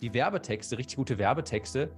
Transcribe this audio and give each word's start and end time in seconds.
die 0.00 0.14
Werbetexte, 0.14 0.78
richtig 0.78 0.96
gute 0.96 1.18
Werbetexte, 1.18 1.90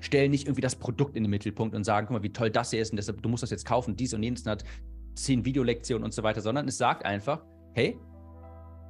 stellen 0.00 0.30
nicht 0.30 0.46
irgendwie 0.46 0.60
das 0.60 0.76
Produkt 0.76 1.16
in 1.16 1.24
den 1.24 1.30
Mittelpunkt 1.30 1.74
und 1.74 1.84
sagen, 1.84 2.06
guck 2.06 2.16
mal, 2.16 2.22
wie 2.22 2.32
toll 2.32 2.50
das 2.50 2.70
hier 2.70 2.80
ist 2.80 2.90
und 2.90 2.96
deshalb, 2.96 3.22
du 3.22 3.28
musst 3.28 3.42
das 3.42 3.50
jetzt 3.50 3.66
kaufen, 3.66 3.96
dies 3.96 4.14
und 4.14 4.22
jenes 4.22 4.46
hat 4.46 4.64
zehn 5.14 5.44
Videolektionen 5.44 6.04
und 6.04 6.12
so 6.12 6.22
weiter, 6.22 6.40
sondern 6.40 6.68
es 6.68 6.78
sagt 6.78 7.04
einfach, 7.04 7.44
hey, 7.74 7.98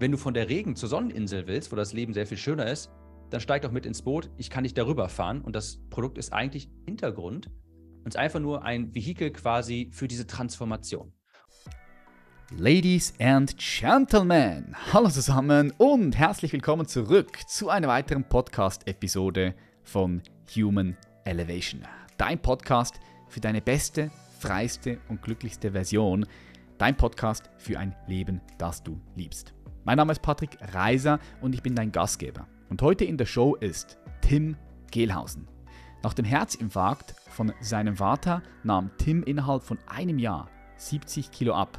wenn 0.00 0.12
du 0.12 0.18
von 0.18 0.34
der 0.34 0.48
Regen 0.48 0.76
zur 0.76 0.88
Sonneninsel 0.88 1.46
willst, 1.46 1.72
wo 1.72 1.76
das 1.76 1.92
Leben 1.92 2.12
sehr 2.12 2.26
viel 2.26 2.36
schöner 2.36 2.71
ist, 2.71 2.90
dann 3.30 3.40
steig 3.40 3.62
doch 3.62 3.72
mit 3.72 3.86
ins 3.86 4.02
Boot, 4.02 4.30
ich 4.36 4.50
kann 4.50 4.64
dich 4.64 4.75
darüber 4.75 5.09
fahren 5.09 5.40
und 5.40 5.56
das 5.56 5.80
Produkt 5.90 6.18
ist 6.18 6.32
eigentlich 6.32 6.70
Hintergrund 6.86 7.50
und 8.04 8.09
ist 8.09 8.16
einfach 8.16 8.40
nur 8.40 8.64
ein 8.64 8.95
Vehikel 8.95 9.32
quasi 9.32 9.90
für 9.93 10.09
diese 10.09 10.27
Transformation. 10.27 11.12
Ladies 12.57 13.12
and 13.21 13.55
Gentlemen, 13.59 14.75
hallo 14.91 15.11
zusammen 15.11 15.71
und 15.77 16.17
herzlich 16.17 16.51
willkommen 16.55 16.87
zurück 16.87 17.41
zu 17.47 17.69
einer 17.69 17.89
weiteren 17.89 18.25
Podcast-Episode 18.25 19.55
von 19.83 20.23
Human 20.56 20.97
Elevation. 21.25 21.83
Dein 22.16 22.41
Podcast 22.41 23.01
für 23.29 23.41
deine 23.41 23.61
beste, 23.61 24.11
freiste 24.39 24.98
und 25.11 25.20
glücklichste 25.20 25.73
Version. 25.73 26.25
Dein 26.79 26.97
Podcast 26.97 27.51
für 27.59 27.79
ein 27.79 27.95
Leben, 28.06 28.41
das 28.56 28.83
du 28.83 28.98
liebst. 29.15 29.53
Mein 29.84 29.98
Name 29.98 30.12
ist 30.12 30.23
Patrick 30.23 30.56
Reiser 30.73 31.20
und 31.42 31.55
ich 31.55 31.62
bin 31.62 31.75
dein 31.75 31.92
Gastgeber. 31.92 32.47
Und 32.70 32.80
heute 32.80 33.05
in 33.05 33.19
der 33.19 33.27
Show 33.27 33.56
ist 33.56 33.98
Tim 34.23 34.56
Gehlhausen. 34.91 35.47
Nach 36.03 36.15
dem 36.15 36.25
Herzinfarkt 36.25 37.15
von 37.28 37.53
seinem 37.61 37.97
Vater 37.97 38.42
nahm 38.65 38.91
Tim 38.97 39.23
innerhalb 39.23 39.62
von 39.62 39.77
einem 39.87 40.19
Jahr 40.19 40.48
70 40.78 41.30
Kilo 41.30 41.53
ab 41.53 41.78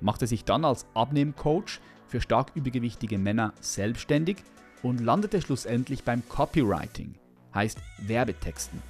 machte 0.00 0.26
sich 0.26 0.44
dann 0.44 0.64
als 0.64 0.86
Abnehmcoach 0.94 1.80
für 2.06 2.20
stark 2.20 2.52
übergewichtige 2.54 3.18
Männer 3.18 3.52
selbstständig 3.60 4.38
und 4.82 5.00
landete 5.00 5.42
schlussendlich 5.42 6.04
beim 6.04 6.22
Copywriting, 6.28 7.14
heißt 7.54 7.78
Werbetexten. 8.06 8.80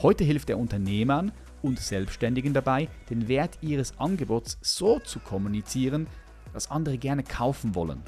Heute 0.00 0.24
hilft 0.24 0.50
er 0.50 0.58
Unternehmern 0.58 1.32
und 1.62 1.80
Selbstständigen 1.80 2.52
dabei, 2.52 2.88
den 3.10 3.28
Wert 3.28 3.58
ihres 3.62 3.98
Angebots 3.98 4.58
so 4.60 5.00
zu 5.00 5.18
kommunizieren, 5.18 6.06
dass 6.52 6.70
andere 6.70 6.98
gerne 6.98 7.24
kaufen 7.24 7.74
wollen, 7.74 8.02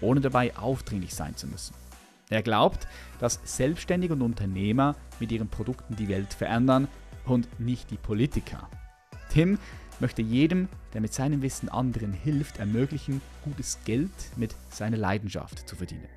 ohne 0.00 0.20
dabei 0.20 0.56
aufdringlich 0.56 1.14
sein 1.14 1.36
zu 1.36 1.46
müssen. 1.46 1.74
Er 2.30 2.42
glaubt, 2.42 2.88
dass 3.18 3.40
Selbstständige 3.44 4.14
und 4.14 4.22
Unternehmer 4.22 4.96
mit 5.20 5.30
ihren 5.30 5.48
Produkten 5.48 5.96
die 5.96 6.08
Welt 6.08 6.32
verändern 6.32 6.88
und 7.26 7.60
nicht 7.60 7.90
die 7.90 7.96
Politiker. 7.96 8.68
Tim 9.30 9.58
möchte 10.00 10.22
jedem, 10.22 10.68
der 10.92 11.00
mit 11.00 11.12
seinem 11.12 11.42
Wissen 11.42 11.68
anderen 11.68 12.12
hilft, 12.12 12.58
ermöglichen, 12.58 13.20
gutes 13.44 13.78
Geld 13.84 14.10
mit 14.36 14.54
seiner 14.70 14.96
Leidenschaft 14.96 15.68
zu 15.68 15.76
verdienen. 15.76 16.08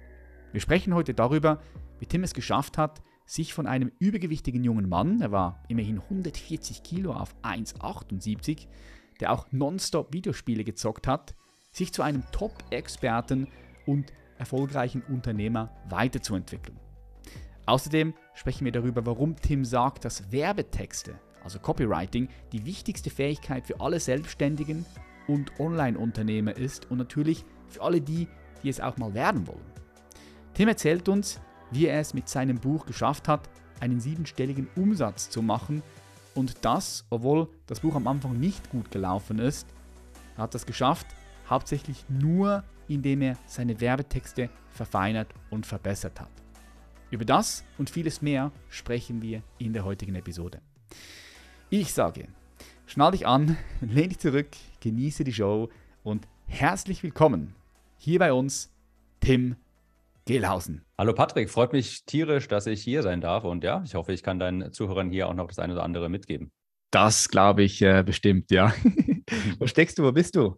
Wir 0.51 0.61
sprechen 0.61 0.93
heute 0.93 1.13
darüber, 1.13 1.61
wie 1.99 2.05
Tim 2.05 2.23
es 2.23 2.33
geschafft 2.33 2.77
hat, 2.77 3.01
sich 3.25 3.53
von 3.53 3.67
einem 3.67 3.91
übergewichtigen 3.99 4.63
jungen 4.63 4.87
Mann, 4.87 5.21
er 5.21 5.31
war 5.31 5.63
immerhin 5.67 5.99
140 5.99 6.81
Kilo 6.83 7.11
auf 7.11 7.35
1,78, 7.43 8.67
der 9.19 9.33
auch 9.33 9.47
nonstop 9.51 10.13
Videospiele 10.13 10.63
gezockt 10.63 11.07
hat, 11.07 11.35
sich 11.71 11.93
zu 11.93 12.01
einem 12.01 12.23
Top-Experten 12.31 13.47
und 13.85 14.13
erfolgreichen 14.37 15.01
Unternehmer 15.01 15.71
weiterzuentwickeln. 15.89 16.79
Außerdem 17.65 18.13
sprechen 18.33 18.63
wir 18.63 18.71
darüber, 18.71 19.05
warum 19.05 19.35
Tim 19.35 19.65
sagt, 19.65 20.05
dass 20.05 20.31
Werbetexte 20.31 21.19
also 21.47 21.59
Copywriting, 21.59 22.27
die 22.51 22.65
wichtigste 22.65 23.09
Fähigkeit 23.09 23.65
für 23.65 23.79
alle 23.79 24.01
Selbstständigen 24.01 24.85
und 25.27 25.57
Online-Unternehmer 25.61 26.57
ist 26.57 26.91
und 26.91 26.97
natürlich 26.97 27.45
für 27.69 27.81
alle 27.81 28.01
die, 28.01 28.27
die 28.63 28.69
es 28.69 28.81
auch 28.81 28.97
mal 28.97 29.13
werden 29.13 29.47
wollen. 29.47 29.71
Tim 30.53 30.67
erzählt 30.67 31.07
uns, 31.07 31.39
wie 31.71 31.87
er 31.87 32.01
es 32.01 32.13
mit 32.13 32.27
seinem 32.27 32.57
Buch 32.57 32.85
geschafft 32.85 33.29
hat, 33.29 33.49
einen 33.79 34.01
siebenstelligen 34.01 34.67
Umsatz 34.75 35.29
zu 35.29 35.41
machen 35.41 35.83
und 36.35 36.65
das, 36.65 37.05
obwohl 37.09 37.47
das 37.65 37.79
Buch 37.79 37.95
am 37.95 38.07
Anfang 38.07 38.37
nicht 38.37 38.69
gut 38.69 38.91
gelaufen 38.91 39.39
ist, 39.39 39.67
er 40.35 40.43
hat 40.43 40.53
das 40.53 40.65
geschafft, 40.65 41.07
hauptsächlich 41.49 42.03
nur, 42.09 42.65
indem 42.89 43.21
er 43.21 43.37
seine 43.45 43.79
Werbetexte 43.79 44.49
verfeinert 44.71 45.33
und 45.49 45.65
verbessert 45.65 46.19
hat. 46.19 46.31
Über 47.09 47.23
das 47.23 47.63
und 47.77 47.89
vieles 47.89 48.21
mehr 48.21 48.51
sprechen 48.67 49.21
wir 49.21 49.43
in 49.59 49.71
der 49.71 49.85
heutigen 49.85 50.15
Episode. 50.15 50.59
Ich 51.69 51.93
sage, 51.93 52.29
schnall 52.85 53.11
dich 53.11 53.27
an, 53.27 53.57
lehn 53.81 54.07
dich 54.07 54.19
zurück, 54.19 54.47
genieße 54.79 55.25
die 55.25 55.33
Show 55.33 55.67
und 56.01 56.25
herzlich 56.45 57.03
willkommen 57.03 57.55
hier 57.97 58.19
bei 58.19 58.31
uns, 58.31 58.71
Tim 59.19 59.57
Gehlhausen. 60.23 60.85
Hallo 60.97 61.13
Patrick, 61.13 61.49
freut 61.49 61.73
mich 61.73 62.05
tierisch, 62.05 62.47
dass 62.47 62.67
ich 62.67 62.81
hier 62.81 63.03
sein 63.03 63.19
darf 63.19 63.43
und 63.43 63.65
ja, 63.65 63.83
ich 63.85 63.95
hoffe, 63.95 64.13
ich 64.13 64.23
kann 64.23 64.39
deinen 64.39 64.71
Zuhörern 64.71 65.09
hier 65.09 65.27
auch 65.27 65.33
noch 65.33 65.47
das 65.47 65.59
eine 65.59 65.73
oder 65.73 65.83
andere 65.83 66.07
mitgeben. 66.07 66.53
Das 66.89 67.27
glaube 67.27 67.63
ich 67.63 67.81
äh, 67.81 68.01
bestimmt, 68.01 68.49
ja. 68.49 68.73
wo 69.59 69.67
steckst 69.67 69.99
du, 69.99 70.03
wo 70.03 70.13
bist 70.13 70.37
du? 70.37 70.55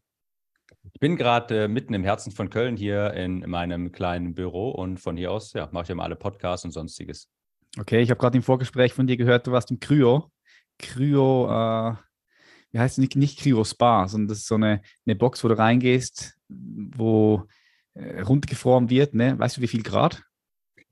Ich 0.94 1.00
bin 1.00 1.16
gerade 1.16 1.64
äh, 1.64 1.68
mitten 1.68 1.96
im 1.96 2.03
Herzen 2.03 2.31
von 2.31 2.52
Köln 2.52 2.78
hier 2.78 3.16
in 3.16 3.50
meinem 3.50 3.92
kleinen 3.92 4.36
Büro 4.36 4.69
und 4.69 5.00
von 5.00 5.18
hier 5.18 5.31
aus 5.31 5.53
ja, 5.53 5.69
mache 5.72 5.86
ich 5.86 5.90
immer 5.90 6.03
alle 6.03 6.16
Podcasts 6.16 6.66
und 6.66 6.72
sonstiges. 6.72 7.28
Okay, 7.80 8.00
ich 8.00 8.12
habe 8.12 8.19
gerade 8.19 8.38
im 8.38 8.44
Vorgespräch 8.44 8.94
von 8.94 9.08
dir 9.08 9.18
gehört, 9.18 9.48
du 9.48 9.52
warst 9.52 9.72
im 9.72 9.80
Kryo. 9.80 10.30
Kryo, 10.80 11.48
äh, 11.48 11.94
wie 12.72 12.80
heißt 12.80 12.94
es 12.94 12.98
nicht, 12.98 13.16
nicht 13.16 13.40
Kryo 13.40 13.64
Spa, 13.64 14.08
sondern 14.08 14.30
das 14.30 14.40
ist 14.40 14.48
so 14.48 14.56
eine, 14.56 14.82
eine 15.06 15.16
Box, 15.16 15.44
wo 15.44 15.48
du 15.48 15.58
reingehst, 15.58 16.38
wo 16.48 17.44
äh, 17.94 18.22
runtergefroren 18.22 18.90
wird. 18.90 19.14
Ne? 19.14 19.38
Weißt 19.38 19.58
du, 19.58 19.62
wie 19.62 19.68
viel 19.68 19.84
Grad? 19.84 20.24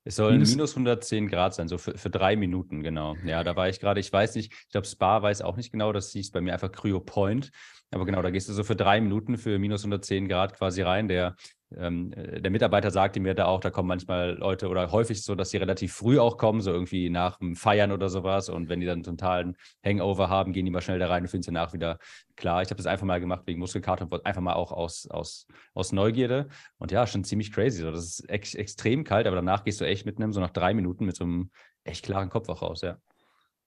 Es 0.03 0.15
sollen 0.15 0.35
minus, 0.35 0.51
minus 0.51 0.71
110 0.71 1.27
Grad 1.27 1.53
sein, 1.53 1.67
so 1.67 1.77
für, 1.77 1.97
für 1.97 2.09
drei 2.09 2.37
Minuten, 2.37 2.81
genau. 2.81 3.17
Ja, 3.25 3.43
da 3.43 3.57
war 3.57 3.67
ich 3.67 3.81
gerade, 3.81 3.99
ich 3.99 4.11
weiß 4.11 4.35
nicht, 4.35 4.53
ich 4.53 4.69
glaube, 4.69 4.87
Spa 4.87 5.21
weiß 5.21 5.41
auch 5.41 5.57
nicht 5.57 5.73
genau, 5.73 5.91
das 5.91 6.11
hieß 6.11 6.31
bei 6.31 6.39
mir 6.39 6.53
einfach 6.53 6.71
Cryo 6.71 7.01
Point. 7.01 7.51
Aber 7.91 8.05
genau, 8.05 8.21
da 8.21 8.29
gehst 8.29 8.47
du 8.47 8.53
so 8.53 8.63
für 8.63 8.77
drei 8.77 9.01
Minuten 9.01 9.37
für 9.37 9.59
minus 9.59 9.81
110 9.81 10.29
Grad 10.29 10.53
quasi 10.57 10.81
rein. 10.81 11.09
Der 11.09 11.35
ähm, 11.75 12.13
äh, 12.13 12.39
der 12.41 12.51
Mitarbeiter 12.51 12.91
sagte 12.91 13.19
mir 13.19 13.33
da 13.33 13.45
auch, 13.45 13.59
da 13.59 13.69
kommen 13.69 13.87
manchmal 13.87 14.37
Leute 14.37 14.69
oder 14.69 14.91
häufig 14.91 15.21
so, 15.21 15.35
dass 15.35 15.49
sie 15.49 15.57
relativ 15.57 15.93
früh 15.93 16.19
auch 16.19 16.37
kommen, 16.37 16.61
so 16.61 16.71
irgendwie 16.71 17.09
nach 17.09 17.37
dem 17.39 17.55
Feiern 17.55 17.91
oder 17.91 18.09
sowas. 18.09 18.49
Und 18.49 18.69
wenn 18.69 18.79
die 18.79 18.85
dann 18.85 19.03
totalen 19.03 19.57
Hangover 19.85 20.29
haben, 20.29 20.53
gehen 20.53 20.65
die 20.65 20.71
mal 20.71 20.81
schnell 20.81 20.99
da 20.99 21.07
rein 21.07 21.23
und 21.23 21.29
finden 21.29 21.41
es 21.41 21.45
danach 21.47 21.73
wieder 21.73 21.99
klar. 22.35 22.61
Ich 22.61 22.69
habe 22.69 22.77
das 22.77 22.85
einfach 22.85 23.05
mal 23.05 23.19
gemacht 23.19 23.43
wegen 23.45 23.59
Muskelkater 23.59 24.07
und 24.09 24.25
einfach 24.25 24.41
mal 24.41 24.53
auch 24.53 24.71
aus, 24.71 25.07
aus, 25.07 25.47
aus 25.73 25.91
Neugierde. 25.91 26.47
Und 26.77 26.91
ja, 26.91 27.05
schon 27.05 27.23
ziemlich 27.23 27.51
crazy. 27.51 27.81
So, 27.81 27.91
das 27.91 28.05
ist 28.05 28.29
ex 28.29 28.53
extrem 28.55 29.03
kalt, 29.03 29.27
aber 29.27 29.35
danach 29.35 29.63
gehst 29.63 29.81
du 29.81 29.85
echt 29.85 30.05
mit 30.05 30.17
einem, 30.17 30.31
so 30.31 30.39
nach 30.39 30.51
drei 30.51 30.73
Minuten 30.73 31.05
mit 31.05 31.15
so 31.15 31.25
einem 31.25 31.51
echt 31.83 32.05
klaren 32.05 32.29
Kopf 32.29 32.47
auch 32.49 32.61
raus, 32.61 32.81
ja. 32.81 32.97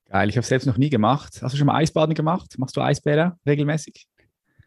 Geil, 0.09 0.28
ich 0.28 0.37
habe 0.37 0.43
es 0.43 0.49
selbst 0.49 0.66
noch 0.66 0.77
nie 0.77 0.91
gemacht. 0.91 1.39
Hast 1.41 1.53
du 1.53 1.56
schon 1.56 1.69
mal 1.69 1.77
Eisbaden 1.77 2.15
gemacht? 2.15 2.59
Machst 2.59 2.77
du 2.77 2.81
Eisbäder 2.81 3.39
regelmäßig? 3.47 4.09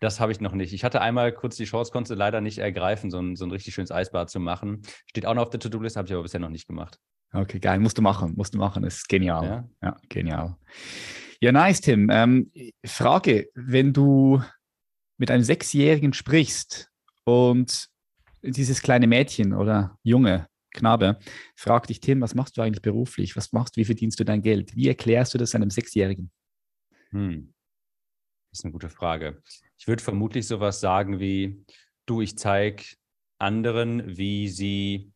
Das 0.04 0.20
habe 0.20 0.34
ich 0.34 0.42
noch 0.42 0.52
nicht. 0.52 0.74
Ich 0.74 0.84
hatte 0.84 1.00
einmal 1.00 1.32
kurz 1.32 1.56
die 1.56 1.64
Chance, 1.64 1.94
konnte 1.94 2.14
leider 2.14 2.42
nicht 2.42 2.58
ergreifen, 2.58 3.10
so 3.10 3.22
ein, 3.22 3.38
so 3.38 3.46
ein 3.46 3.52
richtig 3.52 3.74
schönes 3.74 3.90
Eisbad 3.90 4.30
zu 4.30 4.42
machen. 4.42 4.82
Steht 5.06 5.26
auch 5.26 5.34
noch 5.34 5.44
auf 5.44 5.50
der 5.50 5.62
To-Do-List, 5.62 5.96
habe 5.96 6.10
ich 6.10 6.14
aber 6.14 6.24
bisher 6.24 6.42
noch 6.42 6.50
nicht 6.50 6.68
gemacht. 6.68 7.00
Okay, 7.32 7.58
geil. 7.58 7.80
Musst 7.80 7.98
du 7.98 8.02
machen. 8.02 8.34
Musst 8.36 8.54
du 8.54 8.58
machen. 8.58 8.84
Das 8.84 8.96
ist 8.96 9.08
genial. 9.08 9.46
Ja, 9.46 9.70
ja 9.82 9.98
genial. 10.10 10.58
Ja, 11.40 11.54
nice, 11.54 11.80
Tim. 11.80 12.10
Ähm, 12.12 12.52
Frage: 12.86 13.48
Wenn 13.56 13.94
du 13.94 14.44
mit 15.18 15.32
einem 15.32 15.44
Sechsjährigen 15.44 16.12
sprichst 16.12 16.92
und 17.24 17.88
dieses 18.42 18.82
kleine 18.82 19.08
Mädchen 19.08 19.54
oder 19.54 19.98
Junge, 20.04 20.50
Knabe, 20.74 21.18
fragt 21.56 21.90
dich, 21.90 22.02
Tim, 22.02 22.20
was 22.20 22.36
machst 22.36 22.58
du 22.58 22.62
eigentlich 22.62 22.82
beruflich? 22.82 23.38
Was 23.38 23.54
machst 23.54 23.78
du? 23.78 23.80
Wie 23.80 23.86
verdienst 23.86 24.20
du 24.20 24.26
dein 24.26 24.42
Geld? 24.42 24.76
Wie 24.76 24.90
erklärst 24.90 25.34
du 25.34 25.38
das 25.38 25.56
einem 25.56 25.70
Sechsjährigen? 25.70 26.30
Hm. 27.12 27.53
Das 28.54 28.60
ist 28.60 28.66
eine 28.66 28.72
gute 28.72 28.90
Frage. 28.90 29.42
Ich 29.80 29.88
würde 29.88 30.04
vermutlich 30.04 30.48
sowas 30.48 30.80
sagen 30.80 31.20
wie, 31.20 31.66
du, 32.06 32.22
ich 32.22 32.38
zeige 32.38 32.84
anderen, 33.40 34.16
wie 34.16 34.48
sie 34.48 35.12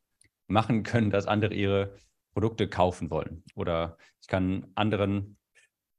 machen 0.48 0.81
können, 0.81 1.12
dass 1.12 1.28
andere 1.28 1.53
ihre 1.53 1.96
Produkte 2.34 2.68
kaufen 2.68 3.12
wollen. 3.12 3.44
Oder 3.54 4.00
ich 4.24 4.28
kann 4.28 4.66
anderen, 4.74 5.38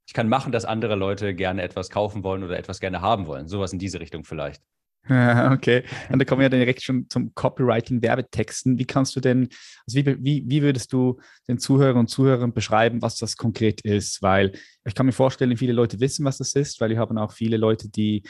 ich 0.05 0.15
kann 0.15 0.29
machen, 0.29 0.51
dass 0.51 0.65
andere 0.65 0.97
Leute 0.97 1.33
gerne 1.33 1.63
etwas 1.63 1.91
kaufen 1.91 2.25
wollen 2.25 2.43
oder 2.43 2.59
etwas 2.59 2.81
gerne 2.81 3.03
haben 3.03 3.29
wollen. 3.29 3.47
Sowas 3.47 3.73
in 3.73 3.79
diese 3.79 4.01
Richtung 4.01 4.25
vielleicht. 4.25 4.61
Okay, 5.09 5.85
und 6.11 6.19
da 6.19 6.25
kommen 6.27 6.43
wir 6.43 6.51
direkt 6.51 6.83
schon 6.83 7.09
zum 7.09 7.35
Copywriting, 7.35 8.03
Werbetexten. 8.03 8.79
Wie 8.79 8.85
kannst 8.85 9.17
du 9.17 9.21
denn, 9.21 9.49
also 9.87 9.99
wie, 9.99 10.17
wie, 10.23 10.45
wie 10.47 10.63
würdest 10.63 10.93
du 10.93 11.19
den 11.49 11.59
Zuhörern 11.59 11.97
und 11.97 12.09
Zuhörern 12.09 12.53
beschreiben, 12.53 13.01
was 13.01 13.17
das 13.17 13.37
konkret 13.37 13.81
ist? 13.81 14.21
Weil 14.21 14.53
ich 14.85 14.95
kann 14.95 15.07
mir 15.07 15.13
vorstellen, 15.13 15.57
viele 15.57 15.73
Leute 15.73 15.99
wissen, 16.01 16.27
was 16.27 16.37
das 16.39 16.53
ist, 16.55 16.81
weil 16.81 16.91
wir 16.91 16.99
haben 16.99 17.17
auch 17.17 17.33
viele 17.33 17.57
Leute, 17.57 17.89
die 17.89 18.23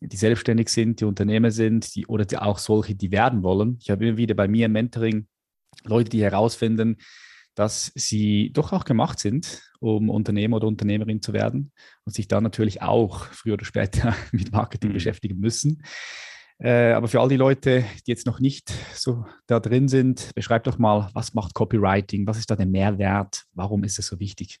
die 0.00 0.16
selbstständig 0.16 0.68
sind, 0.68 1.00
die 1.00 1.04
Unternehmer 1.04 1.50
sind, 1.50 1.94
die, 1.94 2.06
oder 2.06 2.24
die 2.24 2.38
auch 2.38 2.58
solche, 2.58 2.94
die 2.94 3.10
werden 3.10 3.42
wollen. 3.42 3.78
Ich 3.80 3.90
habe 3.90 4.06
immer 4.06 4.16
wieder 4.16 4.34
bei 4.34 4.46
mir 4.46 4.66
im 4.66 4.72
Mentoring 4.72 5.26
Leute, 5.84 6.10
die 6.10 6.22
herausfinden, 6.22 6.98
dass 7.58 7.90
sie 7.96 8.52
doch 8.52 8.72
auch 8.72 8.84
gemacht 8.84 9.18
sind, 9.18 9.62
um 9.80 10.10
Unternehmer 10.10 10.58
oder 10.58 10.68
Unternehmerin 10.68 11.20
zu 11.20 11.32
werden 11.32 11.72
und 12.04 12.14
sich 12.14 12.28
dann 12.28 12.44
natürlich 12.44 12.82
auch 12.82 13.24
früher 13.26 13.54
oder 13.54 13.64
später 13.64 14.14
mit 14.32 14.52
Marketing 14.52 14.90
mhm. 14.90 14.94
beschäftigen 14.94 15.40
müssen. 15.40 15.82
Äh, 16.60 16.92
aber 16.92 17.08
für 17.08 17.20
all 17.20 17.28
die 17.28 17.36
Leute, 17.36 17.84
die 18.06 18.10
jetzt 18.12 18.26
noch 18.26 18.38
nicht 18.38 18.72
so 18.94 19.24
da 19.48 19.58
drin 19.58 19.88
sind, 19.88 20.32
beschreib 20.36 20.64
doch 20.64 20.78
mal, 20.78 21.10
was 21.14 21.34
macht 21.34 21.54
Copywriting? 21.54 22.28
Was 22.28 22.38
ist 22.38 22.48
da 22.48 22.54
der 22.54 22.66
Mehrwert? 22.66 23.44
Warum 23.52 23.82
ist 23.82 23.98
es 23.98 24.06
so 24.06 24.20
wichtig? 24.20 24.60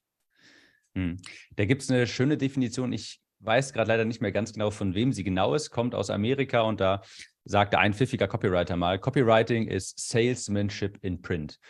Hm. 0.96 1.18
Da 1.54 1.66
gibt 1.66 1.82
es 1.82 1.90
eine 1.90 2.08
schöne 2.08 2.36
Definition. 2.36 2.92
Ich 2.92 3.20
weiß 3.40 3.72
gerade 3.72 3.88
leider 3.88 4.04
nicht 4.04 4.20
mehr 4.20 4.32
ganz 4.32 4.52
genau, 4.52 4.72
von 4.72 4.94
wem 4.94 5.12
sie 5.12 5.22
genau 5.22 5.54
ist, 5.54 5.70
kommt 5.70 5.94
aus 5.94 6.10
Amerika 6.10 6.62
und 6.62 6.80
da 6.80 7.02
sagte 7.44 7.78
ein 7.78 7.94
pfiffiger 7.94 8.26
Copywriter 8.26 8.76
mal, 8.76 8.98
Copywriting 8.98 9.68
ist 9.68 9.98
Salesmanship 9.98 10.98
in 11.02 11.22
Print. 11.22 11.60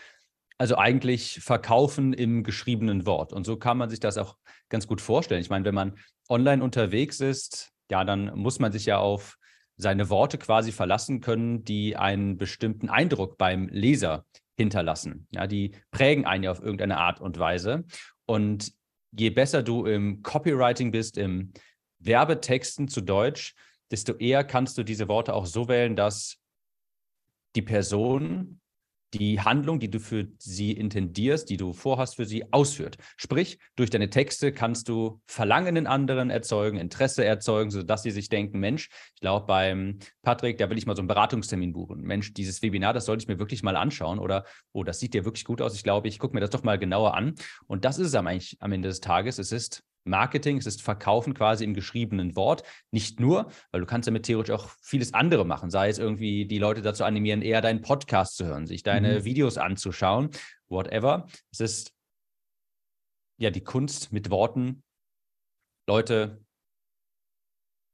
Also 0.59 0.77
eigentlich 0.77 1.41
Verkaufen 1.41 2.13
im 2.13 2.43
geschriebenen 2.43 3.07
Wort. 3.07 3.33
Und 3.33 3.45
so 3.45 3.57
kann 3.57 3.79
man 3.79 3.91
sich 3.91 4.01
das 4.01 4.19
auch 4.19 4.37
ganz 4.69 4.87
gut 4.87 5.01
vorstellen. 5.01 5.41
Ich 5.41 5.51
meine, 5.51 5.65
wenn 5.65 5.75
man 5.75 5.97
online 6.29 6.63
unterwegs 6.63 7.21
ist, 7.21 7.73
ja, 7.91 8.05
dann 8.05 8.37
muss 8.37 8.59
man 8.59 8.73
sich 8.73 8.85
ja 8.87 8.99
auf 8.99 9.39
seine 9.77 10.11
Worte 10.11 10.37
quasi 10.37 10.73
verlassen 10.73 11.21
können, 11.21 11.65
die 11.65 11.97
einen 11.97 12.37
bestimmten 12.37 12.89
Eindruck 12.89 13.39
beim 13.39 13.69
Leser 13.69 14.25
hinterlassen. 14.57 15.29
Ja, 15.31 15.47
die 15.47 15.73
prägen 15.93 16.27
einen 16.27 16.43
ja 16.43 16.51
auf 16.51 16.61
irgendeine 16.61 16.99
Art 16.99 17.21
und 17.21 17.39
Weise. 17.39 17.85
Und 18.27 18.73
je 19.13 19.31
besser 19.31 19.63
du 19.63 19.87
im 19.87 20.23
Copywriting 20.23 20.91
bist, 20.91 21.17
im 21.17 21.53
Werbetexten 22.01 22.89
zu 22.89 23.01
Deutsch, 23.01 23.55
desto 23.91 24.15
eher 24.15 24.45
kannst 24.45 24.77
du 24.77 24.83
diese 24.83 25.09
Worte 25.09 25.33
auch 25.33 25.47
so 25.47 25.69
wählen, 25.69 25.97
dass 25.97 26.39
die 27.55 27.63
Person 27.63 28.61
die 29.15 29.41
Handlung, 29.41 29.81
die 29.81 29.91
du 29.91 30.01
für 30.01 30.29
sie 30.39 30.73
intendierst, 30.73 31.49
die 31.49 31.57
du 31.57 31.73
vorhast 31.73 32.17
für 32.17 32.25
sie, 32.25 32.53
ausführt. 32.53 32.99
Sprich, 33.17 33.59
durch 33.77 33.91
deine 33.91 34.11
Texte 34.11 34.53
kannst 34.53 34.89
du 34.89 35.21
Verlangen 35.27 35.77
in 35.77 35.87
anderen 35.87 36.31
erzeugen, 36.31 36.79
Interesse 36.79 37.25
erzeugen, 37.25 37.71
sodass 37.71 38.03
sie 38.03 38.11
sich 38.11 38.29
denken, 38.29 38.59
Mensch, 38.59 38.91
ich 39.15 39.21
glaube 39.21 39.47
beim 39.47 39.99
Patrick, 40.23 40.59
da 40.59 40.69
will 40.69 40.79
ich 40.79 40.87
mal 40.87 40.97
so 40.97 41.01
einen 41.01 41.09
Beratungstermin 41.09 41.73
buchen. 41.73 42.03
Mensch, 42.03 42.35
dieses 42.35 42.63
Webinar, 42.63 42.93
das 42.93 43.07
sollte 43.07 43.23
ich 43.23 43.29
mir 43.29 43.39
wirklich 43.39 43.63
mal 43.63 43.77
anschauen 43.77 44.19
oder, 44.19 44.45
oh, 44.73 44.85
das 44.85 45.01
sieht 45.01 45.15
dir 45.15 45.25
wirklich 45.25 45.45
gut 45.45 45.63
aus. 45.63 45.75
Ich 45.75 45.83
glaube, 45.83 46.09
ich 46.09 46.19
gucke 46.19 46.35
mir 46.35 46.41
das 46.41 46.51
doch 46.51 46.63
mal 46.63 46.79
genauer 46.79 47.15
an. 47.15 47.35
Und 47.67 47.85
das 47.85 47.99
ist 47.99 48.09
es 48.09 48.15
am, 48.15 48.27
am 48.27 48.73
Ende 48.73 48.89
des 48.89 49.01
Tages. 49.01 49.39
Es 49.39 49.53
ist 49.53 49.85
Marketing, 50.09 50.59
es 50.59 50.67
ist 50.67 50.83
Verkaufen 50.83 51.35
quasi 51.35 51.65
im 51.65 51.75
geschriebenen 51.75 52.37
Wort. 52.37 52.63
Nicht 52.91 53.21
nur, 53.21 53.51
weil 53.71 53.81
du 53.81 53.87
kannst 53.87 54.07
damit 54.07 54.25
theoretisch 54.25 54.55
auch 54.55 54.69
vieles 54.81 55.15
andere 55.15 55.45
machen, 55.45 55.71
sei 55.71 55.89
es 55.89 55.99
irgendwie 55.99 56.47
die 56.47 56.59
Leute 56.59 56.83
dazu 56.83 57.05
animieren, 57.05 57.43
eher 57.43 57.61
deinen 57.61 57.83
Podcast 57.83 58.37
zu 58.37 58.47
hören, 58.47 58.67
sich 58.67 58.83
deine 58.83 59.21
mhm. 59.21 59.25
Videos 59.25 59.59
anzuschauen, 59.59 60.31
whatever. 60.69 61.27
Es 61.51 61.61
ist 61.61 61.95
ja 63.39 63.51
die 63.51 63.63
Kunst 63.65 64.13
mit 64.13 64.31
Worten, 64.31 64.83
Leute 65.87 66.45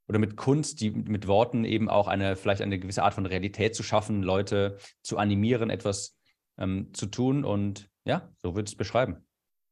oder 0.07 0.19
mit 0.19 0.37
Kunst, 0.37 0.81
die 0.81 0.91
mit 0.91 1.27
Worten 1.27 1.65
eben 1.65 1.89
auch 1.89 2.07
eine 2.07 2.35
vielleicht 2.35 2.61
eine 2.61 2.79
gewisse 2.79 3.03
Art 3.03 3.13
von 3.13 3.25
Realität 3.25 3.75
zu 3.75 3.83
schaffen, 3.83 4.21
Leute 4.21 4.77
zu 5.01 5.17
animieren, 5.17 5.69
etwas 5.69 6.17
ähm, 6.57 6.93
zu 6.93 7.07
tun 7.07 7.43
und 7.43 7.89
ja, 8.05 8.31
so 8.37 8.55
würde 8.55 8.67
ich 8.67 8.73
es 8.73 8.77
beschreiben. 8.77 9.25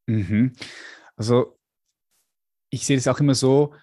Mhm. 0.07 0.53
Also 1.15 1.59
ich 2.73 2.87
sehe 2.87 2.97
das 2.97 3.07
auch 3.07 3.19
immer 3.19 3.35
so, 3.35 3.73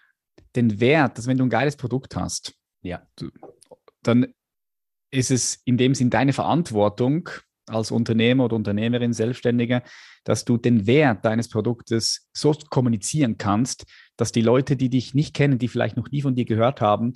den 0.56 0.80
Wert, 0.80 1.16
dass 1.16 1.28
wenn 1.28 1.38
du 1.38 1.44
ein 1.44 1.50
geiles 1.50 1.76
Produkt 1.76 2.16
hast, 2.16 2.54
ja. 2.82 3.06
Du, 3.14 3.30
dann 4.02 4.34
ist 5.12 5.30
es 5.30 5.60
in 5.64 5.76
dem 5.76 5.94
Sinn 5.94 6.10
deine 6.10 6.32
Verantwortung 6.32 7.28
als 7.68 7.92
Unternehmer 7.92 8.46
oder 8.46 8.56
Unternehmerin, 8.56 9.12
Selbstständiger, 9.12 9.84
dass 10.24 10.44
du 10.44 10.56
den 10.56 10.88
Wert 10.88 11.24
deines 11.24 11.48
Produktes 11.48 12.28
so 12.32 12.52
kommunizieren 12.68 13.38
kannst, 13.38 13.84
dass 14.16 14.32
die 14.32 14.40
Leute, 14.40 14.76
die 14.76 14.90
dich 14.90 15.14
nicht 15.14 15.34
kennen, 15.34 15.58
die 15.58 15.68
vielleicht 15.68 15.96
noch 15.96 16.10
nie 16.10 16.22
von 16.22 16.34
dir 16.34 16.44
gehört 16.44 16.80
haben, 16.80 17.12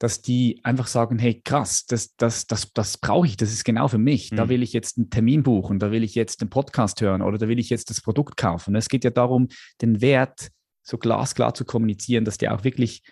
dass 0.00 0.22
die 0.22 0.60
einfach 0.64 0.88
sagen, 0.88 1.20
hey, 1.20 1.40
krass, 1.40 1.86
das, 1.86 2.16
das, 2.16 2.48
das, 2.48 2.72
das 2.72 2.98
brauche 2.98 3.28
ich, 3.28 3.36
das 3.36 3.52
ist 3.52 3.64
genau 3.64 3.86
für 3.86 3.98
mich. 3.98 4.32
Mhm. 4.32 4.36
Da 4.36 4.48
will 4.48 4.64
ich 4.64 4.72
jetzt 4.72 4.98
einen 4.98 5.10
Termin 5.10 5.44
buchen, 5.44 5.78
da 5.78 5.92
will 5.92 6.02
ich 6.02 6.16
jetzt 6.16 6.40
einen 6.40 6.50
Podcast 6.50 7.00
hören 7.00 7.22
oder 7.22 7.38
da 7.38 7.46
will 7.46 7.60
ich 7.60 7.70
jetzt 7.70 7.90
das 7.90 8.00
Produkt 8.00 8.36
kaufen. 8.36 8.74
Es 8.74 8.88
geht 8.88 9.04
ja 9.04 9.10
darum, 9.10 9.46
den 9.80 10.00
Wert 10.00 10.50
so 10.82 10.98
glasklar 10.98 11.54
zu 11.54 11.64
kommunizieren, 11.64 12.24
dass 12.24 12.38
der 12.38 12.54
auch 12.54 12.64
wirklich 12.64 13.02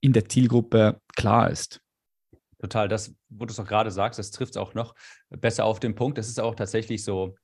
in 0.00 0.12
der 0.12 0.28
Zielgruppe 0.28 1.00
klar 1.16 1.50
ist. 1.50 1.80
Total, 2.58 2.88
das, 2.88 3.14
wo 3.28 3.44
du 3.44 3.52
es 3.52 3.58
auch 3.58 3.66
gerade 3.66 3.90
sagst, 3.90 4.18
das 4.18 4.30
trifft 4.30 4.52
es 4.52 4.56
auch 4.56 4.74
noch 4.74 4.94
besser 5.30 5.64
auf 5.64 5.80
den 5.80 5.94
Punkt. 5.94 6.18
Das 6.18 6.28
ist 6.28 6.40
auch 6.40 6.54
tatsächlich 6.54 7.02
so 7.02 7.34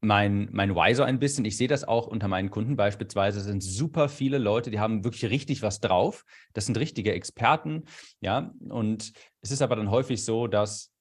mein, 0.00 0.48
mein 0.52 0.74
Why 0.74 1.00
ein 1.02 1.18
bisschen. 1.18 1.44
Ich 1.44 1.56
sehe 1.56 1.68
das 1.68 1.84
auch 1.84 2.06
unter 2.06 2.28
meinen 2.28 2.50
Kunden 2.50 2.76
beispielsweise. 2.76 3.40
Es 3.40 3.46
sind 3.46 3.62
super 3.62 4.08
viele 4.08 4.38
Leute, 4.38 4.70
die 4.70 4.78
haben 4.78 5.04
wirklich 5.04 5.30
richtig 5.30 5.62
was 5.62 5.80
drauf. 5.80 6.24
Das 6.52 6.66
sind 6.66 6.78
richtige 6.78 7.12
Experten, 7.12 7.84
ja. 8.20 8.52
Und 8.68 9.12
es 9.40 9.50
ist 9.50 9.62
aber 9.62 9.76
dann 9.76 9.90
häufig 9.90 10.24
so, 10.24 10.46
dass 10.46 10.92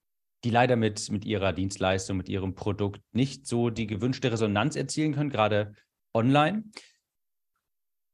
die 0.44 0.50
leider 0.50 0.76
mit, 0.76 1.12
mit 1.12 1.26
ihrer 1.26 1.54
Dienstleistung, 1.54 2.18
mit 2.18 2.30
ihrem 2.30 2.56
Produkt 2.56 3.02
nicht 3.12 3.48
so 3.48 3.70
die 3.70 3.88
gewünschte 3.88 4.32
Resonanz 4.32 4.76
erzielen 4.76 5.14
können, 5.14 5.30
gerade 5.30 5.74
online 6.14 6.64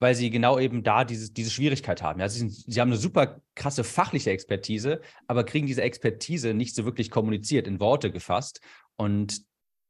weil 0.03 0.15
sie 0.15 0.29
genau 0.29 0.59
eben 0.59 0.83
da 0.83 1.05
dieses, 1.05 1.31
diese 1.31 1.49
Schwierigkeit 1.49 2.03
haben. 2.03 2.19
Ja, 2.19 2.27
sie, 2.27 2.39
sind, 2.39 2.51
sie 2.51 2.81
haben 2.81 2.89
eine 2.89 2.97
super 2.97 3.39
krasse 3.55 3.85
fachliche 3.85 4.31
Expertise, 4.31 4.99
aber 5.27 5.45
kriegen 5.45 5.65
diese 5.65 5.81
Expertise 5.81 6.53
nicht 6.53 6.75
so 6.75 6.83
wirklich 6.83 7.09
kommuniziert, 7.09 7.67
in 7.67 7.79
Worte 7.79 8.11
gefasst. 8.11 8.59
Und 8.97 9.43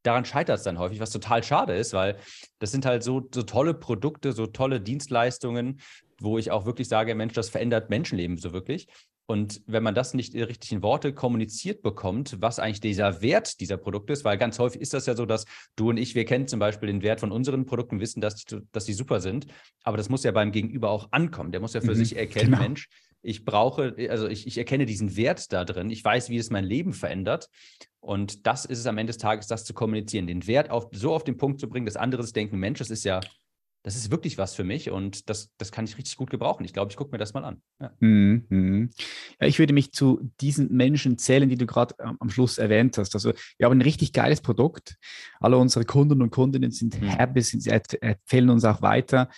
daran 0.03 0.23
scheitert 0.23 0.59
es 0.59 0.63
dann 0.63 0.77
häufig, 0.77 0.99
was 0.99 1.09
total 1.09 1.41
schade 1.41 1.73
ist, 1.73 1.93
weil 1.93 2.17
das 2.59 2.69
sind 2.69 2.85
halt 2.85 3.01
so, 3.01 3.27
so 3.33 3.41
tolle 3.41 3.73
Produkte, 3.73 4.33
so 4.33 4.45
tolle 4.45 4.79
Dienstleistungen, 4.79 5.81
wo 6.19 6.37
ich 6.37 6.51
auch 6.51 6.67
wirklich 6.67 6.87
sage, 6.87 7.15
Mensch, 7.15 7.33
das 7.33 7.49
verändert 7.49 7.89
Menschenleben 7.89 8.37
so 8.37 8.53
wirklich. 8.53 8.87
Und 9.25 9.61
wenn 9.67 9.83
man 9.83 9.95
das 9.95 10.13
nicht 10.13 10.35
richtig 10.35 10.73
in 10.73 10.83
Worte 10.83 11.13
kommuniziert 11.13 11.81
bekommt, 11.81 12.37
was 12.41 12.59
eigentlich 12.59 12.81
dieser 12.81 13.21
Wert 13.21 13.61
dieser 13.61 13.77
Produkte 13.77 14.11
ist, 14.11 14.25
weil 14.25 14.37
ganz 14.37 14.59
häufig 14.59 14.81
ist 14.81 14.93
das 14.93 15.05
ja 15.05 15.15
so, 15.15 15.25
dass 15.25 15.45
du 15.77 15.89
und 15.89 15.97
ich, 15.97 16.13
wir 16.13 16.25
kennen 16.25 16.47
zum 16.47 16.59
Beispiel 16.59 16.87
den 16.87 17.01
Wert 17.01 17.21
von 17.21 17.31
unseren 17.31 17.65
Produkten, 17.65 18.01
wissen, 18.01 18.19
dass 18.19 18.35
die, 18.35 18.57
dass 18.73 18.85
die 18.85 18.93
super 18.93 19.21
sind, 19.21 19.47
aber 19.83 19.95
das 19.95 20.09
muss 20.09 20.23
ja 20.23 20.31
beim 20.31 20.51
Gegenüber 20.51 20.89
auch 20.89 21.07
ankommen. 21.11 21.51
Der 21.53 21.61
muss 21.61 21.73
ja 21.73 21.79
für 21.79 21.91
mhm, 21.91 21.95
sich 21.95 22.17
erkennen, 22.17 22.51
genau. 22.51 22.63
Mensch, 22.63 22.89
ich 23.21 23.45
brauche, 23.45 23.95
also 24.09 24.27
ich, 24.27 24.45
ich 24.45 24.57
erkenne 24.57 24.85
diesen 24.85 25.15
Wert 25.15 25.53
da 25.53 25.63
drin, 25.63 25.89
ich 25.89 26.03
weiß, 26.03 26.29
wie 26.29 26.37
es 26.37 26.49
mein 26.49 26.65
Leben 26.65 26.91
verändert. 26.91 27.49
Und 28.01 28.45
das 28.45 28.65
ist 28.65 28.79
es 28.79 28.85
am 28.85 28.97
Ende 28.97 29.11
des 29.11 29.17
Tages, 29.17 29.47
das 29.47 29.63
zu 29.63 29.73
kommunizieren, 29.73 30.27
den 30.27 30.45
Wert 30.45 30.69
auf, 30.69 30.89
so 30.91 31.13
auf 31.13 31.23
den 31.23 31.37
Punkt 31.37 31.61
zu 31.61 31.69
bringen, 31.69 31.85
dass 31.85 31.95
andere 31.95 32.23
denken, 32.25 32.59
Mensch, 32.59 32.79
das 32.79 32.89
ist 32.89 33.05
ja 33.05 33.21
das 33.83 33.97
ist 33.97 34.11
wirklich 34.11 34.37
was 34.37 34.55
für 34.55 34.63
mich 34.63 34.89
und 34.89 35.29
das, 35.29 35.51
das 35.57 35.71
kann 35.71 35.83
ich 35.83 35.97
richtig 35.97 36.15
gut 36.15 36.29
gebrauchen. 36.29 36.63
Ich 36.63 36.71
glaube, 36.71 36.89
ich 36.89 36.95
gucke 36.95 37.11
mir 37.11 37.17
das 37.17 37.33
mal 37.33 37.43
an. 37.43 37.61
Ja. 37.81 37.91
Mhm. 37.99 38.89
ja. 39.41 39.47
ich 39.47 39.59
würde 39.59 39.73
mich 39.73 39.91
zu 39.91 40.31
diesen 40.39 40.71
Menschen 40.71 41.17
zählen, 41.17 41.49
die 41.49 41.57
du 41.57 41.65
gerade 41.65 41.93
ähm, 41.99 42.15
am 42.19 42.29
Schluss 42.29 42.57
erwähnt 42.57 42.97
hast. 42.97 43.13
Also 43.13 43.33
wir 43.57 43.65
haben 43.65 43.77
ein 43.77 43.81
richtig 43.81 44.13
geiles 44.13 44.39
Produkt. 44.39 44.95
Alle 45.41 45.57
unsere 45.57 45.83
Kunden 45.83 46.21
und 46.21 46.31
Kundinnen 46.31 46.71
sind 46.71 46.99
mhm. 46.99 47.07
happy, 47.07 47.41
sind, 47.41 47.67
empfehlen 48.01 48.49
uns 48.49 48.63
auch 48.63 48.81
weiter, 48.81 49.29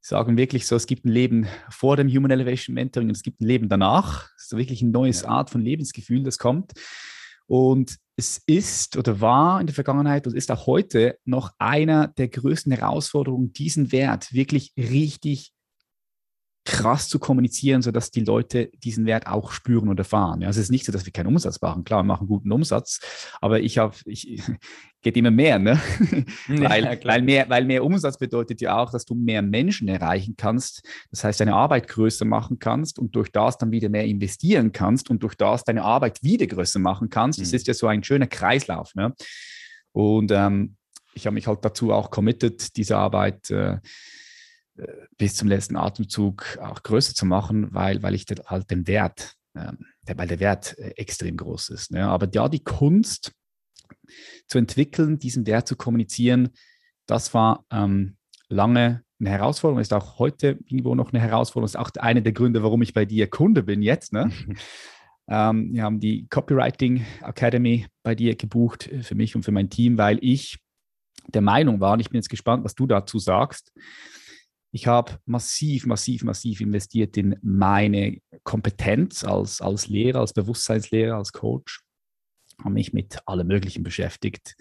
sagen 0.00 0.36
wirklich 0.36 0.68
so, 0.68 0.76
es 0.76 0.86
gibt 0.86 1.04
ein 1.04 1.10
Leben 1.10 1.48
vor 1.68 1.96
dem 1.96 2.08
Human 2.08 2.30
Elevation 2.30 2.74
Mentoring 2.74 3.08
und 3.08 3.16
es 3.16 3.22
gibt 3.24 3.40
ein 3.40 3.46
Leben 3.46 3.68
danach. 3.68 4.30
Ist 4.36 4.56
wirklich 4.56 4.82
ein 4.82 4.92
neues 4.92 5.22
ja. 5.22 5.28
Art 5.28 5.50
von 5.50 5.60
Lebensgefühl, 5.60 6.22
das 6.22 6.38
kommt. 6.38 6.72
Und 7.46 7.96
es 8.22 8.40
ist 8.46 8.96
oder 8.96 9.20
war 9.20 9.60
in 9.60 9.66
der 9.66 9.74
Vergangenheit 9.74 10.28
und 10.28 10.36
ist 10.36 10.52
auch 10.52 10.66
heute 10.66 11.18
noch 11.24 11.50
einer 11.58 12.06
der 12.06 12.28
größten 12.28 12.70
Herausforderungen, 12.70 13.52
diesen 13.52 13.90
Wert 13.90 14.32
wirklich 14.32 14.72
richtig 14.76 15.52
krass 16.64 17.08
zu 17.08 17.18
kommunizieren, 17.18 17.82
sodass 17.82 18.10
die 18.10 18.24
Leute 18.24 18.70
diesen 18.84 19.04
Wert 19.04 19.26
auch 19.26 19.50
spüren 19.50 19.88
und 19.88 19.98
erfahren. 19.98 20.40
Ja, 20.42 20.48
es 20.48 20.56
ist 20.56 20.70
nicht 20.70 20.86
so, 20.86 20.92
dass 20.92 21.04
wir 21.04 21.12
keinen 21.12 21.26
Umsatz 21.26 21.60
machen. 21.60 21.82
Klar, 21.82 22.02
wir 22.02 22.06
machen 22.06 22.28
guten 22.28 22.52
Umsatz, 22.52 23.00
aber 23.40 23.60
ich 23.60 23.78
habe, 23.78 23.96
ich 24.04 24.40
geht 25.02 25.16
immer 25.16 25.32
mehr, 25.32 25.58
ne? 25.58 25.80
Ja, 26.48 26.70
weil, 26.70 27.00
weil, 27.04 27.22
mehr, 27.22 27.48
weil 27.48 27.64
mehr 27.64 27.84
Umsatz 27.84 28.16
bedeutet 28.16 28.60
ja 28.60 28.80
auch, 28.80 28.92
dass 28.92 29.04
du 29.04 29.14
mehr 29.14 29.42
Menschen 29.42 29.88
erreichen 29.88 30.34
kannst. 30.36 30.86
Das 31.10 31.24
heißt, 31.24 31.40
deine 31.40 31.54
Arbeit 31.54 31.88
größer 31.88 32.24
machen 32.24 32.60
kannst 32.60 32.98
und 32.98 33.16
durch 33.16 33.32
das 33.32 33.58
dann 33.58 33.72
wieder 33.72 33.88
mehr 33.88 34.04
investieren 34.04 34.70
kannst 34.70 35.10
und 35.10 35.22
durch 35.24 35.34
das 35.34 35.64
deine 35.64 35.82
Arbeit 35.82 36.22
wieder 36.22 36.46
größer 36.46 36.78
machen 36.78 37.08
kannst. 37.08 37.40
Mhm. 37.40 37.42
Das 37.42 37.52
ist 37.52 37.66
ja 37.66 37.74
so 37.74 37.88
ein 37.88 38.04
schöner 38.04 38.28
Kreislauf. 38.28 38.94
Ne? 38.94 39.12
Und 39.90 40.30
ähm, 40.30 40.76
ich 41.14 41.26
habe 41.26 41.34
mich 41.34 41.48
halt 41.48 41.64
dazu 41.64 41.92
auch 41.92 42.10
committed, 42.10 42.76
diese 42.76 42.96
Arbeit 42.96 43.50
äh, 43.50 43.78
bis 45.18 45.36
zum 45.36 45.48
letzten 45.48 45.76
Atemzug 45.76 46.58
auch 46.62 46.82
größer 46.82 47.14
zu 47.14 47.26
machen, 47.26 47.72
weil, 47.74 48.02
weil 48.02 48.14
ich 48.14 48.26
halt 48.46 48.70
den 48.70 48.86
Wert, 48.86 49.34
äh, 49.54 49.72
weil 50.16 50.28
der 50.28 50.40
Wert 50.40 50.78
äh, 50.78 50.92
extrem 50.96 51.36
groß 51.36 51.70
ist. 51.70 51.90
Ne? 51.90 52.06
Aber 52.06 52.28
ja, 52.32 52.48
die 52.48 52.64
Kunst 52.64 53.32
zu 54.46 54.58
entwickeln, 54.58 55.18
diesen 55.18 55.46
Wert 55.46 55.68
zu 55.68 55.76
kommunizieren, 55.76 56.50
das 57.06 57.34
war 57.34 57.64
ähm, 57.70 58.16
lange 58.48 59.04
eine 59.20 59.30
Herausforderung, 59.30 59.80
ist 59.80 59.92
auch 59.92 60.18
heute 60.18 60.58
irgendwo 60.66 60.94
noch 60.94 61.12
eine 61.12 61.20
Herausforderung, 61.20 61.66
ist 61.66 61.76
auch 61.76 61.90
einer 62.00 62.20
der 62.20 62.32
Gründe, 62.32 62.62
warum 62.62 62.82
ich 62.82 62.92
bei 62.92 63.04
dir 63.04 63.28
Kunde 63.28 63.62
bin 63.62 63.82
jetzt. 63.82 64.12
Ne? 64.12 64.32
ähm, 65.28 65.72
wir 65.72 65.82
haben 65.82 66.00
die 66.00 66.26
Copywriting 66.28 67.04
Academy 67.20 67.86
bei 68.02 68.14
dir 68.14 68.34
gebucht 68.36 68.88
äh, 68.88 69.02
für 69.02 69.14
mich 69.14 69.36
und 69.36 69.44
für 69.44 69.52
mein 69.52 69.70
Team, 69.70 69.98
weil 69.98 70.18
ich 70.22 70.58
der 71.28 71.42
Meinung 71.42 71.78
war, 71.78 71.92
und 71.92 72.00
ich 72.00 72.10
bin 72.10 72.18
jetzt 72.18 72.30
gespannt, 72.30 72.64
was 72.64 72.74
du 72.74 72.86
dazu 72.86 73.18
sagst, 73.20 73.72
Ich 74.74 74.86
habe 74.86 75.18
massiv, 75.26 75.84
massiv, 75.84 76.24
massiv 76.24 76.62
investiert 76.62 77.16
in 77.18 77.36
meine 77.42 78.18
Kompetenz 78.42 79.22
als, 79.22 79.60
als 79.60 79.88
Lehrer, 79.88 80.20
als 80.20 80.32
Bewusstseinslehrer, 80.32 81.16
als 81.16 81.32
Coach. 81.32 81.82
Habe 82.58 82.74
mich 82.74 82.94
mit 82.94 83.18
allem 83.28 83.48
Möglichen 83.48 83.82
beschäftigt. 83.82 84.56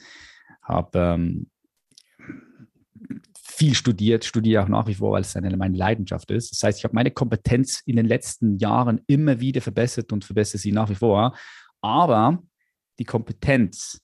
Habe 0.62 1.00
ähm, 1.00 1.50
viel 3.42 3.74
studiert, 3.74 4.26
studiere 4.26 4.64
auch 4.64 4.68
nach 4.68 4.88
wie 4.88 4.96
vor, 4.96 5.14
weil 5.14 5.22
es 5.22 5.36
eine, 5.36 5.56
meine 5.56 5.78
Leidenschaft 5.78 6.30
ist. 6.32 6.52
Das 6.52 6.64
heißt, 6.64 6.80
ich 6.80 6.84
habe 6.84 6.96
meine 6.96 7.12
Kompetenz 7.12 7.82
in 7.86 7.96
den 7.96 8.06
letzten 8.06 8.58
Jahren 8.58 9.02
immer 9.08 9.40
wieder 9.40 9.62
verbessert 9.62 10.12
und 10.12 10.26
verbessere 10.26 10.58
sie 10.58 10.74
nach 10.74 10.90
wie 10.90 10.96
vor. 10.96 11.38
Aber 11.80 12.44
die 13.00 13.06
Kompetenz, 13.06 14.02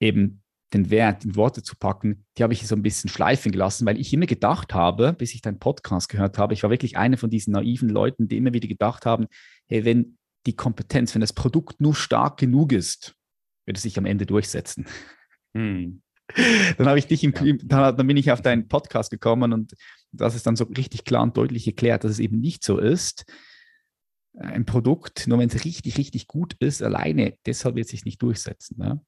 eben 0.00 0.43
den 0.74 0.90
Wert 0.90 1.24
in 1.24 1.36
Worte 1.36 1.62
zu 1.62 1.76
packen, 1.76 2.24
die 2.36 2.42
habe 2.42 2.52
ich 2.52 2.66
so 2.66 2.74
ein 2.74 2.82
bisschen 2.82 3.08
schleifen 3.08 3.52
gelassen, 3.52 3.86
weil 3.86 3.98
ich 3.98 4.12
immer 4.12 4.26
gedacht 4.26 4.74
habe, 4.74 5.12
bis 5.12 5.34
ich 5.34 5.40
deinen 5.40 5.58
Podcast 5.58 6.08
gehört 6.08 6.36
habe, 6.38 6.54
ich 6.54 6.62
war 6.62 6.70
wirklich 6.70 6.96
einer 6.96 7.16
von 7.16 7.30
diesen 7.30 7.52
naiven 7.52 7.88
Leuten, 7.88 8.28
die 8.28 8.36
immer 8.36 8.52
wieder 8.52 8.68
gedacht 8.68 9.06
haben, 9.06 9.26
hey, 9.66 9.84
wenn 9.84 10.18
die 10.46 10.56
Kompetenz, 10.56 11.14
wenn 11.14 11.20
das 11.20 11.32
Produkt 11.32 11.80
nur 11.80 11.94
stark 11.94 12.38
genug 12.38 12.72
ist, 12.72 13.14
wird 13.66 13.78
es 13.78 13.82
sich 13.82 13.96
am 13.96 14.06
Ende 14.06 14.26
durchsetzen. 14.26 14.86
Hm. 15.54 16.02
Dann 16.78 16.86
habe 16.86 16.98
ich 16.98 17.06
dich 17.06 17.22
im, 17.22 17.34
ja. 17.42 17.54
dann, 17.62 17.96
dann 17.96 18.06
bin 18.06 18.16
ich 18.16 18.32
auf 18.32 18.42
deinen 18.42 18.66
Podcast 18.66 19.10
gekommen 19.10 19.52
und 19.52 19.74
das 20.10 20.34
ist 20.34 20.46
dann 20.46 20.56
so 20.56 20.64
richtig 20.64 21.04
klar 21.04 21.22
und 21.22 21.36
deutlich 21.36 21.66
erklärt, 21.66 22.04
dass 22.04 22.12
es 22.12 22.18
eben 22.18 22.40
nicht 22.40 22.64
so 22.64 22.78
ist. 22.78 23.24
Ein 24.36 24.64
Produkt, 24.64 25.28
nur 25.28 25.38
wenn 25.38 25.48
es 25.48 25.64
richtig, 25.64 25.96
richtig 25.98 26.26
gut 26.26 26.56
ist, 26.58 26.82
alleine, 26.82 27.36
deshalb 27.46 27.76
wird 27.76 27.84
es 27.84 27.90
sich 27.90 28.04
nicht 28.04 28.20
durchsetzen. 28.22 28.78
Ne? 28.78 29.00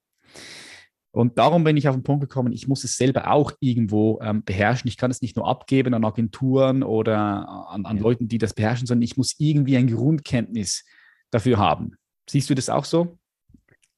Und 1.17 1.39
darum 1.39 1.65
bin 1.65 1.79
ich 1.79 1.89
auf 1.89 1.97
den 1.97 2.03
Punkt 2.03 2.21
gekommen, 2.21 2.53
ich 2.53 2.69
muss 2.69 2.85
es 2.85 2.99
selber 2.99 3.31
auch 3.31 3.51
irgendwo 3.61 4.21
ähm, 4.21 4.45
beherrschen. 4.45 4.87
Ich 4.87 4.99
kann 4.99 5.11
es 5.11 5.23
nicht 5.23 5.35
nur 5.35 5.49
abgeben 5.49 5.95
an 5.95 6.05
Agenturen 6.05 6.83
oder 6.83 7.49
an, 7.71 7.87
an 7.87 7.97
ja. 7.97 8.03
Leuten, 8.03 8.29
die 8.29 8.37
das 8.37 8.53
beherrschen, 8.53 8.87
sondern 8.87 9.03
ich 9.03 9.17
muss 9.17 9.35
irgendwie 9.39 9.79
ein 9.79 9.87
Grundkenntnis 9.87 10.85
dafür 11.31 11.57
haben. 11.57 11.97
Siehst 12.29 12.51
du 12.51 12.55
das 12.55 12.69
auch 12.69 12.85
so? 12.85 13.19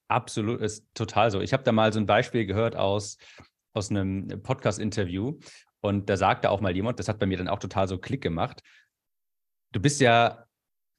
Absolut, 0.07 0.61
ist 0.61 0.85
total 0.93 1.29
so. 1.29 1.41
Ich 1.41 1.51
habe 1.51 1.63
da 1.63 1.73
mal 1.73 1.91
so 1.91 1.99
ein 1.99 2.05
Beispiel 2.05 2.45
gehört 2.45 2.77
aus, 2.77 3.17
aus 3.73 3.89
einem 3.89 4.41
Podcast-Interview 4.41 5.39
und 5.81 6.09
da 6.09 6.15
sagte 6.15 6.49
auch 6.49 6.61
mal 6.61 6.73
jemand, 6.73 6.99
das 6.99 7.09
hat 7.09 7.19
bei 7.19 7.25
mir 7.25 7.37
dann 7.37 7.49
auch 7.49 7.59
total 7.59 7.89
so 7.89 7.97
Klick 7.97 8.21
gemacht. 8.21 8.63
Du 9.73 9.81
bist 9.81 9.99
ja, 9.99 10.45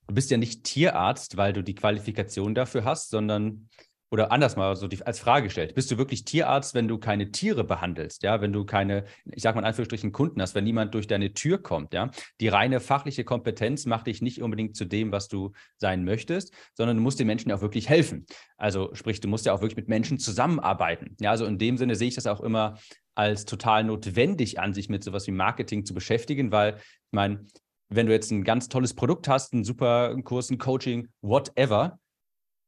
du 0.06 0.12
bist 0.12 0.30
ja 0.30 0.36
nicht 0.36 0.64
Tierarzt, 0.64 1.38
weil 1.38 1.54
du 1.54 1.62
die 1.62 1.74
Qualifikation 1.74 2.54
dafür 2.54 2.84
hast, 2.84 3.08
sondern 3.08 3.70
oder 4.10 4.32
anders 4.32 4.56
mal 4.56 4.74
so 4.76 4.88
die, 4.88 5.04
als 5.06 5.20
Frage 5.20 5.44
gestellt, 5.44 5.74
bist 5.74 5.90
du 5.90 5.98
wirklich 5.98 6.24
Tierarzt, 6.24 6.74
wenn 6.74 6.88
du 6.88 6.98
keine 6.98 7.30
Tiere 7.30 7.64
behandelst, 7.64 8.22
ja, 8.22 8.40
wenn 8.40 8.52
du 8.52 8.64
keine, 8.64 9.04
ich 9.24 9.42
sage 9.42 9.54
mal 9.54 9.60
in 9.60 9.66
Anführungsstrichen 9.66 10.12
Kunden 10.12 10.42
hast, 10.42 10.54
wenn 10.54 10.64
niemand 10.64 10.94
durch 10.94 11.06
deine 11.06 11.32
Tür 11.32 11.62
kommt, 11.62 11.94
ja, 11.94 12.10
die 12.40 12.48
reine 12.48 12.80
fachliche 12.80 13.24
Kompetenz 13.24 13.86
macht 13.86 14.08
dich 14.08 14.20
nicht 14.20 14.42
unbedingt 14.42 14.76
zu 14.76 14.84
dem, 14.84 15.12
was 15.12 15.28
du 15.28 15.52
sein 15.76 16.04
möchtest, 16.04 16.52
sondern 16.74 16.96
du 16.96 17.02
musst 17.02 17.20
den 17.20 17.28
Menschen 17.28 17.52
auch 17.52 17.60
wirklich 17.60 17.88
helfen. 17.88 18.26
Also 18.56 18.90
sprich, 18.94 19.20
du 19.20 19.28
musst 19.28 19.46
ja 19.46 19.52
auch 19.52 19.60
wirklich 19.60 19.76
mit 19.76 19.88
Menschen 19.88 20.18
zusammenarbeiten. 20.18 21.16
Ja, 21.20 21.30
also 21.30 21.44
in 21.46 21.58
dem 21.58 21.76
Sinne 21.76 21.94
sehe 21.94 22.08
ich 22.08 22.16
das 22.16 22.26
auch 22.26 22.40
immer 22.40 22.78
als 23.14 23.44
total 23.44 23.84
notwendig 23.84 24.58
an, 24.58 24.74
sich 24.74 24.88
mit 24.88 25.04
sowas 25.04 25.26
wie 25.26 25.32
Marketing 25.32 25.84
zu 25.84 25.94
beschäftigen, 25.94 26.50
weil 26.52 26.76
ich 26.76 27.12
meine, 27.12 27.44
wenn 27.90 28.06
du 28.06 28.12
jetzt 28.12 28.30
ein 28.30 28.44
ganz 28.44 28.68
tolles 28.68 28.94
Produkt 28.94 29.28
hast, 29.28 29.52
einen 29.52 29.64
super 29.64 30.16
Kurs, 30.22 30.50
ein 30.50 30.58
Coaching, 30.58 31.08
whatever, 31.20 31.98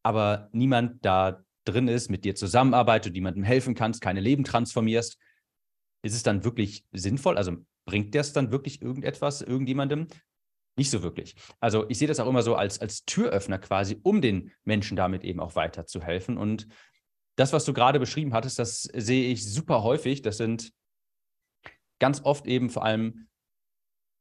aber 0.03 0.49
niemand 0.53 1.05
da 1.05 1.45
drin 1.65 1.89
ist, 1.89 2.11
mit 2.11 2.25
dir 2.25 2.35
zusammenarbeitet, 2.35 3.15
jemandem 3.15 3.45
helfen 3.45 3.75
kannst, 3.75 4.01
keine 4.01 4.21
Leben 4.21 4.45
transformierst, 4.45 5.19
ist 6.03 6.15
es 6.15 6.23
dann 6.23 6.45
wirklich 6.45 6.85
sinnvoll? 6.93 7.37
Also 7.37 7.57
bringt 7.85 8.15
das 8.15 8.33
dann 8.33 8.51
wirklich 8.51 8.83
irgendetwas 8.83 9.43
irgendjemandem? 9.43 10.09
Nicht 10.77 10.91
so 10.91 11.03
wirklich. 11.03 11.37
Also 11.61 11.89
ich 11.89 11.99
sehe 11.99 12.09
das 12.09 12.19
auch 12.19 12.29
immer 12.29 12.43
so 12.43 12.55
als, 12.57 12.81
als 12.81 13.05
Türöffner 13.05 13.59
quasi, 13.59 14.01
um 14.03 14.21
den 14.21 14.53
Menschen 14.65 14.97
damit 14.97 15.23
eben 15.23 15.39
auch 15.39 15.55
weiterzuhelfen. 15.55 16.39
Und 16.39 16.67
das, 17.37 17.53
was 17.53 17.65
du 17.65 17.73
gerade 17.73 18.01
beschrieben 18.01 18.33
hattest, 18.33 18.59
das 18.59 18.83
sehe 18.83 19.31
ich 19.31 19.49
super 19.49 19.83
häufig. 19.83 20.23
Das 20.23 20.39
sind 20.39 20.73
ganz 22.01 22.23
oft 22.25 22.47
eben 22.47 22.71
vor 22.71 22.85
allem 22.85 23.29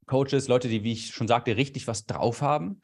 Coaches, 0.07 0.47
Leute, 0.47 0.67
die, 0.67 0.83
wie 0.83 0.91
ich 0.91 1.07
schon 1.07 1.27
sagte, 1.27 1.55
richtig 1.55 1.87
was 1.87 2.05
drauf 2.05 2.41
haben, 2.41 2.81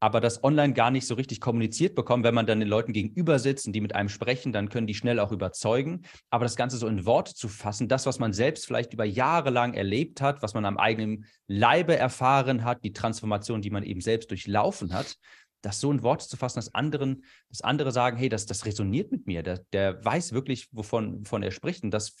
aber 0.00 0.20
das 0.20 0.42
online 0.42 0.72
gar 0.72 0.90
nicht 0.90 1.06
so 1.06 1.14
richtig 1.14 1.40
kommuniziert 1.40 1.94
bekommen. 1.94 2.24
Wenn 2.24 2.34
man 2.34 2.46
dann 2.46 2.58
den 2.58 2.68
Leuten 2.68 2.92
gegenüber 2.92 3.38
sitzt 3.38 3.66
und 3.66 3.74
die 3.74 3.80
mit 3.80 3.94
einem 3.94 4.08
sprechen, 4.08 4.52
dann 4.52 4.70
können 4.70 4.86
die 4.86 4.94
schnell 4.94 5.20
auch 5.20 5.30
überzeugen. 5.30 6.02
Aber 6.30 6.44
das 6.44 6.56
Ganze 6.56 6.78
so 6.78 6.86
in 6.86 7.04
Worte 7.04 7.34
zu 7.34 7.48
fassen, 7.48 7.86
das, 7.86 8.06
was 8.06 8.18
man 8.18 8.32
selbst 8.32 8.66
vielleicht 8.66 8.94
über 8.94 9.04
Jahre 9.04 9.50
lang 9.50 9.74
erlebt 9.74 10.20
hat, 10.22 10.42
was 10.42 10.54
man 10.54 10.64
am 10.64 10.78
eigenen 10.78 11.26
Leibe 11.46 11.96
erfahren 11.96 12.64
hat, 12.64 12.82
die 12.82 12.92
Transformation, 12.92 13.60
die 13.60 13.70
man 13.70 13.82
eben 13.82 14.00
selbst 14.00 14.30
durchlaufen 14.30 14.94
hat, 14.94 15.16
das 15.60 15.80
so 15.80 15.92
in 15.92 16.02
Worte 16.02 16.26
zu 16.26 16.38
fassen, 16.38 16.58
dass 16.58 16.74
anderen, 16.74 17.24
dass 17.50 17.60
andere 17.60 17.92
sagen, 17.92 18.16
hey, 18.16 18.30
das, 18.30 18.46
das 18.46 18.64
resoniert 18.64 19.12
mit 19.12 19.26
mir, 19.26 19.42
der, 19.42 19.60
der 19.72 20.02
weiß 20.02 20.32
wirklich, 20.32 20.68
wovon, 20.72 21.20
wovon 21.20 21.42
er 21.42 21.50
spricht. 21.50 21.84
Und 21.84 21.90
das, 21.90 22.14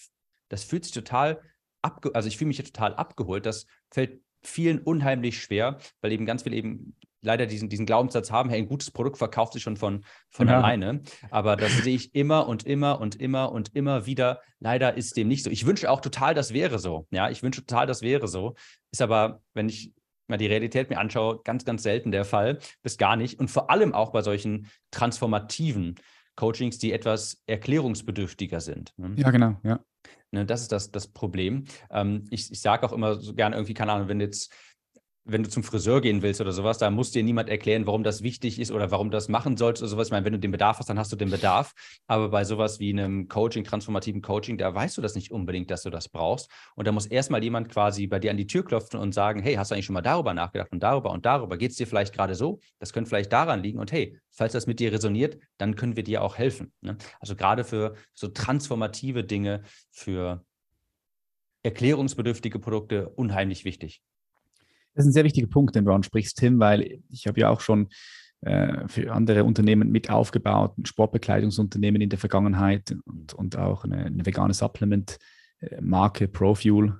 das 0.48 0.64
fühlt 0.64 0.84
sich 0.84 0.92
total 0.92 1.40
abge 1.82 2.14
also 2.14 2.28
ich 2.28 2.36
fühle 2.36 2.48
mich 2.48 2.58
total 2.58 2.94
abgeholt. 2.94 3.46
Das 3.46 3.66
fällt 3.90 4.20
vielen 4.42 4.80
unheimlich 4.80 5.40
schwer, 5.42 5.78
weil 6.00 6.12
eben 6.12 6.26
ganz 6.26 6.42
viel 6.42 6.54
eben 6.54 6.96
leider 7.22 7.46
diesen, 7.46 7.68
diesen 7.68 7.86
Glaubenssatz 7.86 8.30
haben, 8.30 8.50
hey, 8.50 8.58
ein 8.58 8.68
gutes 8.68 8.90
Produkt 8.90 9.18
verkauft 9.18 9.52
sich 9.52 9.62
schon 9.62 9.76
von, 9.76 10.04
von 10.30 10.48
ja. 10.48 10.58
alleine. 10.58 11.02
Aber 11.30 11.56
das 11.56 11.76
sehe 11.78 11.94
ich 11.94 12.14
immer 12.14 12.48
und 12.48 12.64
immer 12.64 13.00
und 13.00 13.16
immer 13.16 13.52
und 13.52 13.74
immer 13.74 14.06
wieder. 14.06 14.40
Leider 14.58 14.96
ist 14.96 15.16
dem 15.16 15.28
nicht 15.28 15.44
so. 15.44 15.50
Ich 15.50 15.66
wünsche 15.66 15.90
auch 15.90 16.00
total, 16.00 16.34
das 16.34 16.52
wäre 16.52 16.78
so. 16.78 17.06
Ja, 17.10 17.30
ich 17.30 17.42
wünsche 17.42 17.64
total, 17.64 17.86
das 17.86 18.02
wäre 18.02 18.28
so. 18.28 18.54
Ist 18.90 19.02
aber, 19.02 19.42
wenn 19.54 19.68
ich 19.68 19.92
mal 20.28 20.36
die 20.36 20.46
Realität 20.46 20.90
mir 20.90 20.98
anschaue, 20.98 21.40
ganz, 21.42 21.64
ganz 21.64 21.82
selten 21.82 22.12
der 22.12 22.24
Fall, 22.24 22.58
bis 22.82 22.96
gar 22.96 23.16
nicht. 23.16 23.38
Und 23.38 23.50
vor 23.50 23.70
allem 23.70 23.92
auch 23.94 24.12
bei 24.12 24.22
solchen 24.22 24.68
transformativen 24.90 25.96
Coachings, 26.36 26.78
die 26.78 26.92
etwas 26.92 27.42
erklärungsbedürftiger 27.46 28.60
sind. 28.60 28.94
Ne? 28.96 29.12
Ja, 29.16 29.30
genau, 29.30 29.56
ja. 29.62 29.80
Ne, 30.32 30.46
das 30.46 30.62
ist 30.62 30.72
das, 30.72 30.92
das 30.92 31.08
Problem. 31.08 31.64
Ähm, 31.90 32.24
ich 32.30 32.52
ich 32.52 32.60
sage 32.60 32.86
auch 32.86 32.92
immer 32.92 33.16
so 33.16 33.34
gerne 33.34 33.56
irgendwie, 33.56 33.74
keine 33.74 33.92
Ahnung, 33.92 34.08
wenn 34.08 34.20
jetzt 34.20 34.52
wenn 35.30 35.42
du 35.42 35.48
zum 35.48 35.62
Friseur 35.62 36.00
gehen 36.00 36.22
willst 36.22 36.40
oder 36.40 36.52
sowas, 36.52 36.78
da 36.78 36.90
muss 36.90 37.10
dir 37.10 37.22
niemand 37.22 37.48
erklären, 37.48 37.86
warum 37.86 38.02
das 38.02 38.22
wichtig 38.22 38.58
ist 38.58 38.70
oder 38.70 38.90
warum 38.90 39.10
du 39.10 39.16
das 39.16 39.28
machen 39.28 39.56
sollst 39.56 39.82
oder 39.82 39.88
sowas. 39.88 40.08
Ich 40.08 40.12
meine, 40.12 40.24
wenn 40.24 40.32
du 40.32 40.38
den 40.38 40.50
Bedarf 40.50 40.78
hast, 40.78 40.88
dann 40.88 40.98
hast 40.98 41.12
du 41.12 41.16
den 41.16 41.30
Bedarf. 41.30 41.72
Aber 42.06 42.28
bei 42.28 42.44
sowas 42.44 42.80
wie 42.80 42.90
einem 42.90 43.28
Coaching, 43.28 43.64
transformativen 43.64 44.22
Coaching, 44.22 44.58
da 44.58 44.74
weißt 44.74 44.96
du 44.96 45.02
das 45.02 45.14
nicht 45.14 45.30
unbedingt, 45.30 45.70
dass 45.70 45.82
du 45.82 45.90
das 45.90 46.08
brauchst. 46.08 46.50
Und 46.74 46.86
da 46.86 46.92
muss 46.92 47.06
erstmal 47.06 47.42
jemand 47.42 47.68
quasi 47.68 48.06
bei 48.06 48.18
dir 48.18 48.30
an 48.30 48.36
die 48.36 48.46
Tür 48.46 48.64
klopfen 48.64 48.98
und 48.98 49.12
sagen, 49.12 49.40
hey, 49.40 49.54
hast 49.54 49.70
du 49.70 49.74
eigentlich 49.74 49.86
schon 49.86 49.94
mal 49.94 50.02
darüber 50.02 50.34
nachgedacht 50.34 50.72
und 50.72 50.82
darüber 50.82 51.10
und 51.10 51.26
darüber? 51.26 51.56
Geht 51.56 51.70
es 51.70 51.76
dir 51.76 51.86
vielleicht 51.86 52.14
gerade 52.14 52.34
so? 52.34 52.60
Das 52.78 52.92
könnte 52.92 53.08
vielleicht 53.08 53.32
daran 53.32 53.62
liegen. 53.62 53.78
Und 53.78 53.92
hey, 53.92 54.18
falls 54.30 54.52
das 54.52 54.66
mit 54.66 54.80
dir 54.80 54.92
resoniert, 54.92 55.38
dann 55.58 55.76
können 55.76 55.96
wir 55.96 56.04
dir 56.04 56.22
auch 56.22 56.38
helfen. 56.38 56.72
Ne? 56.80 56.96
Also 57.20 57.36
gerade 57.36 57.64
für 57.64 57.94
so 58.14 58.28
transformative 58.28 59.24
Dinge, 59.24 59.62
für 59.90 60.44
erklärungsbedürftige 61.62 62.58
Produkte 62.58 63.10
unheimlich 63.10 63.64
wichtig. 63.64 64.02
Das 64.94 65.04
ist 65.04 65.10
ein 65.10 65.12
sehr 65.12 65.24
wichtiger 65.24 65.46
Punkt, 65.46 65.74
den 65.74 65.84
du 65.84 65.92
ansprichst, 65.92 66.36
Tim, 66.36 66.58
weil 66.58 67.00
ich 67.08 67.26
habe 67.26 67.40
ja 67.40 67.48
auch 67.48 67.60
schon 67.60 67.88
äh, 68.42 68.88
für 68.88 69.12
andere 69.12 69.44
Unternehmen 69.44 69.90
mit 69.90 70.10
aufgebaut, 70.10 70.78
ein 70.78 70.86
Sportbekleidungsunternehmen 70.86 72.00
in 72.00 72.08
der 72.08 72.18
Vergangenheit 72.18 72.96
und, 73.04 73.34
und 73.34 73.56
auch 73.56 73.84
eine, 73.84 74.06
eine 74.06 74.24
vegane 74.24 74.54
Supplement-Marke 74.54 76.28
Profuel. 76.28 76.94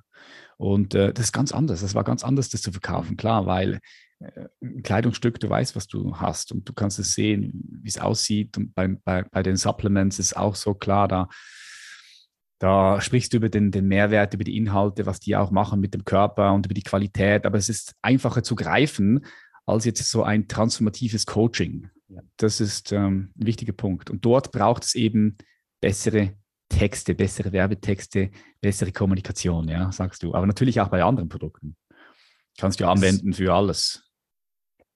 Und 0.58 0.94
äh, 0.94 1.14
das 1.14 1.26
ist 1.26 1.32
ganz 1.32 1.52
anders. 1.52 1.80
Das 1.80 1.94
war 1.94 2.04
ganz 2.04 2.22
anders, 2.22 2.50
das 2.50 2.60
zu 2.60 2.72
verkaufen, 2.72 3.16
klar, 3.16 3.46
weil 3.46 3.80
äh, 4.18 4.48
ein 4.62 4.82
Kleidungsstück, 4.82 5.40
du 5.40 5.48
weißt, 5.48 5.74
was 5.74 5.86
du 5.86 6.16
hast 6.16 6.52
und 6.52 6.68
du 6.68 6.74
kannst 6.74 6.98
es 6.98 7.14
sehen, 7.14 7.80
wie 7.82 7.88
es 7.88 7.98
aussieht. 7.98 8.58
Und 8.58 8.74
bei, 8.74 8.88
bei, 8.88 9.22
bei 9.22 9.42
den 9.42 9.56
Supplements 9.56 10.18
ist 10.18 10.36
auch 10.36 10.54
so 10.54 10.74
klar, 10.74 11.08
da 11.08 11.28
da 12.60 13.00
sprichst 13.00 13.32
du 13.32 13.38
über 13.38 13.48
den, 13.48 13.70
den 13.70 13.88
Mehrwert, 13.88 14.34
über 14.34 14.44
die 14.44 14.56
Inhalte, 14.56 15.06
was 15.06 15.18
die 15.18 15.34
auch 15.34 15.50
machen 15.50 15.80
mit 15.80 15.94
dem 15.94 16.04
Körper 16.04 16.52
und 16.52 16.66
über 16.66 16.74
die 16.74 16.82
Qualität. 16.82 17.46
Aber 17.46 17.56
es 17.56 17.70
ist 17.70 17.94
einfacher 18.02 18.42
zu 18.42 18.54
greifen 18.54 19.24
als 19.64 19.86
jetzt 19.86 20.08
so 20.10 20.22
ein 20.22 20.46
transformatives 20.46 21.24
Coaching. 21.24 21.88
Ja. 22.08 22.20
Das 22.36 22.60
ist 22.60 22.92
ähm, 22.92 23.32
ein 23.38 23.46
wichtiger 23.46 23.72
Punkt. 23.72 24.10
Und 24.10 24.26
dort 24.26 24.52
braucht 24.52 24.84
es 24.84 24.94
eben 24.94 25.38
bessere 25.80 26.34
Texte, 26.68 27.14
bessere 27.14 27.50
Werbetexte, 27.50 28.30
bessere 28.60 28.92
Kommunikation, 28.92 29.66
ja, 29.68 29.90
sagst 29.90 30.22
du. 30.22 30.34
Aber 30.34 30.46
natürlich 30.46 30.82
auch 30.82 30.88
bei 30.88 31.02
anderen 31.02 31.30
Produkten. 31.30 31.76
Kannst 32.58 32.78
du 32.78 32.86
anwenden 32.86 33.32
für 33.32 33.54
alles. 33.54 34.04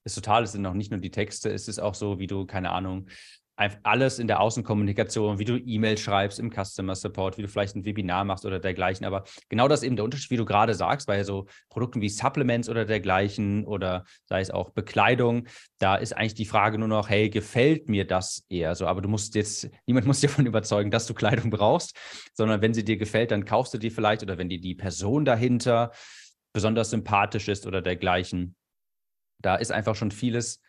Ist 0.04 0.16
total, 0.16 0.42
es 0.42 0.52
sind 0.52 0.60
noch 0.60 0.74
nicht 0.74 0.90
nur 0.90 1.00
die 1.00 1.10
Texte, 1.10 1.50
es 1.50 1.66
ist 1.66 1.78
auch 1.78 1.94
so, 1.94 2.18
wie 2.18 2.26
du, 2.26 2.44
keine 2.44 2.72
Ahnung, 2.72 3.08
alles 3.56 4.18
in 4.18 4.26
der 4.26 4.40
Außenkommunikation, 4.40 5.38
wie 5.38 5.44
du 5.44 5.56
E-Mail 5.56 5.96
schreibst 5.96 6.40
im 6.40 6.50
Customer 6.50 6.94
Support, 6.94 7.38
wie 7.38 7.42
du 7.42 7.48
vielleicht 7.48 7.76
ein 7.76 7.84
Webinar 7.84 8.24
machst 8.24 8.44
oder 8.44 8.58
dergleichen. 8.58 9.06
Aber 9.06 9.24
genau 9.48 9.68
das 9.68 9.80
ist 9.80 9.86
eben 9.86 9.96
der 9.96 10.04
Unterschied, 10.04 10.30
wie 10.30 10.36
du 10.36 10.44
gerade 10.44 10.74
sagst, 10.74 11.06
bei 11.06 11.22
so 11.22 11.46
Produkten 11.68 12.00
wie 12.00 12.08
Supplements 12.08 12.68
oder 12.68 12.84
dergleichen 12.84 13.64
oder 13.64 14.04
sei 14.26 14.40
es 14.40 14.50
auch 14.50 14.70
Bekleidung, 14.70 15.46
da 15.78 15.94
ist 15.96 16.14
eigentlich 16.14 16.34
die 16.34 16.46
Frage 16.46 16.78
nur 16.78 16.88
noch, 16.88 17.08
hey, 17.08 17.30
gefällt 17.30 17.88
mir 17.88 18.06
das 18.06 18.44
eher 18.48 18.74
so? 18.74 18.86
Aber 18.86 19.02
du 19.02 19.08
musst 19.08 19.34
jetzt, 19.34 19.70
niemand 19.86 20.06
muss 20.08 20.20
dir 20.20 20.28
davon 20.28 20.46
überzeugen, 20.46 20.90
dass 20.90 21.06
du 21.06 21.14
Kleidung 21.14 21.50
brauchst, 21.50 21.96
sondern 22.32 22.60
wenn 22.60 22.74
sie 22.74 22.84
dir 22.84 22.96
gefällt, 22.96 23.30
dann 23.30 23.44
kaufst 23.44 23.72
du 23.72 23.78
die 23.78 23.90
vielleicht 23.90 24.22
oder 24.22 24.36
wenn 24.36 24.48
dir 24.48 24.60
die 24.60 24.74
Person 24.74 25.24
dahinter 25.24 25.92
besonders 26.52 26.90
sympathisch 26.90 27.48
ist 27.48 27.66
oder 27.66 27.82
dergleichen. 27.82 28.56
Da 29.42 29.56
ist 29.56 29.72
einfach 29.72 29.94
schon 29.94 30.10
vieles, 30.10 30.60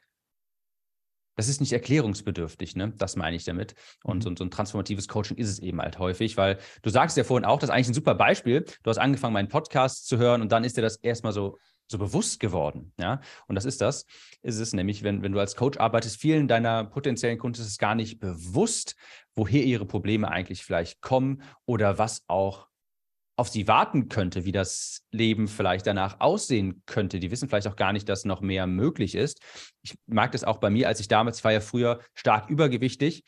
das 1.35 1.47
ist 1.47 1.59
nicht 1.59 1.73
erklärungsbedürftig, 1.73 2.75
ne? 2.75 2.93
Das 2.97 3.15
meine 3.15 3.35
ich 3.35 3.43
damit. 3.43 3.75
Und 4.03 4.17
mhm. 4.17 4.21
so, 4.21 4.35
so, 4.37 4.43
ein 4.45 4.51
transformatives 4.51 5.07
Coaching 5.07 5.37
ist 5.37 5.49
es 5.49 5.59
eben 5.59 5.81
halt 5.81 5.99
häufig, 5.99 6.37
weil 6.37 6.57
du 6.81 6.89
sagst 6.89 7.17
ja 7.17 7.23
vorhin 7.23 7.45
auch, 7.45 7.59
das 7.59 7.69
ist 7.69 7.75
eigentlich 7.75 7.89
ein 7.89 7.93
super 7.93 8.15
Beispiel. 8.15 8.65
Du 8.83 8.89
hast 8.89 8.97
angefangen, 8.97 9.33
meinen 9.33 9.49
Podcast 9.49 10.07
zu 10.07 10.17
hören 10.17 10.41
und 10.41 10.51
dann 10.51 10.63
ist 10.63 10.77
dir 10.77 10.81
das 10.81 10.97
erstmal 10.97 11.33
so, 11.33 11.57
so 11.87 11.97
bewusst 11.97 12.39
geworden. 12.39 12.93
Ja, 12.99 13.21
und 13.47 13.55
das 13.55 13.65
ist 13.65 13.81
das, 13.81 14.05
ist 14.41 14.59
es 14.59 14.73
nämlich, 14.73 15.03
wenn, 15.03 15.21
wenn 15.21 15.31
du 15.31 15.39
als 15.39 15.55
Coach 15.55 15.77
arbeitest, 15.77 16.19
vielen 16.19 16.47
deiner 16.47 16.85
potenziellen 16.85 17.37
Kunden 17.37 17.61
ist 17.61 17.67
es 17.67 17.77
gar 17.77 17.95
nicht 17.95 18.19
bewusst, 18.19 18.95
woher 19.35 19.63
ihre 19.63 19.85
Probleme 19.85 20.29
eigentlich 20.29 20.63
vielleicht 20.63 21.01
kommen 21.01 21.43
oder 21.65 21.97
was 21.97 22.23
auch 22.27 22.67
auf 23.37 23.49
sie 23.49 23.67
warten 23.67 24.07
könnte, 24.07 24.45
wie 24.45 24.51
das 24.51 25.01
Leben 25.11 25.47
vielleicht 25.47 25.87
danach 25.87 26.19
aussehen 26.19 26.83
könnte. 26.85 27.19
Die 27.19 27.31
wissen 27.31 27.49
vielleicht 27.49 27.67
auch 27.67 27.75
gar 27.75 27.91
nicht, 27.91 28.07
dass 28.07 28.23
noch 28.23 28.41
mehr 28.41 28.65
möglich 28.65 29.13
ist. 29.13 29.41
Ich 29.81 29.95
mag 30.07 30.31
das 30.31 30.45
auch 30.45 30.57
bei 30.57 30.69
mir, 30.69 30.87
als 30.87 31.01
ich 31.01 31.09
damals, 31.09 31.43
war 31.43 31.51
ja 31.51 31.59
früher 31.59 31.99
stark 32.13 32.49
übergewichtig 32.49 33.23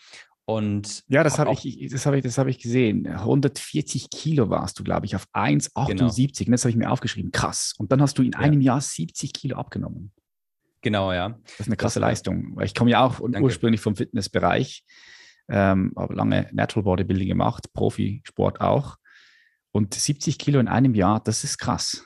und 0.49 1.03
ja, 1.09 1.25
das 1.25 1.39
habe 1.39 1.51
ich, 1.51 1.89
das 1.91 2.05
habe 2.05 2.17
ich, 2.17 2.23
das 2.23 2.37
habe 2.37 2.49
ich 2.49 2.57
gesehen. 2.57 3.05
140 3.05 4.09
Kilo 4.09 4.49
warst 4.49 4.79
du, 4.79 4.83
glaube 4.85 5.05
ich, 5.05 5.13
auf 5.13 5.25
1,78. 5.33 6.45
Genau. 6.45 6.51
Das 6.53 6.63
habe 6.63 6.69
ich 6.69 6.77
mir 6.77 6.89
aufgeschrieben. 6.89 7.31
Krass. 7.31 7.73
Und 7.77 7.91
dann 7.91 8.01
hast 8.01 8.17
du 8.17 8.23
in 8.23 8.31
ja. 8.31 8.39
einem 8.39 8.61
Jahr 8.61 8.79
70 8.79 9.33
Kilo 9.33 9.57
abgenommen. 9.57 10.13
Genau, 10.79 11.11
ja. 11.11 11.37
Das 11.43 11.59
ist 11.59 11.67
eine 11.67 11.75
krasse 11.75 11.99
das, 11.99 12.07
Leistung. 12.07 12.57
Ich 12.63 12.73
komme 12.73 12.91
ja 12.91 13.03
auch 13.03 13.19
danke. 13.19 13.41
ursprünglich 13.41 13.81
vom 13.81 13.97
Fitnessbereich, 13.97 14.85
ähm, 15.49 15.91
habe 15.97 16.13
lange 16.13 16.49
Natural 16.53 16.83
Bodybuilding 16.83 17.27
gemacht, 17.27 17.73
Profisport 17.73 18.61
auch. 18.61 18.95
Und 19.71 19.93
70 19.93 20.39
Kilo 20.39 20.59
in 20.59 20.67
einem 20.67 20.95
Jahr, 20.95 21.21
das 21.23 21.43
ist 21.43 21.57
krass. 21.57 22.05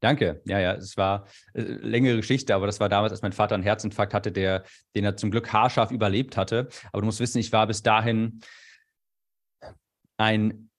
Danke. 0.00 0.40
Ja, 0.46 0.58
ja, 0.58 0.74
es 0.74 0.96
war 0.96 1.26
äh, 1.52 1.60
längere 1.62 2.16
Geschichte, 2.16 2.54
aber 2.54 2.66
das 2.66 2.80
war 2.80 2.88
damals, 2.88 3.12
als 3.12 3.22
mein 3.22 3.32
Vater 3.32 3.54
einen 3.54 3.64
Herzinfarkt 3.64 4.14
hatte, 4.14 4.32
der, 4.32 4.64
den 4.94 5.04
er 5.04 5.16
zum 5.16 5.30
Glück 5.30 5.52
haarscharf 5.52 5.90
überlebt 5.90 6.36
hatte. 6.36 6.68
Aber 6.92 7.02
du 7.02 7.06
musst 7.06 7.20
wissen, 7.20 7.38
ich 7.38 7.52
war 7.52 7.66
bis 7.66 7.82
dahin 7.82 8.40
ein 10.16 10.70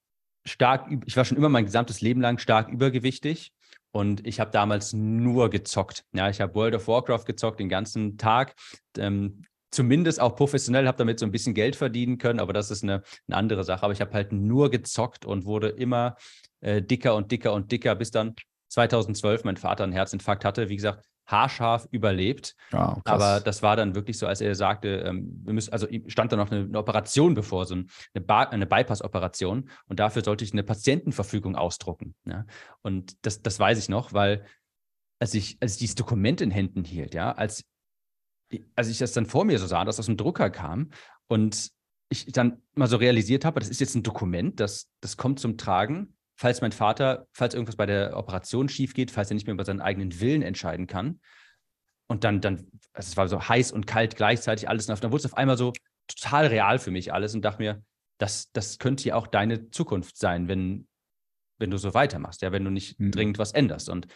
stark, 0.46 0.92
ich 1.06 1.16
war 1.16 1.26
schon 1.26 1.38
immer 1.38 1.50
mein 1.50 1.66
gesamtes 1.66 2.02
Leben 2.02 2.22
lang 2.22 2.40
stark 2.40 2.70
übergewichtig 2.70 3.54
und 3.92 4.26
ich 4.26 4.40
habe 4.40 4.52
damals 4.52 4.94
nur 4.94 5.50
gezockt. 5.50 6.04
Ja, 6.14 6.30
ich 6.30 6.42
habe 6.42 6.56
World 6.56 6.76
of 6.76 6.88
Warcraft 6.88 7.26
gezockt 7.26 7.60
den 7.60 7.70
ganzen 7.70 8.18
Tag. 8.18 8.56
Ähm, 8.98 9.44
zumindest 9.72 10.20
auch 10.20 10.36
professionell, 10.36 10.88
habe 10.88 10.98
damit 10.98 11.20
so 11.20 11.25
ein 11.25 11.32
bisschen 11.32 11.54
Geld 11.54 11.75
verdienen 11.75 12.18
können, 12.18 12.40
aber 12.40 12.54
das 12.54 12.72
ist 12.72 12.84
eine, 12.84 13.04
eine 13.28 13.38
andere 13.38 13.63
Sache. 13.63 13.84
Aber 13.84 13.94
ich 13.94 14.01
habe 14.01 14.13
halt 14.13 14.32
nur 14.32 14.70
gezockt 14.70 15.25
und 15.25 15.46
wurde 15.46 15.70
immer 15.70 16.16
äh, 16.60 16.82
dicker 16.82 17.16
und 17.16 17.32
dicker 17.32 17.54
und 17.54 17.72
dicker, 17.72 17.96
bis 17.96 18.12
dann 18.12 18.36
2012 18.70 19.44
mein 19.44 19.58
Vater 19.58 19.84
einen 19.84 19.94
Herzinfarkt 19.94 20.46
hatte. 20.46 20.70
Wie 20.70 20.75
gesagt, 20.75 21.06
haarscharf 21.25 21.88
überlebt. 21.92 22.56
Wow, 22.72 23.00
aber 23.06 23.40
das 23.40 23.63
war 23.63 23.75
dann 23.75 23.96
wirklich 23.96 24.18
so, 24.18 24.28
als 24.28 24.42
er 24.42 24.54
sagte, 24.56 25.04
ähm, 25.06 25.42
wir 25.44 25.54
müssen, 25.54 25.72
also 25.72 25.88
stand 26.08 26.32
da 26.32 26.36
noch 26.36 26.51
eine, 26.51 26.66
eine 26.66 26.78
Operation 26.78 27.34
bevor, 27.34 27.66
so 27.66 27.75
eine, 27.75 27.86
ba 28.25 28.44
eine 28.44 28.66
Bypass-Operation. 28.66 29.70
Und 29.88 30.00
dafür 30.00 30.24
sollte 30.24 30.44
ich 30.44 30.51
eine 30.51 30.63
Patientenverfügung 30.63 31.56
ausdrucken. 31.56 32.16
Ja? 32.25 32.46
Und 32.82 33.16
das, 33.25 33.42
das 33.42 33.60
weiß 33.60 33.78
ich 33.80 33.90
noch, 33.90 34.13
weil 34.13 34.46
als 35.20 35.34
ich, 35.34 35.58
als 35.62 35.74
ich 35.74 35.80
dieses 35.80 35.96
Dokument 35.96 36.42
in 36.42 36.51
Händen 36.51 36.84
hielt, 36.84 37.13
ja, 37.13 37.32
als 37.32 37.63
als 38.75 38.89
ich 38.89 38.98
das 38.98 39.13
dann 39.13 39.25
vor 39.25 39.46
mir 39.46 39.60
so 39.60 39.67
sah, 39.67 39.86
dass 39.86 40.00
aus 40.00 40.05
dem 40.05 40.17
Drucker 40.17 40.50
kam 40.50 40.91
und 41.27 41.72
ich 42.10 42.25
dann 42.31 42.62
mal 42.75 42.88
so 42.88 42.98
realisiert 42.98 43.46
habe, 43.46 43.60
das 43.60 43.70
ist 43.70 43.79
jetzt 43.79 43.96
ein 43.96 44.03
Dokument, 44.03 44.60
das, 44.60 44.89
das 45.00 45.15
kommt 45.15 45.39
zum 45.39 45.58
Tragen, 45.58 46.15
falls 46.36 46.62
mein 46.62 46.72
Vater, 46.72 47.27
falls 47.34 47.53
irgendwas 47.53 47.75
bei 47.75 47.86
der 47.86 48.17
Operation 48.17 48.67
schief 48.67 48.93
geht, 48.93 49.12
falls 49.12 49.31
er 49.31 49.36
nicht 49.36 49.48
mehr 49.48 49.53
über 49.53 49.63
seinen 49.63 49.81
eigenen 49.81 50.20
Willen 50.20 50.41
entscheiden 50.41 50.88
kann. 50.88 51.20
Und 52.08 52.25
dann, 52.25 52.41
dann, 52.41 52.67
also 52.93 53.10
es 53.10 53.15
war 53.15 53.29
so 53.29 53.48
heiß 53.48 53.72
und 53.72 53.88
kalt 53.88 54.17
gleichzeitig 54.17 54.67
alles. 54.67 54.89
Und 54.89 55.01
dann 55.01 55.12
wurde 55.12 55.22
es 55.22 55.31
auf 55.31 55.38
einmal 55.38 55.58
so 55.58 55.72
total 56.08 56.48
real 56.48 56.79
für 56.79 56.91
mich 56.91 57.13
alles 57.13 57.34
und 57.34 57.46
dachte 57.46 57.62
mir, 57.62 57.84
das, 58.17 58.51
das 58.51 58.79
könnte 58.79 59.08
ja 59.08 59.15
auch 59.15 59.27
deine 59.27 59.70
Zukunft 59.70 60.17
sein, 60.17 60.48
wenn, 60.48 60.88
wenn 61.58 61.72
du 61.72 61.77
so 61.77 61.93
weitermachst, 61.93 62.41
ja, 62.41 62.51
wenn 62.51 62.65
du 62.65 62.72
nicht 62.72 63.00
mhm. 63.00 63.12
dringend 63.12 63.38
was 63.38 63.53
änderst. 63.53 63.87
Und 63.90 64.07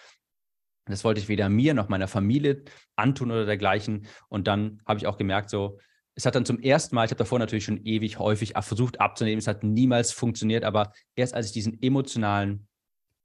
das 0.93 1.03
wollte 1.03 1.19
ich 1.19 1.27
weder 1.27 1.49
mir 1.49 1.73
noch 1.73 1.89
meiner 1.89 2.07
Familie 2.07 2.63
antun 2.95 3.31
oder 3.31 3.45
dergleichen. 3.45 4.07
Und 4.29 4.47
dann 4.47 4.81
habe 4.85 4.99
ich 4.99 5.07
auch 5.07 5.17
gemerkt, 5.17 5.49
so, 5.49 5.79
es 6.15 6.25
hat 6.25 6.35
dann 6.35 6.45
zum 6.45 6.59
ersten 6.59 6.95
Mal, 6.95 7.05
ich 7.05 7.11
habe 7.11 7.19
davor 7.19 7.39
natürlich 7.39 7.65
schon 7.65 7.83
ewig 7.83 8.19
häufig 8.19 8.53
versucht 8.61 9.01
abzunehmen, 9.01 9.39
es 9.39 9.47
hat 9.47 9.63
niemals 9.63 10.11
funktioniert, 10.11 10.63
aber 10.63 10.93
erst 11.15 11.33
als 11.33 11.47
ich 11.47 11.51
diesen 11.51 11.81
emotionalen 11.81 12.67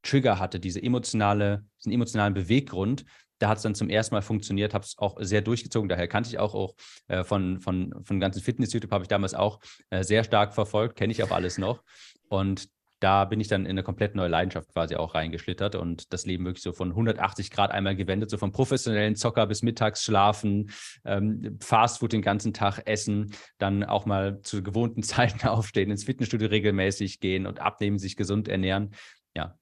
Trigger 0.02 0.38
hatte, 0.38 0.58
diese 0.58 0.82
emotionale, 0.82 1.64
diesen 1.78 1.92
emotionalen 1.92 2.34
Beweggrund, 2.34 3.04
da 3.38 3.48
hat 3.48 3.58
es 3.58 3.62
dann 3.62 3.74
zum 3.74 3.88
ersten 3.88 4.14
Mal 4.14 4.22
funktioniert, 4.22 4.74
habe 4.74 4.84
es 4.84 4.98
auch 4.98 5.16
sehr 5.20 5.40
durchgezogen. 5.40 5.88
Daher 5.88 6.08
kannte 6.08 6.28
ich 6.28 6.38
auch, 6.38 6.54
auch 6.54 6.74
äh, 7.08 7.24
von, 7.24 7.60
von, 7.60 7.94
von 8.02 8.20
ganzen 8.20 8.42
Fitness-YouTube, 8.42 8.90
habe 8.92 9.04
ich 9.04 9.08
damals 9.08 9.34
auch 9.34 9.60
äh, 9.88 10.04
sehr 10.04 10.24
stark 10.24 10.54
verfolgt, 10.54 10.96
kenne 10.96 11.12
ich 11.12 11.22
auch 11.22 11.30
alles 11.30 11.56
noch. 11.56 11.82
Und 12.28 12.68
da 13.00 13.24
bin 13.24 13.40
ich 13.40 13.48
dann 13.48 13.64
in 13.64 13.70
eine 13.70 13.82
komplett 13.82 14.14
neue 14.14 14.28
Leidenschaft 14.28 14.72
quasi 14.72 14.94
auch 14.94 15.14
reingeschlittert 15.14 15.74
und 15.74 16.12
das 16.12 16.26
Leben 16.26 16.44
wirklich 16.44 16.62
so 16.62 16.72
von 16.72 16.90
180 16.90 17.50
Grad 17.50 17.70
einmal 17.70 17.96
gewendet, 17.96 18.30
so 18.30 18.36
vom 18.36 18.52
professionellen 18.52 19.16
Zocker 19.16 19.46
bis 19.46 19.62
mittags 19.62 20.04
schlafen, 20.04 20.70
ähm, 21.04 21.58
Fastfood 21.60 22.12
den 22.12 22.22
ganzen 22.22 22.52
Tag 22.52 22.82
essen, 22.86 23.34
dann 23.58 23.84
auch 23.84 24.04
mal 24.04 24.42
zu 24.42 24.62
gewohnten 24.62 25.02
Zeiten 25.02 25.48
aufstehen, 25.48 25.90
ins 25.90 26.04
Fitnessstudio 26.04 26.48
regelmäßig 26.48 27.20
gehen 27.20 27.46
und 27.46 27.60
abnehmen, 27.60 27.98
sich 27.98 28.16
gesund 28.16 28.48
ernähren. 28.48 28.94
Ja. 29.34 29.56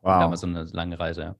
Wow. 0.00 0.20
Damals 0.20 0.40
so 0.40 0.48
eine 0.48 0.64
lange 0.64 0.98
Reise, 0.98 1.22
ja. 1.22 1.36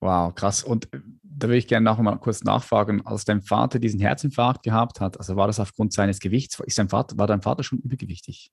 Wow, 0.00 0.32
krass. 0.32 0.62
Und 0.62 0.92
äh, 0.94 1.00
da 1.22 1.48
würde 1.48 1.58
ich 1.58 1.66
gerne 1.66 1.84
noch 1.84 1.98
mal 1.98 2.16
kurz 2.16 2.44
nachfragen, 2.44 3.04
als 3.04 3.24
dein 3.24 3.42
Vater 3.42 3.80
diesen 3.80 3.98
Herzinfarkt 3.98 4.62
gehabt 4.62 5.00
hat, 5.00 5.18
also 5.18 5.34
war 5.34 5.48
das 5.48 5.58
aufgrund 5.58 5.92
seines 5.92 6.20
Gewichts, 6.20 6.60
ist 6.60 6.78
dein 6.78 6.88
Vater, 6.88 7.18
war 7.18 7.26
dein 7.26 7.42
Vater 7.42 7.64
schon 7.64 7.80
übergewichtig? 7.80 8.52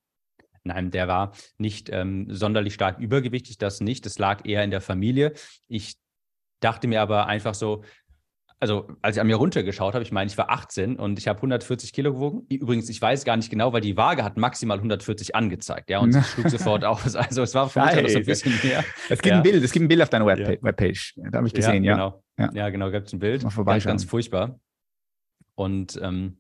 Nein, 0.66 0.90
der 0.90 1.08
war 1.08 1.32
nicht 1.58 1.90
ähm, 1.92 2.26
sonderlich 2.30 2.74
stark 2.74 3.00
übergewichtig, 3.00 3.60
das 3.60 3.82
nicht. 3.82 4.06
Das 4.06 4.18
lag 4.18 4.46
eher 4.46 4.64
in 4.64 4.72
der 4.72 4.82
Familie. 4.82 5.34
Ich 5.68 5.96
dachte 6.60 6.88
mir 6.88 7.02
aber 7.02 7.28
einfach 7.28 7.54
so, 7.54 7.84
also 8.60 8.88
als 9.04 9.16
ich 9.16 9.22
an 9.22 9.28
mir 9.28 9.36
runtergeschaut 9.36 9.94
habe, 9.94 10.04
ich 10.04 10.12
meine, 10.12 10.28
ich 10.28 10.38
war 10.40 10.50
18 10.50 10.96
und 10.96 11.20
ich 11.20 11.28
habe 11.28 11.38
140 11.38 11.94
Kilo 11.94 12.14
gewogen. 12.14 12.48
Übrigens, 12.50 12.90
ich 12.90 13.00
weiß 13.00 13.26
gar 13.26 13.38
nicht 13.38 13.52
genau, 13.52 13.74
weil 13.74 13.82
die 13.82 13.96
Waage 13.96 14.24
hat 14.24 14.38
maximal 14.38 14.78
140 14.78 15.36
angezeigt, 15.36 15.92
ja, 15.92 16.00
und 16.00 16.10
es 16.16 16.32
schlug 16.32 16.50
sofort 16.50 16.84
aus. 16.84 17.16
Also 17.16 17.44
es 17.44 17.54
war 17.54 17.70
für 17.70 17.86
mich 17.86 18.02
noch 18.02 18.10
so 18.10 18.18
ein 18.18 18.26
bisschen 18.26 18.54
mehr. 18.64 18.84
Es 19.10 19.22
gibt 19.22 19.28
ja. 19.28 19.38
ein 19.38 19.44
Bild, 19.44 19.64
es 19.64 19.72
gibt 19.72 19.86
ein 19.86 19.88
Bild 19.88 20.02
auf 20.02 20.10
deiner 20.10 20.26
Webpage, 20.26 20.58
ja. 20.58 20.64
Webpage. 20.64 21.14
da 21.32 21.38
habe 21.38 21.48
ich 21.48 21.54
gesehen, 21.54 21.84
ja. 21.84 21.94
Genau. 21.94 22.24
Ja, 22.40 22.50
ja 22.54 22.70
genau, 22.70 22.90
gibt 22.90 23.08
es 23.08 23.14
ein 23.14 23.20
Bild. 23.20 23.44
Mal 23.44 23.66
ganz, 23.66 23.84
ganz 23.84 24.04
furchtbar. 24.04 24.60
Und 25.54 26.00
ähm, 26.02 26.40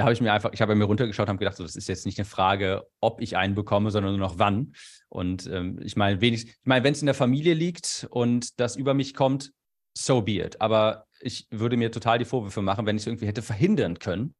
da 0.00 0.04
habe 0.04 0.14
ich 0.14 0.22
mir 0.22 0.32
einfach, 0.32 0.54
ich 0.54 0.62
habe 0.62 0.74
mir 0.74 0.84
runtergeschaut 0.84 1.26
und 1.26 1.28
habe 1.28 1.38
gedacht, 1.38 1.58
so, 1.58 1.62
das 1.62 1.76
ist 1.76 1.86
jetzt 1.86 2.06
nicht 2.06 2.18
eine 2.18 2.24
Frage, 2.24 2.86
ob 3.00 3.20
ich 3.20 3.36
einen 3.36 3.54
bekomme, 3.54 3.90
sondern 3.90 4.16
nur 4.16 4.26
noch 4.26 4.38
wann. 4.38 4.72
Und 5.10 5.46
ähm, 5.46 5.78
ich 5.84 5.94
meine, 5.94 6.22
wenig, 6.22 6.46
ich 6.46 6.56
meine, 6.64 6.82
wenn 6.84 6.94
es 6.94 7.02
in 7.02 7.06
der 7.06 7.14
Familie 7.14 7.52
liegt 7.52 8.06
und 8.08 8.58
das 8.58 8.76
über 8.76 8.94
mich 8.94 9.12
kommt, 9.12 9.52
so 9.92 10.22
be 10.22 10.40
it. 10.40 10.58
Aber 10.58 11.04
ich 11.20 11.46
würde 11.50 11.76
mir 11.76 11.92
total 11.92 12.18
die 12.18 12.24
Vorwürfe 12.24 12.62
machen, 12.62 12.86
wenn 12.86 12.96
ich 12.96 13.02
es 13.02 13.08
irgendwie 13.08 13.26
hätte 13.26 13.42
verhindern 13.42 13.98
können, 13.98 14.34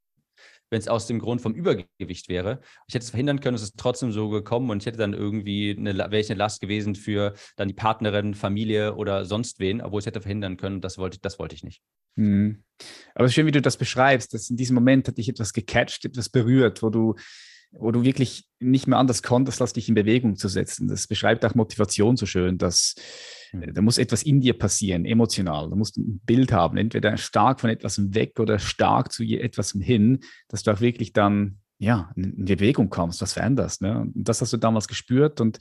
wenn 0.70 0.78
es 0.78 0.88
aus 0.88 1.06
dem 1.06 1.18
Grund 1.18 1.40
vom 1.40 1.54
Übergewicht 1.54 2.28
wäre. 2.28 2.60
Ich 2.86 2.94
hätte 2.94 3.04
es 3.04 3.10
verhindern 3.10 3.40
können, 3.40 3.56
es 3.56 3.62
ist 3.62 3.76
trotzdem 3.76 4.12
so 4.12 4.28
gekommen 4.28 4.70
und 4.70 4.82
ich 4.82 4.86
hätte 4.86 4.98
dann 4.98 5.12
irgendwie 5.12 5.76
eine, 5.76 5.96
wäre 5.98 6.20
ich 6.20 6.30
eine 6.30 6.38
Last 6.38 6.60
gewesen 6.60 6.94
für 6.94 7.34
dann 7.56 7.68
die 7.68 7.74
Partnerin, 7.74 8.34
Familie 8.34 8.94
oder 8.94 9.24
sonst 9.24 9.58
wen, 9.58 9.80
obwohl 9.80 9.98
ich 9.98 10.04
es 10.04 10.06
hätte 10.06 10.20
verhindern 10.20 10.56
können. 10.56 10.80
Das 10.80 10.96
wollte, 10.96 11.18
das 11.20 11.38
wollte 11.38 11.54
ich 11.54 11.64
nicht. 11.64 11.82
Mhm. 12.16 12.62
Aber 13.14 13.28
schön, 13.28 13.46
wie 13.46 13.52
du 13.52 13.60
das 13.60 13.76
beschreibst, 13.76 14.32
dass 14.34 14.50
in 14.50 14.56
diesem 14.56 14.74
Moment 14.74 15.08
hat 15.08 15.18
dich 15.18 15.28
etwas 15.28 15.52
gecatcht, 15.52 16.04
etwas 16.04 16.28
berührt, 16.28 16.82
wo 16.82 16.90
du, 16.90 17.14
wo 17.72 17.92
du 17.92 18.02
wirklich 18.02 18.48
nicht 18.58 18.86
mehr 18.86 18.98
anders 18.98 19.22
konntest, 19.22 19.60
als 19.60 19.72
dich 19.72 19.88
in 19.88 19.94
Bewegung 19.94 20.36
zu 20.36 20.48
setzen. 20.48 20.88
Das 20.88 21.06
beschreibt 21.06 21.44
auch 21.44 21.54
Motivation 21.54 22.16
so 22.16 22.26
schön, 22.26 22.58
dass 22.58 22.94
mhm. 23.52 23.74
da 23.74 23.82
muss 23.82 23.98
etwas 23.98 24.22
in 24.22 24.40
dir 24.40 24.58
passieren, 24.58 25.04
emotional. 25.04 25.70
Du 25.70 25.76
musst 25.76 25.96
ein 25.96 26.20
Bild 26.24 26.52
haben, 26.52 26.76
entweder 26.76 27.16
stark 27.16 27.60
von 27.60 27.70
etwas 27.70 28.14
weg 28.14 28.40
oder 28.40 28.58
stark 28.58 29.12
zu 29.12 29.22
etwas 29.24 29.72
hin, 29.72 30.20
dass 30.48 30.62
du 30.62 30.72
auch 30.72 30.80
wirklich 30.80 31.12
dann 31.12 31.58
ja, 31.78 32.12
in 32.14 32.44
Bewegung 32.44 32.90
kommst, 32.90 33.22
was 33.22 33.32
veränderst. 33.32 33.82
Ne? 33.82 34.00
Und 34.00 34.12
das 34.14 34.40
hast 34.40 34.52
du 34.52 34.58
damals 34.58 34.86
gespürt 34.86 35.40
und 35.40 35.58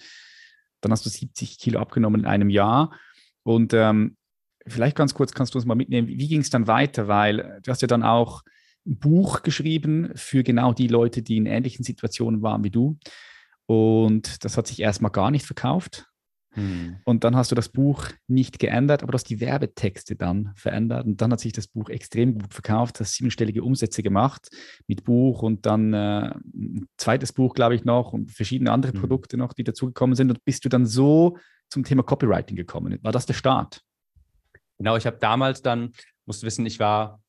dann 0.82 0.92
hast 0.92 1.06
du 1.06 1.10
70 1.10 1.60
Kilo 1.60 1.80
abgenommen 1.80 2.22
in 2.22 2.28
einem 2.28 2.50
Jahr. 2.50 2.94
Und 3.44 3.74
ähm, 3.74 4.18
vielleicht 4.68 4.98
ganz 4.98 5.14
kurz 5.14 5.34
kannst 5.34 5.54
du 5.54 5.58
uns 5.58 5.66
mal 5.66 5.76
mitnehmen, 5.76 6.08
wie 6.08 6.28
ging 6.28 6.42
es 6.42 6.50
dann 6.50 6.68
weiter? 6.68 7.08
Weil 7.08 7.40
äh, 7.40 7.62
du 7.62 7.72
hast 7.72 7.82
ja 7.82 7.88
dann 7.88 8.04
auch 8.04 8.42
Buch 8.86 9.44
geschrieben 9.44 10.12
für 10.16 10.44
genau 10.44 10.74
die 10.74 10.88
Leute, 10.88 11.22
die 11.22 11.38
in 11.38 11.46
ähnlichen 11.46 11.84
Situationen 11.84 12.42
waren 12.42 12.64
wie 12.64 12.72
du. 12.72 12.98
Und 13.66 14.44
das 14.44 14.58
hat 14.58 14.68
sich 14.68 14.80
erstmal 14.82 15.12
gar 15.12 15.32
nicht 15.32 15.46
verkauft. 15.46 16.10
Hm. 16.54 16.98
Und 17.06 17.24
dann 17.24 17.36
hast 17.36 17.52
du 17.52 17.56
das 17.56 17.70
Buch 17.70 18.08
nicht 18.28 18.58
geändert, 18.58 19.04
aber 19.04 19.12
du 19.12 19.16
hast 19.18 19.30
die 19.30 19.40
Werbetexte 19.40 20.16
dann 20.16 20.52
verändert. 20.56 21.06
Und 21.06 21.22
dann 21.22 21.32
hat 21.32 21.40
sich 21.40 21.54
das 21.54 21.68
Buch 21.68 21.90
extrem 21.90 22.40
gut 22.40 22.54
verkauft, 22.54 23.00
hast 23.00 23.14
siebenstellige 23.14 23.64
Umsätze 23.64 24.02
gemacht 24.02 24.50
mit 24.88 25.04
Buch 25.04 25.44
und 25.44 25.66
dann 25.68 25.94
äh, 25.94 26.34
ein 26.56 26.88
zweites 26.98 27.34
Buch, 27.34 27.54
glaube 27.54 27.76
ich, 27.76 27.86
noch 27.86 28.14
und 28.14 28.32
verschiedene 28.32 28.72
andere 28.72 28.94
hm. 28.94 29.00
Produkte 29.00 29.38
noch, 29.38 29.54
die 29.54 29.64
dazugekommen 29.64 30.16
sind. 30.16 30.32
Und 30.32 30.44
bist 30.44 30.66
du 30.66 30.70
dann 30.70 30.86
so 30.86 31.38
zum 31.70 31.84
Thema 31.84 32.02
Copywriting 32.02 32.56
gekommen? 32.56 32.98
War 33.04 33.12
das 33.12 33.28
der 33.28 33.36
Start? 33.36 33.84
Genau, 34.80 34.96
ich 34.96 35.06
habe 35.06 35.18
damals 35.20 35.62
dann, 35.62 35.92
musst 36.26 36.42
du 36.42 36.48
wissen, 36.48 36.66
ich 36.66 36.80
war, 36.80 37.22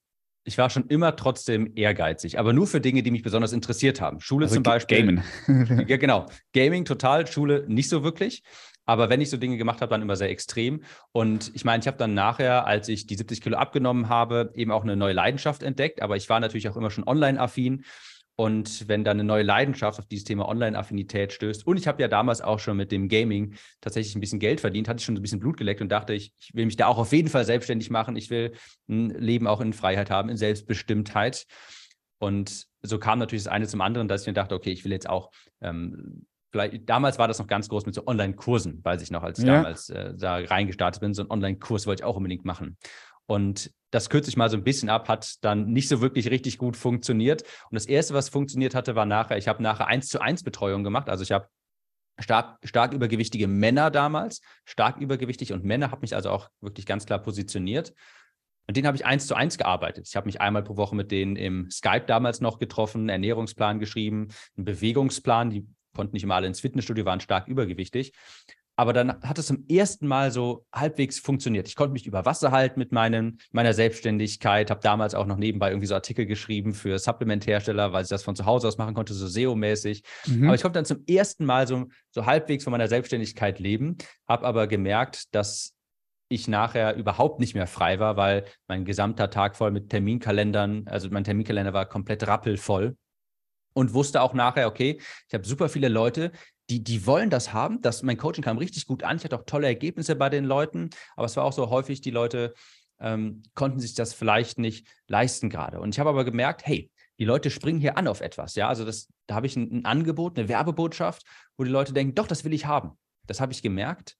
ich 0.44 0.56
war 0.58 0.70
schon 0.70 0.86
immer 0.86 1.16
trotzdem 1.16 1.72
ehrgeizig, 1.76 2.38
aber 2.38 2.52
nur 2.52 2.66
für 2.66 2.80
Dinge, 2.80 3.02
die 3.02 3.10
mich 3.10 3.22
besonders 3.22 3.52
interessiert 3.52 4.00
haben. 4.00 4.20
Schule 4.20 4.46
also 4.46 4.54
zum 4.54 4.62
Beispiel. 4.62 5.20
Gamen. 5.46 5.84
ja, 5.88 5.96
genau. 5.96 6.26
Gaming 6.52 6.84
total, 6.84 7.26
Schule 7.26 7.64
nicht 7.68 7.88
so 7.88 8.02
wirklich. 8.02 8.42
Aber 8.86 9.08
wenn 9.08 9.20
ich 9.20 9.30
so 9.30 9.36
Dinge 9.36 9.56
gemacht 9.56 9.82
habe, 9.82 9.90
dann 9.90 10.02
immer 10.02 10.16
sehr 10.16 10.30
extrem. 10.30 10.82
Und 11.12 11.52
ich 11.54 11.64
meine, 11.64 11.80
ich 11.80 11.86
habe 11.86 11.98
dann 11.98 12.14
nachher, 12.14 12.66
als 12.66 12.88
ich 12.88 13.06
die 13.06 13.14
70 13.14 13.40
Kilo 13.40 13.56
abgenommen 13.56 14.08
habe, 14.08 14.50
eben 14.54 14.72
auch 14.72 14.82
eine 14.82 14.96
neue 14.96 15.12
Leidenschaft 15.12 15.62
entdeckt. 15.62 16.02
Aber 16.02 16.16
ich 16.16 16.28
war 16.28 16.40
natürlich 16.40 16.68
auch 16.68 16.76
immer 16.76 16.90
schon 16.90 17.06
online-affin. 17.06 17.84
Und 18.40 18.88
wenn 18.88 19.04
dann 19.04 19.18
eine 19.18 19.24
neue 19.24 19.42
Leidenschaft 19.42 19.98
auf 19.98 20.06
dieses 20.06 20.24
Thema 20.24 20.48
Online-Affinität 20.48 21.34
stößt, 21.34 21.66
und 21.66 21.76
ich 21.76 21.86
habe 21.86 22.00
ja 22.00 22.08
damals 22.08 22.40
auch 22.40 22.58
schon 22.58 22.74
mit 22.74 22.90
dem 22.90 23.10
Gaming 23.10 23.52
tatsächlich 23.82 24.16
ein 24.16 24.20
bisschen 24.20 24.38
Geld 24.38 24.62
verdient, 24.62 24.88
hatte 24.88 24.98
ich 25.00 25.04
schon 25.04 25.14
ein 25.14 25.20
bisschen 25.20 25.40
Blut 25.40 25.58
geleckt 25.58 25.82
und 25.82 25.92
dachte, 25.92 26.14
ich, 26.14 26.32
ich 26.40 26.54
will 26.54 26.64
mich 26.64 26.76
da 26.76 26.86
auch 26.86 26.96
auf 26.96 27.12
jeden 27.12 27.28
Fall 27.28 27.44
selbstständig 27.44 27.90
machen. 27.90 28.16
Ich 28.16 28.30
will 28.30 28.52
ein 28.88 29.10
Leben 29.10 29.46
auch 29.46 29.60
in 29.60 29.74
Freiheit 29.74 30.08
haben, 30.08 30.30
in 30.30 30.38
Selbstbestimmtheit. 30.38 31.44
Und 32.18 32.64
so 32.80 32.98
kam 32.98 33.18
natürlich 33.18 33.44
das 33.44 33.52
eine 33.52 33.66
zum 33.66 33.82
anderen, 33.82 34.08
dass 34.08 34.22
ich 34.22 34.26
mir 34.26 34.32
dachte, 34.32 34.54
okay, 34.54 34.70
ich 34.70 34.86
will 34.86 34.92
jetzt 34.92 35.10
auch 35.10 35.32
ähm, 35.60 36.24
vielleicht, 36.50 36.88
damals 36.88 37.18
war 37.18 37.28
das 37.28 37.40
noch 37.40 37.46
ganz 37.46 37.68
groß 37.68 37.84
mit 37.84 37.94
so 37.94 38.06
Online-Kursen, 38.06 38.82
weiß 38.82 39.02
ich 39.02 39.10
noch, 39.10 39.22
als 39.22 39.38
ich 39.38 39.44
ja. 39.44 39.56
damals 39.56 39.90
äh, 39.90 40.14
da 40.16 40.36
reingestartet 40.36 41.02
bin. 41.02 41.12
So 41.12 41.20
einen 41.20 41.30
Online-Kurs 41.30 41.86
wollte 41.86 42.02
ich 42.02 42.04
auch 42.04 42.16
unbedingt 42.16 42.46
machen. 42.46 42.78
Und 43.30 43.70
das 43.92 44.10
kürze 44.10 44.28
ich 44.28 44.36
mal 44.36 44.50
so 44.50 44.56
ein 44.56 44.64
bisschen 44.64 44.88
ab, 44.88 45.08
hat 45.08 45.36
dann 45.44 45.66
nicht 45.72 45.88
so 45.88 46.00
wirklich 46.00 46.32
richtig 46.32 46.58
gut 46.58 46.76
funktioniert. 46.76 47.42
Und 47.42 47.76
das 47.76 47.86
erste, 47.86 48.12
was 48.12 48.28
funktioniert 48.28 48.74
hatte, 48.74 48.96
war 48.96 49.06
nachher, 49.06 49.38
ich 49.38 49.46
habe 49.46 49.62
nachher 49.62 49.86
eins 49.86 50.08
zu 50.08 50.20
eins 50.20 50.42
Betreuung 50.42 50.82
gemacht. 50.82 51.08
Also 51.08 51.22
ich 51.22 51.30
habe 51.30 51.46
stark, 52.18 52.58
stark 52.64 52.92
übergewichtige 52.92 53.46
Männer 53.46 53.92
damals, 53.92 54.40
stark 54.64 54.96
übergewichtig 54.96 55.52
und 55.52 55.62
Männer, 55.62 55.92
habe 55.92 56.00
mich 56.00 56.16
also 56.16 56.28
auch 56.28 56.50
wirklich 56.60 56.86
ganz 56.86 57.06
klar 57.06 57.20
positioniert. 57.20 57.94
Und 58.66 58.76
denen 58.76 58.88
habe 58.88 58.96
ich 58.96 59.06
eins 59.06 59.28
zu 59.28 59.36
eins 59.36 59.58
gearbeitet. 59.58 60.08
Ich 60.08 60.16
habe 60.16 60.26
mich 60.26 60.40
einmal 60.40 60.64
pro 60.64 60.76
Woche 60.76 60.96
mit 60.96 61.12
denen 61.12 61.36
im 61.36 61.70
Skype 61.70 62.06
damals 62.06 62.40
noch 62.40 62.58
getroffen, 62.58 63.02
einen 63.02 63.10
Ernährungsplan 63.10 63.78
geschrieben, 63.78 64.26
einen 64.56 64.64
Bewegungsplan. 64.64 65.50
Die 65.50 65.68
konnten 65.94 66.14
nicht 66.14 66.24
immer 66.24 66.34
alle 66.34 66.48
ins 66.48 66.58
Fitnessstudio, 66.58 67.04
waren 67.04 67.20
stark 67.20 67.46
übergewichtig. 67.46 68.12
Aber 68.80 68.94
dann 68.94 69.20
hat 69.20 69.38
es 69.38 69.48
zum 69.48 69.66
ersten 69.68 70.06
Mal 70.06 70.30
so 70.30 70.64
halbwegs 70.72 71.18
funktioniert. 71.18 71.68
Ich 71.68 71.76
konnte 71.76 71.92
mich 71.92 72.06
über 72.06 72.24
Wasser 72.24 72.50
halten 72.50 72.80
mit 72.80 72.92
meinen, 72.92 73.38
meiner 73.52 73.74
Selbstständigkeit, 73.74 74.70
habe 74.70 74.80
damals 74.80 75.14
auch 75.14 75.26
noch 75.26 75.36
nebenbei 75.36 75.68
irgendwie 75.68 75.86
so 75.86 75.94
Artikel 75.94 76.24
geschrieben 76.24 76.72
für 76.72 76.98
Supplementhersteller, 76.98 77.92
weil 77.92 78.04
ich 78.04 78.08
das 78.08 78.22
von 78.22 78.34
zu 78.34 78.46
Hause 78.46 78.68
aus 78.68 78.78
machen 78.78 78.94
konnte, 78.94 79.12
so 79.12 79.26
SEO-mäßig. 79.26 80.02
Mhm. 80.24 80.44
Aber 80.44 80.54
ich 80.54 80.62
konnte 80.62 80.78
dann 80.78 80.86
zum 80.86 81.04
ersten 81.06 81.44
Mal 81.44 81.66
so, 81.66 81.88
so 82.10 82.24
halbwegs 82.24 82.64
von 82.64 82.70
meiner 82.70 82.88
Selbstständigkeit 82.88 83.58
leben, 83.58 83.98
habe 84.26 84.46
aber 84.46 84.66
gemerkt, 84.66 85.34
dass 85.34 85.74
ich 86.30 86.48
nachher 86.48 86.96
überhaupt 86.96 87.38
nicht 87.38 87.54
mehr 87.54 87.66
frei 87.66 87.98
war, 87.98 88.16
weil 88.16 88.46
mein 88.66 88.86
gesamter 88.86 89.28
Tag 89.28 89.56
voll 89.56 89.72
mit 89.72 89.90
Terminkalendern, 89.90 90.84
also 90.86 91.10
mein 91.10 91.24
Terminkalender 91.24 91.74
war 91.74 91.84
komplett 91.84 92.26
rappelvoll 92.26 92.96
und 93.74 93.92
wusste 93.92 94.22
auch 94.22 94.32
nachher, 94.32 94.68
okay, 94.68 95.00
ich 95.28 95.34
habe 95.34 95.46
super 95.46 95.68
viele 95.68 95.88
Leute, 95.88 96.32
die, 96.70 96.82
die 96.82 97.06
wollen 97.06 97.30
das 97.30 97.52
haben. 97.52 97.82
Das, 97.82 98.02
mein 98.02 98.16
Coaching 98.16 98.44
kam 98.44 98.56
richtig 98.56 98.86
gut 98.86 99.02
an. 99.02 99.16
Ich 99.16 99.24
hatte 99.24 99.36
auch 99.36 99.44
tolle 99.44 99.66
Ergebnisse 99.66 100.14
bei 100.14 100.30
den 100.30 100.44
Leuten, 100.44 100.90
aber 101.16 101.26
es 101.26 101.36
war 101.36 101.44
auch 101.44 101.52
so 101.52 101.68
häufig, 101.68 102.00
die 102.00 102.10
Leute 102.10 102.54
ähm, 103.00 103.42
konnten 103.54 103.80
sich 103.80 103.94
das 103.94 104.14
vielleicht 104.14 104.58
nicht 104.58 104.86
leisten 105.08 105.50
gerade. 105.50 105.80
Und 105.80 105.94
ich 105.94 105.98
habe 105.98 106.10
aber 106.10 106.24
gemerkt, 106.24 106.66
hey, 106.66 106.90
die 107.18 107.24
Leute 107.24 107.50
springen 107.50 107.80
hier 107.80 107.98
an 107.98 108.06
auf 108.06 108.20
etwas. 108.20 108.54
Ja, 108.54 108.68
also 108.68 108.84
das, 108.84 109.08
da 109.26 109.34
habe 109.34 109.46
ich 109.46 109.56
ein, 109.56 109.80
ein 109.80 109.84
Angebot, 109.84 110.38
eine 110.38 110.48
Werbebotschaft, 110.48 111.24
wo 111.56 111.64
die 111.64 111.70
Leute 111.70 111.92
denken, 111.92 112.14
doch, 112.14 112.26
das 112.26 112.44
will 112.44 112.52
ich 112.52 112.66
haben. 112.66 112.92
Das 113.26 113.40
habe 113.40 113.52
ich 113.52 113.62
gemerkt 113.62 114.16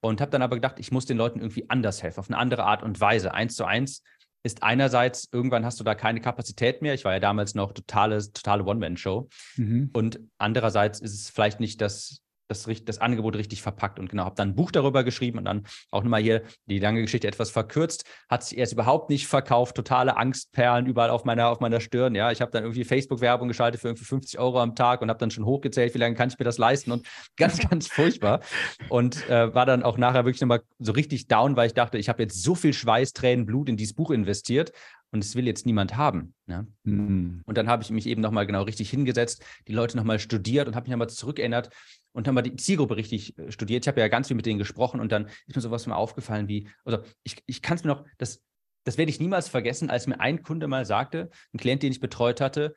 und 0.00 0.20
habe 0.20 0.30
dann 0.30 0.42
aber 0.42 0.56
gedacht, 0.56 0.78
ich 0.78 0.92
muss 0.92 1.06
den 1.06 1.16
Leuten 1.16 1.40
irgendwie 1.40 1.70
anders 1.70 2.02
helfen, 2.02 2.20
auf 2.20 2.28
eine 2.28 2.38
andere 2.38 2.64
Art 2.64 2.82
und 2.82 3.00
Weise. 3.00 3.32
Eins 3.32 3.56
zu 3.56 3.64
eins 3.64 4.02
ist 4.44 4.62
einerseits, 4.62 5.28
irgendwann 5.32 5.64
hast 5.64 5.80
du 5.80 5.84
da 5.84 5.94
keine 5.94 6.20
Kapazität 6.20 6.82
mehr. 6.82 6.94
Ich 6.94 7.04
war 7.04 7.14
ja 7.14 7.18
damals 7.18 7.54
noch 7.54 7.72
totale, 7.72 8.18
totale 8.18 8.64
One-Man-Show. 8.64 9.28
Mhm. 9.56 9.90
Und 9.94 10.20
andererseits 10.38 11.00
ist 11.00 11.14
es 11.14 11.30
vielleicht 11.30 11.60
nicht 11.60 11.80
das, 11.80 12.20
das, 12.48 12.68
das 12.84 12.98
Angebot 12.98 13.36
richtig 13.36 13.62
verpackt. 13.62 13.98
Und 13.98 14.08
genau, 14.10 14.24
habe 14.24 14.34
dann 14.36 14.50
ein 14.50 14.54
Buch 14.54 14.70
darüber 14.70 15.04
geschrieben 15.04 15.38
und 15.38 15.44
dann 15.44 15.66
auch 15.90 16.02
nochmal 16.02 16.22
hier 16.22 16.42
die 16.66 16.78
lange 16.78 17.02
Geschichte 17.02 17.26
etwas 17.28 17.50
verkürzt, 17.50 18.04
hat 18.28 18.44
sich 18.44 18.58
erst 18.58 18.72
überhaupt 18.72 19.10
nicht 19.10 19.26
verkauft, 19.26 19.76
totale 19.76 20.16
Angstperlen 20.16 20.86
überall 20.86 21.10
auf 21.10 21.24
meiner, 21.24 21.48
auf 21.48 21.60
meiner 21.60 21.80
Stirn, 21.80 22.14
ja, 22.14 22.30
ich 22.30 22.40
habe 22.40 22.50
dann 22.50 22.64
irgendwie 22.64 22.84
Facebook-Werbung 22.84 23.48
geschaltet 23.48 23.80
für 23.80 23.88
irgendwie 23.88 24.04
50 24.04 24.38
Euro 24.38 24.60
am 24.60 24.74
Tag 24.74 25.02
und 25.02 25.08
habe 25.08 25.18
dann 25.18 25.30
schon 25.30 25.44
hochgezählt, 25.44 25.94
wie 25.94 25.98
lange 25.98 26.14
kann 26.14 26.28
ich 26.28 26.38
mir 26.38 26.44
das 26.44 26.58
leisten 26.58 26.92
und 26.92 27.06
ganz, 27.36 27.58
ganz 27.68 27.88
furchtbar. 27.88 28.40
Und 28.88 29.28
äh, 29.28 29.54
war 29.54 29.66
dann 29.66 29.82
auch 29.82 29.98
nachher 29.98 30.24
wirklich 30.24 30.40
nochmal 30.40 30.62
so 30.78 30.92
richtig 30.92 31.28
down, 31.28 31.56
weil 31.56 31.66
ich 31.66 31.74
dachte, 31.74 31.98
ich 31.98 32.08
habe 32.08 32.22
jetzt 32.22 32.42
so 32.42 32.54
viel 32.54 32.72
Schweiß, 32.72 33.12
Tränen, 33.12 33.46
Blut 33.46 33.68
in 33.68 33.76
dieses 33.76 33.94
Buch 33.94 34.10
investiert 34.10 34.72
und 35.14 35.22
es 35.22 35.36
will 35.36 35.46
jetzt 35.46 35.64
niemand 35.64 35.96
haben. 35.96 36.34
Ja? 36.48 36.66
Mhm. 36.82 37.42
Und 37.46 37.56
dann 37.56 37.68
habe 37.68 37.84
ich 37.84 37.90
mich 37.90 38.06
eben 38.06 38.20
nochmal 38.20 38.46
genau 38.46 38.62
richtig 38.62 38.90
hingesetzt, 38.90 39.44
die 39.68 39.72
Leute 39.72 39.96
nochmal 39.96 40.18
studiert 40.18 40.66
und 40.66 40.74
habe 40.74 40.84
mich 40.84 40.90
nochmal 40.90 41.08
zurückerinnert, 41.08 41.70
und 42.12 42.28
wir 42.28 42.42
die 42.42 42.56
Zielgruppe 42.56 42.96
richtig 42.96 43.36
äh, 43.38 43.50
studiert. 43.50 43.84
Ich 43.84 43.88
habe 43.88 44.00
ja 44.00 44.08
ganz 44.08 44.28
viel 44.28 44.36
mit 44.36 44.46
denen 44.46 44.58
gesprochen 44.58 45.00
und 45.00 45.10
dann 45.10 45.26
ist 45.46 45.54
mir 45.56 45.62
sowas 45.62 45.86
mal 45.86 45.96
aufgefallen 45.96 46.48
wie, 46.48 46.68
also 46.84 46.98
ich, 47.22 47.42
ich 47.46 47.62
kann 47.62 47.76
es 47.76 47.84
mir 47.84 47.90
noch, 47.90 48.04
das, 48.18 48.42
das 48.84 48.98
werde 48.98 49.10
ich 49.10 49.20
niemals 49.20 49.48
vergessen, 49.48 49.88
als 49.88 50.06
mir 50.06 50.20
ein 50.20 50.42
Kunde 50.42 50.66
mal 50.66 50.84
sagte, 50.84 51.30
ein 51.52 51.58
Klient, 51.58 51.82
den 51.82 51.92
ich 51.92 52.00
betreut 52.00 52.40
hatte, 52.40 52.74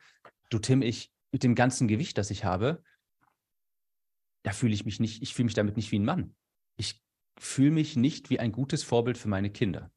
du 0.50 0.58
Tim, 0.58 0.82
ich 0.82 1.12
mit 1.32 1.42
dem 1.42 1.54
ganzen 1.54 1.88
Gewicht, 1.88 2.18
das 2.18 2.30
ich 2.30 2.44
habe, 2.44 2.82
da 4.44 4.52
fühle 4.52 4.74
ich 4.74 4.84
mich 4.84 5.00
nicht, 5.00 5.22
ich 5.22 5.34
fühle 5.34 5.46
mich 5.46 5.54
damit 5.54 5.76
nicht 5.76 5.90
wie 5.92 5.98
ein 5.98 6.04
Mann. 6.04 6.34
Ich 6.76 7.02
fühle 7.38 7.72
mich 7.72 7.96
nicht 7.96 8.30
wie 8.30 8.40
ein 8.40 8.52
gutes 8.52 8.82
Vorbild 8.82 9.18
für 9.18 9.28
meine 9.28 9.50
Kinder 9.50 9.90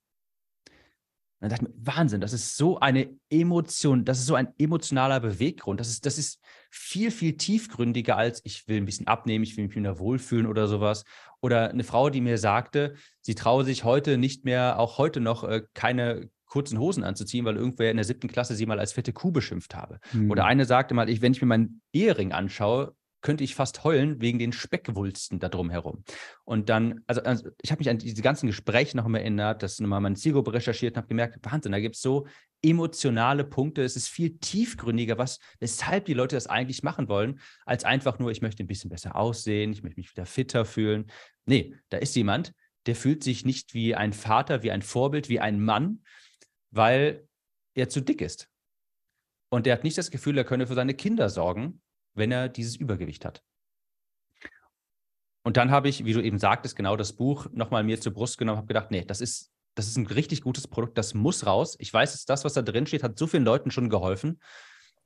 dann 1.42 1.50
dachte 1.50 1.66
ich 1.66 1.76
mir, 1.76 1.96
Wahnsinn, 1.96 2.22
das 2.22 2.34
ist 2.34 2.56
so 2.56 2.80
eine 2.80 3.10
Emotion, 3.30 4.06
das 4.06 4.20
ist 4.20 4.28
so 4.28 4.36
ein 4.36 4.50
emotionaler 4.60 5.20
Beweggrund. 5.20 5.80
Das 5.80 5.90
ist, 5.90 6.06
das 6.06 6.20
ist 6.20 6.40
viel, 6.70 7.10
viel 7.10 7.36
tiefgründiger 7.36 8.16
als 8.16 8.42
ich 8.46 8.68
will 8.68 8.78
ein 8.78 8.86
bisschen 8.86 9.08
abnehmen, 9.08 9.44
ich 9.44 9.58
will 9.58 9.66
mich 9.66 9.76
wieder 9.76 9.98
wohlfühlen 9.98 10.46
oder 10.46 10.68
sowas. 10.68 11.04
Oder 11.42 11.72
eine 11.72 11.84
Frau, 11.84 12.12
die 12.12 12.22
mir 12.22 12.38
sagte, 12.38 12.94
sie 13.22 13.34
traue 13.34 13.64
sich 13.64 13.84
heute 13.84 14.20
nicht 14.20 14.46
mehr, 14.46 14.80
auch 14.80 15.00
heute 15.00 15.20
noch 15.20 15.44
äh, 15.44 15.64
keine 15.74 16.30
kurzen 16.46 16.78
Hosen 16.78 17.04
anzuziehen, 17.04 17.46
weil 17.46 17.56
irgendwer 17.56 17.90
in 17.90 17.98
der 17.98 18.04
siebten 18.04 18.28
Klasse 18.28 18.56
sie 18.56 18.66
mal 18.68 18.80
als 18.80 18.94
fette 18.94 19.14
Kuh 19.14 19.32
beschimpft 19.32 19.74
habe. 19.74 20.00
Mhm. 20.14 20.30
Oder 20.30 20.46
eine 20.46 20.66
sagte 20.66 20.94
mal, 20.94 21.10
ich, 21.10 21.22
wenn 21.22 21.32
ich 21.32 21.42
mir 21.42 21.48
meinen 21.48 21.82
Ehering 21.92 22.34
anschaue, 22.34 22.94
könnte 23.22 23.44
ich 23.44 23.56
fast 23.56 23.84
heulen 23.84 24.22
wegen 24.22 24.40
den 24.40 24.52
Speckwulsten 24.52 25.40
da 25.40 25.50
drumherum. 25.50 26.04
Und 26.44 26.70
dann, 26.70 27.02
also, 27.08 27.22
also 27.22 27.50
ich 27.62 27.72
habe 27.72 27.80
mich 27.80 27.90
an 27.90 27.98
diese 27.98 28.22
ganzen 28.22 28.48
Gespräche 28.48 28.98
noch 28.98 29.08
mal 29.08 29.20
erinnert, 29.20 29.64
das 29.64 29.80
nochmal 29.80 30.02
meine 30.02 30.16
Zielgruppe 30.16 30.54
recherchiert 30.54 30.94
und 30.94 30.98
habe 30.98 31.08
gemerkt, 31.08 31.40
Wahnsinn, 31.44 31.72
da 31.72 31.80
gibt 31.80 31.96
es 31.96 32.02
so 32.02 32.28
emotionale 32.64 33.44
Punkte, 33.44 33.84
es 33.84 33.96
ist 33.96 34.08
viel 34.08 34.38
tiefgründiger, 34.38 35.18
was, 35.18 35.40
weshalb 35.60 36.06
die 36.06 36.14
Leute 36.14 36.36
das 36.36 36.48
eigentlich 36.48 36.84
machen 36.84 37.08
wollen, 37.08 37.40
als 37.66 37.84
einfach 37.84 38.20
nur, 38.20 38.32
ich 38.32 38.42
möchte 38.42 38.64
ein 38.64 38.68
bisschen 38.68 38.90
besser 38.90 39.16
aussehen, 39.16 39.72
ich 39.72 39.84
möchte 39.84 40.00
mich 40.00 40.12
wieder 40.12 40.26
fitter 40.26 40.66
fühlen. 40.66 41.12
Nee, 41.46 41.76
da 41.90 41.98
ist 41.98 42.16
jemand, 42.16 42.54
der 42.86 42.96
fühlt 42.96 43.24
sich 43.24 43.46
nicht 43.46 43.74
wie 43.74 43.96
ein 43.96 44.14
Vater, 44.14 44.64
wie 44.64 44.72
ein 44.72 44.82
Vorbild, 44.82 45.30
wie 45.30 45.40
ein 45.40 45.60
Mann, 45.64 46.04
weil 46.72 47.28
er 47.74 47.90
zu 47.90 48.02
dick 48.02 48.22
ist. 48.22 48.48
Und 49.50 49.66
der 49.66 49.74
hat 49.74 49.84
nicht 49.84 49.98
das 49.98 50.12
Gefühl, 50.12 50.38
er 50.38 50.44
könne 50.44 50.68
für 50.68 50.76
seine 50.76 50.94
Kinder 50.94 51.30
sorgen, 51.30 51.82
wenn 52.13 52.32
er 52.32 52.50
dieses 52.50 52.76
Übergewicht 52.76 53.26
hat. 53.26 53.43
Und 55.43 55.58
dann 55.58 55.71
habe 55.71 55.89
ich, 55.89 56.06
wie 56.06 56.13
du 56.13 56.21
eben 56.21 56.38
sagtest, 56.38 56.76
genau 56.76 56.95
das 56.95 57.13
Buch 57.13 57.47
nochmal 57.52 57.84
mir 57.84 58.00
zur 58.00 58.13
Brust 58.13 58.38
genommen, 58.38 58.58
habe 58.58 58.67
gedacht, 58.67 58.91
nee, 58.91 59.04
das 59.04 59.21
ist, 59.21 59.52
das 59.76 59.88
ist 59.88 59.97
ein 59.97 60.06
richtig 60.06 60.41
gutes 60.41 60.67
Produkt, 60.67 60.97
das 60.97 61.13
muss 61.13 61.45
raus. 61.45 61.76
Ich 61.80 61.91
weiß, 61.91 62.12
dass 62.12 62.26
das, 62.26 62.45
was 62.45 62.54
da 62.54 62.62
drin 62.62 62.86
steht, 62.86 63.04
hat 63.04 63.17
so 63.17 63.26
vielen 63.26 63.45
Leuten 63.45 63.71
schon 63.71 63.89
geholfen. 63.89 64.39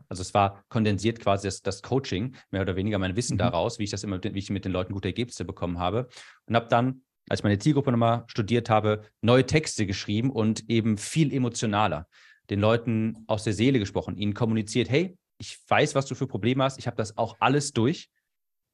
Also 0.10 0.22
es 0.22 0.34
war 0.34 0.64
kondensiert 0.70 1.20
quasi 1.20 1.48
das, 1.48 1.62
das 1.62 1.82
Coaching, 1.82 2.36
mehr 2.52 2.62
oder 2.62 2.76
weniger 2.76 3.00
mein 3.00 3.16
Wissen 3.16 3.36
mhm. 3.36 3.40
daraus, 3.40 3.80
wie 3.80 3.86
ich 3.86 3.92
das 3.92 4.04
immer, 4.04 4.22
wie 4.22 4.38
ich 4.38 4.50
mit 4.50 4.66
den 4.66 4.72
Leuten 4.72 4.94
gute 4.94 5.08
Ergebnisse 5.08 5.46
bekommen 5.46 5.80
habe. 5.80 6.10
Und 6.48 6.56
habe 6.56 6.68
dann, 6.68 7.04
als 7.30 7.40
ich 7.40 7.44
meine 7.44 7.58
Zielgruppe 7.58 7.92
nochmal 7.92 8.24
studiert 8.28 8.70
habe, 8.70 9.04
neue 9.22 9.46
Texte 9.46 9.86
geschrieben 9.86 10.32
und 10.32 10.70
eben 10.70 10.98
viel 10.98 11.34
emotionaler. 11.34 12.08
Den 12.50 12.60
Leuten 12.60 13.24
aus 13.28 13.44
der 13.44 13.54
Seele 13.54 13.80
gesprochen, 13.80 14.18
ihnen 14.18 14.34
kommuniziert, 14.34 14.90
hey, 14.90 15.18
ich 15.38 15.60
weiß, 15.68 15.96
was 15.96 16.06
du 16.06 16.16
für 16.16 16.28
Probleme 16.28 16.64
hast, 16.64 16.80
ich 16.80 16.88
habe 16.88 16.98
das 16.98 17.18
auch 17.18 17.36
alles 17.40 17.74
durch 17.74 18.10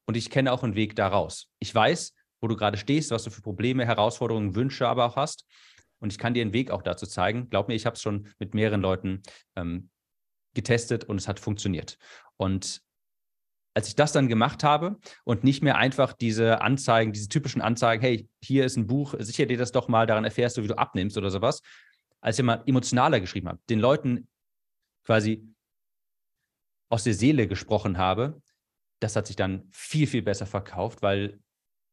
und 0.06 0.17
ich 0.17 0.30
kenne 0.30 0.52
auch 0.52 0.63
einen 0.63 0.76
Weg 0.76 0.95
daraus. 0.95 1.47
Ich 1.60 1.74
weiß, 1.74 2.13
wo 2.41 2.47
du 2.47 2.56
gerade 2.56 2.78
stehst, 2.78 3.12
was 3.12 3.24
du 3.24 3.30
für 3.30 3.41
Probleme, 3.41 3.86
Herausforderungen, 3.86 4.56
Wünsche 4.56 4.88
aber 4.88 5.06
auch 5.06 5.15
hast. 5.15 5.45
Und 6.00 6.12
ich 6.12 6.17
kann 6.17 6.34
dir 6.34 6.41
einen 6.41 6.54
Weg 6.54 6.71
auch 6.71 6.82
dazu 6.82 7.06
zeigen. 7.06 7.50
Glaub 7.50 7.67
mir, 7.67 7.76
ich 7.76 7.86
habe 7.86 7.95
es 7.95 8.02
schon 8.02 8.28
mit 8.39 8.56
mehreren 8.56 8.82
Leuten 8.82 9.21
ähm, 9.56 9.89
getestet 10.56 11.04
und 11.04 11.17
es 11.17 11.28
hat 11.28 11.39
funktioniert. 11.39 11.97
Und 12.38 12.82
als 13.74 13.88
ich 13.88 13.95
das 13.95 14.12
dann 14.12 14.28
gemacht 14.28 14.63
habe 14.63 15.00
und 15.24 15.43
nicht 15.43 15.63
mehr 15.63 15.78
einfach 15.78 16.13
diese 16.13 16.62
Anzeigen, 16.62 17.13
diese 17.13 17.30
typischen 17.30 17.62
Anzeigen, 17.62 18.02
hey, 18.02 18.28
hier 18.41 18.65
ist 18.65 18.78
ein 18.78 18.88
Buch, 18.88 19.13
sicher 19.19 19.45
dir 19.45 19.58
das 19.58 19.71
doch 19.71 19.88
mal, 19.88 20.08
daran 20.08 20.26
erfährst 20.26 20.58
du, 20.58 20.63
wie 20.63 20.67
du 20.67 20.78
abnimmst 20.78 21.17
oder 21.17 21.30
sowas, 21.30 21.62
als 22.19 22.38
ich 22.38 22.43
mal 22.43 22.63
emotionaler 22.65 23.19
geschrieben 23.21 23.47
habe, 23.47 23.60
den 23.69 23.80
Leuten 23.80 24.28
quasi 25.06 25.47
aus 26.91 27.04
der 27.04 27.13
Seele 27.13 27.47
gesprochen 27.47 27.97
habe, 27.97 28.41
das 28.99 29.15
hat 29.15 29.27
sich 29.27 29.36
dann 29.36 29.67
viel, 29.71 30.08
viel 30.08 30.21
besser 30.21 30.45
verkauft, 30.45 31.01
weil 31.01 31.39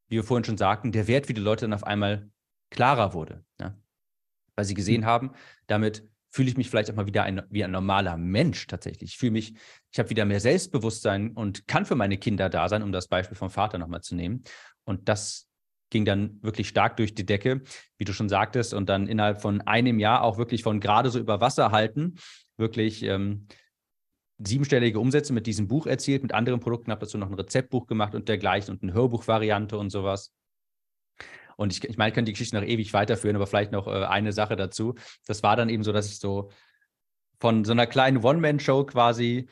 wie 0.08 0.16
wir 0.16 0.24
vorhin 0.24 0.44
schon 0.44 0.56
sagten, 0.56 0.92
der 0.92 1.06
Wert 1.06 1.26
für 1.26 1.34
die 1.34 1.40
Leute 1.40 1.62
dann 1.62 1.74
auf 1.74 1.84
einmal 1.84 2.30
klarer 2.70 3.12
wurde. 3.12 3.44
Ja? 3.60 3.76
Weil 4.56 4.64
sie 4.64 4.74
gesehen 4.74 5.02
mhm. 5.02 5.06
haben, 5.06 5.30
damit 5.66 6.08
fühle 6.30 6.48
ich 6.48 6.56
mich 6.56 6.68
vielleicht 6.68 6.90
auch 6.90 6.94
mal 6.94 7.06
wieder 7.06 7.22
ein, 7.22 7.42
wie 7.50 7.64
ein 7.64 7.70
normaler 7.70 8.16
Mensch 8.16 8.66
tatsächlich. 8.66 9.12
Ich 9.12 9.18
fühle 9.18 9.32
mich, 9.32 9.54
ich 9.90 9.98
habe 9.98 10.10
wieder 10.10 10.24
mehr 10.24 10.40
Selbstbewusstsein 10.40 11.32
und 11.32 11.66
kann 11.66 11.86
für 11.86 11.94
meine 11.94 12.18
Kinder 12.18 12.50
da 12.50 12.68
sein, 12.68 12.82
um 12.82 12.92
das 12.92 13.08
Beispiel 13.08 13.36
vom 13.36 13.50
Vater 13.50 13.78
nochmal 13.78 14.02
zu 14.02 14.14
nehmen. 14.14 14.44
Und 14.84 15.08
das 15.08 15.48
ging 15.90 16.04
dann 16.04 16.42
wirklich 16.42 16.68
stark 16.68 16.98
durch 16.98 17.14
die 17.14 17.24
Decke, 17.24 17.62
wie 17.96 18.04
du 18.04 18.12
schon 18.12 18.28
sagtest, 18.28 18.74
und 18.74 18.88
dann 18.90 19.06
innerhalb 19.06 19.40
von 19.40 19.62
einem 19.62 19.98
Jahr 19.98 20.22
auch 20.22 20.36
wirklich 20.36 20.62
von 20.62 20.80
gerade 20.80 21.10
so 21.10 21.18
über 21.18 21.40
Wasser 21.40 21.70
halten, 21.70 22.16
wirklich 22.58 23.02
ähm, 23.04 23.46
siebenstellige 24.38 25.00
Umsätze 25.00 25.32
mit 25.32 25.46
diesem 25.46 25.68
Buch 25.68 25.86
erzielt, 25.86 26.22
mit 26.22 26.32
anderen 26.32 26.60
Produkten, 26.60 26.90
habe 26.90 27.00
dazu 27.00 27.18
noch 27.18 27.28
ein 27.28 27.34
Rezeptbuch 27.34 27.86
gemacht 27.86 28.14
und 28.14 28.28
dergleichen 28.28 28.74
und 28.74 28.82
eine 28.82 28.92
Hörbuchvariante 28.92 29.76
und 29.76 29.90
sowas. 29.90 30.32
Und 31.56 31.72
ich, 31.72 31.82
ich 31.82 31.96
meine, 31.96 32.10
ich 32.10 32.14
kann 32.14 32.24
die 32.24 32.32
Geschichte 32.32 32.56
noch 32.56 32.64
ewig 32.64 32.92
weiterführen, 32.92 33.34
aber 33.34 33.48
vielleicht 33.48 33.72
noch 33.72 33.88
äh, 33.88 34.04
eine 34.04 34.32
Sache 34.32 34.54
dazu. 34.54 34.94
Das 35.26 35.42
war 35.42 35.56
dann 35.56 35.68
eben 35.68 35.82
so, 35.82 35.92
dass 35.92 36.06
ich 36.06 36.20
so 36.20 36.50
von 37.40 37.64
so 37.64 37.72
einer 37.72 37.86
kleinen 37.86 38.18
One-Man-Show 38.18 38.84
quasi 38.84 39.48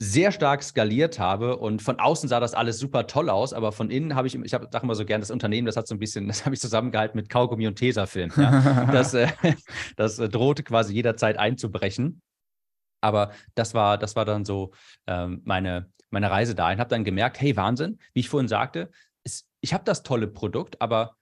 sehr 0.00 0.30
stark 0.30 0.62
skaliert 0.62 1.18
habe 1.18 1.56
und 1.56 1.82
von 1.82 1.98
außen 1.98 2.28
sah 2.28 2.38
das 2.38 2.54
alles 2.54 2.78
super 2.78 3.08
toll 3.08 3.28
aus, 3.30 3.52
aber 3.52 3.72
von 3.72 3.90
innen 3.90 4.14
habe 4.14 4.28
ich, 4.28 4.34
ich 4.36 4.54
habe 4.54 4.68
sag 4.70 4.84
immer 4.84 4.94
so 4.94 5.04
gern, 5.04 5.20
das 5.20 5.32
Unternehmen, 5.32 5.66
das 5.66 5.76
hat 5.76 5.88
so 5.88 5.94
ein 5.94 5.98
bisschen, 5.98 6.26
das 6.28 6.44
habe 6.44 6.54
ich 6.54 6.60
zusammengehalten 6.60 7.16
mit 7.16 7.28
Kaugummi 7.28 7.66
und 7.66 7.76
Tesafilm. 7.76 8.32
Ja? 8.36 8.86
das, 8.92 9.14
äh, 9.14 9.28
das 9.96 10.18
äh, 10.18 10.28
drohte 10.28 10.62
quasi 10.62 10.94
jederzeit 10.94 11.38
einzubrechen. 11.38 12.22
Aber 13.00 13.32
das 13.54 13.74
war, 13.74 13.98
das 13.98 14.16
war 14.16 14.24
dann 14.24 14.44
so 14.44 14.72
ähm, 15.06 15.42
meine, 15.44 15.90
meine 16.10 16.30
Reise 16.30 16.54
dahin. 16.54 16.78
Habe 16.78 16.90
dann 16.90 17.04
gemerkt, 17.04 17.40
hey, 17.40 17.56
Wahnsinn, 17.56 17.98
wie 18.12 18.20
ich 18.20 18.28
vorhin 18.28 18.48
sagte, 18.48 18.90
ist, 19.24 19.46
ich 19.60 19.74
habe 19.74 19.84
das 19.84 20.02
tolle 20.02 20.28
Produkt, 20.28 20.80
aber 20.80 21.16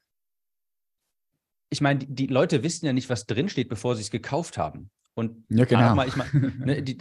ich 1.70 1.80
meine, 1.80 2.00
die, 2.00 2.14
die, 2.14 2.26
Leute 2.26 2.62
wissen 2.62 2.86
ja 2.86 2.92
nicht, 2.92 3.10
was 3.10 3.26
drinsteht, 3.26 3.68
bevor 3.68 3.96
sie 3.96 4.02
es 4.02 4.10
gekauft 4.10 4.56
haben. 4.56 4.90
Und 5.14 5.44
ja, 5.48 5.64
genau. 5.64 5.94
mal, 5.94 6.06
ich 6.06 6.16
mein, 6.16 6.54
ne, 6.58 6.82
die, 6.82 6.98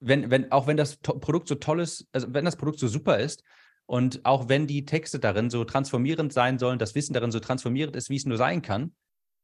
wenn, 0.00 0.30
wenn, 0.30 0.52
auch 0.52 0.66
wenn 0.66 0.76
das 0.76 0.96
Produkt 0.98 1.48
so 1.48 1.56
toll 1.56 1.80
ist, 1.80 2.06
also 2.12 2.32
wenn 2.32 2.44
das 2.44 2.56
Produkt 2.56 2.78
so 2.78 2.88
super 2.88 3.18
ist 3.18 3.42
und 3.86 4.24
auch 4.24 4.48
wenn 4.48 4.66
die 4.66 4.84
Texte 4.84 5.18
darin 5.18 5.50
so 5.50 5.64
transformierend 5.64 6.32
sein 6.32 6.58
sollen, 6.58 6.78
das 6.78 6.94
Wissen 6.94 7.14
darin 7.14 7.32
so 7.32 7.40
transformierend 7.40 7.96
ist, 7.96 8.10
wie 8.10 8.16
es 8.16 8.26
nur 8.26 8.36
sein 8.36 8.62
kann. 8.62 8.94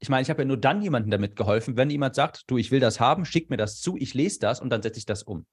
Ich 0.01 0.09
meine, 0.09 0.23
ich 0.23 0.31
habe 0.31 0.43
ja 0.43 0.47
nur 0.47 0.57
dann 0.57 0.83
jemandem 0.83 1.11
damit 1.11 1.37
geholfen, 1.37 1.77
wenn 1.77 1.91
jemand 1.91 2.15
sagt, 2.15 2.45
du, 2.47 2.59
ich 2.59 2.71
will 2.71 2.81
das 2.81 3.01
haben, 3.01 3.25
schick 3.25 3.51
mir 3.51 3.57
das 3.57 3.81
zu, 3.81 3.97
ich 3.97 4.15
lese 4.15 4.39
das 4.41 4.61
und 4.61 4.71
dann 4.71 4.83
setze 4.83 4.99
ich 4.99 5.07
das 5.07 5.23
um. 5.23 5.47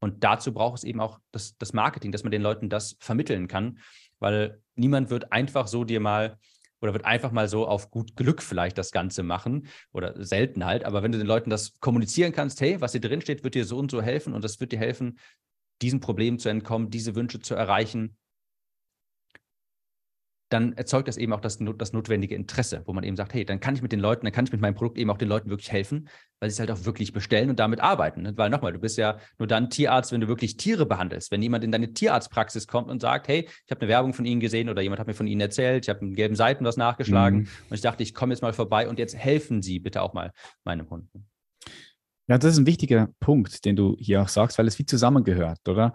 Und 0.00 0.24
dazu 0.24 0.52
braucht 0.52 0.78
es 0.78 0.84
eben 0.84 1.00
auch 1.00 1.18
das, 1.30 1.56
das 1.58 1.72
Marketing, 1.72 2.12
dass 2.12 2.22
man 2.22 2.30
den 2.30 2.42
Leuten 2.42 2.68
das 2.68 2.96
vermitteln 3.00 3.48
kann, 3.48 3.78
weil 4.18 4.60
niemand 4.74 5.10
wird 5.10 5.32
einfach 5.32 5.66
so 5.66 5.84
dir 5.84 6.00
mal 6.00 6.38
oder 6.80 6.94
wird 6.94 7.04
einfach 7.04 7.30
mal 7.30 7.48
so 7.48 7.66
auf 7.66 7.90
gut 7.90 8.16
Glück 8.16 8.42
vielleicht 8.42 8.78
das 8.78 8.90
Ganze 8.90 9.22
machen 9.22 9.68
oder 9.92 10.24
selten 10.24 10.64
halt. 10.64 10.84
Aber 10.84 11.02
wenn 11.02 11.12
du 11.12 11.18
den 11.18 11.26
Leuten 11.26 11.50
das 11.50 11.78
kommunizieren 11.80 12.32
kannst, 12.32 12.60
hey, 12.60 12.80
was 12.80 12.92
hier 12.92 13.00
drin 13.00 13.20
steht, 13.20 13.44
wird 13.44 13.54
dir 13.54 13.64
so 13.64 13.78
und 13.78 13.90
so 13.90 14.00
helfen 14.00 14.32
und 14.32 14.42
das 14.42 14.60
wird 14.60 14.72
dir 14.72 14.78
helfen, 14.78 15.18
diesen 15.82 16.00
Problemen 16.00 16.38
zu 16.38 16.48
entkommen, 16.48 16.90
diese 16.90 17.14
Wünsche 17.14 17.40
zu 17.40 17.54
erreichen, 17.54 18.16
dann 20.50 20.72
erzeugt 20.72 21.08
das 21.08 21.16
eben 21.16 21.32
auch 21.32 21.40
das, 21.40 21.58
das 21.78 21.92
notwendige 21.92 22.34
Interesse, 22.34 22.82
wo 22.84 22.92
man 22.92 23.04
eben 23.04 23.16
sagt, 23.16 23.32
hey, 23.32 23.44
dann 23.44 23.60
kann 23.60 23.76
ich 23.76 23.82
mit 23.82 23.92
den 23.92 24.00
Leuten, 24.00 24.26
dann 24.26 24.32
kann 24.32 24.44
ich 24.44 24.52
mit 24.52 24.60
meinem 24.60 24.74
Produkt 24.74 24.98
eben 24.98 25.08
auch 25.10 25.16
den 25.16 25.28
Leuten 25.28 25.48
wirklich 25.48 25.70
helfen, 25.70 26.08
weil 26.40 26.50
sie 26.50 26.54
es 26.54 26.60
halt 26.60 26.70
auch 26.72 26.84
wirklich 26.84 27.12
bestellen 27.12 27.50
und 27.50 27.60
damit 27.60 27.80
arbeiten. 27.80 28.22
Ne? 28.22 28.36
Weil 28.36 28.50
nochmal, 28.50 28.72
du 28.72 28.80
bist 28.80 28.98
ja 28.98 29.18
nur 29.38 29.46
dann 29.46 29.70
Tierarzt, 29.70 30.10
wenn 30.10 30.20
du 30.20 30.28
wirklich 30.28 30.56
Tiere 30.56 30.86
behandelst. 30.86 31.30
Wenn 31.30 31.40
jemand 31.40 31.62
in 31.62 31.70
deine 31.70 31.92
Tierarztpraxis 31.92 32.66
kommt 32.66 32.90
und 32.90 33.00
sagt, 33.00 33.28
hey, 33.28 33.48
ich 33.64 33.70
habe 33.70 33.80
eine 33.80 33.88
Werbung 33.88 34.12
von 34.12 34.24
Ihnen 34.24 34.40
gesehen 34.40 34.68
oder 34.68 34.82
jemand 34.82 34.98
hat 34.98 35.06
mir 35.06 35.14
von 35.14 35.28
Ihnen 35.28 35.40
erzählt, 35.40 35.84
ich 35.84 35.88
habe 35.88 36.04
in 36.04 36.14
gelben 36.14 36.34
Seiten 36.34 36.64
was 36.64 36.76
nachgeschlagen 36.76 37.40
mhm. 37.40 37.48
und 37.70 37.74
ich 37.74 37.80
dachte, 37.80 38.02
ich 38.02 38.12
komme 38.12 38.34
jetzt 38.34 38.42
mal 38.42 38.52
vorbei 38.52 38.88
und 38.88 38.98
jetzt 38.98 39.16
helfen 39.16 39.62
Sie 39.62 39.78
bitte 39.78 40.02
auch 40.02 40.14
mal 40.14 40.32
meinem 40.64 40.90
Hund. 40.90 41.08
Ja, 42.26 42.38
das 42.38 42.52
ist 42.52 42.58
ein 42.58 42.66
wichtiger 42.66 43.08
Punkt, 43.20 43.64
den 43.64 43.76
du 43.76 43.96
hier 43.98 44.22
auch 44.22 44.28
sagst, 44.28 44.58
weil 44.58 44.66
es 44.66 44.78
wie 44.78 44.86
zusammengehört, 44.86 45.68
oder? 45.68 45.94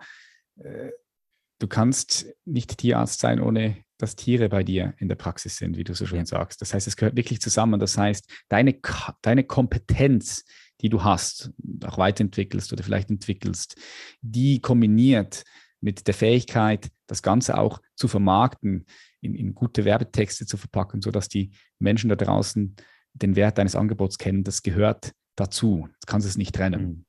Du 1.60 1.68
kannst 1.68 2.26
nicht 2.46 2.78
Tierarzt 2.78 3.20
sein, 3.20 3.40
ohne 3.40 3.78
dass 3.98 4.16
Tiere 4.16 4.50
bei 4.50 4.64
dir 4.64 4.94
in 4.98 5.08
der 5.08 5.16
Praxis 5.16 5.58
sind, 5.58 5.78
wie 5.78 5.84
du 5.84 5.94
so 5.94 6.06
schön 6.06 6.20
ja. 6.20 6.26
sagst. 6.26 6.62
Das 6.62 6.74
heißt, 6.74 6.88
es 6.88 6.98
gehört 6.98 7.16
wirklich 7.16 7.40
zusammen. 7.40 7.80
Das 7.80 7.98
heißt, 7.98 8.30
deine, 8.50 8.78
deine 9.22 9.44
Kompetenz, 9.46 10.44
die 10.82 10.90
du 10.90 11.04
hast, 11.04 11.52
auch 11.86 11.98
weiterentwickelst 11.98 12.74
oder 12.74 12.84
vielleicht 12.84 13.10
entwickelst, 13.10 13.78
die 14.22 14.60
kombiniert 14.60 15.44
mit 15.80 16.08
der 16.08 16.14
Fähigkeit, 16.14 16.90
das 17.08 17.22
Ganze 17.22 17.58
auch 17.58 17.82
zu 17.96 18.08
vermarkten, 18.08 18.86
in, 19.22 19.36
in 19.36 19.56
gute 19.56 19.86
Werbetexte 19.86 20.46
zu 20.46 20.58
verpacken, 20.58 21.02
sodass 21.02 21.30
die 21.30 21.52
Menschen 21.80 22.10
da 22.10 22.16
draußen 22.16 22.76
den 23.14 23.36
Wert 23.36 23.58
deines 23.58 23.76
Angebots 23.76 24.18
kennen, 24.18 24.44
das 24.44 24.62
gehört 24.62 25.14
dazu. 25.36 25.88
Das 26.00 26.08
kannst 26.08 26.26
du 26.26 26.30
es 26.30 26.38
nicht 26.38 26.54
trennen. 26.54 27.06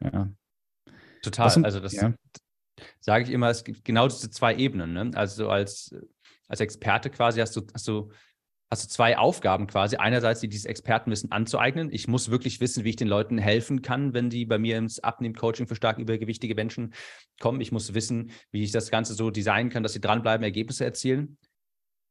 Mhm. 0.00 0.06
Ja. 0.12 0.32
Total. 1.22 1.46
Das, 1.46 1.64
also 1.64 1.80
das 1.80 1.92
ja. 1.92 2.14
Sage 3.00 3.24
ich 3.24 3.30
immer, 3.30 3.50
es 3.50 3.64
gibt 3.64 3.84
genau 3.84 4.08
diese 4.08 4.30
zwei 4.30 4.54
Ebenen. 4.56 4.92
Ne? 4.92 5.10
Also 5.14 5.48
als 5.48 5.94
als 6.50 6.60
Experte 6.60 7.10
quasi 7.10 7.40
hast 7.40 7.56
du, 7.56 7.62
hast 7.72 7.86
du, 7.86 8.10
hast 8.70 8.84
du 8.84 8.88
zwei 8.88 9.16
Aufgaben 9.16 9.68
quasi. 9.68 9.96
Einerseits, 9.96 10.40
die 10.40 10.48
dieses 10.48 10.66
Expertenwissen 10.66 11.30
anzueignen. 11.30 11.90
Ich 11.92 12.08
muss 12.08 12.30
wirklich 12.30 12.60
wissen, 12.60 12.82
wie 12.82 12.90
ich 12.90 12.96
den 12.96 13.06
Leuten 13.06 13.38
helfen 13.38 13.82
kann, 13.82 14.14
wenn 14.14 14.30
die 14.30 14.44
bei 14.44 14.58
mir 14.58 14.76
ins 14.76 14.98
Abnehmen-Coaching 14.98 15.68
für 15.68 15.76
stark 15.76 15.98
übergewichtige 15.98 16.56
Menschen 16.56 16.92
kommen. 17.40 17.60
Ich 17.60 17.70
muss 17.70 17.94
wissen, 17.94 18.32
wie 18.50 18.64
ich 18.64 18.72
das 18.72 18.90
Ganze 18.90 19.14
so 19.14 19.30
designen 19.30 19.70
kann, 19.70 19.84
dass 19.84 19.92
sie 19.92 20.00
dranbleiben, 20.00 20.42
Ergebnisse 20.42 20.84
erzielen. 20.84 21.38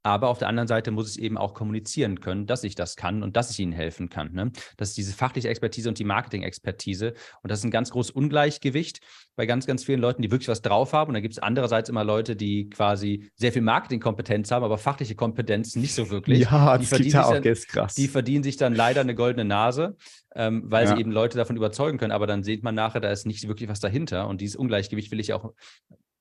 Aber 0.02 0.28
auf 0.28 0.38
der 0.38 0.48
anderen 0.48 0.66
Seite 0.66 0.90
muss 0.90 1.14
ich 1.14 1.22
eben 1.22 1.36
auch 1.36 1.52
kommunizieren 1.52 2.20
können, 2.20 2.46
dass 2.46 2.64
ich 2.64 2.74
das 2.74 2.96
kann 2.96 3.22
und 3.22 3.36
dass 3.36 3.50
ich 3.50 3.58
ihnen 3.58 3.72
helfen 3.72 4.08
kann. 4.08 4.32
Ne? 4.32 4.50
Das 4.78 4.90
ist 4.90 4.96
diese 4.96 5.12
fachliche 5.12 5.48
Expertise 5.48 5.90
und 5.90 5.98
die 5.98 6.04
Marketing-Expertise. 6.04 7.12
Und 7.42 7.50
das 7.50 7.58
ist 7.58 7.64
ein 7.66 7.70
ganz 7.70 7.90
großes 7.90 8.10
Ungleichgewicht 8.12 9.00
bei 9.36 9.44
ganz, 9.44 9.66
ganz 9.66 9.84
vielen 9.84 10.00
Leuten, 10.00 10.22
die 10.22 10.30
wirklich 10.30 10.48
was 10.48 10.62
drauf 10.62 10.94
haben. 10.94 11.08
Und 11.08 11.14
da 11.14 11.20
gibt 11.20 11.34
es 11.34 11.38
andererseits 11.38 11.90
immer 11.90 12.02
Leute, 12.02 12.34
die 12.34 12.70
quasi 12.70 13.30
sehr 13.34 13.52
viel 13.52 13.60
Marketingkompetenz 13.62 14.50
haben, 14.50 14.64
aber 14.64 14.78
fachliche 14.78 15.14
Kompetenz 15.14 15.76
nicht 15.76 15.94
so 15.94 16.08
wirklich. 16.08 16.40
Ja, 16.40 16.78
die 16.78 16.84
das 16.84 16.88
verdienen 16.88 17.10
ja 17.10 17.24
auch, 17.26 17.32
dann, 17.32 17.42
ist 17.42 17.68
krass. 17.68 17.94
Die 17.94 18.08
verdienen 18.08 18.42
sich 18.42 18.56
dann 18.56 18.74
leider 18.74 19.02
eine 19.02 19.14
goldene 19.14 19.44
Nase, 19.44 19.96
ähm, 20.34 20.62
weil 20.64 20.86
ja. 20.86 20.94
sie 20.94 21.00
eben 21.00 21.10
Leute 21.10 21.36
davon 21.36 21.56
überzeugen 21.56 21.98
können. 21.98 22.12
Aber 22.12 22.26
dann 22.26 22.42
sieht 22.42 22.62
man 22.62 22.74
nachher, 22.74 23.00
da 23.00 23.10
ist 23.10 23.26
nicht 23.26 23.46
wirklich 23.48 23.68
was 23.68 23.80
dahinter. 23.80 24.28
Und 24.28 24.40
dieses 24.40 24.56
Ungleichgewicht 24.56 25.10
will 25.10 25.20
ich 25.20 25.34
auch, 25.34 25.52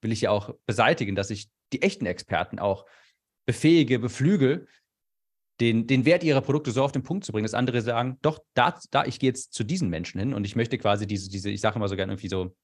will 0.01 0.11
ich 0.11 0.21
ja 0.21 0.31
auch 0.31 0.53
beseitigen, 0.65 1.15
dass 1.15 1.29
ich 1.29 1.49
die 1.71 1.81
echten 1.81 2.05
Experten 2.05 2.59
auch 2.59 2.85
befähige, 3.49 3.97
beflügel, 3.97 4.67
den, 5.59 5.87
den 5.87 6.05
Wert 6.05 6.23
ihrer 6.23 6.41
Produkte 6.41 6.69
so 6.69 6.83
auf 6.83 6.91
den 6.91 7.01
Punkt 7.01 7.25
zu 7.25 7.31
bringen, 7.31 7.45
dass 7.45 7.55
andere 7.55 7.81
sagen, 7.81 8.19
doch, 8.21 8.37
da, 8.53 8.77
da 8.91 9.05
ich 9.05 9.17
gehe 9.17 9.31
jetzt 9.31 9.53
zu 9.53 9.63
diesen 9.63 9.89
Menschen 9.89 10.19
hin 10.19 10.35
und 10.35 10.45
ich 10.45 10.55
möchte 10.55 10.77
quasi 10.77 11.07
diese, 11.07 11.31
diese 11.31 11.49
ich 11.49 11.59
sage 11.59 11.77
immer 11.77 11.87
so 11.87 11.95
gerne 11.95 12.11
irgendwie 12.11 12.29
so, 12.29 12.55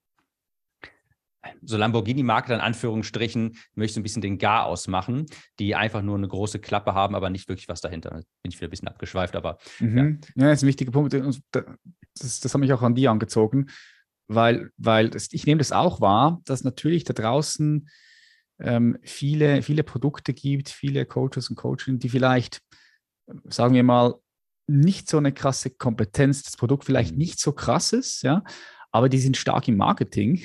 so 1.63 1.75
Lamborghini-Marke 1.75 2.53
in 2.53 2.59
Anführungsstrichen, 2.59 3.57
möchte 3.73 3.95
so 3.95 3.99
ein 3.99 4.03
bisschen 4.03 4.21
den 4.21 4.37
Gar 4.37 4.65
ausmachen, 4.67 5.25
die 5.57 5.73
einfach 5.73 6.03
nur 6.03 6.17
eine 6.17 6.27
große 6.27 6.59
Klappe 6.59 6.93
haben, 6.93 7.15
aber 7.15 7.31
nicht 7.31 7.49
wirklich 7.49 7.67
was 7.67 7.81
dahinter. 7.81 8.21
Bin 8.43 8.51
ich 8.51 8.57
wieder 8.57 8.67
ein 8.67 8.69
bisschen 8.69 8.87
abgeschweift, 8.87 9.35
aber. 9.35 9.57
Mhm. 9.79 10.19
Ja. 10.35 10.43
ja, 10.43 10.49
das 10.49 10.59
ist 10.59 10.65
ein 10.65 10.67
wichtiger 10.67 10.91
Punkt. 10.91 11.15
Das, 11.15 11.41
das 12.39 12.53
hat 12.53 12.61
mich 12.61 12.73
auch 12.73 12.83
an 12.83 12.93
die 12.93 13.07
angezogen, 13.07 13.71
weil, 14.27 14.69
weil 14.77 15.09
das, 15.09 15.29
ich 15.31 15.47
nehme 15.47 15.57
das 15.57 15.71
auch 15.71 15.99
wahr, 15.99 16.41
dass 16.45 16.63
natürlich 16.63 17.05
da 17.05 17.13
draußen 17.13 17.89
ähm, 18.59 18.97
viele, 19.03 19.61
viele 19.61 19.83
Produkte 19.83 20.33
gibt, 20.33 20.69
viele 20.69 21.05
Coaches 21.05 21.49
und 21.49 21.55
Coachinnen, 21.55 21.99
die 21.99 22.09
vielleicht, 22.09 22.61
sagen 23.45 23.73
wir 23.73 23.83
mal, 23.83 24.15
nicht 24.67 25.09
so 25.09 25.17
eine 25.17 25.31
krasse 25.31 25.69
Kompetenz, 25.69 26.43
das 26.43 26.57
Produkt 26.57 26.85
vielleicht 26.85 27.11
mhm. 27.11 27.19
nicht 27.19 27.39
so 27.39 27.51
krass 27.51 27.93
ist, 27.93 28.23
ja, 28.23 28.43
aber 28.91 29.09
die 29.09 29.19
sind 29.19 29.37
stark 29.37 29.67
im 29.67 29.77
Marketing 29.77 30.41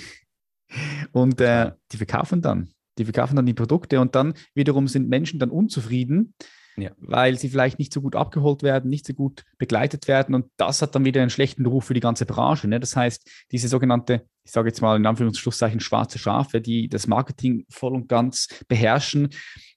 und 1.13 1.41
äh, 1.41 1.73
die 1.93 1.97
verkaufen 1.97 2.43
dann. 2.43 2.71
Die 2.99 3.05
verkaufen 3.05 3.37
dann 3.37 3.47
die 3.47 3.55
Produkte 3.55 4.01
und 4.01 4.15
dann 4.15 4.35
wiederum 4.55 4.89
sind 4.89 5.09
Menschen 5.09 5.41
dann 5.41 5.51
unzufrieden, 5.51 6.35
ja. 6.77 6.91
weil 6.99 7.39
sie 7.39 7.49
vielleicht 7.49 7.79
nicht 7.79 7.93
so 7.93 8.01
gut 8.01 8.17
abgeholt 8.17 8.63
werden, 8.63 8.91
nicht 8.91 9.07
so 9.07 9.15
gut 9.15 9.45
begleitet 9.59 10.09
werden. 10.09 10.35
Und 10.35 10.47
das 10.57 10.83
hat 10.83 10.95
dann 10.95 11.05
wieder 11.05 11.21
einen 11.21 11.31
schlechten 11.31 11.67
Ruf 11.67 11.87
für 11.87 11.95
die 11.95 12.01
ganze 12.01 12.27
Branche. 12.27 12.69
Ne? 12.69 12.81
Das 12.81 12.97
heißt, 12.97 13.29
diese 13.53 13.69
sogenannte, 13.69 14.27
ich 14.45 14.53
sage 14.53 14.69
jetzt 14.69 14.81
mal 14.81 14.97
in 14.97 15.07
Anführungszeichen 15.07 15.81
schwarze 15.81 16.19
Schafe, 16.19 16.61
die 16.61 16.89
das 16.89 17.07
Marketing 17.07 17.67
voll 17.69 17.95
und 17.95 18.09
ganz 18.09 18.49
beherrschen, 18.69 19.31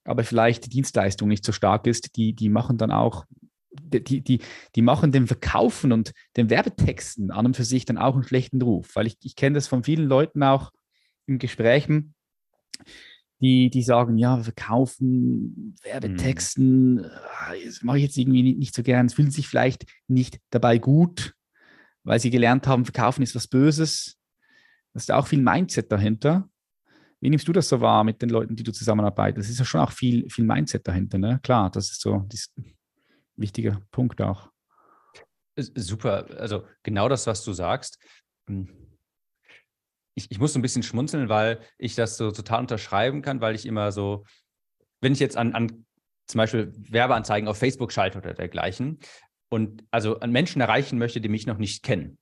aber 0.03 0.23
vielleicht 0.23 0.65
die 0.65 0.69
Dienstleistung 0.69 1.29
nicht 1.29 1.45
so 1.45 1.51
stark 1.51 1.87
ist, 1.87 2.15
die, 2.15 2.33
die 2.33 2.49
machen 2.49 2.77
dann 2.77 2.91
auch 2.91 3.25
die, 3.75 4.21
die, 4.21 4.39
die 4.75 4.81
machen 4.81 5.11
dem 5.11 5.27
Verkaufen 5.27 5.91
und 5.91 6.13
den 6.37 6.49
Werbetexten 6.49 7.31
an 7.31 7.47
und 7.47 7.55
für 7.55 7.63
sich 7.63 7.85
dann 7.85 7.97
auch 7.97 8.13
einen 8.13 8.23
schlechten 8.23 8.61
Ruf, 8.61 8.95
weil 8.95 9.07
ich, 9.07 9.17
ich 9.23 9.35
kenne 9.35 9.55
das 9.55 9.67
von 9.67 9.83
vielen 9.83 10.07
Leuten 10.07 10.43
auch 10.43 10.71
in 11.25 11.39
Gesprächen, 11.39 12.13
die, 13.43 13.69
die 13.69 13.83
sagen, 13.83 14.17
ja, 14.17 14.37
verkaufen, 14.37 15.75
Werbetexten, 15.83 16.95
mhm. 16.95 17.09
das 17.65 17.83
mache 17.83 17.97
ich 17.97 18.03
jetzt 18.03 18.17
irgendwie 18.17 18.41
nicht, 18.41 18.57
nicht 18.57 18.75
so 18.75 18.83
gern. 18.83 19.05
Es 19.05 19.15
fühlen 19.15 19.31
sich 19.31 19.49
vielleicht 19.49 19.85
nicht 20.07 20.39
dabei 20.49 20.77
gut, 20.77 21.35
weil 22.03 22.19
sie 22.19 22.29
gelernt 22.29 22.67
haben, 22.67 22.85
verkaufen 22.85 23.21
ist 23.21 23.35
was 23.35 23.47
Böses. 23.47 24.17
Da 24.93 24.97
ist 24.97 25.11
auch 25.11 25.27
viel 25.27 25.41
Mindset 25.41 25.91
dahinter. 25.91 26.47
Wie 27.19 27.29
nimmst 27.29 27.47
du 27.47 27.51
das 27.51 27.67
so 27.67 27.81
wahr 27.81 28.05
mit 28.05 28.21
den 28.21 28.29
Leuten, 28.29 28.55
die 28.55 28.63
du 28.63 28.71
zusammenarbeitest? 28.71 29.45
Es 29.45 29.53
ist 29.53 29.59
ja 29.59 29.65
schon 29.65 29.81
auch 29.81 29.91
viel, 29.91 30.29
viel 30.29 30.45
Mindset 30.45 30.87
dahinter, 30.87 31.17
ne? 31.17 31.39
Klar, 31.43 31.69
das 31.69 31.91
ist 31.91 32.01
so 32.01 32.15
ein 32.15 32.29
wichtiger 33.35 33.81
Punkt 33.91 34.21
auch. 34.21 34.51
Super, 35.57 36.27
also 36.39 36.65
genau 36.81 37.09
das, 37.09 37.27
was 37.27 37.43
du 37.43 37.51
sagst. 37.51 37.99
Ich, 40.15 40.29
ich 40.29 40.39
muss 40.39 40.53
so 40.53 40.59
ein 40.59 40.61
bisschen 40.61 40.83
schmunzeln, 40.83 41.29
weil 41.29 41.59
ich 41.77 41.95
das 41.95 42.17
so 42.17 42.31
total 42.31 42.61
unterschreiben 42.61 43.21
kann, 43.21 43.41
weil 43.41 43.55
ich 43.55 43.65
immer 43.65 43.91
so, 43.91 44.25
wenn 45.01 45.13
ich 45.13 45.19
jetzt 45.19 45.37
an, 45.37 45.53
an 45.53 45.85
zum 46.27 46.37
Beispiel 46.37 46.73
Werbeanzeigen 46.75 47.47
auf 47.47 47.57
Facebook 47.57 47.91
schalte 47.91 48.19
oder 48.19 48.33
dergleichen 48.33 48.99
und 49.49 49.83
also 49.91 50.19
an 50.19 50.31
Menschen 50.31 50.61
erreichen 50.61 50.97
möchte, 50.97 51.19
die 51.19 51.29
mich 51.29 51.47
noch 51.47 51.57
nicht 51.57 51.83
kennen, 51.83 52.17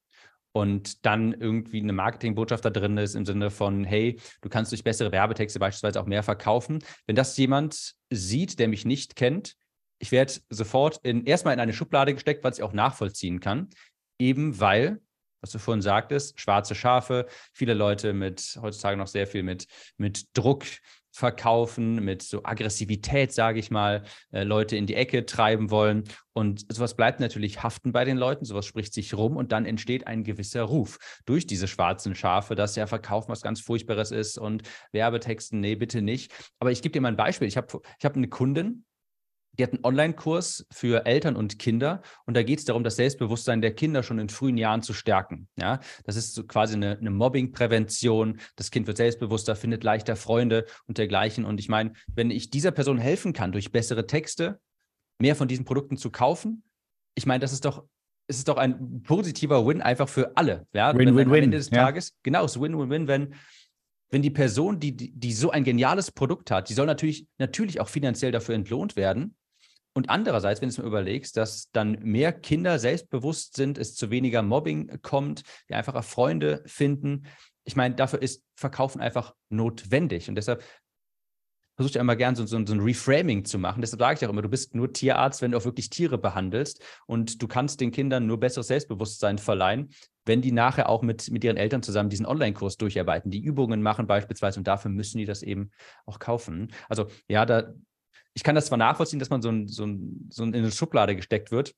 und 0.54 1.06
dann 1.06 1.34
irgendwie 1.34 1.80
eine 1.80 1.94
Marketingbotschaft 1.94 2.66
da 2.66 2.70
drin 2.70 2.98
ist 2.98 3.16
im 3.16 3.26
Sinne 3.26 3.50
von, 3.50 3.84
hey, 3.84 4.20
du 4.42 4.50
kannst 4.50 4.72
durch 4.72 4.84
bessere 4.84 5.12
Werbetexte 5.12 5.60
beispielsweise 5.60 6.02
auch 6.02 6.06
mehr 6.06 6.24
verkaufen. 6.24 6.80
Wenn 7.08 7.16
das 7.16 7.38
jemand 7.38 7.96
sieht, 8.10 8.60
der 8.60 8.68
mich 8.68 8.86
nicht 8.86 9.16
kennt, 9.16 9.56
ich 10.00 10.12
werde 10.12 10.34
sofort 10.50 11.00
in, 11.04 11.26
erstmal 11.26 11.54
in 11.54 11.60
eine 11.60 11.74
Schublade 11.74 12.14
gesteckt, 12.14 12.44
was 12.44 12.58
ich 12.58 12.64
auch 12.64 12.74
nachvollziehen 12.74 13.40
kann, 13.40 13.70
eben 14.20 14.60
weil, 14.60 15.00
was 15.42 15.52
du 15.52 15.60
vorhin 15.60 15.82
sagtest, 15.82 16.40
schwarze 16.40 16.76
Schafe, 16.76 17.28
viele 17.54 17.74
Leute 17.74 18.14
mit 18.14 18.58
heutzutage 18.62 18.98
noch 18.98 19.08
sehr 19.08 19.28
viel 19.28 19.44
mit, 19.44 19.66
mit 19.98 20.26
Druck, 20.34 20.66
verkaufen, 21.12 22.04
mit 22.04 22.22
so 22.22 22.44
Aggressivität, 22.44 23.34
sage 23.34 23.60
ich 23.60 23.70
mal, 23.70 24.04
äh, 24.32 24.44
Leute 24.44 24.78
in 24.78 24.86
die 24.86 24.96
Ecke 24.96 25.26
treiben 25.26 25.70
wollen. 25.70 26.06
Und 26.34 26.66
sowas 26.74 26.96
bleibt 26.96 27.20
natürlich 27.20 27.62
haften 27.62 27.92
bei 27.92 28.06
den 28.06 28.18
Leuten, 28.18 28.46
sowas 28.46 28.66
spricht 28.66 28.94
sich 28.94 29.14
rum 29.14 29.36
und 29.36 29.52
dann 29.52 29.66
entsteht 29.66 30.08
ein 30.08 30.24
gewisser 30.24 30.64
Ruf 30.64 30.98
durch 31.26 31.46
diese 31.46 31.68
schwarzen 31.68 32.16
Schafe, 32.16 32.56
dass 32.56 32.78
ja 32.78 32.88
Verkaufen 32.88 33.30
was 33.30 33.42
ganz 33.42 33.60
Furchtbares 33.60 34.12
ist 34.12 34.38
und 34.38 34.64
Werbetexten, 34.94 35.60
nee, 35.60 35.76
bitte 35.76 36.02
nicht. 36.02 36.32
Aber 36.60 36.72
ich 36.72 36.82
gebe 36.82 36.94
dir 36.94 37.02
mal 37.02 37.10
ein 37.10 37.18
Beispiel. 37.18 37.48
Ich 37.48 37.58
habe 37.58 37.82
ich 38.00 38.06
hab 38.06 38.16
eine 38.16 38.30
Kundin, 38.30 38.86
die 39.58 39.64
hat 39.64 39.74
einen 39.74 39.84
Online-Kurs 39.84 40.66
für 40.72 41.06
Eltern 41.06 41.36
und 41.36 41.60
Kinder 41.60 42.02
und 42.26 42.36
da 42.36 42.44
geht 42.44 42.60
es 42.60 42.66
darum, 42.66 42.84
das 42.84 42.96
Selbstbewusstsein 42.96 43.62
der 43.62 43.74
Kinder 43.74 44.04
schon 44.04 44.20
in 44.20 44.30
frühen 44.30 44.58
Jahren 44.58 44.82
zu 44.82 44.94
stärken. 44.94 45.48
Ja, 45.58 45.80
das 46.04 46.16
ist 46.16 46.34
so 46.34 46.46
quasi 46.46 46.76
eine, 46.76 46.98
eine 46.98 47.12
Mobbing-Prävention. 47.12 48.40
Das 48.56 48.72
Kind 48.72 48.88
wird 48.88 48.98
selbstbewusster, 48.98 49.56
findet 49.56 49.84
leichter 49.84 50.16
Freunde 50.16 50.66
und 50.88 50.98
dergleichen. 50.98 51.46
Und 51.46 51.60
ich 51.60 51.70
meine, 51.70 51.94
wenn 52.08 52.32
ich 52.32 52.50
dieser 52.50 52.72
Person 52.72 52.98
helfen 52.98 53.34
kann, 53.34 53.52
durch 53.52 53.72
bessere 53.72 54.08
Texte 54.08 54.60
mehr 55.20 55.36
von 55.36 55.48
diesen 55.48 55.66
Produkten 55.66 55.98
zu 55.98 56.12
kaufen, 56.12 56.64
ich 57.16 57.26
meine, 57.26 57.40
das 57.40 57.54
ist 57.54 57.66
doch 57.66 57.84
es 58.28 58.38
ist 58.38 58.48
doch 58.48 58.58
ein 58.58 59.04
positiver 59.04 59.68
Win 59.68 59.82
einfach 59.82 60.08
für 60.08 60.38
alle. 60.38 60.66
Ja? 60.72 60.94
Win, 60.96 61.08
wenn, 61.08 61.16
win, 61.18 61.28
am 61.28 61.34
Ende 61.34 61.58
des 61.58 61.70
ja. 61.70 61.84
Tages, 61.84 62.16
genau, 62.24 62.46
es 62.46 62.56
ist 62.56 62.62
Win-Win-Win, 62.62 63.08
wenn, 63.08 63.34
wenn 64.10 64.22
die 64.22 64.30
Person, 64.30 64.80
die, 64.80 64.96
die 64.96 65.34
so 65.34 65.52
ein 65.52 65.66
geniales 65.66 66.12
Produkt 66.12 66.50
hat, 66.50 66.70
die 66.70 66.74
soll 66.74 66.86
natürlich, 66.86 67.28
natürlich 67.40 67.82
auch 67.82 67.90
finanziell 67.90 68.32
dafür 68.32 68.56
entlohnt 68.56 68.96
werden, 68.96 69.36
und 69.94 70.10
andererseits, 70.10 70.62
wenn 70.62 70.70
du 70.70 70.74
es 70.74 70.78
mal 70.78 70.88
überlegst, 70.88 71.36
dass 71.36 71.70
dann 71.72 72.00
mehr 72.02 72.32
Kinder 72.32 72.80
selbstbewusst 72.80 73.56
sind, 73.56 73.78
es 73.78 73.96
zu 73.96 74.10
weniger 74.10 74.42
Mobbing 74.42 75.02
kommt, 75.02 75.44
die 75.70 75.74
einfacher 75.74 76.04
Freunde 76.04 76.64
finden. 76.66 77.24
Ich 77.66 77.76
meine, 77.76 77.96
dafür 77.96 78.22
ist 78.22 78.44
Verkaufen 78.56 79.02
einfach 79.02 79.36
notwendig. 79.50 80.30
Und 80.30 80.36
deshalb 80.36 80.64
versuche 81.76 81.98
ich 81.98 82.02
immer 82.02 82.16
gern 82.16 82.36
so, 82.36 82.46
so, 82.46 82.66
so, 82.66 82.74
ein 82.74 82.80
Reframing 82.80 83.44
zu 83.44 83.58
machen. 83.58 83.82
Deshalb 83.82 84.00
sage 84.00 84.18
ich 84.20 84.26
auch 84.26 84.32
immer, 84.32 84.42
du 84.42 84.50
bist 84.50 84.76
nur 84.76 84.94
Tierarzt, 84.94 85.42
wenn 85.42 85.52
du 85.52 85.58
auch 85.58 85.66
wirklich 85.66 85.90
Tiere 85.90 86.18
behandelst. 86.18 86.82
Und 87.06 87.42
du 87.42 87.48
kannst 87.48 87.82
den 87.82 87.92
Kindern 87.92 88.28
nur 88.28 88.40
besseres 88.40 88.68
Selbstbewusstsein 88.68 89.40
verleihen, 89.40 89.90
wenn 90.26 90.42
die 90.42 90.52
nachher 90.54 90.88
auch 90.88 91.02
mit, 91.02 91.30
mit 91.32 91.44
ihren 91.44 91.58
Eltern 91.58 91.84
zusammen 91.84 92.10
diesen 92.10 92.26
Online-Kurs 92.26 92.78
durcharbeiten, 92.78 93.32
die 93.32 93.42
Übungen 93.42 93.82
machen 93.82 94.08
beispielsweise. 94.08 94.60
Und 94.60 94.68
dafür 94.68 94.92
müssen 94.92 95.18
die 95.18 95.26
das 95.26 95.44
eben 95.44 95.72
auch 96.06 96.20
kaufen. 96.20 96.72
Also 96.88 97.08
ja, 97.28 97.46
da, 97.46 97.74
ich 98.34 98.44
kann 98.44 98.56
das 98.56 98.68
zwar 98.68 98.78
nachvollziehen, 98.78 99.20
dass 99.20 99.30
man 99.30 99.42
so, 99.42 99.50
ein, 99.50 99.68
so, 99.68 99.86
ein, 99.86 100.28
so 100.30 100.44
in 100.44 100.56
eine 100.56 100.72
Schublade 100.72 101.16
gesteckt 101.16 101.52
wird. 101.52 101.76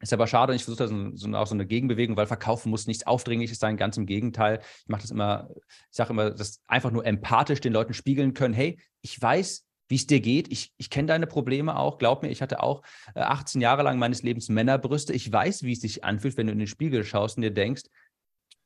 Ist 0.00 0.12
aber 0.12 0.26
schade 0.26 0.52
und 0.52 0.56
ich 0.56 0.64
versuche 0.64 0.84
da 0.84 0.88
so, 0.88 1.16
so, 1.16 1.34
auch 1.36 1.46
so 1.46 1.54
eine 1.54 1.66
Gegenbewegung, 1.66 2.16
weil 2.16 2.26
Verkaufen 2.26 2.68
muss 2.68 2.86
nichts 2.86 3.06
Aufdringliches 3.06 3.58
sein, 3.58 3.78
ganz 3.78 3.96
im 3.96 4.04
Gegenteil. 4.04 4.60
Ich 4.82 4.88
mache 4.88 5.02
das 5.02 5.10
immer, 5.10 5.48
ich 5.56 5.96
sage 5.96 6.10
immer, 6.10 6.30
das 6.30 6.60
einfach 6.66 6.90
nur 6.90 7.06
empathisch 7.06 7.60
den 7.60 7.72
Leuten 7.72 7.94
spiegeln 7.94 8.34
können. 8.34 8.52
Hey, 8.52 8.78
ich 9.00 9.20
weiß, 9.20 9.64
wie 9.88 9.94
es 9.94 10.06
dir 10.06 10.20
geht. 10.20 10.52
Ich, 10.52 10.72
ich 10.76 10.90
kenne 10.90 11.08
deine 11.08 11.26
Probleme 11.26 11.78
auch. 11.78 11.96
Glaub 11.96 12.22
mir, 12.22 12.28
ich 12.28 12.42
hatte 12.42 12.62
auch 12.62 12.82
18 13.14 13.60
äh, 13.60 13.64
Jahre 13.64 13.84
lang 13.84 13.98
meines 13.98 14.22
Lebens 14.22 14.48
Männerbrüste. 14.48 15.14
Ich 15.14 15.32
weiß, 15.32 15.62
wie 15.62 15.72
es 15.72 15.80
sich 15.80 16.04
anfühlt, 16.04 16.36
wenn 16.36 16.48
du 16.48 16.52
in 16.52 16.58
den 16.58 16.68
Spiegel 16.68 17.04
schaust 17.04 17.38
und 17.38 17.42
dir 17.42 17.52
denkst, 17.52 17.84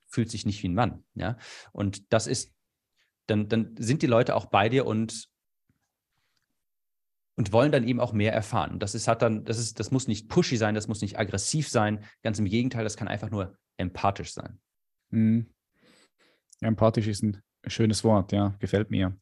fühlt 0.09 0.31
sich 0.31 0.47
nicht 0.47 0.63
wie 0.63 0.69
ein 0.69 0.75
Mann. 0.75 1.05
Ja? 1.15 1.37
Und 1.73 2.13
das 2.13 2.27
ist, 2.27 2.53
dann, 3.27 3.49
dann 3.49 3.77
sind 3.79 4.03
die 4.03 4.09
Leute 4.09 4.35
auch 4.35 4.47
bei 4.47 4.69
dir 4.69 4.87
und 4.87 5.29
und 7.41 7.53
wollen 7.53 7.73
dann 7.73 7.89
eben 7.89 8.01
auch 8.01 8.13
mehr 8.13 8.35
erfahren. 8.35 8.79
Das 8.79 8.95
ist 8.95 9.09
hat 9.09 9.23
dann, 9.23 9.47
das 9.47 9.57
ist, 9.57 9.81
das 9.81 9.91
muss 9.91 10.07
nicht 10.07 10.29
pushy 10.29 10.59
sein, 10.59 10.75
das 10.75 10.89
muss 10.89 11.01
nicht 11.01 11.19
aggressiv 11.19 11.71
sein. 11.71 12.05
Ganz 12.23 12.39
im 12.39 12.45
Gegenteil, 12.45 12.85
das 12.85 12.99
kann 12.99 13.09
einfach 13.09 13.31
nur 13.31 13.57
empathisch 13.79 14.35
sein. 14.35 14.61
Mhm. 15.09 15.47
Empathisch 16.61 17.07
ist 17.07 17.23
ein 17.23 17.43
schönes 17.67 18.05
Wort, 18.05 18.33
ja, 18.33 18.55
gefällt 18.59 18.91
mir. 18.91 19.19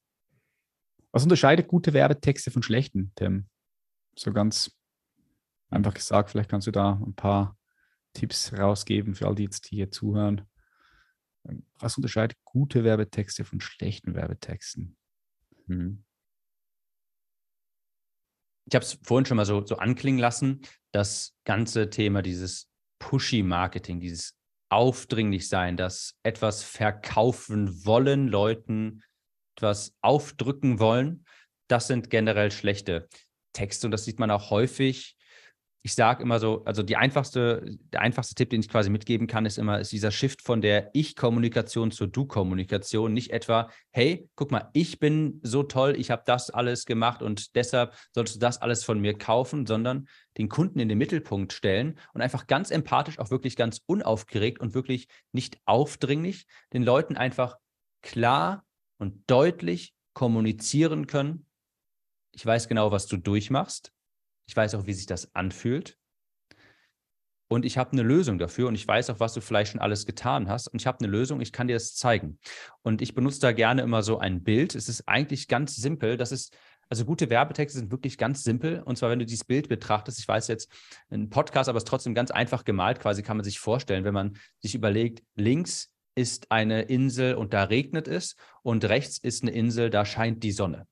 Was 1.13 1.23
unterscheidet 1.23 1.69
gute 1.69 1.93
Werbetexte 1.93 2.51
von 2.51 2.65
schlechten, 2.65 3.13
Tim? 3.15 3.47
So 4.17 4.33
ganz 4.33 4.77
einfach 5.71 5.95
gesagt, 5.95 6.31
vielleicht 6.31 6.51
kannst 6.51 6.67
du 6.67 6.73
da 6.73 6.95
ein 6.95 7.15
paar 7.15 7.57
Tipps 8.15 8.53
rausgeben 8.53 9.15
für 9.15 9.29
all 9.29 9.37
die 9.37 9.45
jetzt, 9.45 9.71
die 9.71 9.77
hier 9.77 9.93
zuhören. 9.93 10.43
Was 11.79 11.97
unterscheidet 11.97 12.37
gute 12.43 12.83
Werbetexte 12.83 13.45
von 13.45 13.61
schlechten 13.61 14.17
Werbetexten? 14.17 14.97
Mhm 15.67 16.03
ich 18.69 18.75
habe 18.75 18.85
es 18.85 18.99
vorhin 19.03 19.25
schon 19.25 19.39
mal 19.39 19.47
so, 19.47 19.65
so 19.65 19.77
anklingen 19.77 20.21
lassen, 20.21 20.61
das 20.93 21.35
ganze 21.45 21.89
Thema 21.89 22.23
dieses 22.23 22.69
Pushy-Marketing, 22.99 24.01
dieses 24.01 24.35
aufdringlich 24.71 25.49
sein, 25.49 25.77
das 25.77 26.15
etwas 26.23 26.63
verkaufen 26.63 27.87
wollen, 27.87 28.29
Leuten 28.29 29.03
etwas 29.57 29.97
aufdrücken 30.03 30.79
wollen, 30.79 31.25
das 31.69 31.87
sind 31.87 32.11
generell 32.11 32.51
schlechte 32.51 33.09
Texte. 33.55 33.87
Und 33.87 33.93
das 33.93 34.05
sieht 34.05 34.19
man 34.19 34.31
auch 34.31 34.51
häufig 34.51 35.17
ich 35.89 35.95
sage 35.95 36.23
immer 36.23 36.39
so, 36.39 36.67
also 36.67 36.83
die 36.83 36.97
einfachste, 36.97 37.79
der 37.95 38.03
einfachste 38.03 38.35
Tipp, 38.35 38.51
den 38.51 38.61
ich 38.61 38.69
quasi 38.69 38.91
mitgeben 38.91 39.27
kann, 39.27 39.47
ist 39.47 39.57
immer, 39.57 39.81
ist 39.81 39.91
dieser 39.91 40.11
Shift 40.11 40.43
von 40.43 40.61
der 40.61 40.91
Ich-Kommunikation 40.93 41.91
zur 41.93 42.09
Du-Kommunikation. 42.09 43.15
Nicht 43.15 43.31
etwa, 43.31 43.71
hey, 43.91 44.29
guck 44.35 44.51
mal, 44.51 44.69
ich 44.75 44.99
bin 44.99 45.41
so 45.43 45.63
toll, 45.63 45.97
ich 45.99 46.11
habe 46.11 46.25
das 46.27 46.51
alles 46.51 46.85
gemacht 46.85 47.23
und 47.23 47.57
deshalb 47.57 47.95
solltest 48.13 48.37
du 48.37 48.41
das 48.41 48.61
alles 48.61 48.85
von 48.85 49.01
mir 49.01 49.17
kaufen, 49.17 49.65
sondern 49.65 50.09
den 50.37 50.51
Kunden 50.51 50.79
in 50.79 50.91
den 50.91 50.99
Mittelpunkt 50.99 51.55
stellen 51.55 51.99
und 52.13 52.21
einfach 52.21 52.47
ganz 52.47 52.71
empathisch, 52.71 53.19
auch 53.19 53.31
wirklich 53.31 53.57
ganz 53.57 53.81
unaufgeregt 53.87 54.61
und 54.61 54.75
wirklich 54.75 55.09
nicht 55.33 55.59
aufdringlich, 55.65 56.45
den 56.75 56.83
Leuten 56.83 57.17
einfach 57.17 57.57
klar 58.03 58.63
und 58.99 59.23
deutlich 59.27 59.95
kommunizieren 60.13 61.07
können. 61.07 61.47
Ich 62.33 62.45
weiß 62.45 62.69
genau, 62.69 62.93
was 62.93 63.07
du 63.07 63.17
durchmachst 63.17 63.95
ich 64.49 64.57
weiß 64.57 64.75
auch, 64.75 64.87
wie 64.87 64.95
sich 64.95 65.07
das 65.07 65.35
anfühlt. 65.35 65.99
Und 67.51 67.65
ich 67.65 67.79
habe 67.79 67.93
eine 67.93 68.03
Lösung 68.03 68.39
dafür 68.39 68.69
und 68.69 68.75
ich 68.75 68.87
weiß 68.87 69.09
auch, 69.11 69.21
was 69.21 69.33
du 69.35 69.41
vielleicht 69.41 69.73
schon 69.73 69.81
alles 69.81 70.05
getan 70.05 70.49
hast. 70.49 70.69
Und 70.69 70.81
ich 70.81 70.87
habe 70.87 70.99
eine 71.01 71.09
Lösung, 71.09 71.41
ich 71.41 71.53
kann 71.53 71.69
dir 71.69 71.75
das 71.75 71.95
zeigen. 71.95 72.39
Und 72.83 73.01
ich 73.01 73.15
benutze 73.15 73.41
da 73.41 73.53
gerne 73.53 73.83
immer 73.83 74.03
so 74.03 74.19
ein 74.19 74.43
Bild. 74.43 74.75
Es 74.75 74.89
ist 74.89 75.09
eigentlich 75.09 75.49
ganz 75.49 75.77
simpel. 75.77 76.17
Das 76.19 76.33
ist, 76.33 76.55
also 76.91 77.05
gute 77.05 77.31
Werbetexte 77.31 77.79
sind 77.79 77.91
wirklich 77.91 78.19
ganz 78.19 78.43
simpel. 78.43 78.83
Und 78.83 78.97
zwar, 78.97 79.11
wenn 79.11 79.19
du 79.19 79.25
dieses 79.25 79.45
Bild 79.45 79.69
betrachtest, 79.69 80.19
ich 80.19 80.29
weiß 80.29 80.49
jetzt, 80.49 80.71
ein 81.11 81.31
Podcast, 81.31 81.69
aber 81.69 81.79
es 81.79 81.85
ist 81.85 81.89
trotzdem 81.89 82.15
ganz 82.15 82.31
einfach 82.31 82.65
gemalt, 82.65 83.01
quasi 83.01 83.23
kann 83.23 83.37
man 83.37 83.45
sich 83.45 83.59
vorstellen, 83.59 84.05
wenn 84.05 84.15
man 84.15 84.37
sich 84.61 84.75
überlegt, 84.75 85.23
links 85.35 85.91
ist 86.15 86.51
eine 86.51 86.83
Insel 86.83 87.35
und 87.35 87.55
da 87.55 87.65
regnet 87.65 88.09
es 88.09 88.37
und 88.63 88.85
rechts 88.85 89.19
ist 89.19 89.43
eine 89.43 89.53
Insel, 89.53 89.89
da 89.89 90.05
scheint 90.05 90.43
die 90.43 90.53
Sonne. 90.53 90.87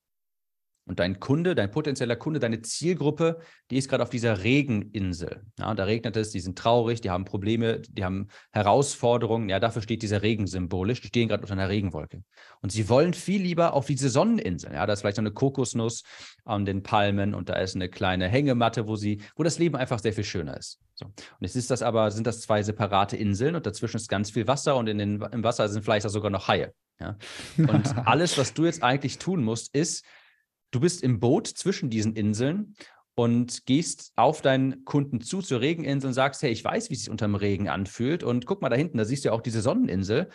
Und 0.89 1.01
dein 1.01 1.19
Kunde, 1.19 1.57
dein 1.57 1.71
potenzieller 1.71 2.15
Kunde, 2.15 2.39
deine 2.39 2.63
Zielgruppe, 2.63 3.41
die 3.71 3.77
ist 3.77 3.89
gerade 3.89 4.05
auf 4.05 4.11
dieser 4.11 4.45
Regeninsel. 4.45 5.43
Ja, 5.59 5.75
da 5.75 5.85
regnet 5.85 6.17
es, 6.17 6.31
die 6.31 6.39
sind 6.39 6.57
traurig, 6.57 7.01
die 7.01 7.11
haben 7.11 7.25
Probleme, 7.25 7.81
die 7.81 8.05
haben 8.05 8.29
Herausforderungen. 8.53 9.49
Ja, 9.49 9.59
dafür 9.59 9.83
steht 9.83 10.03
dieser 10.03 10.23
Regen 10.23 10.47
symbolisch. 10.47 11.01
Die 11.01 11.09
stehen 11.09 11.29
gerade 11.29 11.43
unter 11.43 11.55
einer 11.55 11.69
Regenwolke. 11.69 12.23
Und 12.63 12.71
sie 12.71 12.89
wollen 12.89 13.15
viel 13.15 13.43
lieber 13.43 13.75
auf 13.75 13.87
diese 13.87 14.09
Sonneninsel. 14.09 14.73
Ja, 14.73 14.87
da 14.87 14.93
ist 14.93 15.01
vielleicht 15.01 15.17
noch 15.17 15.23
eine 15.23 15.33
Kokosnuss 15.33 16.05
an 16.45 16.65
den 16.65 16.85
Palmen 16.85 17.35
und 17.35 17.49
da 17.49 17.55
ist 17.55 17.75
eine 17.75 17.89
kleine 17.89 18.29
Hängematte, 18.29 18.87
wo 18.87 18.95
sie, 18.95 19.21
wo 19.35 19.43
das 19.43 19.59
Leben 19.59 19.75
einfach 19.75 19.99
sehr 19.99 20.13
viel 20.13 20.25
schöner 20.25 20.57
ist. 20.57 20.79
So. 20.95 21.07
Und 21.07 21.17
jetzt 21.41 21.57
ist 21.57 21.71
das 21.71 21.83
aber, 21.83 22.13
sind 22.13 22.29
das 22.29 22.41
zwei 22.43 22.63
separate 22.63 23.17
Inseln 23.17 23.57
und 23.57 23.67
dazwischen 23.67 23.97
ist 23.97 24.09
ganz 24.09 24.31
viel 24.31 24.47
Wasser 24.47 24.77
und 24.77 24.89
in 24.89 24.99
den, 24.99 25.21
im 25.21 25.43
Wasser 25.43 25.69
sind 25.69 25.85
vielleicht 25.85 26.09
sogar 26.09 26.31
noch 26.31 26.47
Haie. 26.47 26.73
Ja? 27.01 27.19
Und 27.59 27.97
alles, 28.07 28.39
was 28.39 28.55
du 28.55 28.67
jetzt 28.67 28.85
eigentlich 28.85 29.19
tun 29.19 29.43
musst, 29.43 29.75
ist, 29.75 30.05
Du 30.71 30.81
bist 30.81 31.03
im 31.03 31.21
Boot 31.21 31.47
zwischen 31.47 31.91
diesen 31.91 32.15
Inseln 32.15 32.75
und 33.15 33.65
gehst 33.67 34.13
auf 34.17 34.43
deinen 34.43 34.85
Kunden 34.85 35.21
zu 35.21 35.41
zur 35.41 35.61
Regeninsel 35.61 36.09
und 36.09 36.15
sagst, 36.15 36.43
hey, 36.43 36.51
ich 36.51 36.63
weiß, 36.63 36.91
wie 36.91 36.95
es 36.95 37.01
sich 37.01 37.11
unterm 37.11 37.35
Regen 37.35 37.69
anfühlt 37.69 38.23
und 38.23 38.47
guck 38.47 38.61
mal 38.61 38.69
da 38.69 38.77
hinten, 38.77 38.99
da 38.99 39.05
siehst 39.05 39.25
du 39.25 39.29
ja 39.29 39.33
auch 39.33 39.41
diese 39.41 39.63
Sonneninsel. 39.63 40.29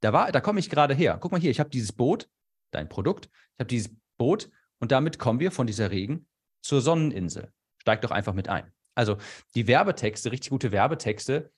Da 0.00 0.30
da 0.30 0.40
komme 0.40 0.60
ich 0.60 0.70
gerade 0.70 0.94
her. 0.94 1.18
Guck 1.20 1.32
mal 1.32 1.40
hier, 1.40 1.50
ich 1.50 1.60
habe 1.60 1.70
dieses 1.70 1.92
Boot. 1.92 2.28
dein 2.70 2.88
Produkt, 2.88 3.26
ich 3.32 3.60
habe 3.60 3.68
dieses 3.68 3.90
Boot 4.18 4.50
und 4.78 4.92
damit 4.92 5.18
kommen 5.18 5.40
wir 5.40 5.50
von 5.50 5.66
dieser 5.66 5.90
Regen 5.90 6.28
zur 6.62 6.80
Sonneninsel. 6.80 7.52
Steig 7.78 8.02
doch 8.02 8.10
einfach 8.10 8.34
mit 8.34 8.48
ein. 8.48 8.72
Also 8.94 9.16
die 9.54 9.66
Werbetexte, 9.66 10.30
richtig 10.30 10.50
gute 10.50 10.70
Werbetexte, 10.70 11.50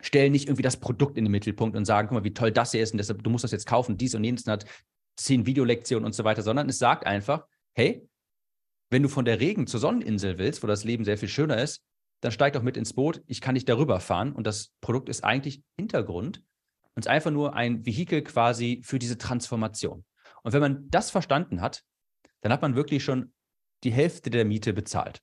stellen 0.00 0.32
nicht 0.32 0.48
irgendwie 0.48 0.62
das 0.62 0.78
Produkt 0.78 1.18
in 1.18 1.24
den 1.24 1.32
Mittelpunkt 1.32 1.76
und 1.76 1.84
sagen, 1.84 2.08
guck 2.08 2.18
mal, 2.18 2.24
wie 2.24 2.32
toll 2.32 2.52
das 2.52 2.72
hier 2.72 2.82
ist 2.82 2.92
und 2.92 2.98
deshalb, 2.98 3.22
du 3.22 3.30
musst 3.30 3.44
das 3.44 3.52
jetzt 3.52 3.66
kaufen, 3.66 3.98
dies 3.98 4.14
und 4.14 4.24
jenes 4.24 4.46
hat 4.46 4.64
zehn 5.16 5.46
Videolektionen 5.46 6.04
und 6.04 6.14
so 6.14 6.24
weiter, 6.24 6.42
sondern 6.42 6.68
es 6.68 6.78
sagt 6.78 7.06
einfach, 7.06 7.46
hey, 7.74 8.08
wenn 8.90 9.02
du 9.02 9.08
von 9.08 9.24
der 9.24 9.40
Regen 9.40 9.66
zur 9.66 9.80
Sonneninsel 9.80 10.38
willst, 10.38 10.62
wo 10.62 10.66
das 10.66 10.84
Leben 10.84 11.04
sehr 11.04 11.18
viel 11.18 11.28
schöner 11.28 11.62
ist, 11.62 11.82
dann 12.20 12.32
steig 12.32 12.52
doch 12.52 12.62
mit 12.62 12.76
ins 12.76 12.92
Boot, 12.92 13.22
ich 13.26 13.40
kann 13.40 13.54
dich 13.54 13.64
darüber 13.64 14.00
fahren 14.00 14.32
und 14.32 14.46
das 14.46 14.72
Produkt 14.80 15.08
ist 15.08 15.24
eigentlich 15.24 15.62
Hintergrund 15.76 16.42
und 16.94 17.04
ist 17.04 17.08
einfach 17.08 17.30
nur 17.30 17.54
ein 17.54 17.86
Vehikel 17.86 18.22
quasi 18.22 18.82
für 18.84 18.98
diese 18.98 19.16
Transformation. 19.16 20.04
Und 20.42 20.52
wenn 20.52 20.60
man 20.60 20.90
das 20.90 21.10
verstanden 21.10 21.60
hat, 21.60 21.82
dann 22.40 22.52
hat 22.52 22.62
man 22.62 22.74
wirklich 22.74 23.04
schon 23.04 23.32
die 23.84 23.92
Hälfte 23.92 24.30
der 24.30 24.44
Miete 24.44 24.72
bezahlt. 24.72 25.22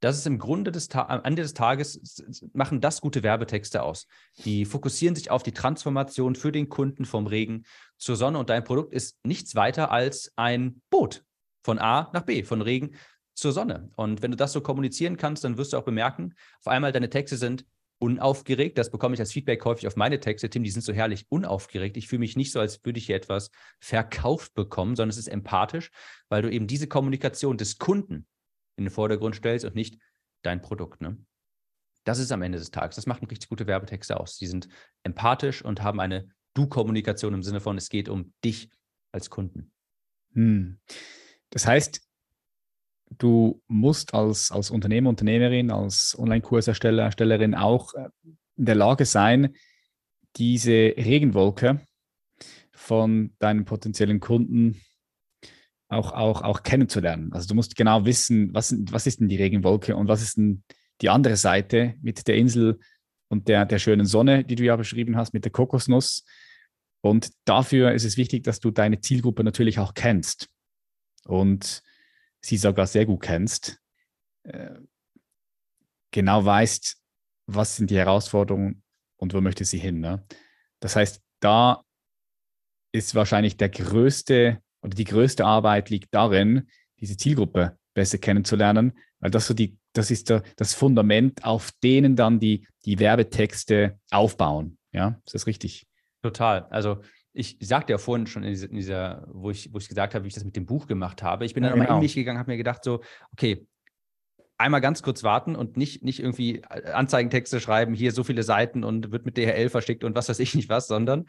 Das 0.00 0.18
ist 0.18 0.26
im 0.26 0.38
Grunde 0.38 0.72
des 0.72 0.88
Ta 0.88 1.06
am 1.06 1.24
Ende 1.24 1.42
des 1.42 1.54
Tages 1.54 2.22
machen 2.52 2.80
das 2.80 3.00
gute 3.00 3.22
Werbetexte 3.22 3.82
aus. 3.82 4.06
Die 4.44 4.66
fokussieren 4.66 5.14
sich 5.14 5.30
auf 5.30 5.42
die 5.42 5.52
Transformation 5.52 6.34
für 6.34 6.52
den 6.52 6.68
Kunden 6.68 7.04
vom 7.04 7.26
Regen 7.26 7.64
zur 7.96 8.16
Sonne 8.16 8.38
und 8.38 8.50
dein 8.50 8.64
Produkt 8.64 8.92
ist 8.92 9.18
nichts 9.24 9.54
weiter 9.54 9.90
als 9.90 10.32
ein 10.36 10.82
Boot 10.90 11.24
von 11.64 11.78
A 11.78 12.10
nach 12.12 12.22
B, 12.22 12.42
von 12.42 12.60
Regen 12.60 12.94
zur 13.34 13.52
Sonne. 13.52 13.90
Und 13.96 14.22
wenn 14.22 14.30
du 14.30 14.36
das 14.36 14.52
so 14.52 14.60
kommunizieren 14.60 15.16
kannst, 15.16 15.44
dann 15.44 15.56
wirst 15.56 15.72
du 15.72 15.78
auch 15.78 15.84
bemerken, 15.84 16.34
auf 16.60 16.68
einmal 16.68 16.92
deine 16.92 17.10
Texte 17.10 17.36
sind 17.36 17.64
unaufgeregt. 17.98 18.76
Das 18.76 18.90
bekomme 18.90 19.14
ich 19.14 19.20
als 19.20 19.32
Feedback 19.32 19.64
häufig 19.64 19.86
auf 19.86 19.96
meine 19.96 20.20
Texte. 20.20 20.50
Tim, 20.50 20.62
die 20.62 20.70
sind 20.70 20.82
so 20.82 20.92
herrlich 20.92 21.26
unaufgeregt. 21.30 21.96
Ich 21.96 22.08
fühle 22.08 22.20
mich 22.20 22.36
nicht 22.36 22.52
so, 22.52 22.60
als 22.60 22.84
würde 22.84 22.98
ich 22.98 23.06
hier 23.06 23.16
etwas 23.16 23.50
verkauft 23.80 24.54
bekommen, 24.54 24.96
sondern 24.96 25.10
es 25.10 25.18
ist 25.18 25.28
empathisch, 25.28 25.90
weil 26.28 26.42
du 26.42 26.50
eben 26.50 26.66
diese 26.66 26.86
Kommunikation 26.86 27.56
des 27.56 27.78
Kunden 27.78 28.26
in 28.76 28.84
den 28.84 28.90
Vordergrund 28.90 29.36
stellst 29.36 29.64
und 29.64 29.74
nicht 29.74 29.98
dein 30.42 30.62
Produkt. 30.62 31.00
Ne? 31.00 31.18
Das 32.04 32.18
ist 32.18 32.32
am 32.32 32.42
Ende 32.42 32.58
des 32.58 32.70
Tages. 32.70 32.96
Das 32.96 33.06
machen 33.06 33.26
richtig 33.26 33.48
gute 33.48 33.66
Werbetexte 33.66 34.18
aus. 34.18 34.36
Die 34.36 34.46
sind 34.46 34.68
empathisch 35.02 35.64
und 35.64 35.82
haben 35.82 36.00
eine 36.00 36.28
Du-Kommunikation 36.54 37.34
im 37.34 37.42
Sinne 37.42 37.60
von, 37.60 37.76
es 37.76 37.88
geht 37.88 38.08
um 38.08 38.32
dich 38.44 38.70
als 39.12 39.28
Kunden. 39.28 39.72
Hm. 40.32 40.78
Das 41.50 41.66
heißt, 41.66 42.00
du 43.18 43.62
musst 43.66 44.14
als, 44.14 44.50
als 44.50 44.70
Unternehmer, 44.70 45.10
Unternehmerin, 45.10 45.70
als 45.70 46.16
Online-Kursersteller, 46.18 47.04
Erstellerin 47.04 47.54
auch 47.54 47.94
äh, 47.94 48.08
in 48.56 48.64
der 48.64 48.74
Lage 48.74 49.04
sein, 49.04 49.54
diese 50.36 50.94
Regenwolke 50.96 51.80
von 52.72 53.34
deinen 53.38 53.64
potenziellen 53.64 54.20
Kunden 54.20 54.80
auch, 55.88 56.12
auch, 56.12 56.42
auch 56.42 56.62
kennenzulernen. 56.62 57.32
Also 57.32 57.48
du 57.48 57.54
musst 57.54 57.76
genau 57.76 58.04
wissen, 58.04 58.52
was, 58.54 58.74
was 58.90 59.06
ist 59.06 59.20
denn 59.20 59.28
die 59.28 59.36
Regenwolke 59.36 59.96
und 59.96 60.08
was 60.08 60.22
ist 60.22 60.36
denn 60.36 60.64
die 61.00 61.10
andere 61.10 61.36
Seite 61.36 61.94
mit 62.00 62.26
der 62.26 62.36
Insel 62.36 62.80
und 63.28 63.48
der, 63.48 63.66
der 63.66 63.78
schönen 63.78 64.06
Sonne, 64.06 64.44
die 64.44 64.54
du 64.54 64.64
ja 64.64 64.76
beschrieben 64.76 65.16
hast, 65.16 65.34
mit 65.34 65.44
der 65.44 65.52
Kokosnuss. 65.52 66.24
Und 67.02 67.30
dafür 67.44 67.92
ist 67.92 68.04
es 68.04 68.16
wichtig, 68.16 68.44
dass 68.44 68.60
du 68.60 68.70
deine 68.70 69.00
Zielgruppe 69.00 69.44
natürlich 69.44 69.78
auch 69.78 69.94
kennst 69.94 70.48
und 71.24 71.82
sie 72.40 72.56
sogar 72.56 72.86
sehr 72.86 73.06
gut 73.06 73.22
kennst, 73.22 73.80
äh, 74.44 74.76
genau 76.10 76.44
weißt, 76.44 76.96
was 77.46 77.76
sind 77.76 77.90
die 77.90 77.98
Herausforderungen 77.98 78.82
und 79.16 79.34
wo 79.34 79.40
möchte 79.40 79.64
sie 79.64 79.78
hin. 79.78 80.00
Ne? 80.00 80.24
Das 80.80 80.96
heißt, 80.96 81.22
da 81.40 81.84
ist 82.92 83.14
wahrscheinlich 83.14 83.56
der 83.56 83.68
größte 83.68 84.62
oder 84.86 84.94
die 84.94 85.04
größte 85.04 85.44
Arbeit 85.44 85.90
liegt 85.90 86.14
darin, 86.14 86.68
diese 87.00 87.16
Zielgruppe 87.16 87.76
besser 87.92 88.18
kennenzulernen, 88.18 88.92
weil 89.18 89.30
das 89.30 89.46
so 89.46 89.54
die, 89.54 89.76
das 89.92 90.10
ist 90.10 90.30
der, 90.30 90.42
das 90.56 90.74
Fundament, 90.74 91.44
auf 91.44 91.72
denen 91.82 92.14
dann 92.14 92.38
die, 92.38 92.66
die 92.84 92.98
Werbetexte 92.98 93.98
aufbauen. 94.10 94.78
Ja, 94.92 95.20
ist 95.26 95.34
das 95.34 95.46
richtig? 95.46 95.86
Total. 96.22 96.66
Also 96.70 97.00
ich 97.32 97.58
sagte 97.60 97.92
ja 97.92 97.98
vorhin 97.98 98.26
schon 98.26 98.44
in 98.44 98.50
dieser, 98.50 98.70
in 98.70 98.76
dieser, 98.76 99.26
wo, 99.30 99.50
ich, 99.50 99.72
wo 99.72 99.78
ich 99.78 99.88
gesagt 99.88 100.14
habe, 100.14 100.24
wie 100.24 100.28
ich 100.28 100.34
das 100.34 100.44
mit 100.44 100.56
dem 100.56 100.66
Buch 100.66 100.86
gemacht 100.86 101.22
habe. 101.22 101.44
Ich 101.44 101.52
bin 101.52 101.64
dann 101.64 101.76
ja, 101.76 101.82
genau. 101.82 101.96
in 101.96 102.02
mich 102.02 102.14
gegangen, 102.14 102.38
habe 102.38 102.50
mir 102.50 102.56
gedacht, 102.56 102.84
so, 102.84 103.02
okay, 103.32 103.66
einmal 104.58 104.80
ganz 104.80 105.02
kurz 105.02 105.22
warten 105.22 105.56
und 105.56 105.76
nicht, 105.76 106.02
nicht 106.02 106.20
irgendwie 106.20 106.64
Anzeigentexte 106.64 107.60
schreiben, 107.60 107.92
hier 107.92 108.12
so 108.12 108.24
viele 108.24 108.42
Seiten 108.42 108.84
und 108.84 109.12
wird 109.12 109.26
mit 109.26 109.36
DHL 109.36 109.68
verschickt 109.68 110.04
und 110.04 110.14
was 110.14 110.28
weiß 110.28 110.38
ich 110.38 110.54
nicht 110.54 110.68
was, 110.68 110.86
sondern 110.86 111.26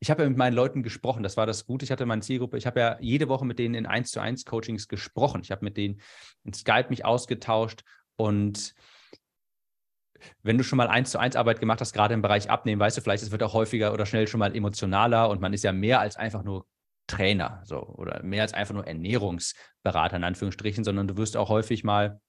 ich 0.00 0.10
habe 0.10 0.22
ja 0.22 0.28
mit 0.28 0.38
meinen 0.38 0.54
Leuten 0.54 0.82
gesprochen. 0.82 1.22
Das 1.22 1.36
war 1.36 1.46
das 1.46 1.66
Gute. 1.66 1.84
Ich 1.84 1.90
hatte 1.90 2.06
meine 2.06 2.22
Zielgruppe. 2.22 2.58
Ich 2.58 2.66
habe 2.66 2.80
ja 2.80 2.98
jede 3.00 3.28
Woche 3.28 3.44
mit 3.44 3.58
denen 3.58 3.74
in 3.74 3.86
1 3.86 4.10
zu 4.10 4.20
1 4.20 4.44
Coachings 4.44 4.88
gesprochen. 4.88 5.40
Ich 5.42 5.50
habe 5.50 5.64
mit 5.64 5.76
denen 5.76 6.00
in 6.44 6.52
Skype 6.52 6.90
mich 6.90 7.04
ausgetauscht 7.04 7.84
und 8.16 8.74
wenn 10.42 10.58
du 10.58 10.64
schon 10.64 10.76
mal 10.76 10.88
eins 10.88 11.10
zu 11.10 11.18
eins 11.18 11.36
Arbeit 11.36 11.60
gemacht 11.60 11.80
hast, 11.80 11.92
gerade 11.92 12.14
im 12.14 12.22
Bereich 12.22 12.50
Abnehmen, 12.50 12.80
weißt 12.80 12.96
du 12.96 13.00
vielleicht, 13.02 13.22
es 13.22 13.30
wird 13.30 13.42
auch 13.42 13.52
häufiger 13.52 13.92
oder 13.92 14.06
schnell 14.06 14.26
schon 14.26 14.40
mal 14.40 14.54
emotionaler 14.54 15.28
und 15.28 15.40
man 15.40 15.52
ist 15.52 15.64
ja 15.64 15.72
mehr 15.72 16.00
als 16.00 16.16
einfach 16.16 16.42
nur 16.44 16.66
Trainer 17.06 17.60
so 17.64 17.80
oder 17.82 18.22
mehr 18.22 18.42
als 18.42 18.54
einfach 18.54 18.74
nur 18.74 18.86
Ernährungsberater 18.86 20.16
in 20.16 20.24
Anführungsstrichen, 20.24 20.84
sondern 20.84 21.08
du 21.08 21.16
wirst 21.16 21.36
auch 21.36 21.48
häufig 21.50 21.84
mal 21.84 22.20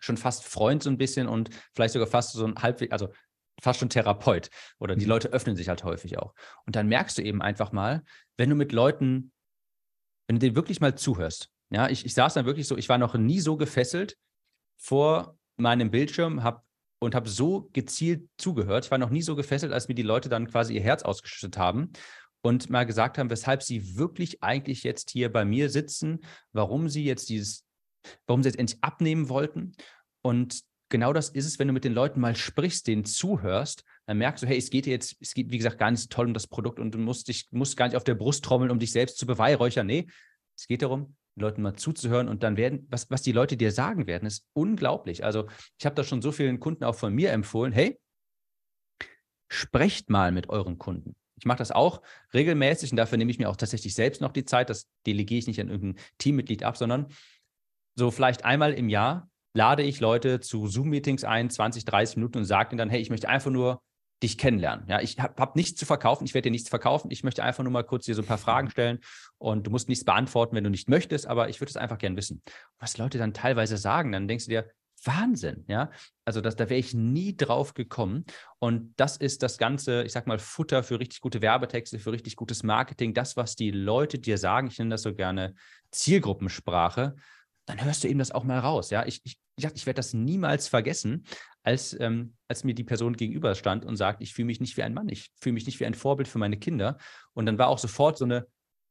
schon 0.00 0.16
fast 0.16 0.44
Freund 0.44 0.82
so 0.82 0.90
ein 0.90 0.98
bisschen 0.98 1.28
und 1.28 1.50
vielleicht 1.74 1.92
sogar 1.92 2.08
fast 2.08 2.32
so 2.32 2.44
ein 2.44 2.56
halbwegs, 2.56 2.92
also 2.92 3.10
fast 3.60 3.80
schon 3.80 3.90
Therapeut 3.90 4.50
oder 4.78 4.96
die 4.96 5.04
mhm. 5.04 5.10
Leute 5.10 5.28
öffnen 5.28 5.56
sich 5.56 5.68
halt 5.68 5.84
häufig 5.84 6.18
auch. 6.18 6.34
Und 6.66 6.76
dann 6.76 6.88
merkst 6.88 7.18
du 7.18 7.22
eben 7.22 7.42
einfach 7.42 7.72
mal, 7.72 8.02
wenn 8.36 8.50
du 8.50 8.56
mit 8.56 8.72
Leuten, 8.72 9.32
wenn 10.26 10.36
du 10.36 10.40
denen 10.40 10.56
wirklich 10.56 10.80
mal 10.80 10.94
zuhörst, 10.94 11.50
ja, 11.70 11.88
ich, 11.88 12.04
ich 12.04 12.14
saß 12.14 12.34
dann 12.34 12.46
wirklich 12.46 12.66
so, 12.66 12.76
ich 12.76 12.88
war 12.88 12.98
noch 12.98 13.14
nie 13.14 13.40
so 13.40 13.56
gefesselt 13.56 14.16
vor 14.76 15.36
meinem 15.56 15.90
Bildschirm, 15.90 16.42
habe 16.42 16.62
und 17.00 17.14
habe 17.14 17.28
so 17.28 17.68
gezielt 17.72 18.28
zugehört. 18.36 18.84
Ich 18.84 18.90
war 18.90 18.98
noch 18.98 19.10
nie 19.10 19.22
so 19.22 19.34
gefesselt, 19.34 19.72
als 19.72 19.88
mir 19.88 19.94
die 19.94 20.02
Leute 20.02 20.28
dann 20.28 20.46
quasi 20.48 20.74
ihr 20.74 20.82
Herz 20.82 21.02
ausgeschüttet 21.02 21.56
haben 21.56 21.92
und 22.42 22.70
mal 22.70 22.84
gesagt 22.84 23.18
haben, 23.18 23.30
weshalb 23.30 23.62
sie 23.62 23.96
wirklich 23.96 24.42
eigentlich 24.42 24.82
jetzt 24.82 25.10
hier 25.10 25.32
bei 25.32 25.44
mir 25.44 25.70
sitzen, 25.70 26.20
warum 26.52 26.88
sie 26.88 27.04
jetzt 27.04 27.28
dieses, 27.28 27.64
warum 28.26 28.42
sie 28.42 28.50
jetzt 28.50 28.58
endlich 28.58 28.82
abnehmen 28.82 29.28
wollten. 29.28 29.72
Und 30.22 30.60
genau 30.90 31.12
das 31.12 31.30
ist 31.30 31.46
es, 31.46 31.58
wenn 31.58 31.68
du 31.68 31.72
mit 31.72 31.84
den 31.84 31.94
Leuten 31.94 32.20
mal 32.20 32.36
sprichst, 32.36 32.86
denen 32.86 33.04
zuhörst, 33.04 33.84
dann 34.06 34.18
merkst 34.18 34.42
du, 34.42 34.46
hey, 34.46 34.58
es 34.58 34.70
geht 34.70 34.86
dir 34.86 34.90
jetzt, 34.90 35.16
es 35.20 35.32
geht, 35.32 35.50
wie 35.50 35.56
gesagt, 35.56 35.78
gar 35.78 35.90
nicht 35.90 36.00
so 36.00 36.08
toll 36.08 36.26
um 36.26 36.34
das 36.34 36.46
Produkt 36.46 36.78
und 36.78 36.92
du 36.92 36.98
musst 36.98 37.28
dich, 37.28 37.48
musst 37.52 37.76
gar 37.76 37.86
nicht 37.86 37.96
auf 37.96 38.04
der 38.04 38.14
Brust 38.14 38.44
trommeln, 38.44 38.70
um 38.70 38.78
dich 38.78 38.92
selbst 38.92 39.18
zu 39.18 39.26
beweihräuchern. 39.26 39.86
Nee, 39.86 40.08
es 40.56 40.66
geht 40.66 40.82
darum, 40.82 41.16
den 41.36 41.42
Leuten 41.42 41.62
mal 41.62 41.76
zuzuhören 41.76 42.28
und 42.28 42.42
dann 42.42 42.56
werden, 42.56 42.86
was, 42.90 43.10
was 43.10 43.22
die 43.22 43.32
Leute 43.32 43.56
dir 43.56 43.72
sagen 43.72 44.06
werden, 44.06 44.26
ist 44.26 44.44
unglaublich. 44.52 45.24
Also 45.24 45.48
ich 45.78 45.86
habe 45.86 45.94
da 45.94 46.04
schon 46.04 46.20
so 46.20 46.32
vielen 46.32 46.60
Kunden 46.60 46.84
auch 46.84 46.96
von 46.96 47.14
mir 47.14 47.32
empfohlen, 47.32 47.72
hey, 47.72 47.98
sprecht 49.48 50.10
mal 50.10 50.32
mit 50.32 50.48
euren 50.48 50.78
Kunden. 50.78 51.14
Ich 51.36 51.46
mache 51.46 51.58
das 51.58 51.70
auch 51.70 52.02
regelmäßig 52.34 52.90
und 52.90 52.96
dafür 52.98 53.16
nehme 53.16 53.30
ich 53.30 53.38
mir 53.38 53.48
auch 53.48 53.56
tatsächlich 53.56 53.94
selbst 53.94 54.20
noch 54.20 54.32
die 54.32 54.44
Zeit. 54.44 54.68
Das 54.68 54.88
delegiere 55.06 55.38
ich 55.38 55.46
nicht 55.46 55.60
an 55.60 55.70
irgendein 55.70 56.04
Teammitglied 56.18 56.64
ab, 56.64 56.76
sondern 56.76 57.06
so 57.94 58.10
vielleicht 58.10 58.44
einmal 58.44 58.74
im 58.74 58.88
Jahr 58.88 59.29
lade 59.54 59.82
ich 59.82 60.00
Leute 60.00 60.40
zu 60.40 60.66
Zoom-Meetings 60.66 61.24
ein, 61.24 61.50
20, 61.50 61.84
30 61.84 62.16
Minuten 62.16 62.38
und 62.38 62.44
sage 62.44 62.70
ihnen 62.70 62.78
dann, 62.78 62.90
hey, 62.90 63.00
ich 63.00 63.10
möchte 63.10 63.28
einfach 63.28 63.50
nur 63.50 63.82
dich 64.22 64.36
kennenlernen. 64.36 64.86
Ja, 64.86 65.00
ich 65.00 65.18
habe 65.18 65.34
hab 65.40 65.56
nichts 65.56 65.78
zu 65.78 65.86
verkaufen, 65.86 66.24
ich 66.24 66.34
werde 66.34 66.46
dir 66.46 66.50
nichts 66.50 66.68
verkaufen. 66.68 67.10
Ich 67.10 67.24
möchte 67.24 67.42
einfach 67.42 67.64
nur 67.64 67.72
mal 67.72 67.84
kurz 67.84 68.04
dir 68.04 68.14
so 68.14 68.22
ein 68.22 68.26
paar 68.26 68.38
Fragen 68.38 68.66
mhm. 68.66 68.72
stellen 68.72 68.98
und 69.38 69.66
du 69.66 69.70
musst 69.70 69.88
nichts 69.88 70.04
beantworten, 70.04 70.54
wenn 70.54 70.64
du 70.64 70.70
nicht 70.70 70.88
möchtest, 70.88 71.26
aber 71.26 71.48
ich 71.48 71.60
würde 71.60 71.70
es 71.70 71.76
einfach 71.76 71.98
gern 71.98 72.16
wissen. 72.16 72.42
Was 72.78 72.98
Leute 72.98 73.18
dann 73.18 73.32
teilweise 73.32 73.76
sagen, 73.78 74.12
dann 74.12 74.28
denkst 74.28 74.44
du 74.44 74.50
dir, 74.50 74.70
Wahnsinn, 75.04 75.64
ja. 75.66 75.90
Also 76.26 76.42
das, 76.42 76.56
da 76.56 76.68
wäre 76.68 76.78
ich 76.78 76.92
nie 76.92 77.34
drauf 77.34 77.72
gekommen. 77.72 78.26
Und 78.58 78.92
das 78.98 79.16
ist 79.16 79.42
das 79.42 79.56
ganze, 79.56 80.02
ich 80.02 80.12
sag 80.12 80.26
mal, 80.26 80.38
Futter 80.38 80.82
für 80.82 81.00
richtig 81.00 81.22
gute 81.22 81.40
Werbetexte, 81.40 81.98
für 81.98 82.12
richtig 82.12 82.36
gutes 82.36 82.62
Marketing, 82.62 83.14
das, 83.14 83.34
was 83.36 83.56
die 83.56 83.70
Leute 83.70 84.18
dir 84.18 84.36
sagen. 84.36 84.66
Ich 84.66 84.78
nenne 84.78 84.90
das 84.90 85.02
so 85.02 85.14
gerne 85.14 85.54
Zielgruppensprache 85.90 87.16
dann 87.70 87.84
hörst 87.84 88.04
du 88.04 88.08
eben 88.08 88.18
das 88.18 88.32
auch 88.32 88.44
mal 88.44 88.58
raus. 88.58 88.90
Ja, 88.90 89.06
ich, 89.06 89.20
ich, 89.24 89.38
ich, 89.56 89.64
ich 89.64 89.86
werde 89.86 89.96
das 89.96 90.14
niemals 90.14 90.68
vergessen, 90.68 91.24
als, 91.62 91.98
ähm, 91.98 92.34
als 92.48 92.64
mir 92.64 92.74
die 92.74 92.84
Person 92.84 93.16
gegenüber 93.16 93.54
stand 93.54 93.84
und 93.84 93.96
sagt, 93.96 94.22
ich 94.22 94.34
fühle 94.34 94.46
mich 94.46 94.60
nicht 94.60 94.76
wie 94.76 94.82
ein 94.82 94.94
Mann, 94.94 95.08
ich 95.08 95.30
fühle 95.40 95.54
mich 95.54 95.66
nicht 95.66 95.80
wie 95.80 95.86
ein 95.86 95.94
Vorbild 95.94 96.28
für 96.28 96.38
meine 96.38 96.58
Kinder. 96.58 96.98
Und 97.34 97.46
dann 97.46 97.58
war 97.58 97.68
auch 97.68 97.78
sofort 97.78 98.18
so 98.18 98.24
eine, 98.24 98.46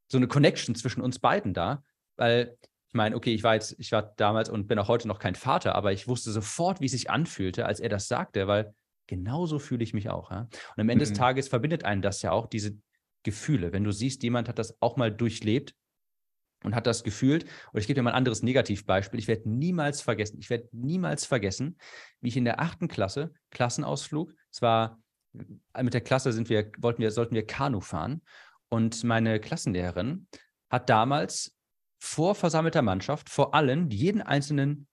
so 0.08 0.18
eine 0.18 0.28
Connection 0.28 0.76
zwischen 0.76 1.02
uns 1.02 1.20
beiden 1.20 1.54
da, 1.54 1.84
weil 2.16 2.58
ich 2.88 2.94
meine, 2.94 3.16
okay, 3.16 3.34
ich 3.34 3.44
war 3.44 3.54
jetzt, 3.54 3.76
ich 3.78 3.92
war 3.92 4.14
damals 4.18 4.50
und 4.50 4.68
bin 4.68 4.80
auch 4.80 4.88
heute 4.88 5.08
noch 5.08 5.20
kein 5.20 5.36
Vater, 5.36 5.76
aber 5.76 5.92
ich 5.94 6.08
wusste 6.08 6.32
sofort, 6.32 6.82
wie 6.82 6.86
es 6.86 6.92
sich 6.92 7.10
anfühlte, 7.10 7.66
als 7.66 7.80
er 7.80 7.90
das 7.90 8.08
sagte, 8.08 8.48
weil 8.48 8.74
genauso 9.06 9.60
fühle 9.60 9.84
ich 9.84 9.94
mich 9.94 10.10
auch. 10.10 10.32
Ja? 10.32 10.42
Und 10.76 10.82
am 10.82 10.90
Ende 10.90 11.06
mhm. 11.06 11.10
des 11.10 11.18
Tages 11.18 11.48
verbindet 11.48 11.86
einen 11.86 12.02
das 12.02 12.22
ja 12.22 12.32
auch, 12.32 12.48
diese 12.48 12.78
Gefühle. 13.24 13.74
Wenn 13.74 13.84
du 13.84 13.92
siehst, 13.92 14.24
jemand 14.24 14.48
hat 14.50 14.60
das 14.60 14.76
auch 14.82 14.98
mal 14.98 15.12
durchlebt, 15.12 15.76
und 16.64 16.76
hat 16.76 16.88
das 16.88 17.04
gefühlt. 17.04 17.46
Und 17.72 17.80
ich 17.80 17.88
gebe 17.88 17.96
dir 17.96 18.04
mal 18.04 18.12
ein 18.12 18.18
anderes 18.18 18.44
Negativbeispiel. 18.44 19.20
Ich 19.20 19.28
werde 19.28 19.50
niemals 19.50 20.02
vergessen, 20.02 20.38
ich 20.40 20.50
werde 20.50 20.68
niemals 20.72 21.26
vergessen, 21.26 21.78
wie 22.22 22.30
ich 22.30 22.38
in 22.38 22.46
der 22.46 22.60
achten 22.60 22.88
Klasse, 22.88 23.34
Klassenausflug, 23.52 24.34
es 24.52 24.62
war 24.62 25.00
äh, 25.74 25.84
mit 25.84 25.94
der 25.94 26.02
Klasse 26.02 26.32
sind 26.32 26.50
wir, 26.50 26.72
wollten 26.80 27.02
wir, 27.02 27.12
sollten 27.12 27.36
wir 27.36 27.46
Kanu 27.46 27.82
fahren. 27.82 28.22
Und 28.70 29.04
meine 29.04 29.40
Klassenlehrerin 29.40 30.28
hat 30.70 30.90
damals 30.90 31.56
vor 32.00 32.36
versammelter 32.36 32.82
Mannschaft 32.82 33.30
vor 33.30 33.54
allem 33.54 33.90
jeden 33.90 34.22
einzelnen, 34.22 34.88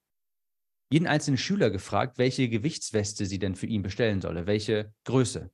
jeden 0.90 1.06
einzelnen 1.06 1.38
Schüler 1.38 1.70
gefragt, 1.70 2.18
welche 2.18 2.48
Gewichtsweste 2.48 3.26
sie 3.26 3.38
denn 3.38 3.54
für 3.54 3.66
ihn 3.66 3.82
bestellen 3.82 4.20
solle, 4.20 4.46
welche 4.46 4.92
Größe. 5.04 5.50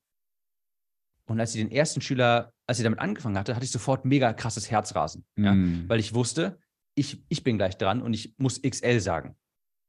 Und 1.32 1.40
als 1.40 1.52
sie 1.52 1.60
den 1.60 1.70
ersten 1.70 2.02
Schüler, 2.02 2.52
als 2.66 2.76
sie 2.76 2.84
damit 2.84 2.98
angefangen 2.98 3.38
hatte, 3.38 3.54
hatte 3.54 3.64
ich 3.64 3.70
sofort 3.70 4.04
mega 4.04 4.34
krasses 4.34 4.70
Herzrasen. 4.70 5.24
Mm. 5.36 5.44
Ja? 5.44 5.88
Weil 5.88 5.98
ich 5.98 6.12
wusste, 6.12 6.58
ich, 6.94 7.24
ich 7.30 7.42
bin 7.42 7.56
gleich 7.56 7.78
dran 7.78 8.02
und 8.02 8.12
ich 8.12 8.34
muss 8.36 8.60
XL 8.60 9.00
sagen. 9.00 9.34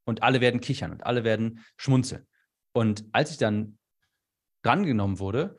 Und 0.05 0.23
alle 0.23 0.39
werden 0.39 0.61
kichern 0.61 0.91
und 0.93 1.05
alle 1.05 1.25
werden 1.25 1.59
schmunzeln. 1.75 2.25
Und 2.73 3.03
als 3.11 3.31
ich 3.31 3.37
dann 3.37 3.77
drangenommen 4.63 5.19
wurde, 5.19 5.57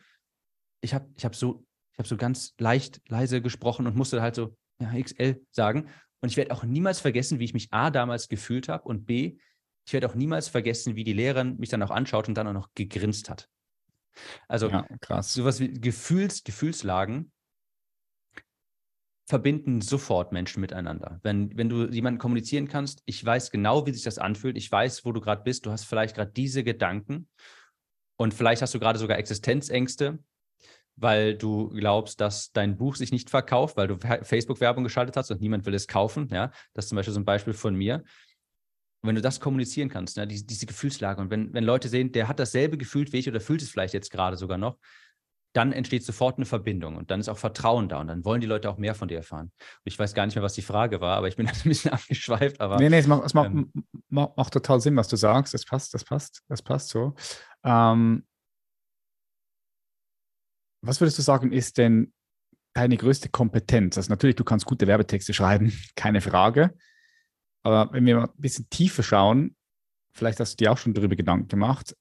ich 0.80 0.94
habe 0.94 1.06
ich 1.18 1.26
hab 1.26 1.36
so, 1.36 1.66
hab 1.98 2.06
so 2.06 2.16
ganz 2.16 2.54
leicht 2.58 3.02
leise 3.08 3.42
gesprochen 3.42 3.86
und 3.86 3.94
musste 3.94 4.22
halt 4.22 4.36
so 4.36 4.56
ja, 4.80 4.98
XL 4.98 5.44
sagen. 5.50 5.90
Und 6.22 6.30
ich 6.30 6.38
werde 6.38 6.54
auch 6.54 6.64
niemals 6.64 6.98
vergessen, 6.98 7.40
wie 7.40 7.44
ich 7.44 7.52
mich 7.52 7.68
A 7.74 7.90
damals 7.90 8.28
gefühlt 8.28 8.70
habe 8.70 8.84
und 8.84 9.04
B, 9.04 9.36
ich 9.86 9.92
werde 9.92 10.08
auch 10.08 10.14
niemals 10.14 10.48
vergessen, 10.48 10.96
wie 10.96 11.04
die 11.04 11.12
Lehrerin 11.12 11.58
mich 11.58 11.68
dann 11.68 11.82
auch 11.82 11.90
anschaut 11.90 12.26
und 12.26 12.36
dann 12.38 12.46
auch 12.46 12.54
noch 12.54 12.70
gegrinst 12.74 13.28
hat. 13.28 13.50
Also 14.48 14.68
ja, 14.68 14.86
krass. 15.00 15.34
sowas 15.34 15.60
wie 15.60 15.72
Gefühls, 15.72 16.44
Gefühlslagen 16.44 17.32
verbinden 19.26 19.80
sofort 19.80 20.32
Menschen 20.32 20.60
miteinander. 20.60 21.18
Wenn, 21.22 21.56
wenn 21.56 21.68
du 21.68 21.86
jemanden 21.86 22.18
kommunizieren 22.18 22.68
kannst, 22.68 23.02
ich 23.06 23.24
weiß 23.24 23.50
genau, 23.50 23.86
wie 23.86 23.92
sich 23.92 24.02
das 24.02 24.18
anfühlt, 24.18 24.56
ich 24.56 24.70
weiß, 24.70 25.04
wo 25.04 25.12
du 25.12 25.20
gerade 25.20 25.42
bist, 25.42 25.64
du 25.64 25.70
hast 25.70 25.84
vielleicht 25.84 26.14
gerade 26.14 26.30
diese 26.30 26.62
Gedanken 26.62 27.28
und 28.16 28.34
vielleicht 28.34 28.60
hast 28.60 28.74
du 28.74 28.78
gerade 28.78 28.98
sogar 28.98 29.18
Existenzängste, 29.18 30.18
weil 30.96 31.36
du 31.36 31.70
glaubst, 31.70 32.20
dass 32.20 32.52
dein 32.52 32.76
Buch 32.76 32.96
sich 32.96 33.12
nicht 33.12 33.30
verkauft, 33.30 33.76
weil 33.76 33.88
du 33.88 33.96
Facebook-Werbung 33.98 34.84
geschaltet 34.84 35.16
hast 35.16 35.30
und 35.30 35.40
niemand 35.40 35.64
will 35.64 35.74
es 35.74 35.88
kaufen. 35.88 36.28
Ja, 36.30 36.52
das 36.74 36.84
ist 36.84 36.88
zum 36.90 36.96
Beispiel 36.96 37.14
so 37.14 37.20
ein 37.20 37.24
Beispiel 37.24 37.54
von 37.54 37.74
mir. 37.74 38.04
Und 39.04 39.08
wenn 39.08 39.16
du 39.16 39.20
das 39.20 39.38
kommunizieren 39.38 39.90
kannst, 39.90 40.16
ne, 40.16 40.26
diese, 40.26 40.46
diese 40.46 40.64
Gefühlslage, 40.64 41.20
und 41.20 41.28
wenn, 41.28 41.52
wenn 41.52 41.62
Leute 41.62 41.90
sehen, 41.90 42.10
der 42.12 42.26
hat 42.26 42.40
dasselbe 42.40 42.78
gefühlt 42.78 43.12
wie 43.12 43.18
ich 43.18 43.28
oder 43.28 43.38
fühlt 43.38 43.60
es 43.60 43.68
vielleicht 43.68 43.92
jetzt 43.92 44.10
gerade 44.10 44.38
sogar 44.38 44.56
noch, 44.56 44.78
dann 45.52 45.72
entsteht 45.72 46.06
sofort 46.06 46.38
eine 46.38 46.46
Verbindung 46.46 46.96
und 46.96 47.10
dann 47.10 47.20
ist 47.20 47.28
auch 47.28 47.36
Vertrauen 47.36 47.90
da 47.90 48.00
und 48.00 48.06
dann 48.06 48.24
wollen 48.24 48.40
die 48.40 48.46
Leute 48.46 48.70
auch 48.70 48.78
mehr 48.78 48.94
von 48.94 49.08
dir 49.08 49.18
erfahren. 49.18 49.52
Und 49.58 49.82
ich 49.84 49.98
weiß 49.98 50.14
gar 50.14 50.24
nicht 50.24 50.36
mehr, 50.36 50.42
was 50.42 50.54
die 50.54 50.62
Frage 50.62 51.02
war, 51.02 51.18
aber 51.18 51.28
ich 51.28 51.36
bin 51.36 51.46
ein 51.48 51.54
bisschen 51.64 51.92
abgeschweift. 51.92 52.62
Aber, 52.62 52.78
nee, 52.78 52.88
nee, 52.88 52.96
es, 52.96 53.06
macht, 53.06 53.26
es 53.26 53.34
macht, 53.34 53.50
ähm, 53.50 53.70
macht, 54.08 54.54
total 54.54 54.80
Sinn, 54.80 54.96
was 54.96 55.08
du 55.08 55.16
sagst. 55.16 55.52
Das 55.52 55.66
passt, 55.66 55.92
das 55.92 56.02
passt, 56.02 56.42
das 56.48 56.62
passt 56.62 56.88
so. 56.88 57.14
Ähm, 57.62 58.24
was 60.80 60.98
würdest 61.02 61.18
du 61.18 61.22
sagen, 61.22 61.52
ist 61.52 61.76
denn 61.76 62.10
deine 62.72 62.96
größte 62.96 63.28
Kompetenz? 63.28 63.98
Also 63.98 64.08
natürlich, 64.08 64.36
du 64.36 64.44
kannst 64.44 64.64
gute 64.64 64.86
Werbetexte 64.86 65.34
schreiben, 65.34 65.78
keine 65.94 66.22
Frage. 66.22 66.74
Aber 67.64 67.92
wenn 67.92 68.04
wir 68.04 68.16
mal 68.16 68.26
ein 68.26 68.40
bisschen 68.40 68.68
tiefer 68.68 69.02
schauen, 69.02 69.56
vielleicht 70.12 70.38
hast 70.38 70.52
du 70.52 70.64
dir 70.64 70.70
auch 70.70 70.78
schon 70.78 70.92
darüber 70.94 71.16
Gedanken 71.16 71.48
gemacht, 71.48 71.96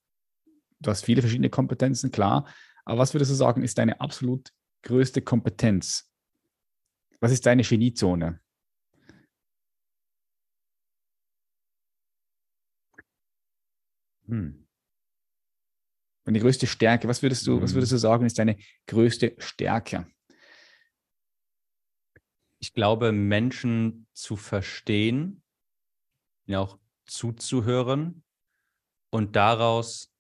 du 0.80 0.92
hast 0.92 1.06
viele 1.06 1.22
verschiedene 1.22 1.50
Kompetenzen, 1.50 2.12
klar, 2.12 2.48
aber 2.86 3.00
was 3.00 3.14
würdest 3.14 3.32
du 3.32 3.36
sagen, 3.36 3.64
ist 3.64 3.78
deine 3.78 4.02
absolut 4.02 4.52
größte 4.84 5.22
Kompetenz? 5.22 6.12
Was 7.22 7.32
ist 7.32 7.46
deine 7.46 7.64
Geniezone? 7.64 8.42
Hm. 14.28 14.68
Und 16.26 16.34
die 16.34 16.40
größte 16.40 16.68
Stärke, 16.68 17.08
was 17.08 17.22
würdest 17.22 17.48
du, 17.48 17.56
hm. 17.56 17.62
was 17.62 17.74
würdest 17.74 17.94
du 17.94 17.98
sagen, 17.98 18.26
ist 18.26 18.38
deine 18.38 18.58
größte 18.88 19.36
Stärke? 19.38 20.08
Ich 22.60 22.74
glaube, 22.74 23.14
Menschen 23.14 24.08
zu 24.14 24.36
verstehen, 24.36 25.43
ja 26.46 26.60
auch 26.60 26.78
zuzuhören 27.06 28.24
und 29.12 29.36
daraus 29.36 30.14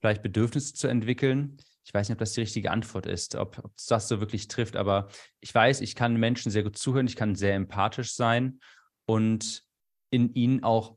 vielleicht 0.00 0.22
Bedürfnisse 0.22 0.74
zu 0.74 0.88
entwickeln. 0.88 1.56
Ich 1.84 1.94
weiß 1.94 2.08
nicht, 2.08 2.16
ob 2.16 2.20
das 2.20 2.32
die 2.32 2.40
richtige 2.40 2.70
Antwort 2.70 3.06
ist, 3.06 3.34
ob, 3.34 3.58
ob 3.64 3.72
das 3.88 4.08
so 4.08 4.20
wirklich 4.20 4.48
trifft, 4.48 4.76
aber 4.76 5.08
ich 5.40 5.54
weiß, 5.54 5.80
ich 5.80 5.94
kann 5.94 6.16
Menschen 6.16 6.50
sehr 6.50 6.62
gut 6.62 6.76
zuhören, 6.76 7.06
ich 7.06 7.16
kann 7.16 7.34
sehr 7.34 7.54
empathisch 7.54 8.14
sein 8.14 8.60
und 9.06 9.64
in 10.10 10.32
ihnen 10.34 10.62
auch, 10.62 10.96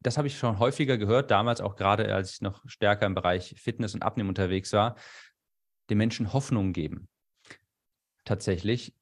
das 0.00 0.16
habe 0.16 0.28
ich 0.28 0.38
schon 0.38 0.58
häufiger 0.58 0.98
gehört, 0.98 1.30
damals 1.30 1.60
auch 1.60 1.76
gerade, 1.76 2.14
als 2.14 2.34
ich 2.34 2.40
noch 2.40 2.62
stärker 2.66 3.06
im 3.06 3.14
Bereich 3.14 3.54
Fitness 3.58 3.94
und 3.94 4.02
Abnehmen 4.02 4.28
unterwegs 4.28 4.72
war, 4.72 4.96
den 5.90 5.98
Menschen 5.98 6.32
Hoffnung 6.32 6.72
geben. 6.72 7.08
Tatsächlich. 8.24 8.94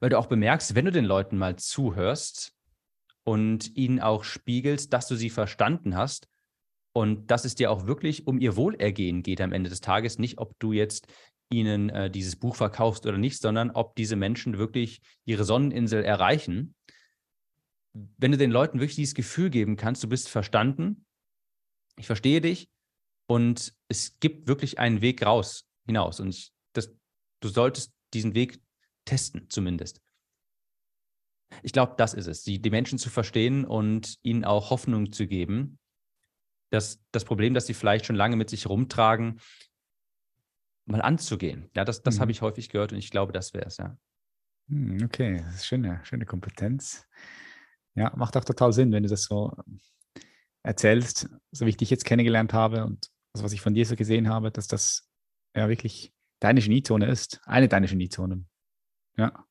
Weil 0.00 0.10
du 0.10 0.18
auch 0.18 0.26
bemerkst, 0.26 0.74
wenn 0.74 0.84
du 0.84 0.92
den 0.92 1.04
Leuten 1.04 1.38
mal 1.38 1.56
zuhörst 1.56 2.52
und 3.24 3.76
ihnen 3.76 4.00
auch 4.00 4.24
spiegelst, 4.24 4.92
dass 4.92 5.08
du 5.08 5.16
sie 5.16 5.30
verstanden 5.30 5.96
hast, 5.96 6.28
und 6.98 7.30
dass 7.30 7.44
es 7.44 7.54
dir 7.54 7.70
auch 7.70 7.86
wirklich 7.86 8.26
um 8.26 8.40
ihr 8.40 8.56
Wohlergehen 8.56 9.22
geht 9.22 9.40
am 9.40 9.52
Ende 9.52 9.70
des 9.70 9.80
Tages. 9.80 10.18
Nicht, 10.18 10.38
ob 10.38 10.58
du 10.58 10.72
jetzt 10.72 11.06
ihnen 11.48 11.90
äh, 11.90 12.10
dieses 12.10 12.34
Buch 12.34 12.56
verkaufst 12.56 13.06
oder 13.06 13.18
nicht, 13.18 13.40
sondern 13.40 13.70
ob 13.70 13.94
diese 13.94 14.16
Menschen 14.16 14.58
wirklich 14.58 15.00
ihre 15.24 15.44
Sonneninsel 15.44 16.02
erreichen. 16.02 16.74
Wenn 17.92 18.32
du 18.32 18.38
den 18.38 18.50
Leuten 18.50 18.80
wirklich 18.80 18.96
dieses 18.96 19.14
Gefühl 19.14 19.48
geben 19.48 19.76
kannst, 19.76 20.02
du 20.02 20.08
bist 20.08 20.28
verstanden, 20.28 21.06
ich 21.96 22.06
verstehe 22.06 22.40
dich 22.40 22.68
und 23.28 23.74
es 23.86 24.18
gibt 24.18 24.48
wirklich 24.48 24.80
einen 24.80 25.00
Weg 25.00 25.24
raus, 25.24 25.68
hinaus. 25.86 26.18
Und 26.18 26.30
ich, 26.30 26.52
das, 26.72 26.92
du 27.40 27.48
solltest 27.48 27.92
diesen 28.12 28.34
Weg 28.34 28.60
testen, 29.08 29.48
zumindest. 29.48 30.00
Ich 31.62 31.72
glaube, 31.72 31.94
das 31.96 32.14
ist 32.14 32.26
es, 32.26 32.42
die, 32.42 32.60
die 32.60 32.70
Menschen 32.70 32.98
zu 32.98 33.10
verstehen 33.10 33.64
und 33.64 34.18
ihnen 34.22 34.44
auch 34.44 34.70
Hoffnung 34.70 35.12
zu 35.12 35.26
geben, 35.26 35.78
das, 36.70 37.02
das 37.12 37.24
Problem, 37.24 37.54
das 37.54 37.66
sie 37.66 37.74
vielleicht 37.74 38.04
schon 38.06 38.16
lange 38.16 38.36
mit 38.36 38.50
sich 38.50 38.68
rumtragen, 38.68 39.40
mal 40.84 41.00
anzugehen. 41.00 41.70
Ja, 41.74 41.84
das, 41.84 42.02
das 42.02 42.16
mhm. 42.16 42.20
habe 42.20 42.32
ich 42.32 42.42
häufig 42.42 42.68
gehört 42.68 42.92
und 42.92 42.98
ich 42.98 43.10
glaube, 43.10 43.32
das 43.32 43.54
wäre 43.54 43.66
es, 43.66 43.78
ja. 43.78 43.96
Hm, 44.68 44.98
okay, 45.04 45.42
das 45.44 45.56
ist 45.56 45.66
schöne, 45.66 46.00
schöne 46.04 46.26
Kompetenz. 46.26 47.06
Ja, 47.94 48.12
macht 48.16 48.36
auch 48.36 48.44
total 48.44 48.72
Sinn, 48.72 48.92
wenn 48.92 49.02
du 49.02 49.08
das 49.08 49.24
so 49.24 49.56
erzählst, 50.62 51.28
so 51.50 51.64
wie 51.64 51.70
ich 51.70 51.76
dich 51.76 51.90
jetzt 51.90 52.04
kennengelernt 52.04 52.52
habe 52.52 52.84
und 52.84 53.10
das, 53.32 53.42
was 53.42 53.52
ich 53.52 53.60
von 53.60 53.74
dir 53.74 53.86
so 53.86 53.96
gesehen 53.96 54.28
habe, 54.28 54.50
dass 54.50 54.68
das 54.68 55.08
ja 55.56 55.68
wirklich 55.68 56.12
deine 56.40 56.60
Geniezone 56.60 57.06
ist, 57.06 57.40
eine 57.44 57.68
deiner 57.68 57.86
Geniezonen. 57.86 58.47
Ja. 59.18 59.44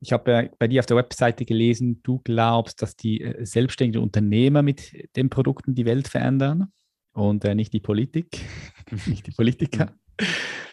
Ich 0.00 0.12
habe 0.12 0.30
ja 0.30 0.48
bei 0.58 0.68
dir 0.68 0.80
auf 0.80 0.86
der 0.86 0.96
Webseite 0.96 1.44
gelesen, 1.44 2.00
du 2.02 2.20
glaubst, 2.20 2.80
dass 2.82 2.96
die 2.96 3.20
äh, 3.22 3.44
selbstständigen 3.44 4.02
Unternehmer 4.02 4.62
mit 4.62 5.16
den 5.16 5.30
Produkten 5.30 5.74
die 5.74 5.86
Welt 5.86 6.08
verändern 6.08 6.72
und 7.12 7.44
äh, 7.44 7.54
nicht 7.54 7.72
die 7.72 7.80
Politik, 7.80 8.40
nicht 9.06 9.26
die 9.26 9.32
Politiker. 9.32 9.94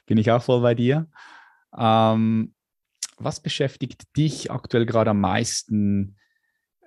Bin 0.06 0.18
ich 0.18 0.30
auch 0.32 0.44
voll 0.44 0.62
bei 0.62 0.76
dir. 0.76 1.10
Ähm, 1.76 2.54
was 3.18 3.42
beschäftigt 3.42 4.16
dich 4.18 4.52
aktuell 4.52 4.86
gerade 4.86 5.12
am 5.12 5.22
meisten 5.22 6.18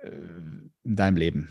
äh, 0.02 0.10
in 0.84 0.96
deinem 0.96 1.16
Leben? 1.16 1.48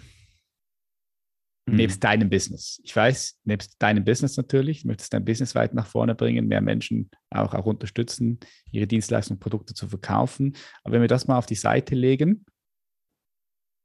Mhm. 1.67 1.75
Nebst 1.77 2.03
deinem 2.03 2.29
Business. 2.29 2.79
Ich 2.83 2.95
weiß, 2.95 3.39
nebst 3.43 3.81
deinem 3.81 4.03
Business 4.03 4.37
natürlich, 4.37 4.83
du 4.83 4.87
möchtest 4.87 5.13
dein 5.13 5.25
Business 5.25 5.55
weit 5.55 5.73
nach 5.73 5.87
vorne 5.87 6.13
bringen, 6.13 6.47
mehr 6.47 6.61
Menschen 6.61 7.09
auch, 7.31 7.53
auch 7.55 7.65
unterstützen, 7.65 8.39
ihre 8.71 8.85
Dienstleistungen 8.85 9.37
und 9.37 9.41
Produkte 9.41 9.73
zu 9.73 9.87
verkaufen. 9.87 10.55
Aber 10.83 10.93
wenn 10.93 11.01
wir 11.01 11.07
das 11.07 11.27
mal 11.27 11.37
auf 11.37 11.47
die 11.47 11.55
Seite 11.55 11.95
legen, 11.95 12.45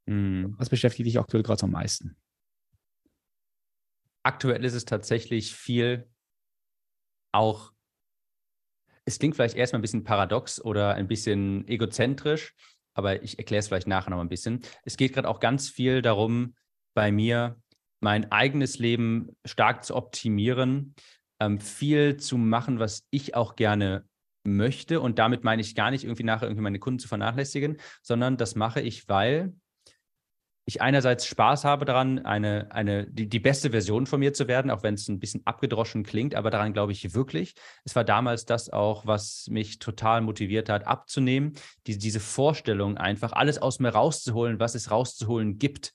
mhm. 0.07 0.55
was 0.59 0.68
beschäftigt 0.68 1.07
dich 1.07 1.18
aktuell 1.18 1.43
gerade 1.43 1.62
am 1.62 1.70
meisten? 1.70 2.16
Aktuell 4.22 4.62
ist 4.66 4.74
es 4.74 4.85
tatsächlich 4.85 5.55
viel 5.55 6.07
auch, 7.33 7.72
es 9.07 9.18
klingt 9.18 9.37
vielleicht 9.37 9.57
erstmal 9.57 9.78
ein 9.78 9.83
bisschen 9.83 10.05
paradox 10.05 10.62
oder 10.62 10.95
ein 10.95 11.09
bisschen 11.09 11.66
egozentrisch, 11.66 12.55
aber 12.93 13.22
ich 13.22 13.39
erkläre 13.39 13.61
es 13.61 13.68
vielleicht 13.68 13.87
nachher 13.87 14.11
noch 14.11 14.20
ein 14.20 14.28
bisschen. 14.28 14.61
Es 14.85 14.99
geht 14.99 15.14
gerade 15.14 15.28
auch 15.28 15.41
ganz 15.41 15.70
viel 15.70 16.03
darum, 16.03 16.55
bei 16.95 17.11
mir 17.11 17.59
mein 18.01 18.33
eigenes 18.33 18.79
Leben 18.79 19.37
stark 19.45 19.85
zu 19.85 19.95
optimieren, 19.95 20.95
ähm, 21.41 21.61
viel 21.61 22.17
zu 22.17 22.37
machen, 22.37 22.79
was 22.79 23.07
ich 23.11 23.35
auch 23.35 23.57
gerne 23.57 24.05
möchte. 24.45 25.01
Und 25.01 25.19
damit 25.19 25.45
meine 25.45 25.63
ich 25.63 25.75
gar 25.75 25.91
nicht 25.91 26.05
irgendwie 26.05 26.25
nachher 26.25 26.47
irgendwie 26.47 26.63
meine 26.63 26.79
Kunden 26.79 26.99
zu 26.99 27.09
vernachlässigen, 27.09 27.77
sondern 28.03 28.37
das 28.37 28.55
mache 28.55 28.81
ich, 28.81 29.09
weil 29.09 29.55
ich 30.67 30.81
einerseits 30.81 31.27
Spaß 31.27 31.65
habe 31.65 31.85
daran, 31.85 32.21
eine, 32.21 32.69
eine, 32.71 33.07
die, 33.07 33.29
die 33.29 33.41
beste 33.41 33.71
Version 33.71 34.07
von 34.07 34.21
mir 34.21 34.33
zu 34.33 34.47
werden, 34.47 34.71
auch 34.71 34.85
wenn 34.85 34.95
es 34.95 35.09
ein 35.09 35.19
bisschen 35.19 35.45
abgedroschen 35.45 36.05
klingt, 36.05 36.37
aber 36.37 36.51
daran 36.51 36.73
glaube 36.73 36.93
ich 36.93 37.13
wirklich. 37.13 37.55
Es 37.85 37.97
war 37.97 38.05
damals 38.05 38.45
das 38.45 38.71
auch, 38.71 39.05
was 39.05 39.49
mich 39.51 39.81
total 39.81 40.21
motiviert 40.21 40.69
hat, 40.69 40.87
abzunehmen, 40.87 41.55
die, 41.89 41.99
diese 41.99 42.21
Vorstellung 42.21 42.99
einfach, 42.99 43.33
alles 43.33 43.59
aus 43.61 43.81
mir 43.81 43.89
rauszuholen, 43.89 44.61
was 44.61 44.77
es 44.77 44.93
rauszuholen 44.93 45.59
gibt. 45.59 45.93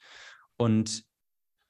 Und 0.58 1.05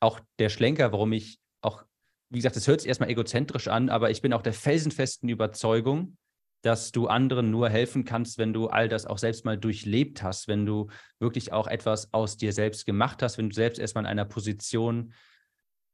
auch 0.06 0.20
der 0.40 0.50
Schlenker, 0.50 0.92
warum 0.92 1.12
ich 1.12 1.40
auch 1.62 1.84
wie 2.30 2.40
gesagt, 2.40 2.56
das 2.56 2.68
hört 2.68 2.82
sich 2.82 2.88
erstmal 2.88 3.10
egozentrisch 3.10 3.68
an, 3.68 3.90
aber 3.90 4.10
ich 4.10 4.22
bin 4.22 4.34
auch 4.34 4.42
der 4.42 4.54
felsenfesten 4.54 5.30
Überzeugung, 5.30 6.18
dass 6.64 6.92
du 6.92 7.08
anderen 7.08 7.52
nur 7.52 7.70
helfen 7.70 8.06
kannst, 8.06 8.40
wenn 8.40 8.52
du 8.52 8.68
all 8.68 8.90
das 8.90 9.06
auch 9.06 9.20
selbst 9.20 9.46
mal 9.46 9.58
durchlebt 9.58 10.24
hast, 10.24 10.48
wenn 10.48 10.66
du 10.66 10.88
wirklich 11.20 11.54
auch 11.54 11.68
etwas 11.68 12.12
aus 12.12 12.38
dir 12.38 12.54
selbst 12.54 12.86
gemacht 12.86 13.22
hast, 13.22 13.38
wenn 13.38 13.50
du 13.50 13.56
selbst 13.56 13.78
erstmal 13.78 14.04
in 14.04 14.10
einer 14.10 14.26
Position 14.26 15.14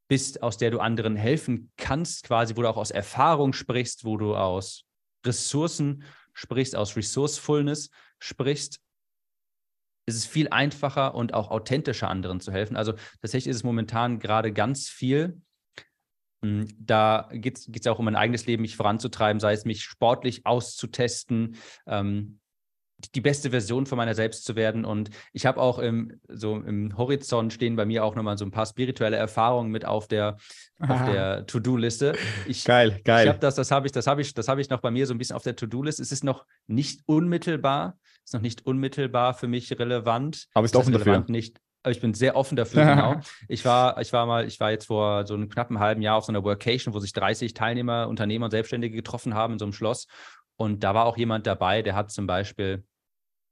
bist, 0.07 0.41
aus 0.43 0.57
der 0.57 0.71
du 0.71 0.79
anderen 0.79 1.17
helfen 1.17 1.71
kannst, 1.77 2.23
quasi, 2.23 2.55
wo 2.55 2.61
du 2.61 2.69
auch 2.69 2.77
aus 2.77 2.91
Erfahrung 2.91 3.51
sprichst, 3.51 4.05
wo 4.05 4.17
du 4.17 4.35
aus 4.35 4.85
Ressourcen 5.25 6.03
sprichst, 6.33 6.75
aus 6.75 6.95
Resourcefulness 6.95 7.89
sprichst, 8.19 8.79
ist 10.05 10.15
es 10.15 10.25
viel 10.25 10.49
einfacher 10.49 11.15
und 11.15 11.33
auch 11.33 11.51
authentischer 11.51 12.09
anderen 12.09 12.39
zu 12.39 12.51
helfen. 12.51 12.75
Also 12.75 12.93
tatsächlich 13.21 13.49
ist 13.49 13.57
es 13.57 13.63
momentan 13.63 14.19
gerade 14.19 14.51
ganz 14.51 14.89
viel 14.89 15.41
hm, 16.43 16.67
da 16.79 17.29
geht 17.31 17.59
es 17.59 17.87
auch 17.87 17.99
um 17.99 18.05
mein 18.05 18.15
eigenes 18.15 18.45
Leben, 18.45 18.61
mich 18.61 18.75
voranzutreiben, 18.75 19.39
sei 19.39 19.53
es 19.53 19.65
mich 19.65 19.83
sportlich 19.83 20.45
auszutesten, 20.45 21.55
ähm, 21.85 22.39
die 23.15 23.21
beste 23.21 23.49
Version 23.49 23.85
von 23.85 23.97
meiner 23.97 24.13
selbst 24.13 24.45
zu 24.45 24.55
werden. 24.55 24.85
Und 24.85 25.09
ich 25.33 25.45
habe 25.45 25.59
auch 25.59 25.79
im, 25.79 26.19
so 26.27 26.55
im 26.57 26.97
Horizont 26.97 27.51
stehen 27.53 27.75
bei 27.75 27.85
mir 27.85 28.03
auch 28.03 28.15
nochmal 28.15 28.37
so 28.37 28.45
ein 28.45 28.51
paar 28.51 28.65
spirituelle 28.65 29.17
Erfahrungen 29.17 29.71
mit 29.71 29.85
auf 29.85 30.07
der, 30.07 30.37
auf 30.79 31.05
der 31.05 31.45
To-Do-Liste. 31.47 32.13
Geil, 32.65 32.99
geil. 33.03 33.25
Ich 33.25 33.29
habe 33.29 33.39
das, 33.39 33.55
das 33.55 33.71
habe 33.71 33.87
ich, 33.87 33.91
das 33.91 34.07
habe 34.07 34.21
ich, 34.21 34.33
das 34.33 34.47
habe 34.47 34.61
ich 34.61 34.69
noch 34.69 34.81
bei 34.81 34.91
mir 34.91 35.07
so 35.07 35.13
ein 35.13 35.17
bisschen 35.17 35.35
auf 35.35 35.43
der 35.43 35.55
To-Do-Liste. 35.55 36.01
Es 36.01 36.11
ist 36.11 36.23
noch 36.23 36.45
nicht 36.67 37.01
unmittelbar, 37.07 37.97
ist 38.23 38.33
noch 38.33 38.41
nicht 38.41 38.65
unmittelbar 38.65 39.33
für 39.33 39.47
mich 39.47 39.71
relevant. 39.77 40.47
Aber 40.53 40.65
ist 40.65 40.75
offen 40.75 40.93
dafür. 40.93 41.25
Nicht, 41.27 41.59
ich 41.87 42.01
bin 42.01 42.13
sehr 42.13 42.35
offen 42.35 42.55
dafür, 42.55 42.85
genau. 42.85 43.19
Ich 43.47 43.65
war, 43.65 43.99
ich 43.99 44.13
war 44.13 44.25
mal, 44.25 44.45
ich 44.45 44.59
war 44.59 44.71
jetzt 44.71 44.85
vor 44.85 45.25
so 45.25 45.33
einem 45.33 45.49
knappen 45.49 45.79
halben 45.79 46.01
Jahr 46.01 46.17
auf 46.17 46.25
so 46.25 46.31
einer 46.31 46.43
Workation, 46.43 46.93
wo 46.93 46.99
sich 46.99 47.13
30 47.13 47.53
Teilnehmer, 47.53 48.07
Unternehmer 48.07 48.45
und 48.45 48.51
Selbstständige 48.51 48.95
getroffen 48.95 49.33
haben 49.33 49.53
in 49.53 49.59
so 49.59 49.65
einem 49.65 49.73
Schloss. 49.73 50.07
Und 50.55 50.83
da 50.83 50.93
war 50.93 51.05
auch 51.05 51.17
jemand 51.17 51.47
dabei, 51.47 51.81
der 51.81 51.95
hat 51.95 52.11
zum 52.11 52.27
Beispiel, 52.27 52.83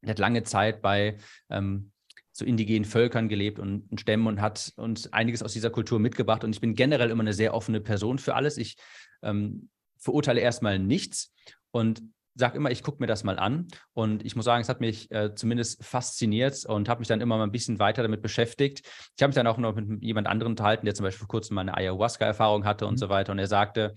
der 0.02 0.12
hat 0.12 0.20
lange 0.20 0.44
Zeit 0.44 0.82
bei 0.82 1.18
ähm, 1.50 1.92
so 2.32 2.46
indigenen 2.46 2.86
Völkern 2.86 3.30
gelebt 3.30 3.60
und, 3.60 3.90
und 3.92 4.00
Stämmen 4.00 4.28
und 4.28 4.42
hat 4.42 4.74
uns 4.76 5.12
einiges 5.12 5.42
aus 5.42 5.54
dieser 5.54 5.72
Kultur 5.72 6.00
mitgebracht. 6.00 6.44
Und 6.44 6.56
ich 6.56 6.62
bin 6.62 6.76
generell 6.76 7.10
immer 7.10 7.24
eine 7.24 7.34
sehr 7.34 7.54
offene 7.54 7.82
Person 7.82 8.20
für 8.20 8.36
alles. 8.36 8.58
Ich 8.58 8.78
ähm, 9.24 9.70
verurteile 9.98 10.40
erstmal 10.40 10.80
nichts. 10.80 11.34
Und 11.72 12.02
sage 12.40 12.58
immer, 12.58 12.72
ich 12.72 12.84
gucke 12.84 13.02
mir 13.02 13.08
das 13.08 13.24
mal 13.24 13.38
an. 13.38 13.68
Und 13.94 14.26
ich 14.26 14.36
muss 14.36 14.46
sagen, 14.46 14.62
es 14.62 14.70
hat 14.70 14.80
mich 14.82 15.12
äh, 15.12 15.36
zumindest 15.36 15.84
fasziniert 15.84 16.66
und 16.66 16.90
habe 16.90 17.00
mich 17.00 17.08
dann 17.08 17.22
immer 17.22 17.38
mal 17.38 17.44
ein 17.44 17.52
bisschen 17.52 17.80
weiter 17.80 18.02
damit 18.02 18.22
beschäftigt. 18.22 18.82
Ich 19.16 19.22
habe 19.22 19.30
mich 19.30 19.36
dann 19.36 19.48
auch 19.48 19.58
noch 19.58 19.76
mit 19.76 20.02
jemand 20.02 20.28
anderem 20.28 20.54
unterhalten, 20.54 20.86
der 20.86 20.96
zum 20.96 21.04
Beispiel 21.04 21.20
vor 21.20 21.28
kurzem 21.28 21.56
mal 21.56 21.62
eine 21.62 21.78
Ayahuasca-Erfahrung 21.78 22.66
hatte 22.66 22.86
mhm. 22.86 22.90
und 22.90 22.98
so 22.98 23.10
weiter. 23.10 23.32
Und 23.32 23.40
er 23.40 23.48
sagte, 23.48 23.96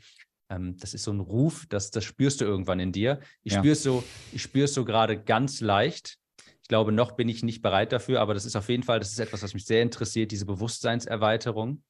ähm, 0.50 0.76
das 0.78 0.94
ist 0.94 1.04
so 1.04 1.12
ein 1.12 1.20
Ruf, 1.20 1.66
das, 1.68 1.90
das 1.90 2.04
spürst 2.04 2.40
du 2.40 2.44
irgendwann 2.44 2.80
in 2.80 2.92
dir. 2.92 3.20
Ich 3.42 3.52
ja. 3.52 3.60
spüre 3.60 3.72
es 3.72 3.82
so, 3.82 4.04
ich 4.32 4.42
spüre 4.42 4.64
es 4.64 4.74
so 4.74 4.84
gerade 4.84 5.20
ganz 5.20 5.60
leicht. 5.60 6.18
Ich 6.62 6.68
glaube, 6.68 6.92
noch 6.92 7.12
bin 7.12 7.28
ich 7.28 7.42
nicht 7.42 7.62
bereit 7.62 7.92
dafür, 7.92 8.20
aber 8.20 8.34
das 8.34 8.44
ist 8.44 8.56
auf 8.56 8.68
jeden 8.68 8.82
Fall, 8.82 8.98
das 8.98 9.12
ist 9.12 9.18
etwas, 9.18 9.42
was 9.42 9.54
mich 9.54 9.64
sehr 9.64 9.82
interessiert, 9.82 10.30
diese 10.30 10.46
Bewusstseinserweiterung. 10.46 11.82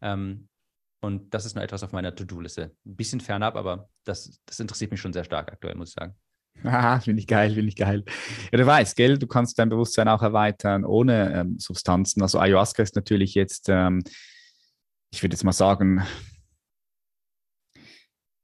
Ähm, 0.00 0.48
und 1.04 1.32
das 1.32 1.44
ist 1.44 1.54
noch 1.54 1.62
etwas 1.62 1.82
auf 1.82 1.92
meiner 1.92 2.14
To-Do-Liste. 2.14 2.72
Ein 2.84 2.96
bisschen 2.96 3.20
fernab, 3.20 3.56
aber 3.56 3.88
das, 4.04 4.40
das 4.46 4.60
interessiert 4.60 4.90
mich 4.90 5.00
schon 5.00 5.12
sehr 5.12 5.24
stark 5.24 5.52
aktuell, 5.52 5.74
muss 5.74 5.90
ich 5.90 5.94
sagen. 5.94 6.14
Haha, 6.62 7.00
finde 7.00 7.20
ich 7.20 7.26
geil, 7.26 7.52
finde 7.54 7.68
ich 7.68 7.76
geil. 7.76 8.04
Ja, 8.52 8.58
du 8.58 8.66
weißt, 8.66 8.96
gell, 8.96 9.18
du 9.18 9.26
kannst 9.26 9.58
dein 9.58 9.68
Bewusstsein 9.68 10.08
auch 10.08 10.22
erweitern 10.22 10.84
ohne 10.84 11.32
ähm, 11.34 11.58
Substanzen. 11.58 12.22
Also 12.22 12.38
Ayahuasca 12.38 12.82
ist 12.82 12.96
natürlich 12.96 13.34
jetzt, 13.34 13.68
ähm, 13.68 14.02
ich 15.12 15.22
würde 15.22 15.34
jetzt 15.34 15.44
mal 15.44 15.52
sagen, 15.52 16.02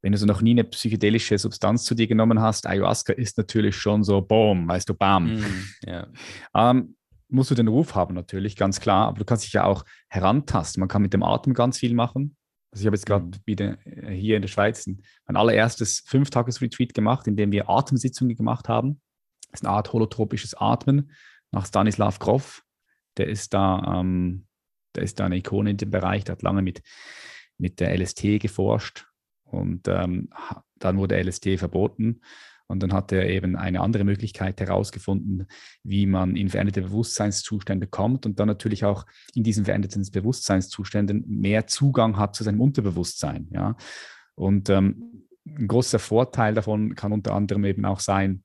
wenn 0.02 0.12
du 0.12 0.18
so 0.18 0.26
noch 0.26 0.40
nie 0.40 0.52
eine 0.52 0.64
psychedelische 0.64 1.38
Substanz 1.38 1.84
zu 1.84 1.94
dir 1.94 2.06
genommen 2.06 2.40
hast, 2.40 2.66
Ayahuasca 2.66 3.12
ist 3.12 3.38
natürlich 3.38 3.76
schon 3.76 4.02
so, 4.02 4.20
boom, 4.20 4.68
weißt 4.68 4.88
du, 4.88 4.94
bam. 4.94 5.36
Mm, 5.36 5.68
yeah. 5.86 6.08
ähm, 6.54 6.96
musst 7.28 7.50
du 7.50 7.54
den 7.54 7.68
Ruf 7.68 7.94
haben 7.94 8.14
natürlich, 8.14 8.56
ganz 8.56 8.80
klar, 8.80 9.08
aber 9.08 9.18
du 9.18 9.24
kannst 9.24 9.44
dich 9.44 9.52
ja 9.52 9.64
auch 9.64 9.84
herantasten. 10.08 10.80
Man 10.80 10.88
kann 10.88 11.02
mit 11.02 11.12
dem 11.12 11.22
Atem 11.22 11.54
ganz 11.54 11.78
viel 11.78 11.94
machen. 11.94 12.36
Also 12.70 12.82
ich 12.82 12.86
habe 12.86 12.96
jetzt 12.96 13.06
gerade 13.06 13.24
mhm. 13.24 13.32
wieder 13.44 13.86
äh, 13.86 14.12
hier 14.12 14.36
in 14.36 14.42
der 14.42 14.48
Schweiz 14.48 14.86
mein 14.86 15.36
allererstes 15.36 16.00
Fünf-Tages-Retreat 16.06 16.94
gemacht, 16.94 17.26
in 17.26 17.36
dem 17.36 17.52
wir 17.52 17.68
Atemsitzungen 17.68 18.36
gemacht 18.36 18.68
haben. 18.68 19.00
Das 19.50 19.60
ist 19.60 19.66
eine 19.66 19.74
Art 19.74 19.92
holotropisches 19.92 20.54
Atmen 20.54 21.12
nach 21.50 21.66
Stanislav 21.66 22.18
Grof. 22.18 22.62
Der 23.16 23.28
ist 23.28 23.54
da, 23.54 24.00
ähm, 24.00 24.46
der 24.94 25.02
ist 25.02 25.18
da 25.18 25.26
eine 25.26 25.36
Ikone 25.36 25.70
in 25.70 25.76
dem 25.76 25.90
Bereich, 25.90 26.24
der 26.24 26.34
hat 26.34 26.42
lange 26.42 26.62
mit, 26.62 26.82
mit 27.58 27.80
der 27.80 27.96
LST 27.96 28.40
geforscht 28.40 29.06
und 29.42 29.88
ähm, 29.88 30.30
dann 30.76 30.98
wurde 30.98 31.20
LST 31.20 31.58
verboten. 31.58 32.20
Und 32.70 32.84
dann 32.84 32.92
hat 32.92 33.10
er 33.10 33.28
eben 33.28 33.56
eine 33.56 33.80
andere 33.80 34.04
Möglichkeit 34.04 34.60
herausgefunden, 34.60 35.48
wie 35.82 36.06
man 36.06 36.36
in 36.36 36.48
veränderte 36.48 36.82
Bewusstseinszustände 36.82 37.88
kommt 37.88 38.26
und 38.26 38.38
dann 38.38 38.46
natürlich 38.46 38.84
auch 38.84 39.06
in 39.34 39.42
diesen 39.42 39.64
veränderten 39.64 40.08
Bewusstseinszuständen 40.12 41.24
mehr 41.26 41.66
Zugang 41.66 42.16
hat 42.16 42.36
zu 42.36 42.44
seinem 42.44 42.60
Unterbewusstsein. 42.60 43.48
Ja? 43.50 43.76
Und 44.36 44.70
ähm, 44.70 45.26
ein 45.44 45.66
großer 45.66 45.98
Vorteil 45.98 46.54
davon 46.54 46.94
kann 46.94 47.12
unter 47.12 47.34
anderem 47.34 47.64
eben 47.64 47.84
auch 47.84 47.98
sein, 47.98 48.44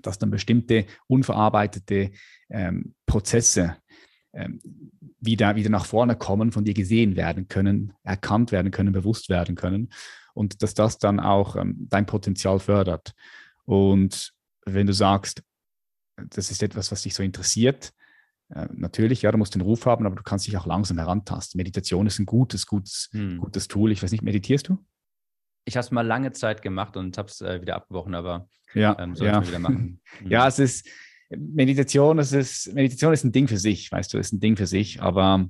dass 0.00 0.18
dann 0.18 0.30
bestimmte 0.30 0.86
unverarbeitete 1.06 2.12
ähm, 2.48 2.94
Prozesse 3.04 3.76
ähm, 4.32 4.58
wieder, 5.20 5.54
wieder 5.54 5.68
nach 5.68 5.84
vorne 5.84 6.16
kommen, 6.16 6.50
von 6.50 6.64
dir 6.64 6.72
gesehen 6.72 7.14
werden 7.14 7.48
können, 7.48 7.92
erkannt 8.04 8.52
werden 8.52 8.70
können, 8.70 8.94
bewusst 8.94 9.28
werden 9.28 9.54
können 9.54 9.90
und 10.32 10.62
dass 10.62 10.72
das 10.72 10.96
dann 10.96 11.20
auch 11.20 11.56
ähm, 11.56 11.86
dein 11.90 12.06
Potenzial 12.06 12.58
fördert. 12.58 13.12
Und 13.70 14.32
wenn 14.66 14.88
du 14.88 14.92
sagst, 14.92 15.44
das 16.16 16.50
ist 16.50 16.60
etwas, 16.60 16.90
was 16.90 17.02
dich 17.02 17.14
so 17.14 17.22
interessiert, 17.22 17.92
äh, 18.48 18.66
natürlich, 18.72 19.22
ja, 19.22 19.30
du 19.30 19.38
musst 19.38 19.54
den 19.54 19.60
Ruf 19.60 19.86
haben, 19.86 20.06
aber 20.06 20.16
du 20.16 20.24
kannst 20.24 20.48
dich 20.48 20.56
auch 20.56 20.66
langsam 20.66 20.98
herantasten. 20.98 21.56
Meditation 21.56 22.08
ist 22.08 22.18
ein 22.18 22.26
gutes, 22.26 22.66
gutes, 22.66 23.08
hm. 23.12 23.38
gutes 23.38 23.68
Tool. 23.68 23.92
Ich 23.92 24.02
weiß 24.02 24.10
nicht, 24.10 24.24
meditierst 24.24 24.68
du? 24.68 24.84
Ich 25.66 25.76
habe 25.76 25.84
es 25.84 25.92
mal 25.92 26.04
lange 26.04 26.32
Zeit 26.32 26.62
gemacht 26.62 26.96
und 26.96 27.16
habe 27.16 27.28
es 27.28 27.42
äh, 27.42 27.62
wieder 27.62 27.76
abgebrochen, 27.76 28.16
aber 28.16 28.48
ja, 28.74 28.98
ähm, 28.98 29.14
sollte 29.14 29.34
ja. 29.34 29.46
wieder 29.46 29.60
machen. 29.60 30.00
Mhm. 30.20 30.26
ja, 30.30 30.48
es 30.48 30.58
ist 30.58 30.88
Meditation, 31.28 32.18
es 32.18 32.32
ist 32.32 32.74
Meditation 32.74 33.12
ist 33.12 33.22
ein 33.22 33.30
Ding 33.30 33.46
für 33.46 33.56
sich, 33.56 33.92
weißt 33.92 34.12
du, 34.12 34.18
ist 34.18 34.32
ein 34.32 34.40
Ding 34.40 34.56
für 34.56 34.66
sich, 34.66 35.00
aber 35.00 35.48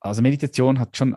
also 0.00 0.22
Meditation 0.22 0.80
hat 0.80 0.96
schon 0.96 1.16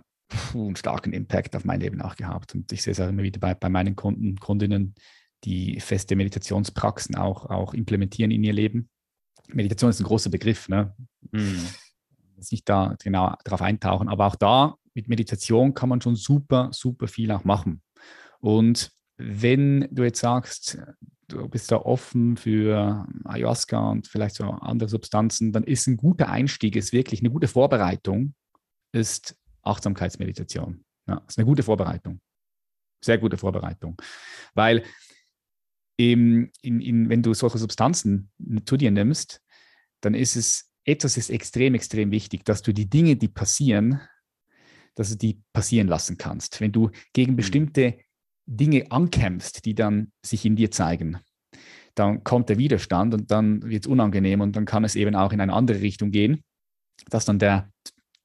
einen 0.54 0.76
starken 0.76 1.14
Impact 1.14 1.56
auf 1.56 1.66
mein 1.66 1.80
Leben 1.80 2.02
auch 2.02 2.16
gehabt. 2.16 2.56
Und 2.56 2.72
ich 2.72 2.82
sehe 2.84 2.92
es 2.92 3.00
auch 3.00 3.10
immer 3.10 3.24
wieder 3.24 3.40
bei, 3.40 3.54
bei 3.54 3.70
meinen 3.70 3.96
Kunden, 3.96 4.38
Kundinnen, 4.38 4.96
die 5.44 5.80
feste 5.80 6.16
Meditationspraxen 6.16 7.16
auch, 7.16 7.46
auch 7.48 7.74
implementieren 7.74 8.32
in 8.32 8.44
ihr 8.44 8.54
Leben. 8.54 8.90
Meditation 9.48 9.90
ist 9.90 10.00
ein 10.00 10.06
großer 10.06 10.30
Begriff, 10.30 10.70
ne? 10.70 10.96
Mhm. 11.32 11.68
Jetzt 12.38 12.52
nicht 12.52 12.68
da 12.70 12.96
genau 13.02 13.36
darauf 13.44 13.62
eintauchen, 13.62 14.08
aber 14.08 14.28
auch 14.28 14.36
da 14.36 14.76
mit 14.94 15.08
Meditation 15.08 15.74
kann 15.74 15.90
man 15.90 16.02
schon 16.02 16.16
super, 16.16 16.70
super 16.72 17.08
viel 17.08 17.32
auch 17.32 17.44
machen. 17.44 17.82
Und 18.40 18.92
wenn 19.18 19.88
du 19.92 20.04
jetzt 20.04 20.20
sagst, 20.20 20.80
du 21.28 21.48
bist 21.48 21.72
da 21.72 21.78
offen 21.78 22.38
für 22.38 23.08
Ayahuasca 23.24 23.92
und 23.92 24.08
vielleicht 24.08 24.36
so 24.36 24.46
andere 24.46 24.90
Substanzen, 24.90 25.52
dann 25.52 25.64
ist 25.64 25.88
ein 25.88 25.98
guter 25.98 26.30
Einstieg, 26.30 26.76
ist 26.76 26.94
wirklich 26.94 27.22
eine 27.22 27.30
gute 27.30 27.48
Vorbereitung, 27.48 28.34
ist 28.92 29.38
Achtsamkeitsmeditation. 29.64 30.84
Ja, 31.08 31.24
ist 31.28 31.38
eine 31.38 31.46
gute 31.46 31.64
Vorbereitung. 31.64 32.22
Sehr 33.04 33.18
gute 33.18 33.38
Vorbereitung. 33.38 34.00
Weil 34.54 34.84
in, 35.98 36.52
in, 36.62 37.10
wenn 37.10 37.24
du 37.24 37.34
solche 37.34 37.58
Substanzen 37.58 38.32
zu 38.66 38.78
dir 38.78 38.92
nimmst, 38.92 39.42
dann 40.02 40.14
ist 40.14 40.36
es, 40.36 40.72
etwas 40.84 41.18
ist 41.18 41.30
extrem, 41.30 41.76
extrem 41.76 42.12
wichtig, 42.12 42.44
dass 42.44 42.62
du 42.62 42.74
die 42.74 42.90
Dinge, 42.90 43.16
die 43.16 43.28
passieren, 43.28 44.02
dass 44.96 45.10
du 45.10 45.16
die 45.16 45.42
passieren 45.54 45.88
lassen 45.88 46.18
kannst. 46.18 46.60
Wenn 46.60 46.72
du 46.72 46.90
gegen 47.14 47.34
mhm. 47.34 47.38
bestimmte 47.38 47.98
Dinge 48.46 48.92
ankämpfst, 48.92 49.66
die 49.66 49.76
dann 49.76 50.12
sich 50.26 50.46
in 50.46 50.56
dir 50.56 50.72
zeigen, 50.72 51.20
dann 51.96 52.24
kommt 52.24 52.50
der 52.50 52.58
Widerstand 52.58 53.14
und 53.14 53.32
dann 53.32 53.62
wird 53.64 53.86
es 53.86 53.92
unangenehm 53.92 54.42
und 54.42 54.56
dann 54.56 54.66
kann 54.66 54.84
es 54.84 54.96
eben 54.96 55.16
auch 55.16 55.34
in 55.34 55.42
eine 55.42 55.54
andere 55.54 55.82
Richtung 55.82 56.12
gehen, 56.12 56.44
dass 57.10 57.26
dann 57.26 57.40
der 57.40 57.72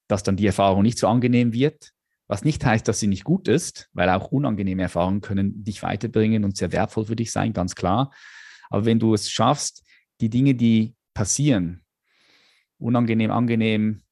dass 0.08 0.22
dann 0.22 0.36
die 0.36 0.46
Erfahrung 0.46 0.82
nicht 0.82 0.98
so 0.98 1.08
angenehm 1.08 1.52
wird, 1.52 1.92
was 2.28 2.44
nicht 2.44 2.64
heißt, 2.64 2.86
dass 2.88 3.00
sie 3.00 3.06
nicht 3.06 3.24
gut 3.24 3.48
ist, 3.48 3.88
weil 3.92 4.08
auch 4.10 4.32
unangenehme 4.32 4.82
Erfahrungen 4.82 5.20
können 5.20 5.62
dich 5.62 5.82
weiterbringen 5.82 6.44
und 6.44 6.56
sehr 6.56 6.72
wertvoll 6.72 7.06
für 7.06 7.16
dich 7.16 7.32
sein, 7.32 7.52
ganz 7.52 7.74
klar. 7.74 8.12
Aber 8.68 8.84
wenn 8.84 8.98
du 8.98 9.14
es 9.14 9.30
schaffst, 9.30 9.84
die 10.20 10.30
Dinge, 10.30 10.54
die 10.54 10.94
passieren, 11.14 11.84
unangenehm, 12.78 13.30
angenehm, 13.30 14.02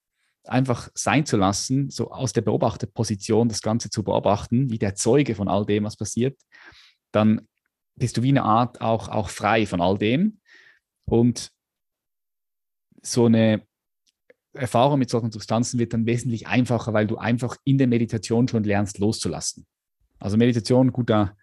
einfach 0.45 0.91
sein 0.95 1.27
zu 1.27 1.37
lassen, 1.37 1.91
so 1.91 2.11
aus 2.11 2.33
der 2.33 2.43
Beobachterposition 2.43 3.49
das 3.49 3.63
Ganze 3.63 3.91
zu 3.91 4.05
beobachten, 4.05 4.71
wie 4.71 4.79
der 4.79 4.95
Zeuge 4.95 5.35
von 5.35 5.49
all 5.49 5.65
dem, 5.65 5.85
was 5.85 5.97
passiert, 5.97 6.39
dann 7.13 7.49
bist 7.97 8.17
du 8.17 8.23
wie 8.23 8.29
eine 8.29 8.43
Art 8.43 8.81
auch, 8.81 9.09
auch 9.09 9.31
frei 9.31 9.67
von 9.67 9.81
all 9.81 9.99
dem. 9.99 10.41
Und 11.07 11.51
so 13.03 13.27
eine 13.27 13.67
Erfahrung 14.55 14.99
mit 14.99 15.11
solchen 15.11 15.31
Substanzen 15.31 15.79
wird 15.79 15.93
dann 15.93 16.07
wesentlich 16.07 16.47
einfacher, 16.47 16.93
weil 16.93 17.07
du 17.07 17.17
einfach 17.17 17.57
in 17.65 17.79
der 17.79 17.87
Meditation 17.87 18.49
schon 18.49 18.65
lernst, 18.65 18.99
loszulassen. 18.99 19.67
Also 20.19 20.37
Meditation, 20.37 20.93
guter, 20.93 21.37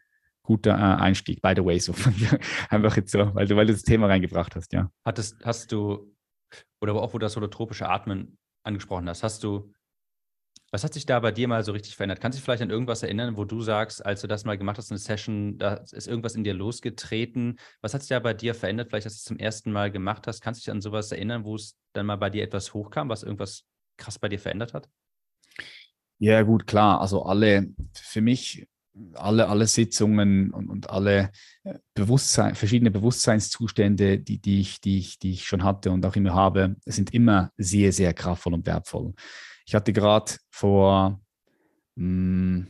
guter 0.44 0.72
äh, 0.72 1.02
Einstieg, 1.02 1.42
by 1.42 1.54
the 1.56 1.64
way, 1.64 1.80
so. 1.80 1.94
Einfach 2.70 2.96
jetzt 2.96 3.12
so, 3.12 3.34
weil 3.36 3.48
du, 3.48 3.56
weil 3.56 3.66
du 3.66 3.74
das 3.74 3.84
Thema 3.84 4.08
reingebracht 4.08 4.56
hast, 4.56 4.74
ja. 4.74 4.90
Hattest, 5.06 5.44
hast 5.46 5.72
du, 5.72 6.16
oder 6.82 6.96
auch 6.96 7.14
wo 7.14 7.18
du 7.18 7.26
das 7.26 7.36
holotropische 7.36 7.88
Atmen 7.88 8.38
angesprochen 8.64 9.08
hast, 9.10 9.24
hast 9.24 9.44
du 9.44 9.72
was 10.72 10.86
hat 10.86 10.94
sich 10.94 11.06
da 11.06 11.20
bei 11.20 11.32
dir 11.32 11.50
mal 11.50 11.64
so 11.64 11.74
richtig 11.74 11.98
verändert? 11.98 12.22
Kannst 12.22 12.38
du 12.38 12.40
dich 12.40 12.46
vielleicht 12.46 12.62
an 12.64 12.70
irgendwas 12.70 13.04
erinnern, 13.04 13.36
wo 13.36 13.44
du 13.44 13.62
sagst, 13.62 14.06
als 14.06 14.22
du 14.22 14.28
das 14.28 14.46
mal 14.46 14.58
gemacht 14.58 14.78
hast, 14.78 14.90
eine 14.90 15.00
Session, 15.00 15.58
da 15.58 15.76
ist 15.92 16.08
irgendwas 16.08 16.36
in 16.36 16.46
dir 16.46 16.54
losgetreten? 16.54 17.60
Was 17.82 17.94
hat 17.94 18.02
sich 18.02 18.10
da 18.10 18.20
bei 18.20 18.34
dir 18.34 18.56
verändert? 18.56 18.90
Vielleicht, 18.90 19.06
als 19.06 19.16
du 19.16 19.20
es 19.20 19.24
zum 19.26 19.38
ersten 19.38 19.74
Mal 19.74 19.92
gemacht 19.92 20.28
hast, 20.28 20.40
kannst 20.42 20.62
du 20.62 20.64
dich 20.64 20.72
an 20.72 20.82
sowas 20.82 21.12
erinnern, 21.12 21.44
wo 21.44 21.56
es 21.56 21.78
dann 21.92 22.06
mal 22.06 22.16
bei 22.16 22.30
dir 22.30 22.44
etwas 22.44 22.74
hochkam, 22.74 23.10
was 23.10 23.24
irgendwas 23.24 23.66
krass 23.98 24.18
bei 24.18 24.30
dir 24.30 24.40
verändert 24.40 24.74
hat? 24.74 24.90
Ja, 26.20 26.42
gut, 26.44 26.68
klar. 26.68 27.02
Also 27.02 27.24
alle, 27.24 27.68
für 27.94 28.22
mich, 28.22 28.66
alle, 29.14 29.48
alle 29.48 29.68
Sitzungen 29.68 30.52
und, 30.52 30.70
und 30.70 30.90
alle 30.90 31.32
äh, 31.64 31.76
Bewusstsein, 31.94 32.56
verschiedene 32.56 32.92
Bewusstseinszustände, 32.92 34.20
die, 34.20 34.40
die, 34.40 34.62
ich, 34.62 34.82
die, 34.82 35.00
ich, 35.00 35.20
die 35.20 35.32
ich 35.32 35.46
schon 35.46 35.64
hatte 35.64 35.92
und 35.92 36.06
auch 36.06 36.16
immer 36.16 36.34
habe, 36.34 36.76
sind 36.86 37.14
immer 37.14 37.52
sehr, 37.58 37.94
sehr 37.94 38.14
kraftvoll 38.14 38.54
und 38.54 38.66
wertvoll. 38.66 39.14
Ich 39.66 39.76
hatte 39.76 39.94
gerade 39.94 40.34
vor, 40.50 41.22
mh, 41.96 42.04
hm, 42.04 42.68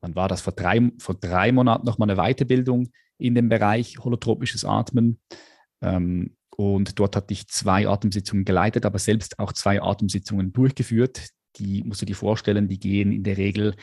wann 0.00 0.14
war 0.14 0.28
das, 0.28 0.40
vor 0.40 0.52
drei, 0.52 0.90
vor 0.98 1.14
drei 1.14 1.52
Monaten 1.52 1.86
nochmal 1.86 2.10
eine 2.10 2.20
Weiterbildung 2.20 2.88
in 3.18 3.34
dem 3.34 3.48
Bereich 3.48 3.98
holotropisches 3.98 4.64
Atmen. 4.64 5.20
Ähm, 5.82 6.36
und 6.56 6.98
dort 6.98 7.16
hatte 7.16 7.32
ich 7.32 7.48
zwei 7.48 7.88
Atemsitzungen 7.88 8.44
geleitet, 8.44 8.86
aber 8.86 8.98
selbst 8.98 9.38
auch 9.38 9.52
zwei 9.52 9.82
Atemsitzungen 9.82 10.52
durchgeführt. 10.52 11.30
Die 11.56 11.82
musst 11.82 12.02
du 12.02 12.06
dir 12.06 12.16
vorstellen, 12.16 12.68
die 12.68 12.78
gehen 12.78 13.12
in 13.12 13.24
der 13.24 13.36
Regel 13.36 13.74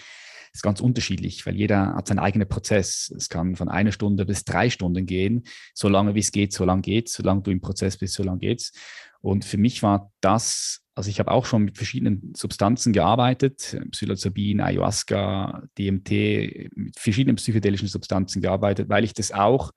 ist 0.53 0.63
ganz 0.63 0.81
unterschiedlich, 0.81 1.45
weil 1.45 1.55
jeder 1.55 1.95
hat 1.95 2.07
seinen 2.07 2.19
eigenen 2.19 2.47
Prozess. 2.47 3.13
Es 3.15 3.29
kann 3.29 3.55
von 3.55 3.69
einer 3.69 3.91
Stunde 3.91 4.25
bis 4.25 4.43
drei 4.43 4.69
Stunden 4.69 5.05
gehen. 5.05 5.43
So 5.73 5.87
lange 5.87 6.13
wie 6.13 6.19
es 6.19 6.31
geht, 6.31 6.53
so 6.53 6.65
lange 6.65 6.81
geht 6.81 7.09
Solange 7.09 7.41
du 7.41 7.51
im 7.51 7.61
Prozess 7.61 7.97
bist, 7.97 8.15
so 8.15 8.23
lange 8.23 8.39
geht's. 8.39 8.73
Und 9.21 9.45
für 9.45 9.57
mich 9.57 9.83
war 9.83 10.11
das, 10.19 10.83
also 10.95 11.09
ich 11.09 11.19
habe 11.19 11.31
auch 11.31 11.45
schon 11.45 11.63
mit 11.63 11.77
verschiedenen 11.77 12.33
Substanzen 12.35 12.91
gearbeitet, 12.91 13.79
Psilocybin, 13.91 14.59
Ayahuasca, 14.59 15.63
DMT, 15.77 16.71
mit 16.75 16.99
verschiedenen 16.99 17.35
psychedelischen 17.37 17.87
Substanzen 17.87 18.41
gearbeitet, 18.41 18.89
weil 18.89 19.03
ich 19.03 19.13
das 19.13 19.31
auch, 19.31 19.71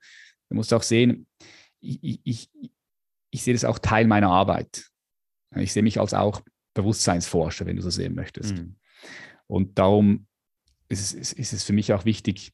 du 0.49 0.55
musst 0.55 0.73
auch 0.73 0.83
sehen, 0.83 1.27
ich, 1.79 2.19
ich, 2.23 2.49
ich 3.29 3.43
sehe 3.43 3.53
das 3.53 3.65
auch 3.65 3.79
Teil 3.79 4.07
meiner 4.07 4.29
Arbeit. 4.29 4.87
Ich 5.55 5.71
sehe 5.71 5.83
mich 5.83 5.99
als 5.99 6.13
auch 6.13 6.41
Bewusstseinsforscher, 6.73 7.65
wenn 7.65 7.75
du 7.75 7.81
so 7.81 7.91
sehen 7.91 8.15
möchtest. 8.15 8.57
Mhm. 8.57 8.75
Und 9.47 9.77
darum 9.77 10.27
ist 11.01 11.13
es, 11.13 11.33
ist 11.33 11.53
es 11.53 11.63
für 11.63 11.73
mich 11.73 11.93
auch 11.93 12.05
wichtig, 12.05 12.53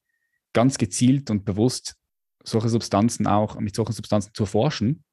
ganz 0.53 0.77
gezielt 0.77 1.29
und 1.29 1.45
bewusst 1.45 1.95
solche 2.43 2.69
Substanzen 2.69 3.27
auch 3.27 3.59
mit 3.59 3.75
solchen 3.75 3.93
Substanzen 3.93 4.31
zu 4.33 4.45
forschen. 4.45 5.03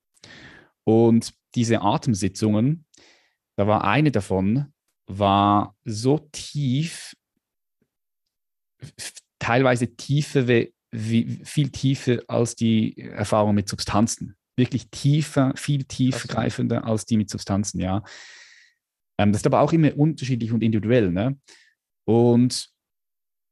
Und 0.84 1.34
diese 1.54 1.82
Atemsitzungen, 1.82 2.86
da 3.56 3.66
war 3.66 3.84
eine 3.84 4.10
davon, 4.10 4.72
war 5.06 5.76
so 5.84 6.18
tief, 6.32 7.14
teilweise 9.38 9.94
tiefer, 9.96 10.46
viel 10.92 11.70
tiefer 11.70 12.20
als 12.28 12.54
die 12.54 12.98
Erfahrung 12.98 13.54
mit 13.54 13.68
Substanzen. 13.68 14.36
Wirklich 14.56 14.90
tiefer, 14.90 15.52
viel 15.56 15.84
tiefgreifender 15.84 16.84
als 16.84 17.04
die 17.04 17.16
mit 17.16 17.30
Substanzen, 17.30 17.80
ja. 17.80 18.02
Ähm, 19.18 19.32
das 19.32 19.42
ist 19.42 19.46
aber 19.46 19.60
auch 19.60 19.72
immer 19.72 19.96
unterschiedlich 19.96 20.52
und 20.52 20.62
individuell. 20.62 21.10
Ne? 21.10 21.38
Und 22.04 22.70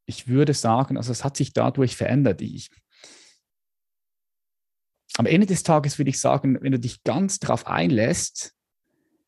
ich 0.07 0.29
würde 0.29 0.55
sagen, 0.55 0.97
also 0.97 1.13
es 1.13 1.25
hat 1.25 1.37
sich 1.37 1.53
dadurch 1.53 1.97
verändert. 1.97 2.41
Ich, 2.41 2.71
am 5.19 5.27
Ende 5.27 5.47
des 5.47 5.63
Tages 5.63 5.99
würde 5.99 6.11
ich 6.11 6.21
sagen, 6.21 6.59
wenn 6.61 6.73
du 6.73 6.79
dich 6.79 7.03
ganz 7.03 7.39
darauf 7.39 7.67
einlässt, 7.67 8.53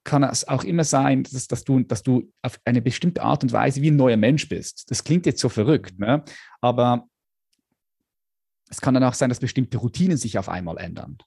kann 0.04 0.22
es 0.22 0.46
auch 0.48 0.64
immer 0.64 0.84
sein, 0.84 1.24
dass, 1.24 1.48
dass, 1.48 1.64
du, 1.64 1.80
dass 1.80 2.02
du 2.02 2.32
auf 2.42 2.58
eine 2.64 2.80
bestimmte 2.80 3.22
Art 3.22 3.42
und 3.42 3.52
Weise 3.52 3.82
wie 3.82 3.90
ein 3.90 3.96
neuer 3.96 4.16
Mensch 4.16 4.48
bist. 4.48 4.90
Das 4.90 5.04
klingt 5.04 5.26
jetzt 5.26 5.40
so 5.40 5.48
verrückt, 5.48 5.98
ne? 5.98 6.24
aber 6.62 7.06
es 8.70 8.80
kann 8.80 8.94
dann 8.94 9.04
auch 9.04 9.14
sein, 9.14 9.28
dass 9.28 9.40
bestimmte 9.40 9.78
Routinen 9.78 10.16
sich 10.16 10.38
auf 10.38 10.48
einmal 10.48 10.78
ändern. 10.78 11.18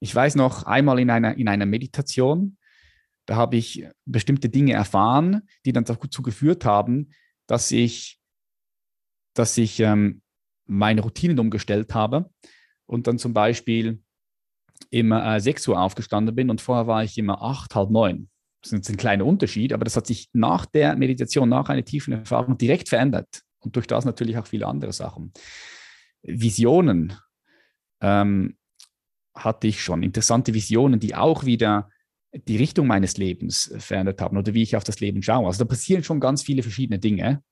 Ich 0.00 0.14
weiß 0.14 0.36
noch 0.36 0.62
einmal 0.64 1.00
in 1.00 1.10
einer, 1.10 1.36
in 1.36 1.48
einer 1.48 1.66
Meditation, 1.66 2.56
da 3.26 3.36
habe 3.36 3.56
ich 3.56 3.86
bestimmte 4.06 4.48
Dinge 4.48 4.72
erfahren, 4.72 5.42
die 5.66 5.72
dann 5.72 5.84
dazu 5.84 6.22
geführt 6.22 6.64
haben, 6.64 7.10
dass 7.46 7.70
ich, 7.70 8.17
dass 9.38 9.56
ich 9.56 9.80
ähm, 9.80 10.22
meine 10.66 11.00
Routinen 11.00 11.38
umgestellt 11.38 11.94
habe 11.94 12.30
und 12.86 13.06
dann 13.06 13.18
zum 13.18 13.32
Beispiel 13.32 14.02
immer 14.90 15.36
äh, 15.36 15.40
6 15.40 15.68
Uhr 15.68 15.80
aufgestanden 15.80 16.34
bin 16.34 16.50
und 16.50 16.60
vorher 16.60 16.86
war 16.86 17.04
ich 17.04 17.16
immer 17.18 17.42
8, 17.42 17.74
halb 17.74 17.90
9. 17.90 18.28
Das 18.62 18.72
ist 18.72 18.88
ein 18.88 18.96
kleiner 18.96 19.24
Unterschied, 19.24 19.72
aber 19.72 19.84
das 19.84 19.96
hat 19.96 20.06
sich 20.06 20.28
nach 20.32 20.66
der 20.66 20.96
Meditation, 20.96 21.48
nach 21.48 21.68
einer 21.68 21.84
tiefen 21.84 22.12
Erfahrung 22.12 22.58
direkt 22.58 22.88
verändert 22.88 23.42
und 23.60 23.76
durch 23.76 23.86
das 23.86 24.04
natürlich 24.04 24.36
auch 24.38 24.46
viele 24.46 24.66
andere 24.66 24.92
Sachen. 24.92 25.32
Visionen 26.22 27.14
ähm, 28.00 28.56
hatte 29.34 29.68
ich 29.68 29.82
schon, 29.82 30.02
interessante 30.02 30.54
Visionen, 30.54 30.98
die 30.98 31.14
auch 31.14 31.44
wieder 31.44 31.90
die 32.32 32.56
Richtung 32.56 32.86
meines 32.86 33.16
Lebens 33.16 33.72
verändert 33.78 34.20
haben 34.20 34.36
oder 34.36 34.52
wie 34.54 34.62
ich 34.62 34.76
auf 34.76 34.84
das 34.84 35.00
Leben 35.00 35.22
schaue. 35.22 35.46
Also 35.46 35.64
da 35.64 35.68
passieren 35.68 36.04
schon 36.04 36.20
ganz 36.20 36.42
viele 36.42 36.62
verschiedene 36.62 36.98
Dinge. 36.98 37.42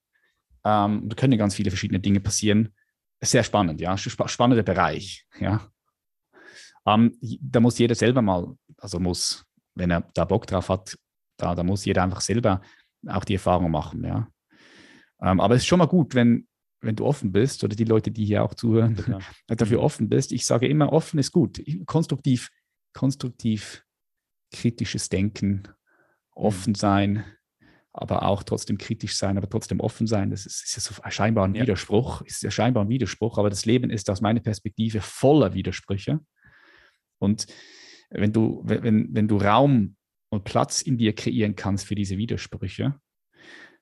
Ähm, 0.63 1.07
da 1.07 1.15
können 1.15 1.37
ganz 1.37 1.55
viele 1.55 1.71
verschiedene 1.71 1.99
Dinge 1.99 2.19
passieren. 2.19 2.73
Sehr 3.21 3.43
spannend, 3.43 3.81
ja, 3.81 3.97
spannender 3.97 4.63
Bereich, 4.63 5.25
ja. 5.39 5.71
Ähm, 6.85 7.17
da 7.21 7.59
muss 7.59 7.79
jeder 7.79 7.95
selber 7.95 8.21
mal, 8.21 8.55
also 8.77 8.99
muss, 8.99 9.45
wenn 9.75 9.91
er 9.91 10.07
da 10.13 10.23
Bock 10.23 10.45
drauf 10.47 10.69
hat, 10.69 10.97
da, 11.37 11.55
da 11.55 11.63
muss 11.63 11.85
jeder 11.85 12.03
einfach 12.03 12.21
selber 12.21 12.61
auch 13.07 13.25
die 13.25 13.33
Erfahrung 13.33 13.71
machen, 13.71 14.03
ja. 14.03 14.27
Ähm, 15.21 15.39
aber 15.39 15.55
es 15.55 15.63
ist 15.63 15.67
schon 15.67 15.79
mal 15.79 15.87
gut, 15.87 16.13
wenn, 16.15 16.47
wenn 16.81 16.95
du 16.95 17.05
offen 17.05 17.31
bist 17.31 17.63
oder 17.63 17.75
die 17.75 17.85
Leute, 17.85 18.11
die 18.11 18.25
hier 18.25 18.43
auch 18.43 18.53
zuhören, 18.53 19.03
ja. 19.07 19.19
dafür 19.55 19.81
offen 19.81 20.09
bist. 20.09 20.31
Ich 20.31 20.45
sage 20.45 20.67
immer, 20.67 20.93
offen 20.93 21.19
ist 21.19 21.31
gut. 21.31 21.61
Konstruktiv, 21.85 22.49
konstruktiv 22.93 23.83
kritisches 24.51 25.09
Denken, 25.09 25.67
offen 26.31 26.71
mhm. 26.71 26.75
sein, 26.75 27.25
aber 27.99 28.23
auch 28.23 28.43
trotzdem 28.43 28.77
kritisch 28.77 29.17
sein, 29.17 29.37
aber 29.37 29.49
trotzdem 29.49 29.79
offen 29.79 30.05
sein. 30.05 30.29
Das 30.29 30.45
ist, 30.45 30.63
ist 30.63 30.75
ja 30.75 30.81
so 30.81 31.09
scheinbar 31.09 31.47
ein 31.47 31.55
ja. 31.55 31.63
Widerspruch, 31.63 32.21
ist 32.21 32.43
ja 32.43 32.51
scheinbar 32.51 32.85
ein 32.85 32.89
Widerspruch, 32.89 33.39
aber 33.39 33.49
das 33.49 33.65
Leben 33.65 33.89
ist 33.89 34.09
aus 34.09 34.21
meiner 34.21 34.39
Perspektive 34.39 35.01
voller 35.01 35.55
Widersprüche. 35.55 36.19
Und 37.17 37.47
wenn 38.11 38.31
du, 38.31 38.61
wenn, 38.63 39.13
wenn 39.15 39.27
du 39.27 39.37
Raum 39.37 39.95
und 40.29 40.43
Platz 40.43 40.83
in 40.83 40.99
dir 40.99 41.15
kreieren 41.15 41.55
kannst 41.55 41.87
für 41.87 41.95
diese 41.95 42.17
Widersprüche, 42.17 42.99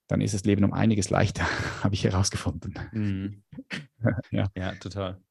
dann 0.08 0.22
ist 0.22 0.34
das 0.34 0.46
Leben 0.46 0.64
um 0.64 0.72
einiges 0.72 1.10
leichter, 1.10 1.44
habe 1.84 1.94
ich 1.94 2.06
herausgefunden. 2.06 2.80
Mhm. 2.94 3.44
ja. 4.32 4.50
ja, 4.56 4.76
total. 4.76 5.22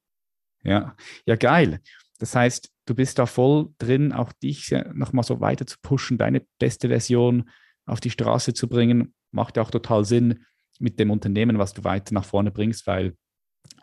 Ja, 0.62 0.94
ja, 1.24 1.36
geil. 1.36 1.80
Das 2.18 2.36
heißt, 2.36 2.70
du 2.84 2.94
bist 2.94 3.18
da 3.18 3.24
voll 3.24 3.70
drin, 3.78 4.12
auch 4.12 4.32
dich 4.32 4.74
nochmal 4.92 5.24
so 5.24 5.40
weiter 5.40 5.66
zu 5.66 5.78
pushen, 5.80 6.18
deine 6.18 6.44
beste 6.58 6.88
Version 6.88 7.48
auf 7.86 8.00
die 8.00 8.10
Straße 8.10 8.54
zu 8.54 8.68
bringen. 8.68 9.14
Macht 9.30 9.56
ja 9.56 9.62
auch 9.62 9.70
total 9.70 10.04
Sinn 10.04 10.44
mit 10.78 10.98
dem 10.98 11.10
Unternehmen, 11.10 11.58
was 11.58 11.72
du 11.72 11.84
weiter 11.84 12.14
nach 12.14 12.24
vorne 12.24 12.50
bringst, 12.50 12.86
weil 12.86 13.16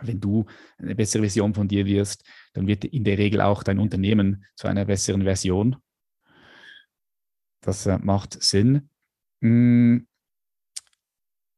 wenn 0.01 0.19
du 0.19 0.45
eine 0.77 0.95
bessere 0.95 1.23
Version 1.23 1.53
von 1.53 1.67
dir 1.67 1.85
wirst, 1.85 2.23
dann 2.53 2.67
wird 2.67 2.85
in 2.85 3.03
der 3.03 3.17
Regel 3.17 3.41
auch 3.41 3.63
dein 3.63 3.79
Unternehmen 3.79 4.45
zu 4.55 4.67
einer 4.67 4.85
besseren 4.85 5.23
Version. 5.23 5.77
Das 7.61 7.85
äh, 7.85 7.97
macht 7.99 8.41
Sinn. 8.41 8.89
Hm, 9.41 10.07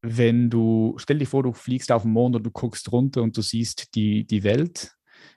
wenn 0.02 0.50
du, 0.50 0.96
stell 0.98 1.18
dir 1.18 1.26
vor, 1.26 1.44
du 1.44 1.54
fliegst 1.54 1.92
auf 1.92 2.04
den 2.04 2.12
Mond 2.12 2.36
und 2.36 2.44
du 2.44 2.52
guckst 2.52 2.92
runter 2.92 3.22
und 3.22 3.38
du 3.38 3.42
siehst 3.42 3.96
die, 3.96 4.26
die 4.26 4.44
Welt 4.44 4.92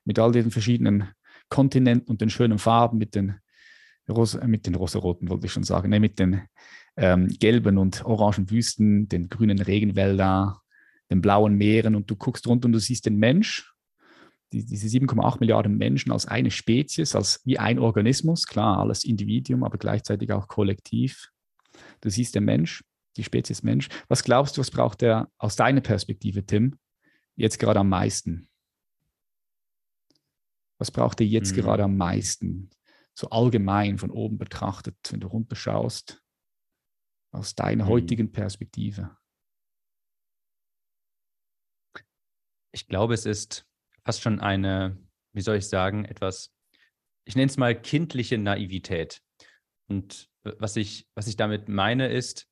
mit 0.05 0.19
all 0.19 0.33
diesen 0.33 0.51
verschiedenen 0.51 1.09
Kontinenten 1.49 2.11
und 2.11 2.21
den 2.21 2.31
schönen 2.31 2.59
Farben, 2.59 2.99
mit 2.99 3.15
den, 3.15 3.37
Rosa, 4.09 4.45
mit 4.45 4.67
den 4.67 4.75
rosaroten, 4.75 5.29
wollte 5.29 5.47
ich 5.47 5.53
schon 5.53 5.63
sagen, 5.63 5.91
ne, 5.91 6.01
mit 6.01 6.19
den 6.19 6.43
ähm, 6.97 7.29
gelben 7.29 7.79
und 7.79 8.05
orangen 8.05 8.51
Wüsten, 8.51 9.09
den 9.09 9.29
grünen 9.29 9.61
Regenwälder, 9.61 10.63
den 11.11 11.21
blauen 11.21 11.55
Meeren 11.55 11.95
und 11.95 12.11
du 12.11 12.17
guckst 12.17 12.47
runter 12.47 12.67
und 12.67 12.73
du 12.73 12.81
siehst 12.81 13.07
den 13.07 13.17
Mensch, 13.17 13.73
die, 14.53 14.65
diese 14.65 14.87
7,8 14.87 15.41
Milliarden 15.41 15.77
Menschen 15.77 16.13
als 16.13 16.27
eine 16.27 16.51
Spezies, 16.51 17.15
als 17.15 17.41
wie 17.45 17.59
ein 17.59 17.79
Organismus, 17.79 18.47
klar, 18.47 18.79
alles 18.79 19.05
Individuum, 19.05 19.65
aber 19.65 19.79
gleichzeitig 19.79 20.33
auch 20.33 20.49
kollektiv. 20.49 21.31
Du 22.01 22.11
siehst 22.11 22.35
den 22.35 22.45
Mensch, 22.45 22.85
die 23.17 23.25
Spezies 23.25 23.63
Mensch. 23.63 23.89
Was 24.09 24.25
glaubst 24.25 24.57
du, 24.57 24.61
was 24.61 24.71
braucht 24.71 25.03
er 25.03 25.31
aus 25.39 25.57
deiner 25.57 25.81
Perspektive, 25.81 26.45
Tim, 26.45 26.79
jetzt 27.35 27.59
gerade 27.59 27.81
am 27.81 27.89
meisten? 27.89 28.49
Was 30.79 30.91
braucht 30.91 31.21
er 31.21 31.27
jetzt 31.27 31.53
mhm. 31.53 31.61
gerade 31.61 31.85
am 31.85 31.97
meisten? 31.97 32.71
so 33.17 33.31
allgemein 33.31 33.99
von 33.99 34.11
oben 34.11 34.39
betrachtet, 34.39 34.97
wenn 35.11 35.21
du 35.21 35.29
runterschaust, 35.29 36.23
aus 37.37 37.55
deiner 37.55 37.85
mhm. 37.85 37.89
heutigen 37.89 38.33
Perspektive? 38.33 39.17
Ich 42.73 42.89
glaube, 42.89 43.15
es 43.15 43.27
ist 43.27 43.67
fast 44.05 44.21
schon 44.23 44.41
eine, 44.41 44.99
wie 45.33 45.41
soll 45.41 45.57
ich 45.57 45.69
sagen, 45.69 46.05
etwas, 46.05 46.53
ich 47.25 47.37
nenne 47.37 47.51
es 47.51 47.57
mal 47.57 47.81
kindliche 47.81 48.39
Naivität. 48.39 49.23
Und 49.89 50.29
was 50.43 50.77
ich, 50.77 51.09
was 51.15 51.27
ich 51.27 51.37
damit 51.37 51.69
meine, 51.69 52.09
ist, 52.09 52.49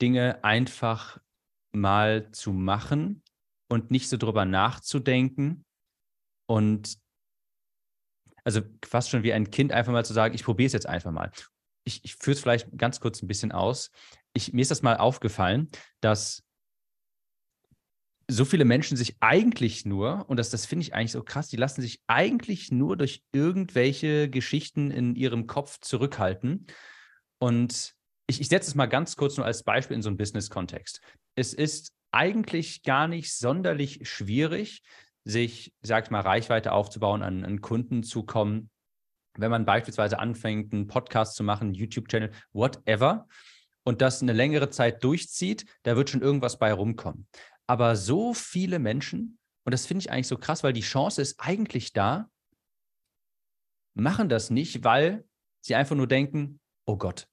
Dinge 0.00 0.42
einfach 0.44 1.20
mal 1.72 2.30
zu 2.32 2.52
machen 2.52 3.22
und 3.70 3.90
nicht 3.90 4.08
so 4.08 4.16
drüber 4.16 4.44
nachzudenken 4.44 5.64
und 6.48 6.98
also 8.44 8.60
fast 8.84 9.10
schon 9.10 9.22
wie 9.22 9.32
ein 9.32 9.50
Kind 9.50 9.72
einfach 9.72 9.92
mal 9.92 10.04
zu 10.04 10.12
sagen, 10.12 10.34
ich 10.34 10.44
probiere 10.44 10.66
es 10.66 10.74
jetzt 10.74 10.86
einfach 10.86 11.10
mal. 11.10 11.32
Ich, 11.84 12.04
ich 12.04 12.16
führe 12.16 12.34
es 12.34 12.40
vielleicht 12.40 12.76
ganz 12.76 13.00
kurz 13.00 13.22
ein 13.22 13.28
bisschen 13.28 13.52
aus. 13.52 13.90
Ich, 14.32 14.52
mir 14.52 14.62
ist 14.62 14.70
das 14.70 14.82
mal 14.82 14.96
aufgefallen, 14.96 15.68
dass 16.00 16.42
so 18.28 18.44
viele 18.44 18.64
Menschen 18.64 18.96
sich 18.96 19.16
eigentlich 19.20 19.84
nur, 19.84 20.24
und 20.28 20.38
das, 20.38 20.50
das 20.50 20.66
finde 20.66 20.82
ich 20.82 20.94
eigentlich 20.94 21.12
so 21.12 21.22
krass, 21.22 21.48
die 21.48 21.56
lassen 21.56 21.82
sich 21.82 22.00
eigentlich 22.06 22.72
nur 22.72 22.96
durch 22.96 23.22
irgendwelche 23.32 24.30
Geschichten 24.30 24.90
in 24.90 25.14
ihrem 25.14 25.46
Kopf 25.46 25.78
zurückhalten. 25.80 26.66
Und 27.38 27.94
ich, 28.26 28.40
ich 28.40 28.48
setze 28.48 28.70
es 28.70 28.74
mal 28.74 28.86
ganz 28.86 29.16
kurz 29.16 29.36
nur 29.36 29.44
als 29.44 29.62
Beispiel 29.62 29.96
in 29.96 30.02
so 30.02 30.08
einen 30.08 30.16
Business-Kontext. 30.16 31.00
Es 31.34 31.52
ist 31.52 31.92
eigentlich 32.12 32.82
gar 32.82 33.08
nicht 33.08 33.34
sonderlich 33.34 34.08
schwierig, 34.08 34.82
sich, 35.24 35.74
sag 35.82 36.04
ich 36.04 36.10
mal, 36.10 36.20
Reichweite 36.20 36.72
aufzubauen, 36.72 37.22
an, 37.22 37.44
an 37.44 37.60
Kunden 37.60 38.02
zu 38.02 38.24
kommen. 38.24 38.70
Wenn 39.36 39.50
man 39.50 39.64
beispielsweise 39.64 40.18
anfängt, 40.18 40.72
einen 40.72 40.86
Podcast 40.86 41.36
zu 41.36 41.42
machen, 41.42 41.74
YouTube-Channel, 41.74 42.30
whatever, 42.52 43.26
und 43.84 44.00
das 44.00 44.22
eine 44.22 44.32
längere 44.32 44.70
Zeit 44.70 45.04
durchzieht, 45.04 45.66
da 45.82 45.96
wird 45.96 46.10
schon 46.10 46.22
irgendwas 46.22 46.58
bei 46.58 46.72
rumkommen. 46.72 47.26
Aber 47.66 47.96
so 47.96 48.34
viele 48.34 48.78
Menschen, 48.78 49.38
und 49.64 49.72
das 49.72 49.86
finde 49.86 50.00
ich 50.00 50.10
eigentlich 50.10 50.28
so 50.28 50.38
krass, 50.38 50.62
weil 50.62 50.72
die 50.72 50.80
Chance 50.80 51.20
ist 51.20 51.36
eigentlich 51.38 51.92
da, 51.92 52.30
machen 53.94 54.28
das 54.28 54.50
nicht, 54.50 54.84
weil 54.84 55.24
sie 55.60 55.74
einfach 55.74 55.96
nur 55.96 56.06
denken, 56.06 56.60
oh 56.86 56.96
Gott, 56.96 57.28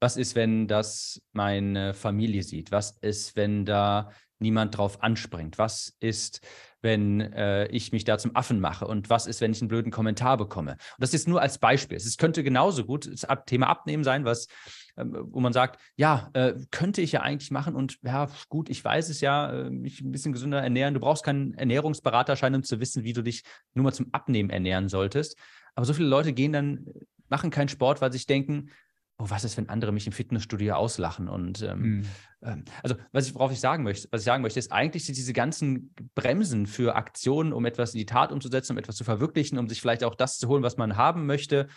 was 0.00 0.16
ist, 0.16 0.36
wenn 0.36 0.68
das 0.68 1.20
meine 1.32 1.92
Familie 1.92 2.42
sieht? 2.42 2.70
Was 2.70 2.92
ist, 3.00 3.34
wenn 3.34 3.64
da 3.64 4.12
niemand 4.38 4.76
drauf 4.76 5.02
anspringt? 5.02 5.58
Was 5.58 5.96
ist, 5.98 6.40
wenn 6.80 7.20
äh, 7.20 7.66
ich 7.68 7.92
mich 7.92 8.04
da 8.04 8.18
zum 8.18 8.36
Affen 8.36 8.60
mache? 8.60 8.86
Und 8.86 9.10
was 9.10 9.26
ist, 9.26 9.40
wenn 9.40 9.52
ich 9.52 9.60
einen 9.60 9.68
blöden 9.68 9.92
Kommentar 9.92 10.36
bekomme? 10.36 10.72
Und 10.72 10.78
das 10.98 11.14
ist 11.14 11.28
nur 11.28 11.40
als 11.40 11.58
Beispiel. 11.58 11.96
Es 11.96 12.16
könnte 12.16 12.42
genauso 12.44 12.84
gut 12.84 13.10
das 13.10 13.26
Thema 13.46 13.68
Abnehmen 13.68 14.04
sein, 14.04 14.24
was, 14.24 14.48
ähm, 14.96 15.16
wo 15.30 15.40
man 15.40 15.52
sagt, 15.52 15.80
ja, 15.96 16.30
äh, 16.32 16.54
könnte 16.70 17.00
ich 17.00 17.12
ja 17.12 17.22
eigentlich 17.22 17.50
machen 17.50 17.74
und 17.74 17.98
ja, 18.02 18.28
gut, 18.48 18.68
ich 18.68 18.84
weiß 18.84 19.08
es 19.08 19.20
ja, 19.20 19.52
äh, 19.52 19.70
mich 19.70 20.00
ein 20.00 20.12
bisschen 20.12 20.32
gesünder 20.32 20.62
ernähren. 20.62 20.94
Du 20.94 21.00
brauchst 21.00 21.24
keinen 21.24 21.54
Ernährungsberaterschein, 21.54 22.54
um 22.54 22.62
zu 22.62 22.80
wissen, 22.80 23.04
wie 23.04 23.12
du 23.12 23.22
dich 23.22 23.42
nur 23.74 23.84
mal 23.84 23.92
zum 23.92 24.08
Abnehmen 24.12 24.50
ernähren 24.50 24.88
solltest. 24.88 25.36
Aber 25.74 25.86
so 25.86 25.92
viele 25.92 26.08
Leute 26.08 26.32
gehen 26.32 26.52
dann, 26.52 26.86
machen 27.28 27.50
keinen 27.50 27.68
Sport, 27.68 28.00
weil 28.00 28.10
sie 28.10 28.18
sich 28.18 28.26
denken, 28.26 28.70
oh, 29.18 29.26
was 29.28 29.44
ist, 29.44 29.56
wenn 29.56 29.68
andere 29.68 29.92
mich 29.92 30.06
im 30.06 30.12
Fitnessstudio 30.12 30.74
auslachen? 30.74 31.28
Und 31.28 31.62
ähm, 31.62 32.06
mhm. 32.40 32.64
also, 32.82 32.96
was 33.12 33.26
ich, 33.26 33.34
worauf 33.34 33.52
ich 33.52 33.60
sagen 33.60 33.82
möchte, 33.82 34.08
was 34.10 34.22
ich 34.22 34.26
sagen 34.26 34.42
möchte, 34.42 34.58
ist, 34.58 34.72
eigentlich 34.72 35.04
sind 35.04 35.16
diese 35.16 35.32
ganzen 35.32 35.94
Bremsen 36.14 36.66
für 36.66 36.94
Aktionen, 36.96 37.52
um 37.52 37.66
etwas 37.66 37.94
in 37.94 37.98
die 37.98 38.06
Tat 38.06 38.32
umzusetzen, 38.32 38.72
um 38.72 38.78
etwas 38.78 38.96
zu 38.96 39.04
verwirklichen, 39.04 39.58
um 39.58 39.68
sich 39.68 39.80
vielleicht 39.80 40.04
auch 40.04 40.14
das 40.14 40.38
zu 40.38 40.48
holen, 40.48 40.62
was 40.62 40.76
man 40.76 40.96
haben 40.96 41.26
möchte, 41.26 41.68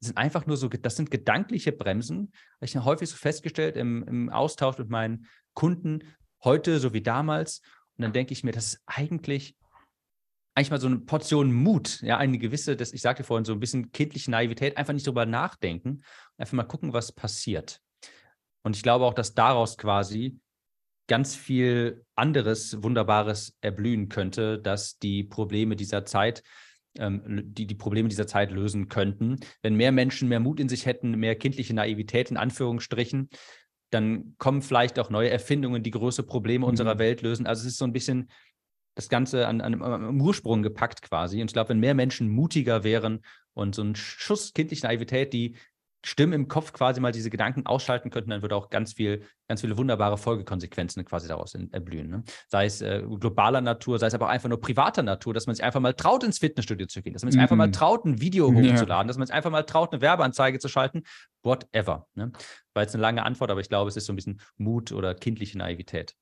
sind 0.00 0.18
einfach 0.18 0.46
nur 0.46 0.56
so, 0.56 0.68
das 0.68 0.96
sind 0.96 1.10
gedankliche 1.10 1.72
Bremsen. 1.72 2.32
Habe 2.56 2.66
ich 2.66 2.76
häufig 2.76 3.08
so 3.08 3.16
festgestellt 3.16 3.76
im, 3.76 4.02
im 4.04 4.30
Austausch 4.30 4.76
mit 4.78 4.90
meinen 4.90 5.26
Kunden, 5.54 6.00
heute 6.42 6.80
so 6.80 6.92
wie 6.92 7.02
damals. 7.02 7.60
Und 7.96 8.02
dann 8.02 8.12
denke 8.12 8.32
ich 8.32 8.42
mir, 8.42 8.52
das 8.52 8.66
ist 8.66 8.82
eigentlich 8.86 9.56
eigentlich 10.54 10.70
mal 10.70 10.80
so 10.80 10.86
eine 10.86 10.98
Portion 10.98 11.52
Mut, 11.52 12.00
ja, 12.02 12.18
eine 12.18 12.38
gewisse, 12.38 12.76
das, 12.76 12.92
ich 12.92 13.00
sagte 13.00 13.24
vorhin, 13.24 13.44
so 13.44 13.52
ein 13.52 13.60
bisschen 13.60 13.92
kindliche 13.92 14.30
Naivität, 14.30 14.76
einfach 14.76 14.92
nicht 14.92 15.06
drüber 15.06 15.24
nachdenken, 15.24 16.02
einfach 16.36 16.52
mal 16.52 16.64
gucken, 16.64 16.92
was 16.92 17.12
passiert. 17.12 17.80
Und 18.62 18.76
ich 18.76 18.82
glaube 18.82 19.04
auch, 19.04 19.14
dass 19.14 19.34
daraus 19.34 19.78
quasi 19.78 20.38
ganz 21.08 21.34
viel 21.34 22.04
anderes 22.14 22.82
Wunderbares 22.82 23.56
erblühen 23.60 24.08
könnte, 24.08 24.58
dass 24.58 24.98
die 24.98 25.24
Probleme 25.24 25.74
dieser 25.74 26.04
Zeit, 26.04 26.42
ähm, 26.98 27.42
die 27.44 27.66
die 27.66 27.74
Probleme 27.74 28.08
dieser 28.08 28.26
Zeit 28.26 28.50
lösen 28.50 28.88
könnten. 28.88 29.40
Wenn 29.62 29.74
mehr 29.74 29.92
Menschen 29.92 30.28
mehr 30.28 30.40
Mut 30.40 30.60
in 30.60 30.68
sich 30.68 30.86
hätten, 30.86 31.12
mehr 31.12 31.34
kindliche 31.34 31.74
Naivität 31.74 32.30
in 32.30 32.36
Anführungsstrichen, 32.36 33.30
dann 33.90 34.34
kommen 34.38 34.62
vielleicht 34.62 34.98
auch 34.98 35.10
neue 35.10 35.30
Erfindungen, 35.30 35.82
die 35.82 35.90
größere 35.90 36.26
Probleme 36.26 36.64
mhm. 36.64 36.70
unserer 36.70 36.98
Welt 36.98 37.22
lösen. 37.22 37.46
Also 37.46 37.62
es 37.62 37.72
ist 37.72 37.78
so 37.78 37.84
ein 37.84 37.92
bisschen 37.92 38.30
das 38.94 39.08
Ganze 39.08 39.46
an, 39.48 39.60
an, 39.60 39.82
am 39.82 40.20
Ursprung 40.20 40.62
gepackt 40.62 41.02
quasi. 41.02 41.40
Und 41.40 41.48
ich 41.48 41.52
glaube, 41.54 41.70
wenn 41.70 41.80
mehr 41.80 41.94
Menschen 41.94 42.28
mutiger 42.28 42.84
wären 42.84 43.20
und 43.54 43.74
so 43.74 43.82
ein 43.82 43.94
Schuss 43.94 44.52
kindliche 44.52 44.86
Naivität, 44.86 45.32
die 45.32 45.56
Stimmen 46.04 46.32
im 46.32 46.48
Kopf 46.48 46.72
quasi 46.72 47.00
mal 47.00 47.12
diese 47.12 47.30
Gedanken 47.30 47.64
ausschalten 47.64 48.10
könnten, 48.10 48.30
dann 48.30 48.42
würde 48.42 48.56
auch 48.56 48.70
ganz 48.70 48.94
viel, 48.94 49.22
ganz 49.46 49.60
viele 49.60 49.78
wunderbare 49.78 50.18
Folgekonsequenzen 50.18 51.04
quasi 51.04 51.28
daraus 51.28 51.54
erblühen. 51.54 52.10
Ne? 52.10 52.24
Sei 52.48 52.66
es 52.66 52.82
äh, 52.82 53.04
globaler 53.20 53.60
Natur, 53.60 54.00
sei 54.00 54.08
es 54.08 54.14
aber 54.14 54.26
auch 54.26 54.30
einfach 54.30 54.48
nur 54.48 54.60
privater 54.60 55.04
Natur, 55.04 55.32
dass 55.32 55.46
man 55.46 55.54
sich 55.54 55.64
einfach 55.64 55.78
mal 55.78 55.94
traut, 55.94 56.24
ins 56.24 56.38
Fitnessstudio 56.40 56.88
zu 56.88 57.02
gehen, 57.02 57.12
dass 57.12 57.22
man 57.22 57.30
sich 57.30 57.38
mhm. 57.38 57.42
einfach 57.42 57.56
mal 57.56 57.68
mhm. 57.68 57.72
traut, 57.72 58.04
ein 58.04 58.20
Video 58.20 58.48
hochzuladen, 58.48 58.88
ja. 58.88 59.04
dass 59.04 59.16
man 59.16 59.28
sich 59.28 59.34
einfach 59.34 59.52
mal 59.52 59.62
traut, 59.62 59.92
eine 59.92 60.02
Werbeanzeige 60.02 60.58
zu 60.58 60.68
schalten, 60.68 61.04
whatever. 61.44 62.08
Ne? 62.14 62.32
War 62.74 62.82
jetzt 62.82 62.94
eine 62.94 63.02
lange 63.02 63.24
Antwort, 63.24 63.52
aber 63.52 63.60
ich 63.60 63.68
glaube, 63.68 63.88
es 63.88 63.96
ist 63.96 64.06
so 64.06 64.12
ein 64.12 64.16
bisschen 64.16 64.40
Mut 64.56 64.90
oder 64.90 65.14
kindliche 65.14 65.56
Naivität. 65.56 66.16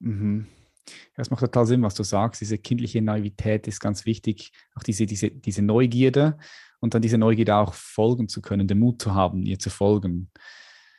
Mhm. 0.00 0.46
Ja, 0.88 1.22
es 1.22 1.30
macht 1.30 1.40
total 1.40 1.66
Sinn, 1.66 1.82
was 1.82 1.94
du 1.94 2.02
sagst. 2.02 2.40
Diese 2.40 2.58
kindliche 2.58 3.02
Naivität 3.02 3.66
ist 3.66 3.80
ganz 3.80 4.04
wichtig. 4.06 4.52
Auch 4.74 4.82
diese, 4.82 5.06
diese, 5.06 5.30
diese 5.30 5.62
Neugierde 5.62 6.38
und 6.80 6.94
dann 6.94 7.02
diese 7.02 7.18
Neugierde 7.18 7.56
auch 7.56 7.74
folgen 7.74 8.28
zu 8.28 8.42
können, 8.42 8.66
den 8.66 8.78
Mut 8.78 9.00
zu 9.00 9.14
haben, 9.14 9.44
ihr 9.44 9.58
zu 9.58 9.70
folgen. 9.70 10.30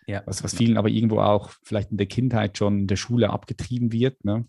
Ja, 0.08 0.24
was, 0.26 0.44
was 0.44 0.56
vielen 0.56 0.78
aber 0.78 0.90
irgendwo 0.90 1.20
auch 1.20 1.52
vielleicht 1.64 1.92
in 1.92 1.98
der 1.98 2.08
Kindheit 2.08 2.58
schon 2.58 2.80
in 2.80 2.88
der 2.88 2.96
Schule 2.96 3.30
abgetrieben 3.30 3.92
wird. 3.92 4.24
Ne? 4.26 4.48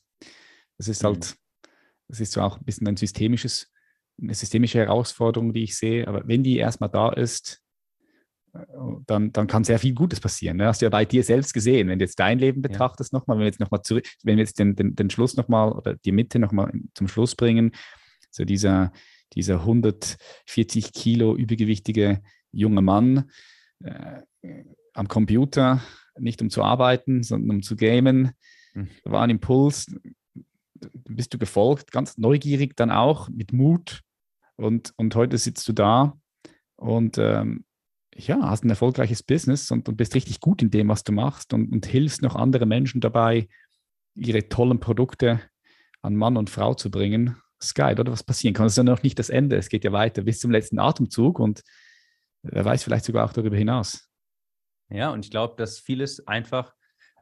Das 0.78 0.88
ist 0.88 1.04
halt, 1.04 1.18
mhm. 1.18 1.68
das 2.08 2.20
ist 2.20 2.32
so 2.32 2.40
auch 2.40 2.58
ein 2.58 2.64
bisschen 2.64 2.88
ein 2.88 2.96
systemisches, 2.96 3.72
eine 4.20 4.34
systemische 4.34 4.78
Herausforderung, 4.78 5.52
die 5.52 5.64
ich 5.64 5.76
sehe. 5.76 6.06
Aber 6.08 6.26
wenn 6.26 6.42
die 6.42 6.56
erstmal 6.56 6.90
da 6.90 7.10
ist, 7.10 7.63
dann, 9.06 9.32
dann 9.32 9.46
kann 9.46 9.64
sehr 9.64 9.78
viel 9.78 9.94
Gutes 9.94 10.20
passieren. 10.20 10.58
Ne? 10.58 10.66
Hast 10.66 10.80
du 10.80 10.86
ja 10.86 10.90
bei 10.90 11.04
dir 11.04 11.22
selbst 11.24 11.52
gesehen, 11.52 11.88
wenn 11.88 11.98
du 11.98 12.04
jetzt 12.04 12.20
dein 12.20 12.38
Leben 12.38 12.62
betrachtest 12.62 13.12
ja. 13.12 13.18
nochmal, 13.18 13.36
wenn 13.36 13.42
wir 13.42 13.46
jetzt 13.46 13.60
nochmal 13.60 13.82
zurück, 13.82 14.06
wenn 14.22 14.36
wir 14.36 14.44
jetzt 14.44 14.58
den, 14.58 14.76
den, 14.76 14.94
den 14.94 15.10
Schluss 15.10 15.36
nochmal 15.36 15.72
oder 15.72 15.94
die 15.94 16.12
Mitte 16.12 16.38
nochmal 16.38 16.72
zum 16.94 17.08
Schluss 17.08 17.34
bringen, 17.34 17.72
so 18.30 18.44
dieser, 18.44 18.92
dieser 19.32 19.60
140 19.60 20.92
Kilo 20.92 21.36
übergewichtige 21.36 22.22
junge 22.52 22.82
Mann 22.82 23.30
äh, 23.82 24.22
am 24.92 25.08
Computer, 25.08 25.82
nicht 26.18 26.40
um 26.40 26.50
zu 26.50 26.62
arbeiten, 26.62 27.22
sondern 27.24 27.56
um 27.56 27.62
zu 27.62 27.74
gamen, 27.74 28.32
mhm. 28.74 28.88
war 29.04 29.22
ein 29.22 29.30
Impuls, 29.30 29.92
bist 31.08 31.34
du 31.34 31.38
gefolgt, 31.38 31.90
ganz 31.90 32.18
neugierig 32.18 32.76
dann 32.76 32.92
auch, 32.92 33.28
mit 33.28 33.52
Mut 33.52 34.02
und, 34.56 34.92
und 34.96 35.14
heute 35.16 35.38
sitzt 35.38 35.66
du 35.68 35.72
da 35.72 36.16
und 36.76 37.18
ähm, 37.18 37.64
ja, 38.16 38.38
hast 38.42 38.64
ein 38.64 38.70
erfolgreiches 38.70 39.22
Business 39.22 39.70
und, 39.70 39.88
und 39.88 39.96
bist 39.96 40.14
richtig 40.14 40.40
gut 40.40 40.62
in 40.62 40.70
dem, 40.70 40.88
was 40.88 41.04
du 41.04 41.12
machst 41.12 41.52
und, 41.52 41.72
und 41.72 41.86
hilfst 41.86 42.22
noch 42.22 42.36
anderen 42.36 42.68
Menschen 42.68 43.00
dabei, 43.00 43.48
ihre 44.14 44.48
tollen 44.48 44.80
Produkte 44.80 45.40
an 46.02 46.16
Mann 46.16 46.36
und 46.36 46.50
Frau 46.50 46.74
zu 46.74 46.90
bringen. 46.90 47.36
Geil, 47.74 47.98
oder? 47.98 48.12
Was 48.12 48.22
passieren 48.22 48.52
kann. 48.52 48.66
Das 48.66 48.74
ist 48.74 48.76
ja 48.76 48.82
noch 48.82 49.02
nicht 49.02 49.18
das 49.18 49.30
Ende. 49.30 49.56
Es 49.56 49.70
geht 49.70 49.84
ja 49.84 49.92
weiter 49.92 50.22
bis 50.22 50.38
zum 50.38 50.50
letzten 50.50 50.78
Atemzug 50.78 51.38
und 51.38 51.62
wer 52.42 52.64
weiß 52.64 52.84
vielleicht 52.84 53.06
sogar 53.06 53.24
auch 53.24 53.32
darüber 53.32 53.56
hinaus. 53.56 54.06
Ja, 54.90 55.10
und 55.10 55.24
ich 55.24 55.30
glaube, 55.30 55.54
dass 55.56 55.78
vieles 55.78 56.26
einfach, 56.26 56.74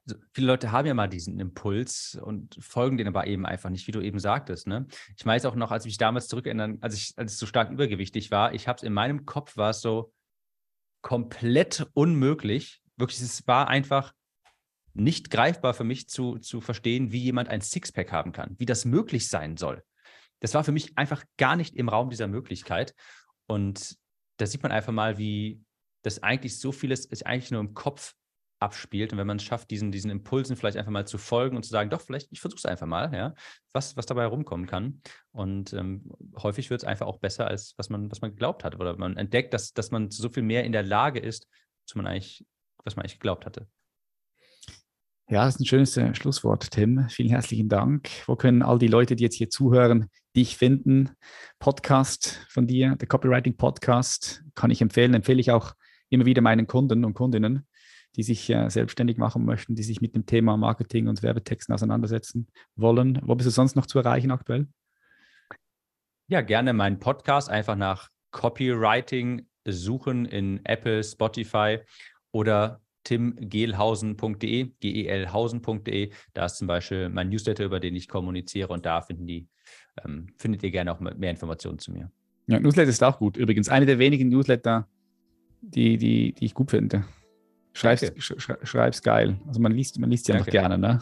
also 0.05 0.18
viele 0.32 0.49
Leute 0.49 0.72
haben 0.72 0.86
ja 0.86 0.95
mal 0.95 1.09
diesen 1.09 1.38
Impuls 1.38 2.18
und 2.20 2.57
folgen 2.61 2.97
den 2.97 3.07
aber 3.07 3.28
eben 3.28 3.47
einfach 3.47 3.70
nicht, 3.70 3.86
wie 3.86 3.93
du 3.93 4.01
eben 4.01 4.18
sagtest. 4.18 4.66
Ne? 4.66 4.88
Ich 5.16 5.24
weiß 5.24 5.45
auch 5.45 5.55
noch, 5.55 5.70
als 5.70 5.84
ich 5.84 5.90
mich 5.90 5.99
damals 5.99 6.26
zurückerinnern, 6.26 6.78
als 6.80 6.97
ich, 6.97 7.12
als 7.16 7.34
ich 7.34 7.38
so 7.38 7.47
stark 7.47 7.70
übergewichtig 7.70 8.32
war, 8.32 8.53
ich 8.53 8.66
habe 8.66 8.78
es 8.78 8.82
in 8.82 8.93
meinem 8.93 9.26
Kopf 9.26 9.57
war 9.57 9.70
es 9.70 9.80
so, 9.80 10.12
komplett 11.03 11.86
unmöglich. 11.94 12.80
Wirklich, 12.96 13.20
es 13.20 13.46
war 13.46 13.68
einfach 13.68 14.12
nicht 14.94 15.30
greifbar 15.30 15.74
für 15.74 15.84
mich 15.84 16.09
zu, 16.09 16.38
zu 16.38 16.61
verstehen, 16.61 17.12
wie 17.12 17.20
jemand 17.20 17.48
ein 17.48 17.61
Sixpack 17.61 18.12
haben 18.12 18.32
kann, 18.32 18.55
wie 18.59 18.66
das 18.66 18.84
möglich 18.84 19.28
sein 19.28 19.57
soll. 19.57 19.82
Das 20.40 20.55
war 20.55 20.64
für 20.64 20.72
mich 20.72 20.96
einfach 20.98 21.24
gar 21.36 21.57
nicht 21.57 21.76
im 21.76 21.88
Raum 21.88 22.11
dieser 22.11 22.28
Möglichkeit. 22.28 22.94
Und 23.46 23.96
da 24.38 24.46
sieht 24.46 24.62
man 24.62 24.72
einfach 24.72 24.92
mal, 24.92 25.18
wie 25.18 25.61
das 26.03 26.22
eigentlich 26.22 26.59
so 26.59 26.72
vieles 26.72 27.07
ist 27.07 27.26
eigentlich 27.26 27.50
nur 27.50 27.61
im 27.61 27.74
Kopf 27.74 28.14
abspielt 28.62 29.12
und 29.12 29.18
wenn 29.18 29.26
man 29.26 29.36
es 29.36 29.42
schafft, 29.42 29.70
diesen, 29.70 29.92
diesen 29.92 30.10
Impulsen 30.10 30.56
vielleicht 30.56 30.76
einfach 30.76 30.92
mal 30.92 31.06
zu 31.06 31.18
folgen 31.18 31.56
und 31.56 31.64
zu 31.64 31.70
sagen, 31.70 31.90
doch, 31.90 32.00
vielleicht, 32.00 32.30
ich 32.30 32.40
versuche 32.40 32.58
es 32.58 32.64
einfach 32.64 32.86
mal, 32.86 33.12
ja, 33.12 33.34
was, 33.72 33.96
was 33.96 34.06
dabei 34.06 34.22
herumkommen 34.22 34.66
kann. 34.66 35.02
Und 35.32 35.72
ähm, 35.72 36.10
häufig 36.42 36.70
wird 36.70 36.82
es 36.82 36.88
einfach 36.88 37.06
auch 37.06 37.18
besser, 37.18 37.46
als 37.46 37.74
was 37.76 37.90
man, 37.90 38.10
was 38.10 38.20
man 38.20 38.30
geglaubt 38.30 38.64
hat. 38.64 38.78
Oder 38.78 38.96
man 38.96 39.16
entdeckt, 39.16 39.52
dass, 39.52 39.72
dass 39.74 39.90
man 39.90 40.10
so 40.10 40.28
viel 40.28 40.42
mehr 40.42 40.64
in 40.64 40.72
der 40.72 40.82
Lage 40.82 41.20
ist, 41.20 41.48
was 41.86 41.94
man 41.94 42.06
eigentlich, 42.06 42.46
was 42.84 42.96
man 42.96 43.04
eigentlich 43.04 43.18
geglaubt 43.18 43.44
hatte. 43.44 43.66
Ja, 45.28 45.44
das 45.46 45.54
ist 45.54 45.60
ein 45.60 45.66
schönes 45.66 45.96
äh, 45.96 46.14
Schlusswort, 46.14 46.70
Tim. 46.70 47.08
Vielen 47.08 47.30
herzlichen 47.30 47.68
Dank. 47.68 48.10
Wo 48.26 48.36
können 48.36 48.62
all 48.62 48.78
die 48.78 48.88
Leute, 48.88 49.16
die 49.16 49.24
jetzt 49.24 49.36
hier 49.36 49.48
zuhören, 49.48 50.08
dich 50.36 50.56
finden? 50.56 51.10
Podcast 51.58 52.44
von 52.50 52.66
dir, 52.66 52.96
der 52.96 53.08
Copywriting 53.08 53.56
Podcast, 53.56 54.44
kann 54.54 54.70
ich 54.70 54.82
empfehlen, 54.82 55.14
empfehle 55.14 55.40
ich 55.40 55.50
auch 55.50 55.74
immer 56.10 56.26
wieder 56.26 56.42
meinen 56.42 56.66
Kunden 56.66 57.04
und 57.04 57.14
Kundinnen, 57.14 57.66
die 58.16 58.22
sich 58.22 58.48
äh, 58.50 58.68
selbstständig 58.68 59.16
machen 59.16 59.44
möchten, 59.44 59.74
die 59.74 59.82
sich 59.82 60.00
mit 60.00 60.14
dem 60.14 60.26
Thema 60.26 60.56
Marketing 60.56 61.08
und 61.08 61.22
Werbetexten 61.22 61.74
auseinandersetzen 61.74 62.46
wollen. 62.76 63.20
Wo 63.22 63.34
bist 63.34 63.46
du 63.46 63.50
sonst 63.50 63.76
noch 63.76 63.86
zu 63.86 63.98
erreichen 63.98 64.30
aktuell? 64.30 64.66
Ja, 66.28 66.40
gerne 66.40 66.72
meinen 66.72 66.98
Podcast 66.98 67.50
einfach 67.50 67.76
nach 67.76 68.08
Copywriting 68.30 69.46
suchen 69.64 70.24
in 70.24 70.64
Apple, 70.64 71.02
Spotify 71.04 71.78
oder 72.32 72.80
timgelhausen.de, 73.04 74.70
gelhausen.de. 74.80 76.10
Da 76.34 76.46
ist 76.46 76.56
zum 76.56 76.68
Beispiel 76.68 77.08
mein 77.08 77.28
Newsletter, 77.28 77.64
über 77.64 77.80
den 77.80 77.96
ich 77.96 78.08
kommuniziere 78.08 78.72
und 78.72 78.86
da 78.86 79.00
finden 79.00 79.26
die, 79.26 79.48
ähm, 80.04 80.28
findet 80.38 80.62
ihr 80.62 80.70
gerne 80.70 80.92
auch 80.92 81.00
mehr 81.00 81.30
Informationen 81.30 81.78
zu 81.78 81.92
mir. 81.92 82.10
Ja, 82.46 82.60
Newsletter 82.60 82.90
ist 82.90 83.02
auch 83.02 83.18
gut. 83.18 83.36
Übrigens, 83.36 83.68
eine 83.68 83.86
der 83.86 83.98
wenigen 83.98 84.28
Newsletter, 84.28 84.88
die, 85.60 85.96
die, 85.96 86.32
die 86.32 86.44
ich 86.44 86.54
gut 86.54 86.70
finde. 86.70 87.04
Schreib's, 87.72 88.12
sch, 88.18 88.34
schreib's 88.62 89.02
geil. 89.02 89.38
Also 89.46 89.60
man 89.60 89.72
liest, 89.72 89.98
man 89.98 90.10
liest 90.10 90.28
ja 90.28 90.38
noch 90.38 90.46
gerne, 90.46 90.78
ne? 90.78 91.00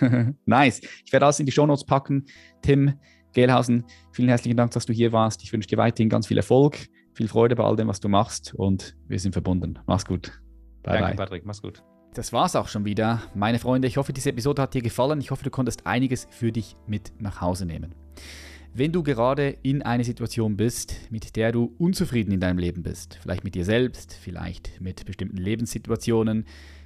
Mhm. 0.00 0.36
nice. 0.46 0.80
Ich 1.04 1.12
werde 1.12 1.26
alles 1.26 1.40
in 1.40 1.46
die 1.46 1.52
Shownotes 1.52 1.84
packen. 1.84 2.26
Tim 2.62 2.94
Gelhausen, 3.32 3.84
vielen 4.12 4.28
herzlichen 4.28 4.56
Dank, 4.56 4.72
dass 4.72 4.86
du 4.86 4.92
hier 4.92 5.12
warst. 5.12 5.42
Ich 5.42 5.52
wünsche 5.52 5.68
dir 5.68 5.78
weiterhin 5.78 6.08
ganz 6.08 6.26
viel 6.26 6.36
Erfolg, 6.36 6.88
viel 7.14 7.28
Freude 7.28 7.54
bei 7.54 7.64
all 7.64 7.76
dem, 7.76 7.88
was 7.88 8.00
du 8.00 8.08
machst 8.08 8.54
und 8.54 8.96
wir 9.06 9.18
sind 9.18 9.32
verbunden. 9.32 9.78
Mach's 9.86 10.04
gut. 10.04 10.40
Bye, 10.82 10.94
Danke, 10.94 11.08
bye. 11.08 11.16
Patrick. 11.16 11.46
Mach's 11.46 11.62
gut. 11.62 11.82
Das 12.14 12.32
war's 12.32 12.56
auch 12.56 12.66
schon 12.66 12.84
wieder, 12.84 13.22
meine 13.34 13.60
Freunde. 13.60 13.86
Ich 13.86 13.96
hoffe, 13.96 14.12
diese 14.12 14.30
Episode 14.30 14.62
hat 14.62 14.74
dir 14.74 14.82
gefallen. 14.82 15.20
Ich 15.20 15.30
hoffe, 15.30 15.44
du 15.44 15.50
konntest 15.50 15.86
einiges 15.86 16.26
für 16.30 16.50
dich 16.50 16.76
mit 16.88 17.12
nach 17.20 17.40
Hause 17.40 17.66
nehmen. 17.66 17.94
Wenn 18.72 18.92
du 18.92 19.02
gerade 19.02 19.56
in 19.62 19.82
einer 19.82 20.04
Situation 20.04 20.56
bist, 20.56 20.94
mit 21.10 21.34
der 21.34 21.50
du 21.50 21.74
unzufrieden 21.78 22.30
in 22.30 22.38
deinem 22.38 22.58
Leben 22.58 22.84
bist, 22.84 23.18
vielleicht 23.20 23.42
mit 23.42 23.56
dir 23.56 23.64
selbst, 23.64 24.14
vielleicht 24.14 24.80
mit 24.80 25.04
bestimmten 25.04 25.38
Lebenssituationen, 25.38 26.44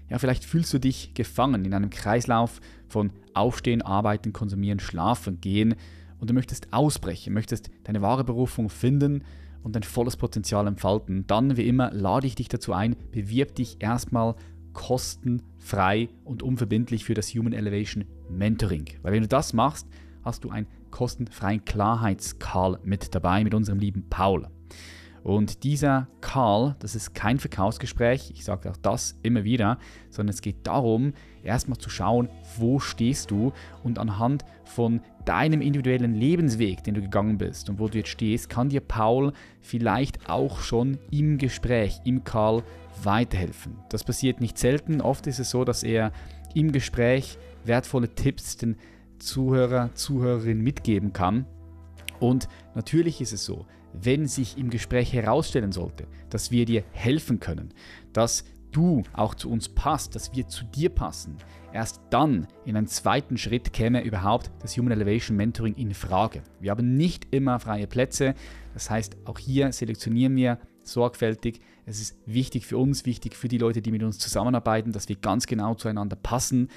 ja, 0.09 0.19
vielleicht 0.19 0.45
fühlst 0.45 0.73
du 0.73 0.79
dich 0.79 1.13
gefangen 1.13 1.67
in 1.67 1.75
einem 1.75 1.91
Kreislauf 1.91 2.63
von 2.89 3.11
Aufstehen, 3.35 3.83
Arbeiten, 3.83 4.33
Konsumieren, 4.33 4.81
Schlafen, 4.81 5.43
Gehen 5.43 5.75
und 6.19 6.31
du 6.31 6.35
möchtest 6.35 6.73
ausbrechen, 6.73 7.35
möchtest 7.35 7.71
deine 7.85 8.01
wahre 8.01 8.25
Berufung 8.25 8.71
finden 8.71 9.23
und 9.63 9.77
dein 9.77 9.83
volles 9.83 10.17
Potenzial 10.17 10.67
entfalten, 10.67 11.27
dann 11.27 11.59
wie 11.59 11.69
immer 11.69 11.91
lade 11.93 12.27
ich 12.27 12.35
dich 12.35 12.49
dazu 12.49 12.73
ein, 12.73 12.97
bewirb 13.13 13.55
dich 13.57 13.77
erstmal 13.81 14.37
kostenfrei 14.73 16.09
und 16.25 16.43
unverbindlich 16.43 17.05
für 17.05 17.15
das 17.15 17.35
Human 17.35 17.53
Elevation 17.53 18.07
Mentoring. 18.31 18.87
Weil 19.03 19.13
wenn 19.13 19.23
du 19.23 19.29
das 19.29 19.53
machst, 19.53 19.87
hast 20.23 20.45
du 20.45 20.51
einen 20.51 20.67
kostenfreien 20.95 21.65
Klarheitscall 21.65 22.79
mit 22.85 23.17
dabei 23.17 23.43
mit 23.43 23.53
unserem 23.53 23.81
lieben 23.81 24.09
Paul. 24.09 24.47
Und 25.25 25.65
dieser 25.65 26.07
Call, 26.21 26.77
das 26.79 26.95
ist 26.95 27.15
kein 27.15 27.41
Verkaufsgespräch, 27.41 28.31
ich 28.33 28.45
sage 28.45 28.71
auch 28.71 28.77
das 28.77 29.19
immer 29.23 29.43
wieder, 29.43 29.79
sondern 30.11 30.35
es 30.35 30.41
geht 30.41 30.67
darum, 30.67 31.15
erstmal 31.43 31.79
zu 31.79 31.91
schauen, 31.91 32.29
wo 32.59 32.79
stehst 32.79 33.33
du 33.33 33.53
und 33.83 33.99
anhand 33.99 34.45
von 34.65 35.01
deinem 35.25 35.63
individuellen 35.63 36.15
Lebensweg, 36.15 36.85
den 36.85 36.95
du 36.95 37.01
gegangen 37.01 37.39
bist 37.39 37.69
und 37.69 37.81
wo 37.81 37.89
du 37.89 37.99
jetzt 37.99 38.11
stehst, 38.11 38.49
kann 38.49 38.69
dir 38.69 38.81
Paul 38.81 39.33
vielleicht 39.63 40.29
auch 40.29 40.61
schon 40.61 40.99
im 41.11 41.39
Gespräch, 41.39 42.01
im 42.05 42.23
Call 42.23 42.63
weiterhelfen. 43.03 43.79
Das 43.89 44.05
passiert 44.05 44.41
nicht 44.41 44.59
selten, 44.59 45.01
oft 45.01 45.27
ist 45.27 45.41
es 45.41 45.51
so, 45.51 45.65
dass 45.65 45.83
er 45.83 46.13
im 46.55 46.71
Gespräch 46.71 47.37
wertvolle 47.65 48.15
Tipps 48.15 48.59
den 48.59 48.77
Zuhörer, 49.19 49.95
Zuhörerin 49.95 50.61
mitgeben 50.61 51.13
kann. 51.13 51.47
Und 52.21 52.49
natürlich 52.75 53.21
ist 53.21 53.33
es 53.33 53.45
so, 53.45 53.67
wenn 53.93 54.27
sich 54.27 54.59
im 54.59 54.71
Gespräch 54.71 55.13
herausstellen 55.13 55.73
sollte, 55.73 56.07
dass 56.31 56.51
wir 56.51 56.65
dir 56.65 56.85
helfen 56.93 57.41
können, 57.41 57.73
dass 58.13 58.45
du 58.73 59.03
auch 59.13 59.35
zu 59.35 59.51
uns 59.51 59.69
passt, 59.69 60.15
dass 60.15 60.35
wir 60.35 60.49
zu 60.49 60.65
dir 60.65 60.91
passen, 60.91 61.37
erst 61.73 62.01
dann 62.11 62.49
in 62.65 62.77
einem 62.77 62.89
zweiten 62.89 63.37
Schritt 63.37 63.73
käme 63.73 64.03
überhaupt 64.03 64.51
das 64.61 64.77
Human 64.77 64.93
Elevation 64.93 65.37
Mentoring 65.37 65.75
in 65.75 65.95
Frage. 65.95 66.43
Wir 66.61 66.73
haben 66.73 66.97
nicht 66.97 67.29
immer 67.33 67.61
freie 67.61 67.87
Plätze, 67.87 68.35
das 68.73 68.91
heißt, 68.91 69.17
auch 69.27 69.39
hier 69.39 69.73
selektionieren 69.73 70.35
wir 70.35 70.59
sorgfältig. 70.83 71.61
Es 71.87 72.01
ist 72.01 72.17
wichtig 72.27 72.67
für 72.67 72.79
uns, 72.79 73.07
wichtig 73.07 73.37
für 73.37 73.49
die 73.49 73.59
Leute, 73.59 73.81
die 73.81 73.93
mit 73.93 74.03
uns 74.03 74.19
zusammenarbeiten, 74.19 74.93
dass 74.93 75.09
wir 75.09 75.17
ganz 75.17 75.47
genau 75.47 75.75
zueinander 75.75 76.17
passen 76.17 76.69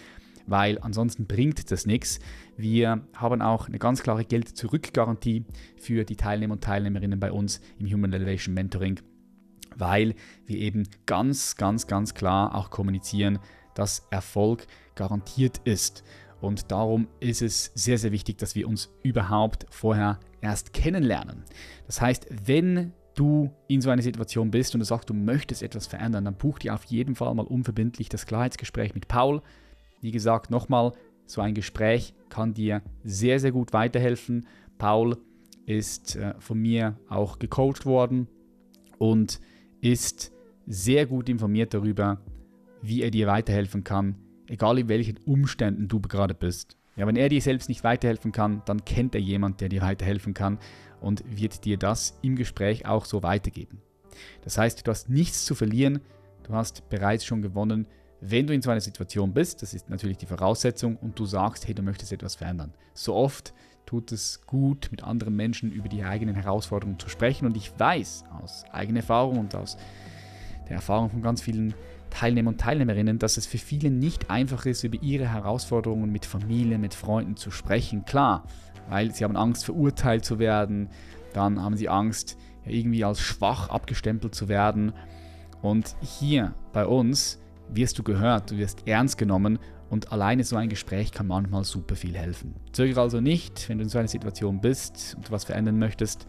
weil 0.47 0.79
ansonsten 0.79 1.27
bringt 1.27 1.69
das 1.71 1.85
nichts. 1.85 2.19
Wir 2.55 3.03
haben 3.15 3.41
auch 3.41 3.67
eine 3.67 3.77
ganz 3.77 4.01
klare 4.01 4.25
Geld-Zurück-Garantie 4.25 5.45
für 5.75 6.03
die 6.03 6.15
Teilnehmer 6.15 6.53
und 6.53 6.63
Teilnehmerinnen 6.63 7.19
bei 7.19 7.31
uns 7.31 7.61
im 7.77 7.85
Human 7.91 8.13
Elevation 8.13 8.55
Mentoring, 8.55 8.99
weil 9.75 10.15
wir 10.45 10.57
eben 10.57 10.87
ganz, 11.05 11.55
ganz, 11.57 11.85
ganz 11.85 12.13
klar 12.15 12.55
auch 12.55 12.71
kommunizieren, 12.71 13.39
dass 13.75 14.07
Erfolg 14.09 14.65
garantiert 14.95 15.61
ist. 15.65 16.03
Und 16.39 16.71
darum 16.71 17.07
ist 17.19 17.41
es 17.41 17.71
sehr, 17.75 17.97
sehr 17.97 18.11
wichtig, 18.11 18.37
dass 18.37 18.55
wir 18.55 18.67
uns 18.67 18.89
überhaupt 19.03 19.65
vorher 19.69 20.19
erst 20.41 20.73
kennenlernen. 20.73 21.43
Das 21.85 21.99
heißt, 22.01 22.27
wenn 22.45 22.93
du 23.15 23.51
in 23.67 23.81
so 23.81 23.89
einer 23.89 24.01
Situation 24.01 24.51
bist 24.51 24.75
und 24.75 24.79
du 24.79 24.85
sagst, 24.85 25.09
du 25.09 25.13
möchtest 25.13 25.63
etwas 25.63 25.87
verändern, 25.87 26.25
dann 26.25 26.35
buch 26.35 26.59
dir 26.59 26.73
auf 26.73 26.83
jeden 26.85 27.15
Fall 27.15 27.33
mal 27.33 27.45
unverbindlich 27.45 28.09
das 28.09 28.25
Klarheitsgespräch 28.25 28.93
mit 28.93 29.07
Paul. 29.07 29.41
Wie 30.01 30.11
gesagt, 30.11 30.51
nochmal, 30.51 30.93
so 31.25 31.41
ein 31.41 31.53
Gespräch 31.53 32.13
kann 32.29 32.53
dir 32.53 32.81
sehr, 33.03 33.39
sehr 33.39 33.51
gut 33.51 33.73
weiterhelfen. 33.73 34.47
Paul 34.77 35.17
ist 35.65 36.15
äh, 36.15 36.33
von 36.39 36.59
mir 36.59 36.97
auch 37.09 37.39
gecoacht 37.39 37.85
worden 37.85 38.27
und 38.97 39.39
ist 39.81 40.31
sehr 40.65 41.05
gut 41.05 41.29
informiert 41.29 41.73
darüber, 41.73 42.21
wie 42.81 43.01
er 43.01 43.11
dir 43.11 43.27
weiterhelfen 43.27 43.83
kann, 43.83 44.15
egal 44.47 44.79
in 44.79 44.87
welchen 44.87 45.17
Umständen 45.25 45.87
du 45.87 45.99
gerade 45.99 46.33
bist. 46.33 46.77
Ja, 46.95 47.05
wenn 47.05 47.15
er 47.15 47.29
dir 47.29 47.41
selbst 47.41 47.69
nicht 47.69 47.83
weiterhelfen 47.83 48.31
kann, 48.31 48.63
dann 48.65 48.83
kennt 48.83 49.13
er 49.13 49.21
jemand, 49.21 49.61
der 49.61 49.69
dir 49.69 49.81
weiterhelfen 49.81 50.33
kann 50.33 50.57
und 50.99 51.23
wird 51.29 51.63
dir 51.65 51.77
das 51.77 52.17
im 52.21 52.35
Gespräch 52.35 52.85
auch 52.85 53.05
so 53.05 53.21
weitergeben. 53.21 53.81
Das 54.43 54.57
heißt, 54.57 54.85
du 54.85 54.91
hast 54.91 55.09
nichts 55.09 55.45
zu 55.45 55.53
verlieren, 55.53 55.99
du 56.43 56.53
hast 56.53 56.89
bereits 56.89 57.25
schon 57.25 57.41
gewonnen, 57.41 57.87
wenn 58.21 58.47
du 58.47 58.53
in 58.53 58.61
so 58.61 58.69
einer 58.69 58.81
Situation 58.81 59.33
bist, 59.33 59.61
das 59.61 59.73
ist 59.73 59.89
natürlich 59.89 60.17
die 60.17 60.25
Voraussetzung, 60.25 60.97
und 60.97 61.17
du 61.19 61.25
sagst, 61.25 61.67
hey, 61.67 61.73
du 61.73 61.83
möchtest 61.83 62.11
etwas 62.11 62.35
verändern. 62.35 62.73
So 62.93 63.13
oft 63.13 63.53
tut 63.85 64.11
es 64.11 64.41
gut, 64.45 64.89
mit 64.91 65.03
anderen 65.03 65.35
Menschen 65.35 65.71
über 65.71 65.87
die 65.87 66.03
eigenen 66.03 66.35
Herausforderungen 66.35 66.99
zu 66.99 67.09
sprechen. 67.09 67.45
Und 67.45 67.55
ich 67.55 67.71
weiß 67.77 68.25
aus 68.43 68.65
eigener 68.71 68.99
Erfahrung 68.99 69.39
und 69.39 69.55
aus 69.55 69.77
der 70.67 70.75
Erfahrung 70.75 71.09
von 71.09 71.21
ganz 71.21 71.41
vielen 71.41 71.73
Teilnehmern 72.09 72.55
und 72.55 72.61
Teilnehmerinnen, 72.61 73.19
dass 73.19 73.37
es 73.37 73.45
für 73.45 73.57
viele 73.57 73.89
nicht 73.89 74.29
einfach 74.29 74.65
ist, 74.65 74.83
über 74.83 75.01
ihre 75.01 75.31
Herausforderungen 75.31 76.11
mit 76.11 76.25
Familie, 76.25 76.77
mit 76.77 76.93
Freunden 76.93 77.37
zu 77.37 77.51
sprechen. 77.51 78.05
Klar, 78.05 78.43
weil 78.89 79.13
sie 79.13 79.23
haben 79.23 79.37
Angst, 79.37 79.65
verurteilt 79.65 80.25
zu 80.25 80.39
werden. 80.39 80.89
Dann 81.33 81.61
haben 81.61 81.77
sie 81.77 81.89
Angst, 81.89 82.37
irgendwie 82.65 83.03
als 83.03 83.19
schwach 83.19 83.69
abgestempelt 83.69 84.35
zu 84.35 84.47
werden. 84.47 84.93
Und 85.61 85.95
hier 86.01 86.53
bei 86.73 86.85
uns 86.85 87.39
wirst 87.69 87.97
du 87.99 88.03
gehört, 88.03 88.51
du 88.51 88.57
wirst 88.57 88.87
ernst 88.87 89.17
genommen 89.17 89.59
und 89.89 90.11
alleine 90.11 90.43
so 90.43 90.55
ein 90.55 90.69
Gespräch 90.69 91.11
kann 91.11 91.27
manchmal 91.27 91.63
super 91.63 91.95
viel 91.95 92.15
helfen. 92.15 92.55
Zögere 92.71 93.01
also 93.01 93.21
nicht, 93.21 93.69
wenn 93.69 93.77
du 93.77 93.83
in 93.83 93.89
so 93.89 93.97
einer 93.99 94.07
Situation 94.07 94.59
bist 94.61 95.15
und 95.15 95.27
du 95.27 95.31
was 95.31 95.45
verändern 95.45 95.79
möchtest, 95.79 96.27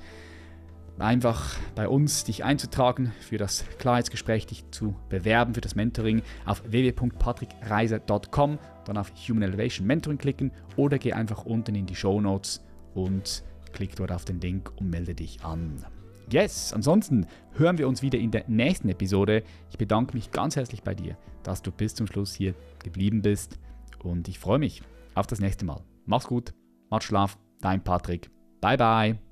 einfach 0.99 1.57
bei 1.75 1.89
uns 1.89 2.25
dich 2.25 2.45
einzutragen 2.45 3.13
für 3.21 3.39
das 3.39 3.65
Klarheitsgespräch, 3.79 4.47
dich 4.47 4.65
zu 4.71 4.97
bewerben 5.09 5.55
für 5.55 5.61
das 5.61 5.75
Mentoring 5.75 6.23
auf 6.45 6.63
www.patrickreiser.com, 6.67 8.59
dann 8.85 8.97
auf 8.97 9.13
Human 9.29 9.43
Elevation 9.43 9.87
Mentoring 9.87 10.19
klicken 10.19 10.53
oder 10.77 10.99
geh 10.99 11.13
einfach 11.13 11.45
unten 11.45 11.75
in 11.75 11.87
die 11.87 11.97
Show 11.97 12.21
Notes 12.21 12.65
und 12.95 13.45
klick 13.73 13.97
dort 13.97 14.13
auf 14.13 14.25
den 14.25 14.41
Link 14.41 14.73
und 14.77 14.91
melde 14.91 15.15
dich 15.15 15.45
an. 15.45 15.85
Yes, 16.31 16.73
ansonsten 16.75 17.27
hören 17.53 17.79
wir 17.79 17.89
uns 17.89 18.03
wieder 18.03 18.19
in 18.19 18.31
der 18.31 18.45
nächsten 18.49 18.89
Episode. 18.91 19.43
Ich 19.71 19.79
bedanke 19.79 20.15
mich 20.15 20.31
ganz 20.31 20.57
herzlich 20.57 20.83
bei 20.83 20.95
dir, 20.95 21.17
dass 21.43 21.63
du 21.63 21.71
bis 21.71 21.95
zum 21.95 22.07
Schluss 22.07 22.35
hier 22.35 22.55
geblieben 22.83 23.23
bist 23.23 23.59
und 24.03 24.29
ich 24.29 24.39
freue 24.39 24.59
mich 24.59 24.83
auf 25.15 25.27
das 25.27 25.41
nächste 25.41 25.65
Mal. 25.65 25.83
Mach's 26.05 26.27
gut, 26.27 26.53
mach 26.91 27.03
Schlaf, 27.03 27.39
dein 27.61 27.83
Patrick. 27.83 28.31
Bye 28.61 28.77
bye. 28.77 29.28